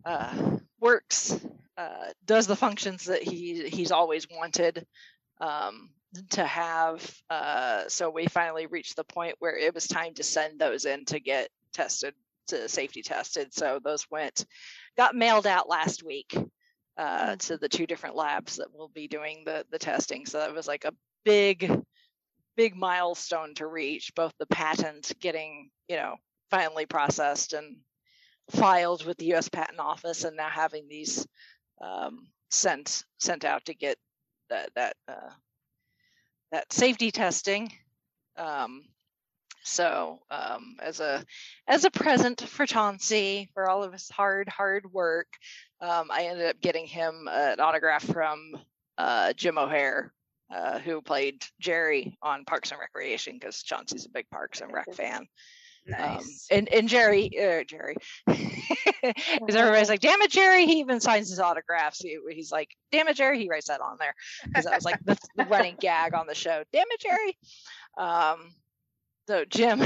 uh, 0.05 0.57
works 0.79 1.39
uh, 1.77 2.11
does 2.25 2.47
the 2.47 2.55
functions 2.55 3.05
that 3.05 3.23
he 3.23 3.67
he's 3.69 3.91
always 3.91 4.27
wanted 4.29 4.85
um, 5.41 5.89
to 6.29 6.45
have 6.45 7.13
uh, 7.29 7.83
so 7.87 8.09
we 8.09 8.27
finally 8.27 8.67
reached 8.67 8.95
the 8.95 9.03
point 9.03 9.35
where 9.39 9.57
it 9.57 9.73
was 9.73 9.87
time 9.87 10.13
to 10.13 10.23
send 10.23 10.59
those 10.59 10.85
in 10.85 11.03
to 11.05 11.19
get 11.19 11.49
tested 11.73 12.13
to 12.47 12.69
safety 12.69 13.01
tested. 13.01 13.53
So 13.53 13.79
those 13.83 14.09
went 14.09 14.45
got 14.97 15.15
mailed 15.15 15.47
out 15.47 15.69
last 15.69 16.03
week 16.03 16.37
uh, 16.97 17.35
to 17.35 17.57
the 17.57 17.69
two 17.69 17.85
different 17.85 18.15
labs 18.15 18.57
that 18.57 18.73
will 18.73 18.89
be 18.89 19.07
doing 19.07 19.43
the 19.45 19.65
the 19.71 19.79
testing. 19.79 20.25
So 20.25 20.39
that 20.39 20.53
was 20.53 20.67
like 20.67 20.85
a 20.85 20.93
big, 21.23 21.71
big 22.55 22.75
milestone 22.75 23.53
to 23.55 23.67
reach. 23.67 24.13
Both 24.15 24.33
the 24.39 24.45
patent 24.47 25.11
getting 25.19 25.69
you 25.87 25.97
know 25.97 26.15
finally 26.51 26.85
processed 26.85 27.53
and 27.53 27.77
filed 28.51 29.05
with 29.05 29.17
the 29.17 29.25
U.S. 29.27 29.49
Patent 29.49 29.79
Office, 29.79 30.23
and 30.23 30.37
now 30.37 30.49
having 30.49 30.87
these 30.87 31.25
um, 31.81 32.27
sent 32.49 33.03
sent 33.19 33.45
out 33.45 33.65
to 33.65 33.73
get 33.73 33.97
that 34.49 34.69
that 34.75 34.95
uh, 35.07 35.31
that 36.51 36.71
safety 36.71 37.11
testing. 37.11 37.71
Um, 38.37 38.83
so 39.65 40.19
um, 40.29 40.77
as 40.81 40.99
a 40.99 41.25
as 41.67 41.85
a 41.85 41.91
present 41.91 42.41
for 42.41 42.65
Chauncey 42.65 43.49
for 43.53 43.67
all 43.67 43.83
of 43.83 43.93
his 43.93 44.09
hard 44.09 44.47
hard 44.47 44.91
work, 44.91 45.27
um, 45.81 46.09
I 46.11 46.25
ended 46.27 46.47
up 46.47 46.61
getting 46.61 46.85
him 46.85 47.27
an 47.29 47.59
autograph 47.59 48.03
from 48.03 48.57
uh, 48.97 49.33
Jim 49.33 49.57
O'Heir, 49.57 50.13
uh, 50.53 50.79
who 50.79 51.01
played 51.01 51.43
Jerry 51.59 52.15
on 52.21 52.45
Parks 52.45 52.71
and 52.71 52.79
Recreation 52.79 53.33
because 53.39 53.63
Chauncey's 53.63 54.05
a 54.05 54.09
big 54.09 54.29
Parks 54.29 54.61
and 54.61 54.71
Rec 54.71 54.93
fan. 54.93 55.27
Um, 55.87 55.99
nice. 55.99 56.47
Um, 56.51 56.57
and 56.57 56.69
and 56.69 56.89
Jerry, 56.89 57.31
uh, 57.37 57.63
Jerry, 57.63 57.95
because 58.27 59.55
everybody's 59.55 59.89
like, 59.89 59.99
"Damn 59.99 60.21
it, 60.21 60.31
Jerry!" 60.31 60.67
He 60.67 60.79
even 60.79 60.99
signs 60.99 61.29
his 61.29 61.39
autographs. 61.39 61.99
He, 61.99 62.19
he's 62.29 62.51
like, 62.51 62.69
"Damn 62.91 63.07
it, 63.07 63.15
Jerry!" 63.15 63.39
He 63.39 63.49
writes 63.49 63.67
that 63.67 63.81
on 63.81 63.97
there 63.99 64.13
because 64.45 64.65
that 64.65 64.75
was 64.75 64.85
like 64.85 65.03
the, 65.05 65.17
the, 65.35 65.45
running 65.45 65.75
gag 65.79 66.13
on 66.13 66.27
the 66.27 66.35
show. 66.35 66.63
Damn 66.71 66.85
it, 66.91 67.01
Jerry! 67.01 67.37
Um, 67.97 68.51
so 69.27 69.45
Jim, 69.45 69.81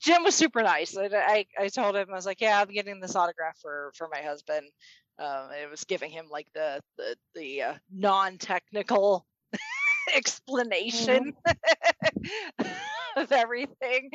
Jim 0.00 0.24
was 0.24 0.34
super 0.34 0.62
nice. 0.62 0.96
I, 0.96 1.06
I, 1.12 1.46
I 1.58 1.68
told 1.68 1.96
him 1.96 2.08
I 2.10 2.14
was 2.14 2.26
like, 2.26 2.40
yeah, 2.40 2.60
I'm 2.60 2.72
getting 2.72 3.00
this 3.00 3.16
autograph 3.16 3.58
for 3.60 3.92
for 3.94 4.08
my 4.12 4.20
husband. 4.20 4.66
Um, 5.18 5.50
it 5.52 5.70
was 5.70 5.84
giving 5.84 6.10
him 6.10 6.26
like 6.30 6.48
the 6.54 6.80
the 6.96 7.16
the 7.34 7.62
uh, 7.62 7.74
non 7.92 8.38
technical 8.38 9.26
explanation 10.14 11.34
mm-hmm. 11.46 12.66
of 13.16 13.30
everything. 13.30 14.10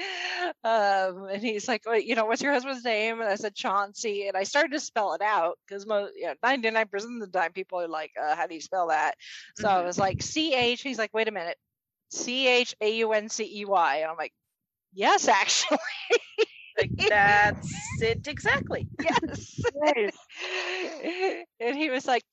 Um, 0.64 1.28
and 1.32 1.42
he's 1.42 1.68
like, 1.68 1.84
well, 1.86 2.00
you 2.00 2.16
know, 2.16 2.26
what's 2.26 2.42
your 2.42 2.54
husband's 2.54 2.84
name? 2.84 3.22
And 3.22 3.30
I 3.30 3.36
said 3.36 3.56
Chauncey, 3.56 4.28
and 4.28 4.36
I 4.36 4.44
started 4.44 4.72
to 4.72 4.80
spell 4.80 5.14
it 5.14 5.22
out 5.22 5.58
because 5.68 5.86
most, 5.86 6.14
you 6.16 6.26
know, 6.26 6.34
99% 6.44 6.94
of 6.94 7.32
the 7.32 7.40
time 7.40 7.54
people 7.54 7.80
are 7.80 7.88
like, 7.88 8.12
uh, 8.22 8.36
how 8.36 8.48
do 8.48 8.56
you 8.56 8.62
spell 8.62 8.88
that? 8.88 9.16
So 9.58 9.68
mm-hmm. 9.68 9.78
I 9.78 9.82
was 9.84 9.98
like, 9.98 10.22
C 10.22 10.54
H. 10.54 10.82
He's 10.82 10.98
like, 10.98 11.14
wait 11.14 11.28
a 11.28 11.32
minute, 11.32 11.58
C 12.12 12.48
H 12.48 12.76
A 12.82 12.96
U 12.98 13.14
N 13.14 13.30
C 13.30 13.62
E 13.62 13.66
Y. 13.66 13.98
And 13.98 14.10
I'm 14.10 14.18
like, 14.18 14.34
Yes, 14.96 15.28
actually. 15.28 15.78
like 16.80 16.92
that's 17.10 18.02
it 18.02 18.28
exactly. 18.28 18.88
Yes. 19.04 19.62
and 21.60 21.78
he 21.78 21.90
was 21.90 22.06
like, 22.08 22.24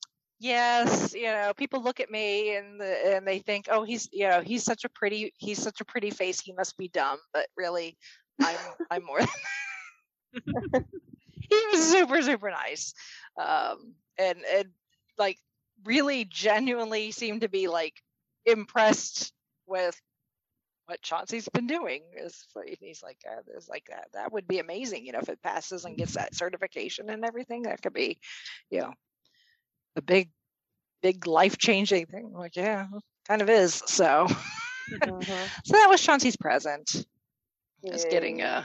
yes, 0.40 1.14
you 1.14 1.24
know, 1.24 1.52
people 1.56 1.82
look 1.82 2.00
at 2.00 2.10
me 2.10 2.56
and 2.56 2.80
the, 2.80 3.16
and 3.16 3.26
they 3.26 3.40
think, 3.40 3.66
oh, 3.70 3.84
he's 3.84 4.08
you 4.12 4.28
know 4.28 4.40
he's 4.40 4.64
such 4.64 4.84
a 4.84 4.88
pretty 4.90 5.32
he's 5.38 5.62
such 5.62 5.80
a 5.80 5.84
pretty 5.84 6.10
face. 6.10 6.40
He 6.40 6.52
must 6.52 6.76
be 6.78 6.88
dumb, 6.88 7.18
but 7.32 7.48
really, 7.56 7.96
I'm 8.40 8.58
I'm 8.90 9.04
more. 9.04 9.20
he 11.40 11.66
was 11.72 11.90
super 11.90 12.22
super 12.22 12.50
nice, 12.50 12.94
um, 13.36 13.94
and 14.18 14.38
and 14.44 14.68
like 15.18 15.38
really 15.84 16.24
genuinely 16.24 17.10
seemed 17.12 17.42
to 17.42 17.48
be 17.48 17.68
like 17.68 17.94
impressed 18.46 19.32
with 19.66 20.00
what 20.86 21.02
Chauncey's 21.02 21.48
been 21.48 21.66
doing. 21.66 22.02
Is 22.16 22.46
he's 22.80 23.02
like, 23.02 23.18
uh, 23.28 23.40
is 23.56 23.68
like 23.68 23.86
that. 23.88 24.08
That 24.14 24.32
would 24.32 24.46
be 24.46 24.58
amazing, 24.58 25.06
you 25.06 25.12
know, 25.12 25.20
if 25.20 25.28
it 25.28 25.42
passes 25.42 25.84
and 25.84 25.96
gets 25.96 26.14
that 26.14 26.34
certification 26.34 27.10
and 27.10 27.24
everything. 27.24 27.62
That 27.62 27.82
could 27.82 27.94
be, 27.94 28.18
you 28.70 28.80
know, 28.80 28.92
a 29.96 30.02
big, 30.02 30.30
big 31.02 31.26
life 31.26 31.58
changing 31.58 32.06
thing. 32.06 32.32
I'm 32.34 32.40
like, 32.40 32.56
yeah, 32.56 32.86
kind 33.28 33.42
of 33.42 33.50
is. 33.50 33.82
So, 33.86 34.26
mm-hmm. 34.90 35.22
so 35.64 35.72
that 35.72 35.88
was 35.88 36.00
Chauncey's 36.00 36.36
present. 36.36 37.04
Just 37.86 38.10
getting 38.10 38.42
uh, 38.42 38.64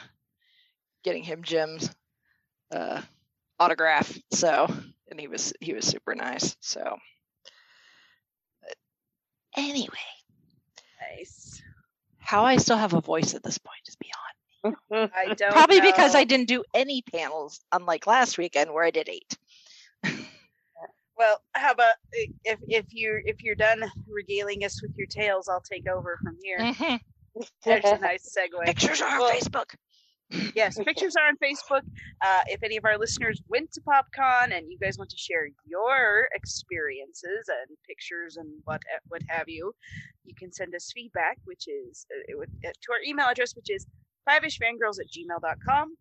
getting 1.04 1.24
him 1.24 1.42
Jim's 1.44 1.90
uh 2.72 3.02
autograph. 3.60 4.16
So, 4.32 4.68
and 5.10 5.20
he 5.20 5.28
was 5.28 5.54
he 5.60 5.74
was 5.74 5.86
super 5.86 6.14
nice. 6.14 6.56
So, 6.60 6.98
but 8.62 8.76
anyway, 9.56 9.88
nice 11.18 11.64
how 12.28 12.44
I 12.44 12.58
still 12.58 12.76
have 12.76 12.94
a 12.94 13.00
voice 13.00 13.34
at 13.36 13.42
this 13.42 13.58
point 13.58 13.80
is 13.88 13.96
beyond 13.96 14.76
me. 14.92 15.10
I 15.16 15.34
don't 15.34 15.54
probably 15.54 15.80
know. 15.80 15.92
because 15.92 16.14
I 16.14 16.26
didn't 16.26 16.50
do 16.50 16.62
any 16.74 17.02
panels, 17.02 17.62
unlike 17.72 18.06
last 18.06 18.38
weekend 18.38 18.74
where 18.74 18.84
I 18.84 18.92
did 18.92 19.08
eight. 19.08 19.38
well, 21.18 21.42
how 21.54 21.72
about 21.72 21.94
if 22.44 22.60
if 22.68 22.86
you 22.90 23.22
if 23.26 23.42
you're 23.42 23.56
done 23.56 23.82
regaling 24.10 24.66
us 24.66 24.82
with 24.82 24.92
your 24.98 25.08
tales, 25.08 25.48
I'll 25.48 25.62
take 25.62 25.88
over 25.88 26.20
from 26.22 26.36
here. 26.44 26.60
Mm-hmm. 26.60 26.96
There's 27.64 27.86
a 27.86 27.98
nice 28.00 28.38
segue. 28.38 28.66
Pictures 28.66 29.00
are 29.02 29.20
well, 29.20 29.32
on 29.32 29.38
Facebook 29.38 29.74
yes, 30.56 30.78
pictures 30.86 31.16
are 31.16 31.28
on 31.28 31.38
Facebook. 31.38 31.82
Uh, 32.26 32.42
if 32.48 32.64
any 32.64 32.78
of 32.78 32.86
our 32.86 32.98
listeners 32.98 33.42
went 33.50 33.72
to 33.74 33.82
PopCon 33.82 34.56
and 34.56 34.70
you 34.70 34.78
guys 34.80 34.98
want 34.98 35.10
to 35.10 35.18
share 35.18 35.48
your 35.66 36.28
experiences 36.34 37.50
and 37.50 37.78
pictures 37.88 38.38
and 38.38 38.48
what 38.66 38.82
what 39.08 39.22
have 39.28 39.48
you, 39.48 39.74
you 40.26 40.34
can 40.38 40.52
send 40.52 40.76
us 40.76 40.92
feedback, 40.94 41.38
which 41.46 41.68
is 41.68 42.06
uh, 42.12 42.38
would, 42.38 42.50
uh, 42.66 42.70
to 42.70 42.92
our 42.92 43.02
email 43.06 43.28
address, 43.28 43.56
which 43.56 43.70
is 43.70 43.88
fiveishfangirls 44.28 45.00
at 45.00 45.08
gmail.com. 45.08 45.96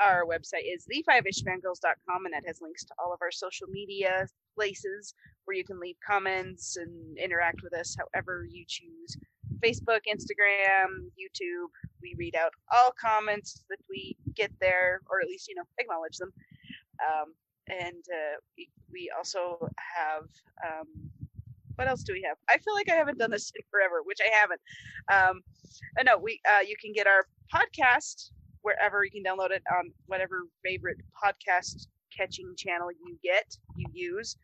Our 0.00 0.24
website 0.24 0.66
is 0.72 0.86
thefiveishfangirls.com, 0.86 2.24
and 2.24 2.34
that 2.34 2.46
has 2.46 2.60
links 2.60 2.84
to 2.84 2.94
all 2.98 3.12
of 3.12 3.20
our 3.22 3.30
social 3.30 3.66
media 3.68 4.26
places 4.54 5.14
where 5.44 5.56
you 5.56 5.64
can 5.64 5.80
leave 5.80 5.96
comments 6.06 6.76
and 6.76 7.18
interact 7.18 7.62
with 7.62 7.74
us 7.74 7.96
however 7.96 8.46
you 8.50 8.64
choose. 8.66 9.16
Facebook, 9.62 10.00
Instagram, 10.08 11.06
YouTube. 11.14 11.68
We 12.02 12.14
read 12.18 12.34
out 12.34 12.52
all 12.72 12.92
comments 13.00 13.64
that 13.70 13.78
we 13.88 14.16
get 14.34 14.50
there, 14.60 15.00
or 15.08 15.20
at 15.20 15.28
least 15.28 15.48
you 15.48 15.54
know 15.54 15.64
acknowledge 15.78 16.16
them. 16.16 16.32
Um, 17.00 17.34
and 17.68 18.04
uh, 18.12 18.36
we, 18.56 18.70
we 18.92 19.10
also 19.16 19.68
have 19.96 20.24
um, 20.66 20.86
what 21.76 21.88
else 21.88 22.02
do 22.02 22.12
we 22.12 22.22
have? 22.22 22.36
I 22.48 22.58
feel 22.58 22.74
like 22.74 22.90
I 22.90 22.94
haven't 22.94 23.18
done 23.18 23.30
this 23.30 23.52
in 23.54 23.62
forever, 23.70 24.02
which 24.04 24.18
I 24.20 24.34
haven't. 24.34 24.60
Um, 25.12 25.42
uh, 25.98 26.02
no, 26.02 26.18
we 26.18 26.40
uh, 26.48 26.60
you 26.60 26.76
can 26.80 26.92
get 26.92 27.06
our 27.06 27.26
podcast 27.54 28.30
wherever 28.62 29.04
you 29.04 29.10
can 29.10 29.22
download 29.22 29.50
it 29.50 29.62
on 29.70 29.92
whatever 30.06 30.44
favorite 30.64 30.98
podcast 31.22 31.86
catching 32.16 32.54
channel 32.56 32.90
you 32.90 33.18
get 33.22 33.56
you 33.76 33.86
use. 33.92 34.36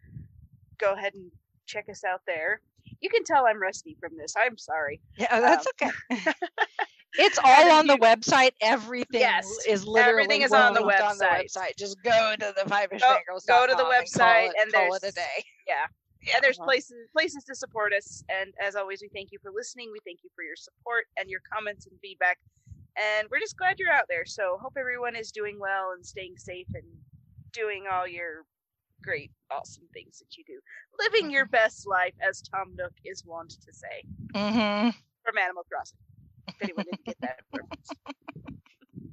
Go 0.79 0.95
ahead 0.95 1.15
and 1.15 1.31
check 1.67 1.87
us 1.91 2.05
out 2.05 2.21
there. 2.27 2.61
You 3.01 3.11
can 3.11 3.25
tell 3.25 3.47
I'm 3.47 3.61
rusty 3.61 3.97
from 4.01 4.17
this. 4.17 4.35
I'm 4.37 4.57
sorry. 4.57 5.01
Yeah, 5.19 5.41
that's 5.41 5.67
um, 5.83 5.91
okay. 6.13 6.33
it's 7.19 7.39
all 7.43 7.71
on 7.73 7.87
the 7.87 7.99
website. 7.99 8.51
Everything 8.61 9.21
yes, 9.21 9.47
is 9.67 9.87
literally 9.87 10.23
everything 10.23 10.43
is 10.43 10.53
on 10.53 10.75
the, 10.75 10.81
website. 10.81 11.11
on 11.11 11.19
the 11.19 11.25
website. 11.25 11.77
Just 11.77 12.03
go 12.03 12.35
to 12.39 12.55
the 12.57 12.69
five 12.69 12.91
go, 12.91 13.19
go 13.47 13.67
to 13.67 13.75
the 13.75 13.85
website 13.85 14.47
and, 14.47 14.51
call 14.51 14.51
it, 14.51 14.55
and 14.63 14.73
call 14.73 14.95
it 14.95 15.03
a 15.05 15.13
day. 15.13 15.45
Yeah. 15.67 15.87
Yeah, 16.23 16.41
there's 16.43 16.59
uh-huh. 16.59 16.67
places 16.67 17.09
places 17.13 17.45
to 17.45 17.55
support 17.55 17.93
us, 17.93 18.25
and 18.29 18.53
as 18.61 18.75
always, 18.75 19.01
we 19.01 19.09
thank 19.15 19.31
you 19.31 19.39
for 19.41 19.53
listening. 19.55 19.91
We 19.93 20.01
thank 20.05 20.19
you 20.25 20.31
for 20.35 20.43
your 20.43 20.57
support 20.57 21.07
and 21.17 21.31
your 21.31 21.41
comments 21.51 21.87
and 21.87 21.95
feedback, 22.03 22.39
and 22.99 23.29
we're 23.31 23.41
just 23.41 23.57
glad 23.57 23.79
you're 23.79 23.93
out 23.93 24.07
there. 24.09 24.25
So 24.27 24.59
hope 24.61 24.75
everyone 24.79 25.17
is 25.17 25.31
doing 25.31 25.59
well 25.61 25.93
and 25.95 26.05
staying 26.05 26.37
safe 26.37 26.67
and 26.75 26.85
doing 27.53 27.85
all 27.91 28.07
your 28.07 28.45
great, 29.03 29.31
awesome 29.51 29.85
things 29.93 30.19
that 30.19 30.37
you 30.37 30.45
do. 30.47 30.59
Living 30.99 31.31
your 31.31 31.45
mm-hmm. 31.45 31.53
best 31.53 31.87
life, 31.87 32.15
as 32.27 32.43
Tom 32.43 32.75
Nook 32.77 32.93
is 33.05 33.25
wont 33.25 33.51
to 33.51 33.73
say. 33.73 34.05
Mm-hmm. 34.35 34.91
From 35.25 35.39
Animal 35.39 35.65
Crossing. 35.71 35.99
If 36.49 36.57
anyone 36.63 36.85
didn't 36.91 37.05
get 37.05 37.21
that 37.21 37.41
reference. 37.53 37.91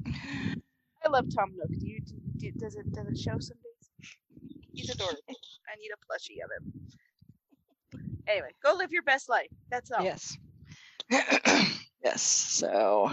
I 1.06 1.10
love 1.10 1.26
Tom 1.36 1.52
Nook. 1.56 1.70
Do 1.80 1.88
you? 1.88 2.00
Do, 2.38 2.52
does 2.52 2.76
it? 2.76 2.92
Does 2.94 3.08
it 3.08 3.18
show 3.18 3.38
some 3.40 3.58
days? 3.58 4.56
He's 4.72 4.90
adorable. 4.90 5.20
I 5.30 5.76
need 5.80 5.92
a 5.94 5.98
plushie 6.06 6.44
of 6.44 6.50
him. 6.58 6.74
Anyway, 8.28 8.50
go 8.64 8.74
live 8.74 8.92
your 8.92 9.04
best 9.04 9.30
life. 9.30 9.50
That's 9.70 9.92
all. 9.92 10.04
Yes. 10.04 10.38
yes. 12.04 12.22
So, 12.22 13.12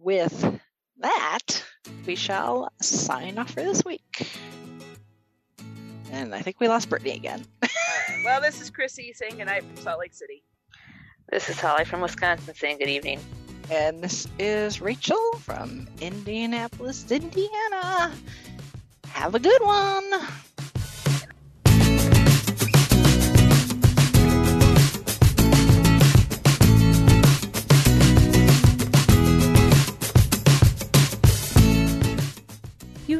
with 0.00 0.60
that, 0.98 1.64
we 2.06 2.16
shall 2.16 2.72
sign 2.80 3.38
off 3.38 3.50
for 3.50 3.62
this 3.62 3.84
week. 3.84 4.28
And 6.10 6.34
I 6.34 6.40
think 6.42 6.58
we 6.58 6.68
lost 6.68 6.88
Brittany 6.88 7.12
again. 7.12 7.44
Well, 8.22 8.40
this 8.42 8.60
is 8.60 8.68
Chrissy 8.68 9.14
saying 9.14 9.36
goodnight 9.38 9.64
from 9.64 9.76
Salt 9.76 9.98
Lake 9.98 10.12
City. 10.12 10.44
This 11.30 11.48
is 11.48 11.58
Holly 11.58 11.86
from 11.86 12.02
Wisconsin 12.02 12.54
saying 12.54 12.78
good 12.78 12.90
evening. 12.90 13.18
And 13.70 14.02
this 14.02 14.26
is 14.38 14.82
Rachel 14.82 15.32
from 15.38 15.88
Indianapolis, 16.02 17.10
Indiana. 17.10 18.12
Have 19.06 19.34
a 19.34 19.38
good 19.38 19.62
one. 19.62 20.04